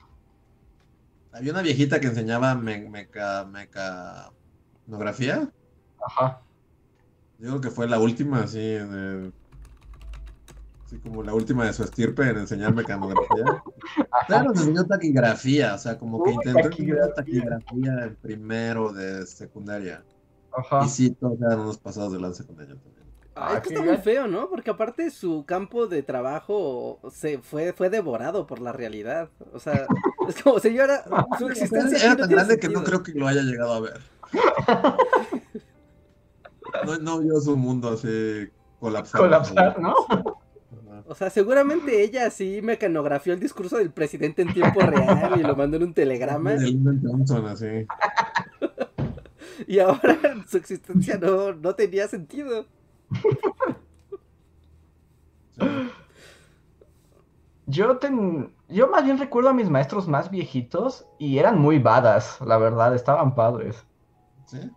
Había 1.32 1.52
una 1.52 1.62
viejita 1.62 2.00
que 2.00 2.08
enseñaba 2.08 2.54
meca, 2.54 3.46
mecanografía. 3.46 5.50
Ajá. 6.06 6.40
Digo 7.38 7.60
que 7.60 7.70
fue 7.70 7.88
la 7.88 7.98
última, 7.98 8.40
así, 8.40 8.58
de... 8.58 9.32
así 10.84 10.98
como 10.98 11.22
la 11.22 11.34
última 11.34 11.64
de 11.64 11.72
su 11.72 11.82
estirpe 11.82 12.28
en 12.28 12.38
enseñar 12.38 12.74
mecanografía. 12.74 13.62
Claro, 14.28 14.44
nos 14.50 14.60
enseñó 14.60 14.84
taquigrafía, 14.86 15.74
o 15.74 15.78
sea, 15.78 15.98
como 15.98 16.22
que 16.22 16.32
intentó 16.32 16.68
enseñar 16.68 17.14
taquigrafía 17.14 18.04
el 18.04 18.14
primero 18.14 18.92
de 18.92 19.26
secundaria. 19.26 20.04
Ajá. 20.56 20.84
Y 20.84 20.88
sí, 20.88 21.10
todos 21.10 21.40
eran 21.40 21.60
unos 21.60 21.78
pasados 21.78 22.12
de 22.12 22.20
la 22.20 22.32
secundaria 22.32 22.74
también. 22.76 23.02
Ah, 23.34 23.54
es 23.54 23.62
que 23.62 23.74
está 23.74 23.84
muy 23.84 23.96
feo, 23.96 24.26
¿no? 24.28 24.50
Porque 24.50 24.70
aparte 24.70 25.10
su 25.10 25.44
campo 25.46 25.86
de 25.86 26.02
trabajo 26.02 27.00
se 27.10 27.38
fue, 27.38 27.72
fue 27.72 27.88
devorado 27.88 28.46
por 28.46 28.60
la 28.60 28.72
realidad. 28.72 29.30
O 29.52 29.58
sea, 29.58 29.86
es 30.28 30.42
como 30.42 30.58
señora, 30.58 31.04
su 31.38 31.48
existencia. 31.48 32.04
Era 32.04 32.16
tan 32.16 32.28
grande 32.28 32.58
que 32.58 32.68
no 32.68 32.84
creo 32.84 33.02
que 33.02 33.12
lo 33.12 33.26
haya 33.26 33.42
llegado 33.42 33.72
a 33.72 33.80
ver. 33.80 34.00
no, 36.86 36.98
no 36.98 37.20
vio 37.20 37.40
su 37.40 37.56
mundo 37.56 37.90
así 37.90 38.48
colapsar. 38.80 39.20
Colapsar, 39.20 39.80
¿no? 39.80 39.94
O 41.06 41.14
sea, 41.14 41.30
seguramente 41.30 42.02
ella 42.02 42.30
sí 42.30 42.60
mecanografió 42.62 43.34
el 43.34 43.40
discurso 43.40 43.76
del 43.76 43.90
presidente 43.90 44.42
en 44.42 44.54
tiempo 44.54 44.80
real 44.80 45.38
y 45.38 45.42
lo 45.42 45.56
mandó 45.56 45.76
en 45.76 45.82
un 45.82 45.94
telegrama. 45.94 46.54
y 49.66 49.78
ahora 49.78 50.18
su 50.46 50.56
existencia 50.56 51.18
no, 51.18 51.52
no 51.52 51.74
tenía 51.74 52.08
sentido. 52.08 52.64
Yo, 57.66 57.98
ten... 57.98 58.54
yo 58.68 58.88
más 58.88 59.04
bien 59.04 59.18
recuerdo 59.18 59.50
a 59.50 59.54
mis 59.54 59.68
maestros 59.68 60.08
más 60.08 60.30
viejitos 60.30 61.06
y 61.18 61.38
eran 61.38 61.58
muy 61.58 61.78
badas, 61.78 62.40
la 62.40 62.56
verdad, 62.58 62.94
estaban 62.94 63.34
padres. 63.34 63.84
¿Sí? 64.46 64.70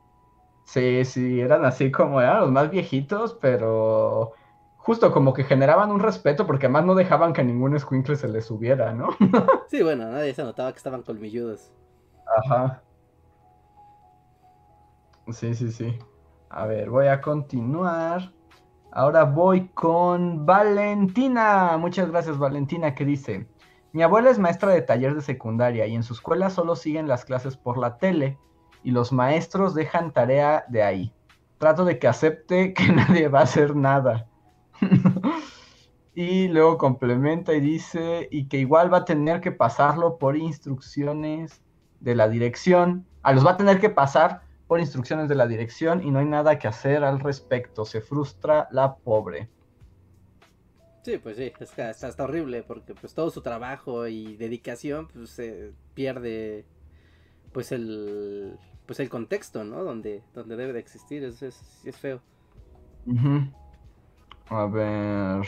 Sí, 0.66 1.06
sí, 1.06 1.40
eran 1.40 1.64
así 1.64 1.92
como 1.92 2.20
eran 2.20 2.42
los 2.42 2.52
más 2.52 2.70
viejitos, 2.70 3.38
pero 3.40 4.34
justo 4.78 5.12
como 5.12 5.34
que 5.34 5.44
generaban 5.44 5.92
un 5.92 6.00
respeto 6.00 6.46
porque 6.46 6.66
además 6.66 6.86
no 6.86 6.96
dejaban 6.96 7.34
que 7.34 7.44
ningún 7.44 7.76
escuincle 7.76 8.16
se 8.16 8.28
les 8.28 8.46
subiera, 8.46 8.92
¿no? 8.92 9.10
sí, 9.70 9.84
bueno, 9.84 10.10
nadie 10.12 10.34
se 10.34 10.44
notaba 10.44 10.72
que 10.72 10.78
estaban 10.78 11.04
colmilludos. 11.04 11.72
Ajá. 12.38 12.84
Sí, 15.32 15.56
sí, 15.56 15.72
sí. 15.72 15.98
A 16.50 16.66
ver, 16.66 16.90
voy 16.90 17.08
a 17.08 17.22
continuar. 17.22 18.32
Ahora 18.92 19.24
voy 19.24 19.70
con 19.70 20.46
Valentina. 20.46 21.78
Muchas 21.78 22.10
gracias, 22.10 22.38
Valentina, 22.38 22.96
que 22.96 23.06
dice: 23.06 23.48
Mi 23.92 24.04
abuela 24.04 24.30
es 24.30 24.40
maestra 24.40 24.72
de 24.72 24.82
taller 24.82 25.16
de 25.16 25.22
secundaria 25.22 25.86
y 25.86 25.96
en 25.96 26.04
su 26.04 26.14
escuela 26.14 26.50
solo 26.50 26.76
siguen 26.76 27.08
las 27.08 27.26
clases 27.26 27.56
por 27.56 27.78
la 27.78 27.98
tele 27.98 28.40
y 28.86 28.92
los 28.92 29.12
maestros 29.12 29.74
dejan 29.74 30.14
tarea 30.14 30.64
de 30.70 30.84
ahí. 30.84 31.12
Trato 31.58 31.86
de 31.86 31.98
que 31.98 32.08
acepte 32.08 32.74
que 32.76 32.88
nadie 32.94 33.28
va 33.28 33.40
a 33.40 33.44
hacer 33.44 33.76
nada. 33.76 34.28
y 36.14 36.48
luego 36.50 36.78
complementa 36.78 37.54
y 37.54 37.60
dice, 37.60 38.28
y 38.32 38.48
que 38.48 38.60
igual 38.60 38.94
va 38.94 39.00
a 39.00 39.06
tener 39.06 39.42
que 39.42 39.52
pasarlo 39.52 40.20
por 40.20 40.38
instrucciones 40.38 41.64
de 42.00 42.14
la 42.14 42.30
dirección. 42.30 43.08
A 43.24 43.34
los 43.34 43.44
va 43.44 43.52
a 43.52 43.58
tener 43.58 43.80
que 43.80 43.90
pasar 43.90 44.44
por 44.68 44.80
instrucciones 44.80 45.30
de 45.30 45.36
la 45.36 45.48
dirección 45.48 46.04
y 46.04 46.12
no 46.12 46.20
hay 46.20 46.26
nada 46.26 46.60
que 46.60 46.68
hacer 46.68 47.04
al 47.04 47.20
respecto. 47.20 47.86
Se 47.86 48.02
frustra 48.02 48.68
la 48.72 48.98
pobre. 48.98 49.50
Sí, 51.02 51.18
pues 51.18 51.38
sí, 51.38 51.52
está, 51.60 51.90
está, 51.90 52.24
horrible 52.24 52.62
porque 52.62 52.94
pues 52.94 53.16
todo 53.16 53.32
su 53.32 53.42
trabajo 53.42 54.08
y 54.08 54.38
dedicación 54.38 55.08
pues 55.08 55.32
se 55.32 55.74
pierde 55.96 56.66
pues 57.52 57.72
el 57.72 58.60
pues 58.86 59.00
el 59.00 59.10
contexto, 59.10 59.64
¿no? 59.64 59.84
Donde, 59.84 60.24
donde 60.34 60.56
debe 60.56 60.74
de 60.74 60.80
existir, 60.80 61.24
es, 61.24 61.42
es, 61.42 61.98
feo. 61.98 62.22
A 64.50 64.66
ver. 64.66 65.46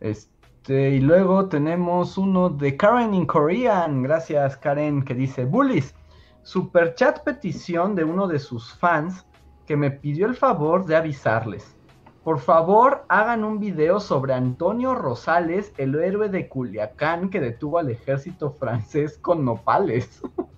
Este, 0.00 0.90
y 0.90 1.00
luego 1.00 1.48
tenemos 1.48 2.18
uno 2.18 2.48
de 2.48 2.76
Karen 2.76 3.14
in 3.14 3.26
Korean. 3.26 4.02
Gracias, 4.02 4.56
Karen, 4.56 5.04
que 5.04 5.14
dice: 5.14 5.44
Bullies, 5.44 5.94
super 6.42 6.94
chat 6.94 7.22
petición 7.22 7.94
de 7.94 8.04
uno 8.04 8.26
de 8.26 8.38
sus 8.38 8.72
fans 8.74 9.26
que 9.66 9.76
me 9.76 9.90
pidió 9.90 10.26
el 10.26 10.34
favor 10.34 10.86
de 10.86 10.96
avisarles. 10.96 11.76
Por 12.22 12.38
favor, 12.38 13.04
hagan 13.08 13.44
un 13.44 13.60
video 13.60 14.00
sobre 14.00 14.32
Antonio 14.32 14.94
Rosales, 14.94 15.74
el 15.76 15.94
héroe 15.94 16.30
de 16.30 16.48
Culiacán 16.48 17.28
que 17.28 17.38
detuvo 17.38 17.78
al 17.78 17.90
ejército 17.90 18.50
francés 18.52 19.18
con 19.18 19.44
nopales. 19.44 20.22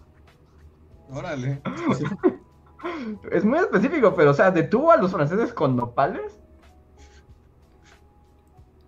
Órale. 1.10 1.62
es 3.30 3.44
muy 3.44 3.58
específico, 3.58 4.14
pero, 4.14 4.30
o 4.30 4.34
sea, 4.34 4.50
detuvo 4.50 4.92
a 4.92 4.96
los 4.96 5.12
franceses 5.12 5.52
con 5.52 5.76
nopales. 5.76 6.40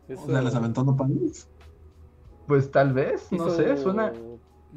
O 0.09 0.27
sea, 0.27 0.43
les 0.43 0.55
aventó 0.55 0.85
nopales. 0.85 1.49
Pues 2.47 2.71
tal 2.71 2.95
vez, 2.95 3.31
no 3.31 3.51
sé, 3.51 3.77
suena. 3.77 4.13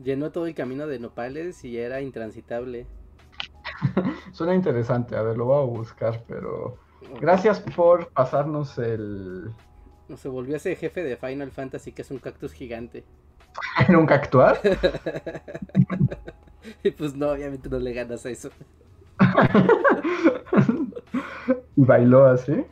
Llenó 0.04 0.32
todo 0.32 0.46
el 0.46 0.56
camino 0.56 0.88
de 0.88 1.00
nopales 1.00 1.64
y 1.64 1.78
era 1.78 2.02
intransitable. 2.02 2.86
suena 4.32 4.56
interesante, 4.56 5.16
a 5.16 5.22
ver, 5.22 5.38
lo 5.38 5.46
voy 5.46 5.62
a 5.62 5.66
buscar, 5.66 6.24
pero. 6.28 6.78
Gracias 7.20 7.60
por 7.60 8.10
pasarnos 8.10 8.78
el. 8.78 9.52
Se 10.16 10.28
volvió 10.28 10.58
ese 10.58 10.76
jefe 10.76 11.04
de 11.04 11.16
Final 11.16 11.52
Fantasy 11.52 11.94
que 11.94 12.02
es 12.02 12.12
un 12.12 12.20
cactus 12.20 12.52
gigante. 12.52 13.06
¿Era 13.88 13.98
un 13.98 14.06
cactuar? 14.06 14.60
y 16.84 16.91
pues 16.91 17.15
no, 17.15 17.30
obviamente 17.30 17.69
no 17.69 17.80
le 17.80 17.94
ganas 17.94 18.26
a 18.26 18.30
eso. 18.30 18.49
¿Y 21.76 21.82
bailó 21.86 22.26
así? 22.26 22.65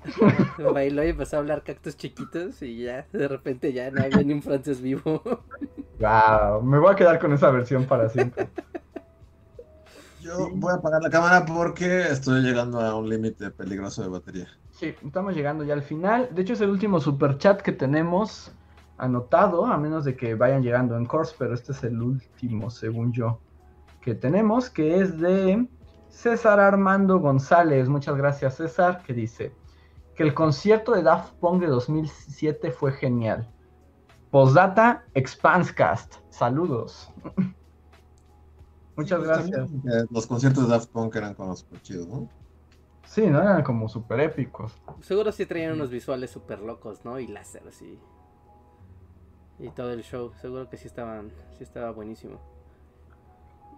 bailó 0.74 1.04
y 1.04 1.10
empezó 1.10 1.38
a 1.38 1.40
hablar 1.40 1.64
cactus 1.64 1.98
chiquitos 1.98 2.62
y 2.62 2.84
ya, 2.84 3.08
de 3.12 3.28
repente 3.28 3.74
ya 3.74 3.92
no 3.92 4.02
había 4.02 4.24
ni 4.24 4.34
un 4.34 4.42
francés 4.42 4.82
vivo. 4.82 5.22
wow, 6.00 6.62
me 6.62 6.80
voy 6.80 6.94
a 6.94 6.96
quedar 6.96 7.20
con 7.20 7.34
esa 7.34 7.50
versión 7.52 7.86
para 7.86 8.10
siempre. 8.10 8.50
Yo 10.22 10.50
voy 10.54 10.72
a 10.72 10.76
apagar 10.76 11.02
la 11.02 11.10
cámara 11.10 11.46
porque 11.46 12.02
estoy 12.04 12.42
llegando 12.42 12.82
a 12.82 12.96
un 12.96 13.10
límite 13.10 13.52
peligroso 13.52 14.04
de 14.04 14.10
batería. 14.10 14.48
Sí, 14.72 14.94
estamos 15.04 15.34
llegando 15.34 15.64
ya 15.64 15.74
al 15.74 15.82
final. 15.82 16.30
De 16.32 16.42
hecho, 16.42 16.54
es 16.54 16.62
el 16.62 16.70
último 16.70 17.00
super 17.00 17.38
chat 17.38 17.62
que 17.62 17.72
tenemos 17.72 18.52
anotado, 19.00 19.66
a 19.66 19.78
menos 19.78 20.06
de 20.06 20.16
que 20.16 20.36
vayan 20.36 20.62
llegando 20.62 20.96
en 20.98 21.06
course, 21.06 21.36
pero 21.38 21.54
este 21.54 21.72
es 21.72 21.84
el 21.84 22.02
último, 22.02 22.70
según 22.70 23.12
yo, 23.14 23.40
que 24.02 24.14
tenemos, 24.14 24.70
que 24.70 25.00
es 25.00 25.20
de 25.20 25.68
César 26.10 26.60
Armando 26.60 27.20
González. 27.20 27.90
Muchas 27.90 28.16
gracias, 28.16 28.58
César, 28.58 29.02
que 29.04 29.14
dice 29.14 29.54
que 30.16 30.24
el 30.24 30.34
concierto 30.34 30.92
de 30.92 31.02
Daft 31.02 31.34
Punk 31.36 31.62
de 31.62 31.68
2007 31.68 32.72
fue 32.72 32.92
genial. 32.92 33.50
Postdata, 34.32 35.06
Expanscast. 35.14 36.16
Saludos. 36.30 37.12
Muchas 38.96 39.20
pues 39.20 39.30
gracias. 39.30 39.70
Los 40.12 40.28
conciertos 40.28 40.66
de 40.66 40.72
Daft 40.72 40.90
Punk 40.92 41.16
eran 41.16 41.34
como 41.34 41.56
super 41.56 41.82
chidos, 41.82 42.08
¿no? 42.08 42.30
Sí, 43.06 43.28
¿no? 43.28 43.42
Eran 43.42 43.64
como 43.64 43.88
super 43.88 44.20
épicos. 44.20 44.74
Seguro 45.02 45.32
sí 45.32 45.46
traían 45.46 45.74
unos 45.74 45.90
visuales 45.90 46.30
super 46.30 46.60
locos, 46.60 47.04
¿no? 47.06 47.18
Y 47.18 47.28
láser, 47.28 47.64
así 47.68 47.98
y 49.60 49.70
todo 49.70 49.94
el 49.94 50.04
show. 50.04 50.32
Seguro 50.42 50.70
que 50.70 50.78
sí 50.78 50.88
estaban, 50.88 51.32
sí 51.58 51.64
estaba 51.64 51.92
buenísimo. 51.92 52.40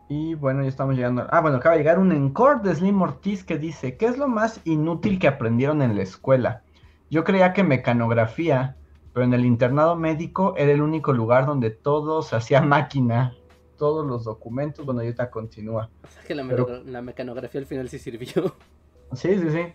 Y 0.09 0.35
bueno, 0.35 0.61
ya 0.61 0.69
estamos 0.69 0.95
llegando. 0.95 1.25
Ah, 1.29 1.41
bueno, 1.41 1.57
acaba 1.57 1.75
de 1.75 1.81
llegar 1.81 1.97
un 1.97 2.11
encore 2.11 2.61
de 2.61 2.75
Slim 2.75 3.01
Ortiz 3.01 3.43
que 3.43 3.57
dice: 3.57 3.97
¿Qué 3.97 4.07
es 4.07 4.17
lo 4.17 4.27
más 4.27 4.59
inútil 4.65 5.19
que 5.19 5.27
aprendieron 5.27 5.81
en 5.81 5.95
la 5.95 6.01
escuela? 6.01 6.63
Yo 7.09 7.23
creía 7.23 7.53
que 7.53 7.63
mecanografía, 7.63 8.75
pero 9.13 9.25
en 9.25 9.33
el 9.33 9.45
internado 9.45 9.95
médico 9.95 10.53
era 10.57 10.71
el 10.71 10.81
único 10.81 11.13
lugar 11.13 11.45
donde 11.45 11.69
todo 11.69 12.21
se 12.23 12.35
hacía 12.35 12.61
máquina. 12.61 13.35
Todos 13.77 14.05
los 14.05 14.25
documentos, 14.25 14.85
bueno, 14.85 15.01
ahorita 15.01 15.31
continúa. 15.31 15.89
O 16.03 16.07
sea 16.07 16.23
que 16.23 16.35
la, 16.35 16.43
la 16.85 17.01
mecanografía 17.01 17.59
al 17.59 17.65
final 17.65 17.89
sí 17.89 17.97
sirvió. 17.97 18.53
Sí, 19.13 19.39
sí, 19.39 19.49
sí. 19.49 19.73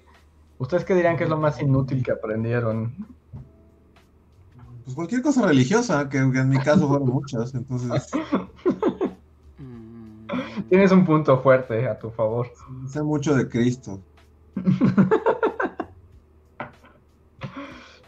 ¿Ustedes 0.59 0.85
qué 0.85 0.95
dirían 0.95 1.17
que 1.17 1.25
es 1.25 1.31
lo 1.31 1.39
más 1.39 1.61
inútil 1.61 2.03
que 2.03 2.13
aprendieron? 2.13 2.95
Pues 4.87 4.95
cualquier 4.95 5.21
cosa 5.21 5.45
religiosa, 5.45 6.09
que 6.09 6.19
en 6.19 6.49
mi 6.49 6.59
caso 6.59 6.87
fueron 6.87 7.09
muchas, 7.09 7.53
entonces. 7.55 8.09
Mm. 9.59 10.29
Tienes 10.69 10.93
un 10.93 11.05
punto 11.05 11.41
fuerte 11.41 11.89
a 11.89 11.99
tu 11.99 12.09
favor. 12.11 12.53
Sé 12.87 13.03
mucho 13.03 13.35
de 13.35 13.49
Cristo. 13.49 14.01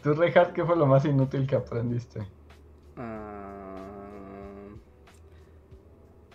¿Tú, 0.03 0.13
Reinhardt, 0.13 0.53
qué 0.53 0.63
fue 0.63 0.77
lo 0.77 0.85
más 0.85 1.03
inútil 1.03 1.45
que 1.45 1.57
aprendiste? 1.57 2.25
Ah, 2.95 3.75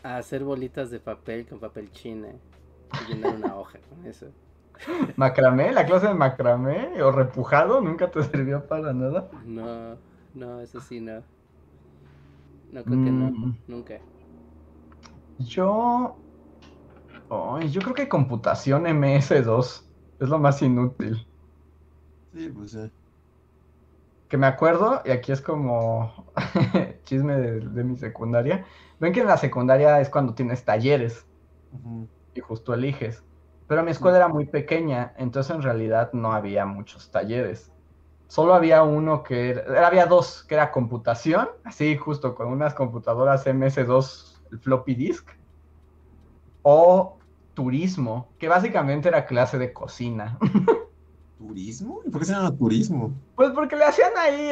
a 0.03 0.19
hacer 0.19 0.45
bolitas 0.45 0.91
de 0.91 1.01
papel 1.01 1.47
con 1.47 1.59
papel 1.59 1.91
china 1.91 2.29
y 2.93 3.15
llenar 3.15 3.37
una 3.37 3.57
hoja 3.57 3.79
con 3.89 4.05
eso. 4.05 4.27
¿Macramé? 5.17 5.73
¿La 5.73 5.87
clase 5.87 6.09
de 6.09 6.15
macramé? 6.15 7.03
¿O 7.03 7.13
repujado? 7.13 7.81
¿Nunca 7.81 8.11
te 8.11 8.23
sirvió 8.25 8.67
para 8.67 8.93
nada? 8.93 9.31
No. 9.47 10.13
No, 10.35 10.61
eso 10.61 10.81
sí, 10.81 11.01
no. 11.01 11.23
No 12.73 12.83
creo 12.83 13.05
que 13.05 13.11
no, 13.11 13.31
mm. 13.31 13.57
nunca. 13.69 14.01
Yo. 15.39 16.17
yo 17.31 17.81
creo 17.81 17.95
que 17.95 18.09
computación 18.09 18.85
MS2 18.85 19.85
es 20.21 20.29
lo 20.29 20.39
más 20.39 20.61
inútil. 20.61 21.25
Sí, 22.35 22.49
pues 22.49 22.73
sí. 22.73 22.91
Que 24.29 24.37
me 24.37 24.49
acuerdo, 24.49 25.03
y 25.05 25.13
aquí 25.13 25.31
es 25.31 25.41
como 25.41 26.33
chisme 27.05 27.37
de, 27.37 27.85
mi 27.85 27.97
secundaria. 27.97 28.67
Ven 28.99 29.13
que 29.13 29.21
en 29.21 29.29
la 29.29 29.37
secundaria 29.37 30.01
es 30.01 30.11
cuando 30.11 30.35
tienes 30.35 30.65
talleres 30.65 31.27
y 32.35 32.41
justo 32.41 32.75
eliges. 32.75 33.23
Pero 33.69 33.85
mi 33.85 33.93
escuela 33.93 34.17
era 34.17 34.29
muy 34.29 34.47
pequeña, 34.47 35.15
entonces 35.17 35.55
en 35.55 35.63
realidad 35.63 36.13
no 36.13 36.33
había 36.33 36.67
muchos 36.67 37.11
talleres 37.11 37.74
solo 38.35 38.53
había 38.53 38.83
uno 38.83 39.23
que 39.23 39.51
era, 39.51 39.87
había 39.87 40.07
dos, 40.07 40.43
que 40.49 40.57
era 40.57 40.73
computación, 40.73 41.49
así 41.63 41.97
justo 41.97 42.35
con 42.35 42.49
unas 42.49 42.75
computadoras 42.75 43.47
MS2, 43.47 44.41
el 44.51 44.59
floppy 44.59 44.97
disk, 44.97 45.29
o 46.63 47.17
turismo, 47.55 48.29
que 48.41 48.49
básicamente 48.49 49.07
era 49.07 49.25
clase 49.27 49.57
de 49.57 49.73
cocina. 49.73 50.37
¿Turismo? 51.39 52.01
¿Y 52.05 52.11
por 52.11 52.23
qué 52.23 52.27
se 52.27 52.33
llama 52.33 52.51
turismo? 52.57 53.13
Pues 53.37 53.53
porque 53.53 53.77
le 53.77 53.85
hacían 53.85 54.11
ahí, 54.19 54.51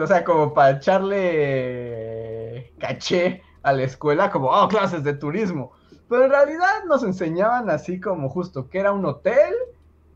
o 0.00 0.06
sea, 0.06 0.22
como 0.22 0.54
para 0.54 0.76
echarle 0.76 2.72
caché 2.78 3.42
a 3.64 3.72
la 3.72 3.82
escuela, 3.82 4.30
como, 4.30 4.46
oh, 4.48 4.68
clases 4.68 5.02
de 5.02 5.14
turismo. 5.14 5.72
Pero 6.08 6.26
en 6.26 6.30
realidad 6.30 6.84
nos 6.86 7.02
enseñaban 7.02 7.68
así 7.68 7.98
como 7.98 8.28
justo 8.28 8.70
que 8.70 8.78
era 8.78 8.92
un 8.92 9.04
hotel 9.06 9.54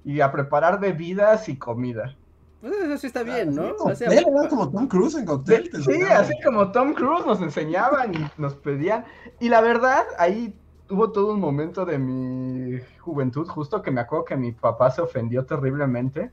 y 0.04 0.20
a 0.20 0.30
preparar 0.30 0.78
bebidas 0.78 1.48
y 1.48 1.58
comida. 1.58 2.14
Pues 2.60 2.72
eso 2.72 2.98
sí 2.98 3.06
está 3.06 3.22
bien, 3.22 3.54
¿no? 3.54 3.74
era 4.00 4.48
como 4.48 4.70
Tom 4.70 4.88
Cruise 4.88 5.14
en 5.14 5.26
cóctel. 5.26 5.70
Sí, 5.84 6.02
así 6.02 6.32
como 6.44 6.72
Tom 6.72 6.94
Cruise 6.94 7.26
nos 7.26 7.40
enseñaban 7.40 8.14
y 8.14 8.26
nos 8.38 8.54
pedían. 8.54 9.04
Y 9.40 9.48
la 9.48 9.60
verdad, 9.60 10.04
ahí 10.18 10.54
tuvo 10.86 11.12
todo 11.12 11.34
un 11.34 11.40
momento 11.40 11.84
de 11.84 11.98
mi 11.98 12.80
juventud, 13.00 13.46
justo 13.46 13.82
que 13.82 13.90
me 13.90 14.00
acuerdo 14.00 14.24
que 14.24 14.36
mi 14.36 14.52
papá 14.52 14.90
se 14.90 15.02
ofendió 15.02 15.44
terriblemente 15.44 16.30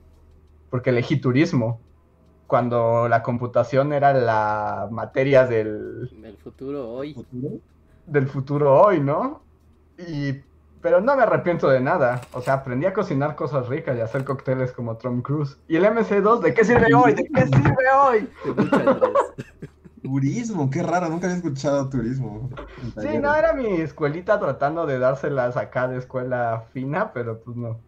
porque 0.69 0.89
elegí 0.91 1.17
turismo. 1.17 1.79
Cuando 2.47 3.07
la 3.07 3.23
computación 3.23 3.93
era 3.93 4.13
la 4.13 4.87
materia 4.91 5.45
del... 5.45 6.09
Del 6.21 6.37
futuro 6.37 6.91
hoy. 6.91 7.15
Del 8.05 8.27
futuro 8.27 8.81
hoy, 8.81 8.99
¿no? 8.99 9.41
Y 9.97 10.33
pero 10.83 10.99
no 10.99 11.15
me 11.15 11.23
arrepiento 11.23 11.69
de 11.69 11.79
nada. 11.79 12.21
O 12.33 12.41
sea, 12.41 12.55
aprendí 12.55 12.85
a 12.85 12.93
cocinar 12.93 13.35
cosas 13.35 13.69
ricas 13.69 13.97
y 13.97 14.01
a 14.01 14.03
hacer 14.03 14.25
cócteles 14.25 14.73
como 14.73 14.97
Tom 14.97 15.21
Cruise. 15.21 15.57
¿Y 15.69 15.77
el 15.77 15.85
MC2 15.85 16.39
de 16.41 16.53
qué 16.53 16.65
sirve 16.65 16.93
hoy? 16.93 17.13
¿De 17.13 17.25
qué 17.25 17.47
sirve 17.47 17.89
hoy? 17.97 18.29
turismo, 20.03 20.69
qué 20.69 20.83
raro, 20.83 21.07
nunca 21.07 21.27
había 21.27 21.37
escuchado 21.37 21.89
turismo. 21.89 22.49
Sí, 22.99 23.17
no, 23.17 23.33
era 23.33 23.53
mi 23.53 23.79
escuelita 23.79 24.37
tratando 24.37 24.85
de 24.85 24.99
dárselas 24.99 25.55
acá 25.55 25.87
de 25.87 25.97
escuela 25.97 26.65
fina, 26.73 27.13
pero 27.13 27.39
pues 27.39 27.55
no. 27.55 27.79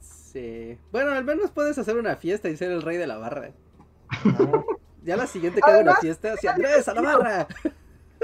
Sí. 0.00 0.78
Bueno, 0.92 1.10
al 1.10 1.24
menos 1.24 1.50
puedes 1.50 1.76
hacer 1.76 1.96
una 1.96 2.14
fiesta 2.14 2.48
y 2.48 2.56
ser 2.56 2.70
el 2.70 2.82
rey 2.82 2.96
de 2.98 3.08
la 3.08 3.18
barra. 3.18 3.50
ya 5.02 5.16
la 5.16 5.26
siguiente 5.26 5.60
que 5.60 5.68
haga 5.68 5.80
una 5.80 5.96
fiesta, 5.96 6.36
si 6.36 6.46
Andrés 6.46 6.86
a 6.86 6.94
la 6.94 7.02
barra. 7.02 7.48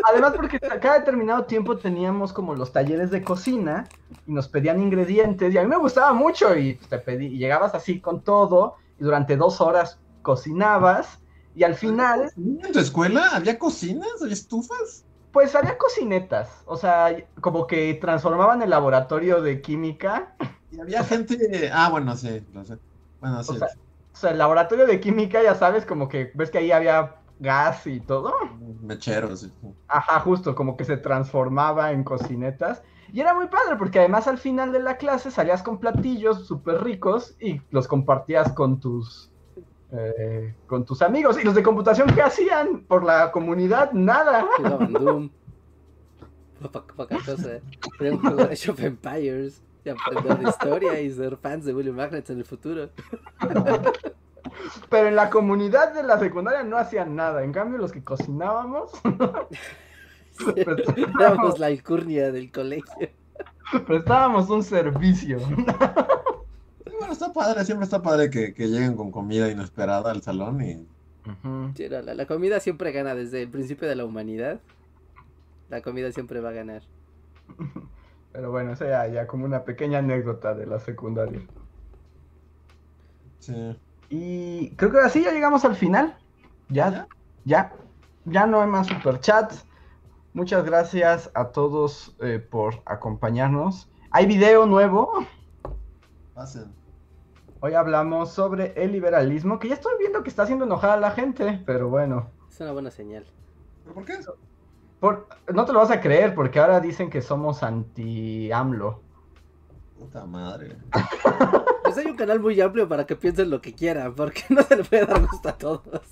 Además, 0.09 0.33
porque 0.37 0.57
a 0.57 0.81
cada 0.81 0.99
determinado 0.99 1.45
tiempo 1.45 1.77
teníamos 1.77 2.33
como 2.33 2.55
los 2.55 2.73
talleres 2.73 3.11
de 3.11 3.23
cocina 3.23 3.89
y 4.27 4.33
nos 4.33 4.49
pedían 4.49 4.81
ingredientes 4.81 5.53
y 5.53 5.59
a 5.59 5.63
mí 5.63 5.69
me 5.69 5.77
gustaba 5.77 6.13
mucho 6.13 6.57
y 6.57 6.75
te 6.75 6.99
pedí, 6.99 7.27
y 7.27 7.39
llegabas 7.39 7.75
así 7.75 8.01
con 8.01 8.23
todo 8.23 8.77
y 8.99 9.05
durante 9.05 9.37
dos 9.37 9.61
horas 9.61 9.99
cocinabas 10.23 11.19
y 11.55 11.65
al 11.65 11.75
final, 11.75 12.33
¿En 12.37 12.73
tu 12.73 12.79
escuela 12.79 13.31
había 13.35 13.59
cocinas? 13.59 14.23
¿Había 14.23 14.35
estufas? 14.35 15.05
pues 15.33 15.55
había 15.55 15.79
cocinetas, 15.79 16.51
o 16.67 16.77
sea, 16.77 17.17
como 17.41 17.67
que 17.67 17.95
transformaban 17.95 18.61
el 18.63 18.71
laboratorio 18.71 19.41
de 19.41 19.63
química, 19.63 20.35
Y 20.71 20.81
había 20.81 21.03
gente. 21.05 21.71
Ah, 21.73 21.89
bueno, 21.91 22.15
sí, 22.17 22.47
lo 22.53 22.65
sé. 22.65 22.77
Bueno, 23.21 23.43
sí. 23.43 23.53
o 23.53 23.59
sea, 23.59 23.69
o 24.13 24.17
sea, 24.17 24.31
el 24.31 24.39
laboratorio 24.39 24.87
de 24.87 25.01
química, 25.01 25.43
ya 25.43 25.55
sabes, 25.55 25.87
como 25.87 26.09
que 26.09 26.31
ves 26.35 26.51
que 26.51 26.59
ahí 26.59 26.71
había 26.71 27.17
gas 27.43 27.87
y 27.87 28.01
todo. 28.01 28.33
Mecheros. 28.81 29.41
sí. 29.41 29.53
Ajá, 29.89 30.21
justo, 30.21 30.55
como 30.55 30.77
que 30.77 30.85
se 30.85 30.97
transformaba 30.97 31.93
en 31.93 32.05
cocinetas. 32.05 32.83
Y 33.13 33.21
era 33.21 33.35
muy 33.35 33.49
padre, 33.49 33.77
porque 33.77 33.99
además 33.99 34.27
al 34.27 34.39
final 34.39 34.73
de 34.73 34.81
la 34.81 34.97
clase 34.97 35.31
salías 35.31 35.63
con 35.63 35.79
platillos 35.79 36.47
súper 36.47 36.83
ricos 36.83 37.37
y 37.39 37.61
los 37.71 37.87
compartías 37.87 38.53
con 38.53 38.81
tus, 38.81 39.31
eh, 39.91 40.55
con 40.67 40.87
tus 40.87 41.03
amigos. 41.03 41.39
¿Y 41.39 41.45
los 41.45 41.55
de 41.55 41.63
computación 41.63 42.09
qué 42.15 42.23
hacían 42.23 42.85
por 42.85 43.05
la 43.05 43.31
comunidad? 43.31 43.93
Nada. 43.93 44.47
Jugaban 44.57 44.93
Doom. 44.93 45.31
Poca, 46.73 46.95
poca 46.95 47.17
cosa. 47.19 47.61
Podían 47.99 48.19
jugar 48.19 48.51
Age 48.51 48.71
of 48.71 48.81
Empires. 48.81 49.63
Y 49.85 49.89
aprender 49.89 50.39
de 50.39 50.49
historia 50.49 51.01
y 51.01 51.11
ser 51.11 51.37
fans 51.37 51.65
de 51.65 51.75
Willy 51.75 51.91
Magnets 51.91 52.31
en 52.31 52.39
el 52.39 52.45
futuro. 52.45 52.89
Pero 54.89 55.09
en 55.09 55.17
la 55.17 55.31
comunidad 55.31 55.93
de 55.95 56.03
la 56.03 56.19
secundaria 56.19 56.63
no 56.63 56.77
hacían 56.77 57.17
nada. 57.17 57.43
En 57.45 57.53
cambio, 57.53 57.79
los 57.79 57.93
que 57.93 58.03
cocinábamos, 58.03 58.91
Éramos 61.21 61.59
la 61.59 61.67
alcurnia 61.67 62.33
del 62.33 62.51
colegio. 62.51 63.11
prestábamos 63.87 64.49
un 64.51 64.63
servicio. 64.63 65.39
Bueno, 66.99 67.13
está 67.13 67.33
padre, 67.33 67.65
siempre 67.65 67.85
está 67.85 68.03
padre 68.03 68.31
que, 68.31 68.55
que 68.55 68.69
lleguen 68.69 68.97
con 68.97 69.11
comida 69.11 69.51
inesperada 69.51 70.11
al 70.11 70.23
salón 70.23 70.63
y. 70.63 70.87
Sí, 71.77 71.89
no, 71.89 72.03
la, 72.03 72.15
la 72.15 72.27
comida 72.27 72.59
siempre 72.61 72.91
gana 72.93 73.15
desde 73.15 73.43
el 73.43 73.51
principio 73.51 73.89
de 73.89 73.95
la 73.95 74.05
humanidad. 74.05 74.61
La 75.69 75.83
comida 75.83 76.11
siempre 76.13 76.41
va 76.41 76.51
a 76.51 76.53
ganar. 76.53 76.83
Pero 78.33 78.51
bueno, 78.51 78.73
esa 78.73 78.89
ya, 78.89 79.07
ya 79.09 79.27
como 79.27 79.45
una 79.45 79.65
pequeña 79.65 79.99
anécdota 79.99 80.55
de 80.55 80.67
la 80.67 80.79
secundaria. 80.81 81.43
Sí. 83.41 83.77
Y 84.15 84.77
creo 84.77 84.93
que 84.93 84.99
así 84.99 85.25
ya 85.25 85.33
llegamos 85.33 85.65
al 85.65 85.75
final. 85.75 86.19
Ya, 86.69 87.07
ya, 87.47 87.73
ya 88.27 88.47
no 88.47 88.61
hay 88.61 88.67
más 88.67 88.87
superchats. 88.87 89.65
Muchas 90.35 90.67
gracias 90.67 91.31
a 91.33 91.47
todos 91.49 92.15
eh, 92.21 92.39
por 92.39 92.83
acompañarnos. 92.85 93.91
Hay 94.11 94.27
video 94.27 94.67
nuevo. 94.67 95.27
Pasen. 96.35 96.75
Hoy 97.61 97.73
hablamos 97.73 98.31
sobre 98.33 98.75
el 98.77 98.93
liberalismo, 98.93 99.59
que 99.59 99.69
ya 99.69 99.75
estoy 99.77 99.95
viendo 99.99 100.23
que 100.23 100.29
está 100.29 100.43
haciendo 100.43 100.67
enojar 100.67 100.91
a 100.91 100.97
la 101.01 101.13
gente, 101.13 101.63
pero 101.65 101.89
bueno. 101.89 102.29
Es 102.51 102.61
una 102.61 102.73
buena 102.73 102.91
señal. 102.91 103.25
¿Pero 103.83 103.95
por 103.95 104.05
qué 104.05 104.13
eso? 104.13 104.37
Por- 105.01 105.27
no 105.55 105.65
te 105.65 105.73
lo 105.73 105.79
vas 105.79 105.91
a 105.91 106.03
creer, 106.03 106.35
porque 106.35 106.61
ahora 106.61 106.81
dicen 106.81 107.09
que 107.09 107.23
somos 107.23 107.63
anti-AMLO. 107.63 109.01
Puta 109.99 110.27
madre. 110.27 110.77
Pues 111.95 112.05
hay 112.07 112.11
un 112.11 112.17
canal 112.17 112.41
muy 112.41 112.61
amplio 112.61 112.89
para 112.89 113.07
que 113.07 113.17
piensen 113.17 113.51
lo 113.51 113.61
que 113.61 113.73
quieran, 113.75 114.15
porque 114.15 114.43
no 114.51 114.63
se 114.63 114.77
le 114.77 114.85
puede 114.85 115.07
dar 115.07 115.21
gusto 115.27 115.49
a 115.49 115.59
todos. 115.59 116.03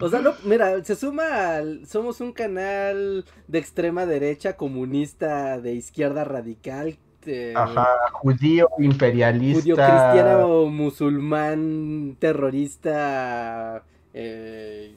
O 0.00 0.08
sea, 0.08 0.20
no, 0.20 0.32
mira, 0.44 0.82
se 0.84 0.94
suma 0.94 1.56
al... 1.56 1.86
Somos 1.86 2.20
un 2.20 2.32
canal 2.32 3.24
de 3.48 3.58
extrema 3.58 4.06
derecha, 4.06 4.56
comunista, 4.56 5.60
de 5.60 5.72
izquierda 5.74 6.22
radical, 6.24 6.98
de- 7.24 7.54
Ajá, 7.56 7.88
judío, 8.12 8.68
imperialista. 8.78 9.60
judío 9.60 9.74
cristiano, 9.76 10.66
musulmán, 10.66 12.16
terrorista, 12.20 13.82
eh, 14.14 14.94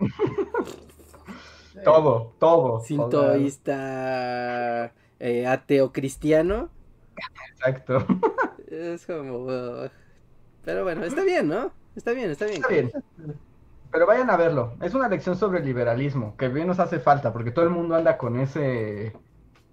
Todo, 1.84 2.32
todo. 2.40 2.80
sintoísta, 2.80 3.76
eh, 5.20 5.46
ateo 5.46 5.92
cristiano. 5.92 6.70
Exacto. 7.52 8.06
Es 8.68 9.06
como... 9.06 9.44
uh, 9.46 9.88
pero 10.64 10.84
bueno, 10.84 11.04
está 11.04 11.22
bien, 11.24 11.48
¿no? 11.48 11.72
Está 11.96 12.12
bien, 12.12 12.30
está 12.30 12.44
bien. 12.44 12.56
Está 12.56 12.68
bien. 12.68 12.92
Pero 13.90 14.06
vayan 14.06 14.30
a 14.30 14.36
verlo. 14.36 14.74
Es 14.82 14.94
una 14.94 15.08
lección 15.08 15.36
sobre 15.36 15.60
el 15.60 15.64
liberalismo, 15.64 16.36
que 16.36 16.48
bien 16.48 16.66
nos 16.66 16.78
hace 16.78 17.00
falta, 17.00 17.32
porque 17.32 17.50
todo 17.50 17.64
el 17.64 17.70
mundo 17.70 17.94
anda 17.94 18.18
con 18.18 18.38
ese 18.38 19.14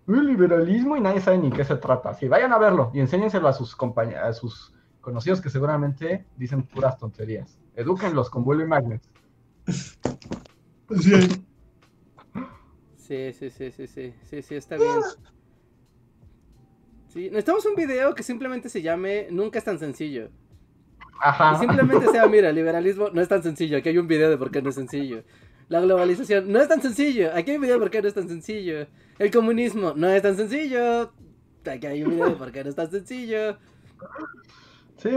"Uy, 0.07 0.25
liberalismo 0.25 0.95
y 0.95 1.01
nadie 1.01 1.19
sabe 1.19 1.37
ni 1.37 1.51
qué 1.51 1.65
se 1.65 1.75
trata. 1.75 2.13
Sí, 2.13 2.27
vayan 2.27 2.53
a 2.53 2.57
verlo 2.57 2.91
y 2.93 3.01
enséñenselo 3.01 3.47
a 3.47 3.53
sus 3.53 3.75
compañeros, 3.75 4.23
a 4.23 4.33
sus 4.33 4.73
conocidos 5.01 5.41
que 5.41 5.49
seguramente 5.49 6.25
dicen 6.37 6.63
puras 6.63 6.97
tonterías. 6.97 7.59
Edúquenlos 7.75 8.29
con 8.29 8.43
Bully 8.43 8.65
Magnets. 8.65 9.09
Sí. 11.01 11.45
Sí, 12.95 13.33
sí, 13.33 13.49
sí, 13.49 13.71
sí, 13.71 13.87
sí, 13.87 14.13
sí, 14.23 14.41
sí, 14.41 14.55
está 14.55 14.77
bien. 14.77 15.01
Sí, 17.15 17.29
necesitamos 17.29 17.65
un 17.65 17.75
video 17.75 18.13
que 18.13 18.23
simplemente 18.23 18.67
se 18.69 18.81
llame 18.81 19.27
Nunca 19.31 19.57
es 19.57 19.63
tan 19.65 19.79
sencillo. 19.79 20.27
Ajá. 21.21 21.53
Y 21.55 21.59
simplemente 21.59 22.07
sea, 22.09 22.27
mira, 22.27 22.49
el 22.49 22.55
liberalismo 22.55 23.07
no 23.09 23.21
es 23.21 23.29
tan 23.29 23.41
sencillo, 23.41 23.77
aquí 23.77 23.87
hay 23.87 23.97
un 23.97 24.07
video 24.07 24.29
de 24.29 24.37
por 24.37 24.51
qué 24.51 24.61
no 24.61 24.67
es 24.69 24.75
sencillo. 24.75 25.23
La 25.69 25.79
globalización 25.79 26.51
no 26.51 26.59
es 26.59 26.67
tan 26.67 26.81
sencillo, 26.81 27.31
aquí 27.33 27.51
hay 27.51 27.55
un 27.55 27.61
video 27.63 27.75
de 27.75 27.79
por 27.79 27.89
qué 27.89 28.01
no 28.01 28.09
es 28.09 28.13
tan 28.13 28.27
sencillo. 28.27 28.85
El 29.17 29.31
comunismo 29.31 29.93
no 29.95 30.09
es 30.09 30.21
tan 30.21 30.35
sencillo, 30.35 31.09
aquí 31.65 31.87
hay 31.87 32.03
un 32.03 32.11
video 32.11 32.29
de 32.31 32.35
por 32.35 32.51
qué 32.51 32.63
no 32.65 32.69
es 32.69 32.75
tan 32.75 32.91
sencillo. 32.91 33.55
Sí. 34.97 35.09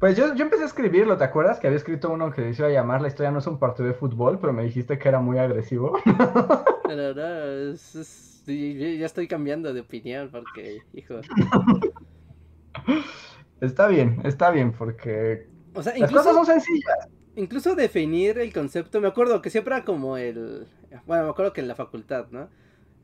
Pues 0.00 0.16
yo, 0.16 0.34
yo 0.34 0.44
empecé 0.44 0.62
a 0.62 0.66
escribirlo, 0.66 1.16
¿te 1.18 1.24
acuerdas? 1.24 1.58
Que 1.60 1.66
había 1.68 1.76
escrito 1.78 2.10
uno 2.10 2.30
que 2.30 2.52
se 2.54 2.62
iba 2.62 2.68
a 2.68 2.72
llamar 2.72 3.00
La 3.00 3.08
historia 3.08 3.30
no 3.30 3.38
es 3.38 3.46
un 3.46 3.58
partido 3.58 3.88
de 3.88 3.94
fútbol, 3.94 4.38
pero 4.38 4.52
me 4.52 4.62
dijiste 4.64 4.98
que 4.98 5.08
era 5.08 5.20
muy 5.20 5.38
agresivo. 5.38 5.98
No, 6.86 7.72
es- 7.72 7.94
es- 7.96 8.25
ya 8.46 9.06
estoy 9.06 9.28
cambiando 9.28 9.74
de 9.74 9.80
opinión 9.80 10.30
porque, 10.30 10.78
hijo. 10.92 11.20
está 13.60 13.88
bien, 13.88 14.20
está 14.24 14.50
bien, 14.50 14.72
porque 14.72 15.48
O 15.74 15.82
sea, 15.82 15.92
las 15.92 16.10
incluso... 16.10 16.30
cosas 16.30 16.34
son 16.34 16.46
sencillas. 16.46 17.08
Incluso 17.34 17.74
definir 17.74 18.38
el 18.38 18.52
concepto, 18.52 19.00
me 19.00 19.08
acuerdo 19.08 19.42
que 19.42 19.50
siempre 19.50 19.74
era 19.74 19.84
como 19.84 20.16
el... 20.16 20.66
Bueno, 21.06 21.24
me 21.24 21.30
acuerdo 21.30 21.52
que 21.52 21.60
en 21.60 21.68
la 21.68 21.74
facultad, 21.74 22.28
¿no? 22.30 22.48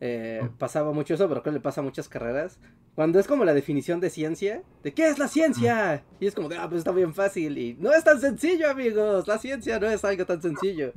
Eh, 0.05 0.49
pasaba 0.59 0.93
mucho 0.93 1.15
eso, 1.15 1.29
pero 1.29 1.43
creo 1.43 1.53
que 1.53 1.59
le 1.59 1.63
pasa 1.63 1.81
a 1.81 1.85
muchas 1.85 2.09
carreras. 2.09 2.59
Cuando 2.95 3.21
es 3.21 3.29
como 3.29 3.45
la 3.45 3.55
definición 3.55 4.01
de 4.01 4.11
ciencia, 4.11 4.63
de 4.83 4.93
qué 4.93 5.09
es 5.09 5.19
la 5.19 5.29
ciencia, 5.29 6.03
y 6.19 6.27
es 6.27 6.35
como 6.35 6.49
de, 6.49 6.57
ah, 6.57 6.69
pues 6.69 6.79
está 6.79 6.91
bien 6.91 7.15
fácil, 7.15 7.57
y 7.57 7.75
no 7.75 7.93
es 7.93 8.03
tan 8.03 8.21
sencillo, 8.21 8.69
amigos, 8.69 9.29
la 9.29 9.39
ciencia 9.39 9.79
no 9.79 9.87
es 9.87 10.05
algo 10.05 10.27
tan 10.27 10.43
sencillo. 10.43 10.93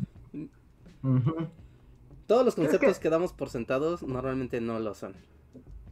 Todos 2.27 2.45
los 2.45 2.55
que- 2.55 2.63
conceptos 2.63 2.99
que 2.99 3.09
damos 3.09 3.33
por 3.33 3.49
sentados 3.49 4.03
normalmente 4.03 4.61
no 4.61 4.79
lo 4.79 4.93
son. 4.93 5.15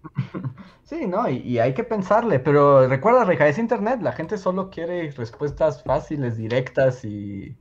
Sí, 0.83 1.07
¿no? 1.07 1.29
Y, 1.29 1.37
y 1.37 1.59
hay 1.59 1.73
que 1.73 1.83
pensarle, 1.85 2.39
pero 2.39 2.87
recuerda, 2.87 3.23
Reja, 3.23 3.47
es 3.47 3.57
internet, 3.57 4.01
la 4.01 4.11
gente 4.11 4.37
solo 4.37 4.69
quiere 4.69 5.09
respuestas 5.11 5.81
fáciles, 5.81 6.35
directas 6.37 7.05
y 7.05 7.55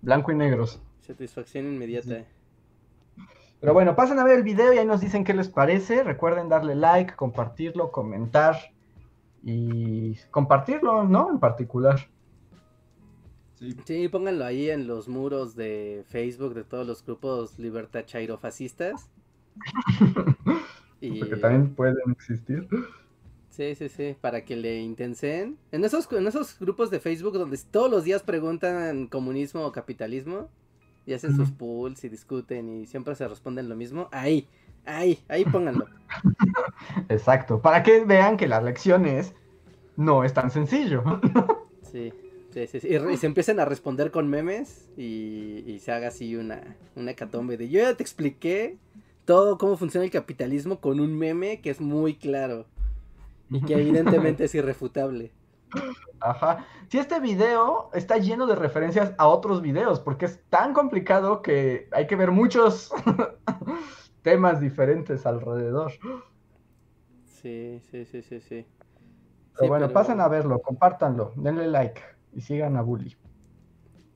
blanco 0.00 0.30
y 0.30 0.36
negros. 0.36 0.80
Satisfacción 1.00 1.66
inmediata. 1.66 2.24
Pero 3.60 3.74
bueno, 3.74 3.94
pasen 3.96 4.18
a 4.20 4.24
ver 4.24 4.36
el 4.36 4.42
video 4.44 4.72
y 4.72 4.78
ahí 4.78 4.86
nos 4.86 5.00
dicen 5.00 5.24
qué 5.24 5.34
les 5.34 5.48
parece. 5.48 6.02
Recuerden 6.04 6.48
darle 6.48 6.74
like, 6.76 7.14
compartirlo, 7.16 7.90
comentar 7.90 8.56
y 9.42 10.14
compartirlo, 10.30 11.04
¿no? 11.04 11.28
En 11.30 11.40
particular. 11.40 12.08
Sí. 13.60 13.76
Sí, 13.84 14.08
pónganlo 14.08 14.44
ahí 14.44 14.70
en 14.70 14.86
los 14.86 15.06
muros 15.06 15.54
de 15.54 16.02
Facebook 16.08 16.54
de 16.54 16.64
todos 16.64 16.86
los 16.86 17.04
grupos 17.04 17.58
libertad 17.58 18.04
chairo 18.06 18.38
fascistas. 18.38 19.10
Y... 21.02 21.18
Porque 21.18 21.36
también 21.36 21.74
pueden 21.74 21.96
existir. 22.12 22.68
Sí, 23.48 23.74
sí, 23.74 23.88
sí, 23.88 24.16
para 24.20 24.44
que 24.44 24.54
le 24.54 24.80
intensen. 24.80 25.56
En 25.72 25.84
esos, 25.84 26.10
en 26.12 26.26
esos 26.26 26.58
grupos 26.58 26.90
de 26.90 27.00
Facebook 27.00 27.38
donde 27.38 27.58
todos 27.70 27.90
los 27.90 28.04
días 28.04 28.22
preguntan 28.22 29.06
comunismo 29.06 29.64
o 29.64 29.72
capitalismo 29.72 30.48
y 31.06 31.14
hacen 31.14 31.34
sus 31.34 31.50
pools 31.50 32.04
y 32.04 32.08
discuten 32.08 32.68
y 32.68 32.86
siempre 32.86 33.14
se 33.14 33.26
responden 33.26 33.68
lo 33.68 33.76
mismo, 33.76 34.08
ahí, 34.12 34.46
ahí, 34.84 35.18
ahí 35.28 35.44
pónganlo. 35.44 35.86
Exacto. 37.08 37.60
Para 37.60 37.82
que 37.82 38.04
vean 38.04 38.36
que 38.36 38.46
las 38.46 38.62
lecciones 38.62 39.34
no 39.96 40.22
es 40.22 40.34
tan 40.34 40.50
sencillo. 40.50 41.02
Sí, 41.82 42.12
sí, 42.52 42.66
sí, 42.66 42.80
sí. 42.80 42.88
Y, 42.88 42.98
re- 42.98 43.12
y 43.14 43.16
se 43.16 43.26
empiecen 43.26 43.60
a 43.60 43.64
responder 43.64 44.10
con 44.10 44.28
memes 44.28 44.90
y, 44.96 45.64
y 45.66 45.78
se 45.80 45.92
haga 45.92 46.08
así 46.08 46.36
una, 46.36 46.76
una 46.96 47.12
hecatombe 47.12 47.56
de 47.56 47.68
yo 47.68 47.80
ya 47.80 47.94
te 47.96 48.02
expliqué 48.02 48.78
todo 49.24 49.58
cómo 49.58 49.76
funciona 49.76 50.04
el 50.04 50.10
capitalismo 50.10 50.80
con 50.80 51.00
un 51.00 51.16
meme 51.16 51.60
que 51.60 51.70
es 51.70 51.80
muy 51.80 52.16
claro 52.16 52.66
y 53.50 53.62
que 53.62 53.74
evidentemente 53.80 54.44
es 54.44 54.54
irrefutable. 54.54 55.32
Ajá. 56.20 56.66
Si 56.88 56.98
este 56.98 57.20
video 57.20 57.90
está 57.94 58.18
lleno 58.18 58.46
de 58.46 58.54
referencias 58.54 59.14
a 59.16 59.26
otros 59.28 59.62
videos, 59.62 60.00
porque 60.00 60.26
es 60.26 60.40
tan 60.50 60.74
complicado 60.74 61.40
que 61.42 61.88
hay 61.92 62.06
que 62.06 62.16
ver 62.16 62.30
muchos 62.30 62.92
temas 64.22 64.60
diferentes 64.60 65.24
alrededor. 65.26 65.92
Sí, 67.40 67.80
sí, 67.90 68.04
sí, 68.04 68.22
sí, 68.22 68.40
sí. 68.40 68.66
Pero 69.56 69.68
bueno, 69.68 69.92
pasen 69.92 70.20
a 70.20 70.28
verlo, 70.28 70.60
compártanlo, 70.60 71.32
denle 71.36 71.68
like 71.68 72.00
y 72.34 72.40
sigan 72.40 72.76
a 72.76 72.82
Bully. 72.82 73.16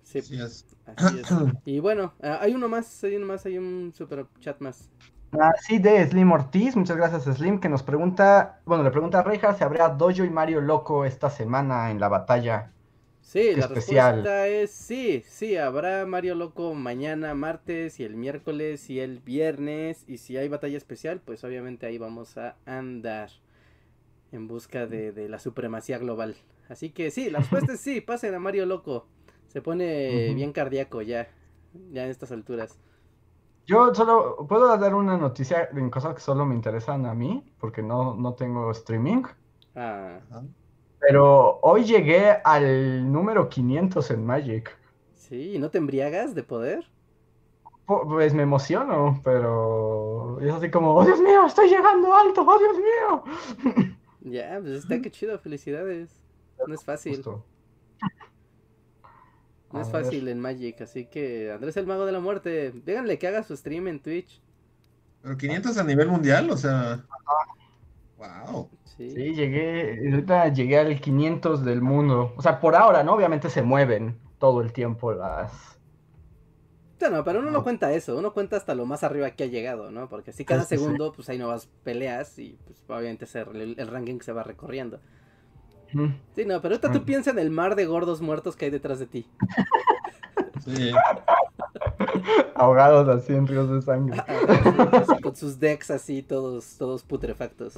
Sí, 0.02 0.18
así 0.18 0.40
es. 0.40 0.66
Y 1.64 1.80
bueno, 1.80 2.14
ah, 2.22 2.38
hay 2.40 2.54
uno 2.54 2.68
más, 2.68 3.02
hay 3.04 3.16
uno 3.16 3.26
más, 3.26 3.46
hay 3.46 3.58
un 3.58 3.92
super 3.94 4.26
chat 4.40 4.60
más. 4.60 4.90
Ah, 5.32 5.52
sí, 5.60 5.78
de 5.78 6.06
Slim 6.06 6.30
Ortiz, 6.30 6.76
muchas 6.76 6.96
gracias 6.96 7.24
Slim, 7.24 7.58
que 7.58 7.68
nos 7.68 7.82
pregunta, 7.82 8.60
bueno, 8.64 8.84
le 8.84 8.90
pregunta 8.92 9.18
a 9.18 9.22
Reja 9.22 9.52
si 9.54 9.64
habrá 9.64 9.88
Dojo 9.88 10.24
y 10.24 10.30
Mario 10.30 10.60
Loco 10.60 11.04
esta 11.04 11.28
semana 11.28 11.90
en 11.90 11.98
la 11.98 12.08
batalla. 12.08 12.70
Sí, 13.22 13.56
la 13.56 13.66
respuesta 13.66 14.46
es 14.46 14.70
sí, 14.70 15.24
sí, 15.26 15.56
habrá 15.56 16.06
Mario 16.06 16.34
Loco 16.36 16.74
mañana, 16.74 17.34
martes 17.34 17.98
y 17.98 18.04
el 18.04 18.14
miércoles 18.16 18.88
y 18.90 19.00
el 19.00 19.18
viernes. 19.18 20.04
Y 20.06 20.18
si 20.18 20.36
hay 20.36 20.48
batalla 20.48 20.76
especial, 20.76 21.20
pues 21.24 21.42
obviamente 21.42 21.86
ahí 21.86 21.98
vamos 21.98 22.36
a 22.36 22.56
andar 22.66 23.30
en 24.32 24.48
busca 24.48 24.86
de, 24.86 25.12
de 25.12 25.28
la 25.28 25.38
supremacía 25.38 25.98
global. 25.98 26.36
Así 26.74 26.90
que 26.90 27.12
sí, 27.12 27.30
la 27.30 27.38
respuesta 27.38 27.74
es 27.74 27.80
sí, 27.80 28.00
pasen 28.00 28.34
a 28.34 28.40
Mario 28.40 28.66
Loco. 28.66 29.06
Se 29.46 29.62
pone 29.62 30.34
bien 30.34 30.52
cardíaco 30.52 31.02
ya, 31.02 31.28
ya 31.92 32.02
en 32.02 32.10
estas 32.10 32.32
alturas. 32.32 32.80
Yo 33.64 33.94
solo 33.94 34.44
puedo 34.48 34.76
dar 34.76 34.92
una 34.92 35.16
noticia 35.16 35.68
en 35.72 35.88
cosas 35.88 36.16
que 36.16 36.20
solo 36.20 36.44
me 36.44 36.56
interesan 36.56 37.06
a 37.06 37.14
mí, 37.14 37.48
porque 37.60 37.80
no, 37.80 38.16
no 38.16 38.34
tengo 38.34 38.72
streaming. 38.72 39.22
Ah. 39.76 40.18
Pero 40.98 41.60
hoy 41.62 41.84
llegué 41.84 42.38
al 42.42 43.12
número 43.12 43.48
500 43.48 44.10
en 44.10 44.26
Magic. 44.26 44.76
Sí, 45.14 45.60
¿no 45.60 45.70
te 45.70 45.78
embriagas 45.78 46.34
de 46.34 46.42
poder? 46.42 46.90
Pues 47.86 48.34
me 48.34 48.42
emociono, 48.42 49.20
pero 49.22 50.40
es 50.40 50.52
así 50.52 50.72
como, 50.72 50.92
¡oh 50.92 51.04
Dios 51.04 51.20
mío, 51.20 51.46
estoy 51.46 51.68
llegando 51.68 52.12
alto! 52.12 52.44
¡Oh 52.44 52.58
Dios 52.58 52.76
mío! 52.78 53.94
Ya, 54.26 54.58
pues 54.58 54.76
está 54.76 55.02
que 55.02 55.10
chido, 55.10 55.38
felicidades. 55.38 56.23
No 56.66 56.74
es 56.74 56.84
fácil. 56.84 57.22
No 59.72 59.80
es 59.80 59.90
fácil 59.90 60.28
en 60.28 60.38
Magic, 60.40 60.80
así 60.82 61.06
que 61.06 61.50
Andrés 61.50 61.76
el 61.76 61.86
Mago 61.86 62.06
de 62.06 62.12
la 62.12 62.20
Muerte, 62.20 62.72
díganle 62.86 63.18
que 63.18 63.26
haga 63.26 63.42
su 63.42 63.56
stream 63.56 63.88
en 63.88 64.00
Twitch. 64.00 64.40
Pero 65.22 65.36
500 65.36 65.78
a 65.78 65.84
nivel 65.84 66.08
mundial, 66.08 66.50
o 66.50 66.56
sea. 66.56 67.04
Wow. 68.16 68.70
Sí. 68.84 69.08
llegué, 69.08 69.98
ahorita 70.08 70.48
llegué 70.48 70.78
al 70.78 71.00
500 71.00 71.64
del 71.64 71.82
mundo. 71.82 72.32
O 72.36 72.42
sea, 72.42 72.60
por 72.60 72.76
ahora, 72.76 73.02
¿no? 73.02 73.14
Obviamente 73.14 73.50
se 73.50 73.62
mueven 73.62 74.16
todo 74.38 74.60
el 74.60 74.72
tiempo 74.72 75.12
las... 75.12 75.74
No, 77.10 77.22
pero 77.22 77.40
uno 77.40 77.50
no 77.50 77.62
cuenta 77.62 77.92
eso, 77.92 78.16
uno 78.16 78.32
cuenta 78.32 78.56
hasta 78.56 78.74
lo 78.74 78.86
más 78.86 79.02
arriba 79.04 79.30
que 79.32 79.44
ha 79.44 79.46
llegado, 79.48 79.90
¿no? 79.90 80.08
Porque 80.08 80.32
si 80.32 80.46
cada 80.46 80.64
segundo, 80.64 81.12
pues 81.12 81.28
hay 81.28 81.36
nuevas 81.36 81.66
peleas 81.82 82.38
y 82.38 82.56
pues 82.64 82.82
obviamente 82.88 83.26
el, 83.34 83.74
el 83.78 83.88
ranking 83.88 84.20
se 84.20 84.32
va 84.32 84.42
recorriendo. 84.42 85.00
Sí, 86.34 86.44
no, 86.44 86.60
pero 86.60 86.74
ahorita 86.74 86.92
tú 86.92 87.04
piensa 87.04 87.30
en 87.30 87.38
el 87.38 87.50
mar 87.50 87.76
de 87.76 87.86
gordos 87.86 88.20
muertos 88.20 88.56
que 88.56 88.66
hay 88.66 88.70
detrás 88.70 88.98
de 88.98 89.06
ti. 89.06 89.26
Sí. 90.64 90.92
Ahogados 92.54 93.08
así 93.08 93.34
en 93.34 93.46
ríos 93.46 93.70
de 93.70 93.82
sangre. 93.82 94.22
con 95.22 95.36
sus 95.36 95.58
decks 95.58 95.90
así, 95.90 96.22
todos, 96.22 96.76
todos 96.78 97.02
putrefactos. 97.02 97.74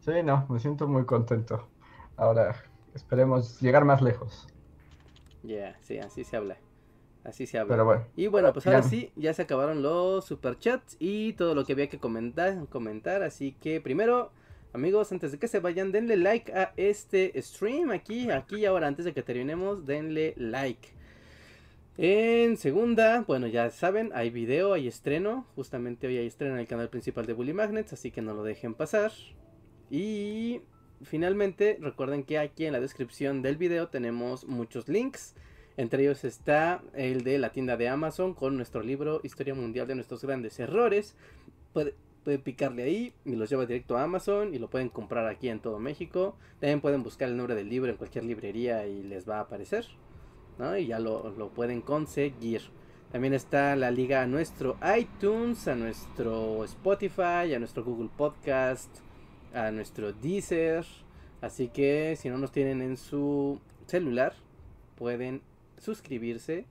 Sí, 0.00 0.22
no, 0.24 0.46
me 0.48 0.60
siento 0.60 0.86
muy 0.86 1.04
contento. 1.04 1.68
Ahora 2.16 2.56
esperemos 2.94 3.60
llegar 3.60 3.84
más 3.84 4.02
lejos. 4.02 4.46
Ya, 5.42 5.78
sí, 5.80 5.98
así 5.98 6.24
se 6.24 6.36
habla. 6.36 6.56
Así 7.24 7.46
se 7.46 7.58
habla. 7.58 7.74
Pero 7.74 7.84
bueno. 7.84 8.04
Y 8.16 8.26
bueno, 8.26 8.52
pues 8.52 8.66
ahora 8.66 8.82
sí, 8.82 9.12
ya 9.16 9.34
se 9.34 9.42
acabaron 9.42 9.82
los 9.82 10.24
superchats 10.24 10.96
y 10.98 11.34
todo 11.34 11.54
lo 11.54 11.64
que 11.64 11.72
había 11.72 11.88
que 11.88 11.98
comentar, 11.98 12.66
comentar. 12.68 13.22
Así 13.22 13.52
que 13.52 13.80
primero, 13.80 14.32
Amigos, 14.72 15.10
antes 15.10 15.32
de 15.32 15.38
que 15.38 15.48
se 15.48 15.58
vayan, 15.58 15.90
denle 15.90 16.16
like 16.16 16.52
a 16.52 16.72
este 16.76 17.32
stream 17.42 17.90
aquí, 17.90 18.30
aquí 18.30 18.56
y 18.56 18.66
ahora, 18.66 18.86
antes 18.86 19.04
de 19.04 19.12
que 19.12 19.22
terminemos, 19.22 19.84
denle 19.84 20.34
like. 20.36 20.90
En 21.98 22.56
segunda, 22.56 23.24
bueno, 23.26 23.48
ya 23.48 23.70
saben, 23.70 24.12
hay 24.14 24.30
video, 24.30 24.72
hay 24.72 24.86
estreno. 24.86 25.44
Justamente 25.56 26.06
hoy 26.06 26.18
hay 26.18 26.28
estreno 26.28 26.54
en 26.54 26.60
el 26.60 26.68
canal 26.68 26.88
principal 26.88 27.26
de 27.26 27.32
Bully 27.32 27.52
Magnets, 27.52 27.92
así 27.92 28.12
que 28.12 28.22
no 28.22 28.32
lo 28.32 28.44
dejen 28.44 28.74
pasar. 28.74 29.10
Y 29.90 30.60
finalmente, 31.02 31.76
recuerden 31.80 32.22
que 32.22 32.38
aquí 32.38 32.64
en 32.64 32.72
la 32.72 32.80
descripción 32.80 33.42
del 33.42 33.56
video 33.56 33.88
tenemos 33.88 34.46
muchos 34.46 34.88
links. 34.88 35.34
Entre 35.76 36.04
ellos 36.04 36.24
está 36.24 36.80
el 36.94 37.24
de 37.24 37.38
la 37.38 37.50
tienda 37.50 37.76
de 37.76 37.88
Amazon 37.88 38.34
con 38.34 38.56
nuestro 38.56 38.82
libro 38.84 39.20
Historia 39.24 39.54
Mundial 39.54 39.88
de 39.88 39.96
nuestros 39.96 40.22
grandes 40.22 40.60
errores 40.60 41.16
pueden 42.24 42.42
picarle 42.42 42.82
ahí 42.82 43.12
y 43.24 43.36
los 43.36 43.50
lleva 43.50 43.66
directo 43.66 43.96
a 43.96 44.02
Amazon 44.02 44.54
y 44.54 44.58
lo 44.58 44.68
pueden 44.68 44.88
comprar 44.88 45.26
aquí 45.26 45.48
en 45.48 45.60
todo 45.60 45.78
México. 45.78 46.36
También 46.60 46.80
pueden 46.80 47.02
buscar 47.02 47.28
el 47.28 47.36
nombre 47.36 47.54
del 47.54 47.68
libro 47.68 47.90
en 47.90 47.96
cualquier 47.96 48.24
librería 48.24 48.86
y 48.86 49.02
les 49.02 49.28
va 49.28 49.38
a 49.38 49.40
aparecer. 49.40 49.86
Y 50.78 50.86
ya 50.86 50.98
lo, 50.98 51.30
lo 51.30 51.48
pueden 51.48 51.80
conseguir. 51.80 52.60
También 53.10 53.32
está 53.32 53.74
la 53.76 53.90
liga 53.90 54.22
a 54.22 54.26
nuestro 54.26 54.76
iTunes, 54.96 55.66
a 55.66 55.74
nuestro 55.74 56.64
Spotify, 56.64 57.54
a 57.54 57.58
nuestro 57.58 57.82
Google 57.82 58.10
Podcast, 58.14 58.98
a 59.54 59.70
nuestro 59.70 60.12
Deezer. 60.12 60.84
Así 61.40 61.68
que 61.68 62.14
si 62.16 62.28
no 62.28 62.36
nos 62.36 62.52
tienen 62.52 62.82
en 62.82 62.98
su 62.98 63.58
celular, 63.86 64.34
pueden 64.96 65.40
suscribirse 65.78 66.66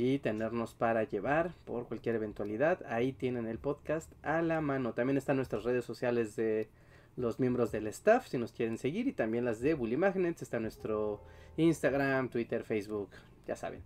y 0.00 0.18
tenernos 0.18 0.72
para 0.72 1.04
llevar 1.04 1.52
por 1.66 1.86
cualquier 1.86 2.14
eventualidad. 2.14 2.82
Ahí 2.88 3.12
tienen 3.12 3.46
el 3.46 3.58
podcast 3.58 4.10
a 4.22 4.40
la 4.40 4.62
mano. 4.62 4.94
También 4.94 5.18
están 5.18 5.36
nuestras 5.36 5.62
redes 5.62 5.84
sociales 5.84 6.36
de 6.36 6.70
los 7.16 7.38
miembros 7.38 7.70
del 7.70 7.86
staff 7.88 8.26
si 8.26 8.38
nos 8.38 8.52
quieren 8.52 8.78
seguir 8.78 9.08
y 9.08 9.12
también 9.12 9.44
las 9.44 9.60
de 9.60 9.74
Bully 9.74 9.98
Magnets. 9.98 10.40
Está 10.40 10.58
nuestro 10.58 11.20
Instagram, 11.58 12.30
Twitter, 12.30 12.64
Facebook, 12.64 13.10
ya 13.46 13.56
saben. 13.56 13.82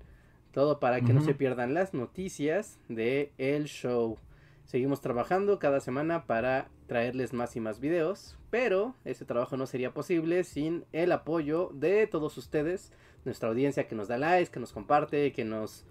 Todo 0.52 0.78
para 0.78 1.00
que 1.00 1.12
no 1.12 1.20
se 1.20 1.34
pierdan 1.34 1.74
las 1.74 1.94
noticias 1.94 2.78
de 2.88 3.32
el 3.36 3.64
show. 3.64 4.16
Seguimos 4.66 5.00
trabajando 5.00 5.58
cada 5.58 5.80
semana 5.80 6.26
para 6.26 6.68
traerles 6.86 7.32
más 7.32 7.56
y 7.56 7.60
más 7.60 7.80
videos, 7.80 8.38
pero 8.50 8.94
ese 9.04 9.24
trabajo 9.24 9.56
no 9.56 9.66
sería 9.66 9.92
posible 9.92 10.44
sin 10.44 10.84
el 10.92 11.10
apoyo 11.10 11.70
de 11.74 12.06
todos 12.06 12.38
ustedes, 12.38 12.92
nuestra 13.24 13.48
audiencia 13.48 13.88
que 13.88 13.96
nos 13.96 14.06
da 14.06 14.16
likes, 14.16 14.52
que 14.52 14.60
nos 14.60 14.72
comparte, 14.72 15.32
que 15.32 15.44
nos 15.44 15.84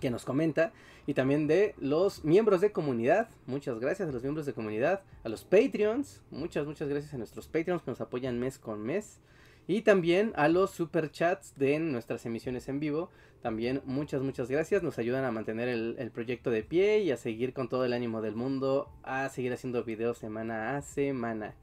que 0.00 0.10
nos 0.10 0.24
comenta 0.24 0.72
y 1.06 1.14
también 1.14 1.46
de 1.46 1.74
los 1.78 2.24
miembros 2.24 2.60
de 2.60 2.72
comunidad. 2.72 3.28
Muchas 3.46 3.78
gracias 3.78 4.08
a 4.08 4.12
los 4.12 4.22
miembros 4.22 4.46
de 4.46 4.52
comunidad, 4.52 5.02
a 5.22 5.28
los 5.28 5.44
Patreons, 5.44 6.22
muchas, 6.30 6.66
muchas 6.66 6.88
gracias 6.88 7.14
a 7.14 7.18
nuestros 7.18 7.46
Patreons 7.46 7.82
que 7.82 7.90
nos 7.90 8.00
apoyan 8.00 8.38
mes 8.38 8.58
con 8.58 8.82
mes. 8.82 9.20
Y 9.66 9.80
también 9.80 10.32
a 10.36 10.48
los 10.48 10.72
super 10.72 11.10
chats 11.10 11.56
de 11.56 11.78
nuestras 11.78 12.26
emisiones 12.26 12.68
en 12.68 12.80
vivo. 12.80 13.10
También 13.40 13.80
muchas, 13.86 14.20
muchas 14.20 14.50
gracias. 14.50 14.82
Nos 14.82 14.98
ayudan 14.98 15.24
a 15.24 15.32
mantener 15.32 15.68
el, 15.68 15.96
el, 15.98 16.10
proyecto 16.10 16.50
de 16.50 16.62
pie 16.62 16.98
y 17.00 17.10
a 17.10 17.16
seguir 17.16 17.54
con 17.54 17.70
todo 17.70 17.86
el 17.86 17.94
ánimo 17.94 18.20
del 18.20 18.34
mundo. 18.34 18.90
A 19.04 19.30
seguir 19.30 19.54
haciendo 19.54 19.82
videos 19.82 20.18
semana 20.18 20.76
a 20.76 20.82
semana. 20.82 21.54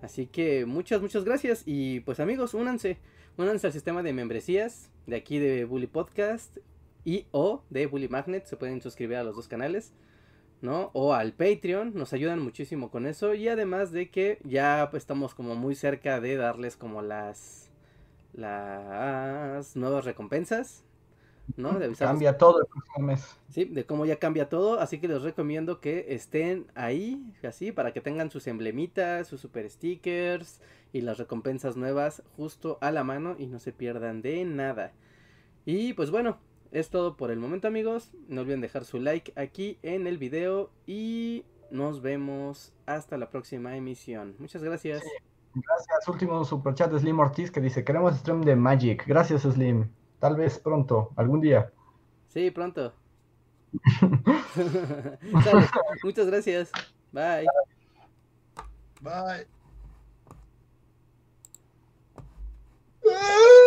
Así 0.00 0.26
que 0.26 0.64
muchas, 0.64 1.00
muchas 1.00 1.24
gracias. 1.24 1.64
Y 1.66 2.00
pues 2.00 2.20
amigos, 2.20 2.54
únanse. 2.54 2.98
Únanse 3.36 3.66
al 3.66 3.72
sistema 3.72 4.04
de 4.04 4.12
membresías 4.12 4.90
de 5.06 5.16
aquí 5.16 5.38
de 5.38 5.64
Bully 5.64 5.88
Podcast 5.88 6.58
y 7.04 7.26
o 7.30 7.62
de 7.70 7.86
Bully 7.86 8.08
Magnet. 8.08 8.46
Se 8.46 8.56
pueden 8.56 8.80
suscribir 8.80 9.16
a 9.16 9.24
los 9.24 9.36
dos 9.36 9.48
canales. 9.48 9.92
¿no? 10.62 10.90
O 10.92 11.14
al 11.14 11.32
Patreon, 11.32 11.94
nos 11.94 12.12
ayudan 12.12 12.40
muchísimo 12.40 12.90
con 12.90 13.06
eso 13.06 13.32
y 13.34 13.48
además 13.48 13.92
de 13.92 14.10
que 14.10 14.38
ya 14.44 14.88
pues, 14.90 15.02
estamos 15.02 15.34
como 15.34 15.54
muy 15.54 15.74
cerca 15.74 16.20
de 16.20 16.36
darles 16.36 16.76
como 16.76 17.02
las 17.02 17.70
las 18.32 19.74
nuevas 19.76 20.04
recompensas, 20.04 20.84
¿no? 21.56 21.78
De 21.78 21.92
cambia 21.94 22.38
todo 22.38 22.60
el 22.60 22.66
próximo 22.66 23.06
mes. 23.06 23.36
Sí, 23.48 23.64
de 23.64 23.84
cómo 23.84 24.06
ya 24.06 24.16
cambia 24.16 24.48
todo, 24.48 24.78
así 24.78 24.98
que 25.00 25.08
les 25.08 25.22
recomiendo 25.22 25.80
que 25.80 26.06
estén 26.14 26.66
ahí, 26.74 27.32
así, 27.42 27.72
para 27.72 27.92
que 27.92 28.00
tengan 28.00 28.30
sus 28.30 28.46
emblemitas, 28.46 29.26
sus 29.26 29.40
super 29.40 29.68
stickers 29.68 30.60
y 30.92 31.00
las 31.00 31.18
recompensas 31.18 31.76
nuevas 31.76 32.22
justo 32.36 32.78
a 32.80 32.92
la 32.92 33.02
mano 33.02 33.34
y 33.38 33.46
no 33.46 33.58
se 33.58 33.72
pierdan 33.72 34.22
de 34.22 34.44
nada. 34.44 34.92
Y 35.66 35.92
pues 35.94 36.10
bueno, 36.10 36.38
es 36.72 36.90
todo 36.90 37.16
por 37.16 37.30
el 37.30 37.38
momento 37.38 37.68
amigos. 37.68 38.12
No 38.28 38.42
olviden 38.42 38.60
dejar 38.60 38.84
su 38.84 39.00
like 39.00 39.32
aquí 39.36 39.78
en 39.82 40.06
el 40.06 40.18
video 40.18 40.70
y 40.86 41.44
nos 41.70 42.02
vemos 42.02 42.72
hasta 42.86 43.16
la 43.16 43.30
próxima 43.30 43.76
emisión. 43.76 44.34
Muchas 44.38 44.62
gracias. 44.62 45.02
Gracias. 45.54 46.08
Último 46.08 46.44
superchat 46.44 46.92
de 46.92 47.00
Slim 47.00 47.18
Ortiz 47.18 47.50
que 47.50 47.60
dice, 47.60 47.84
queremos 47.84 48.16
stream 48.16 48.42
de 48.42 48.56
Magic. 48.56 49.04
Gracias 49.06 49.42
Slim. 49.42 49.90
Tal 50.18 50.36
vez 50.36 50.58
pronto, 50.58 51.10
algún 51.16 51.40
día. 51.40 51.72
Sí, 52.28 52.50
pronto. 52.50 52.92
Muchas 56.02 56.26
gracias. 56.26 56.70
Bye. 57.12 57.46
Bye. 59.00 59.46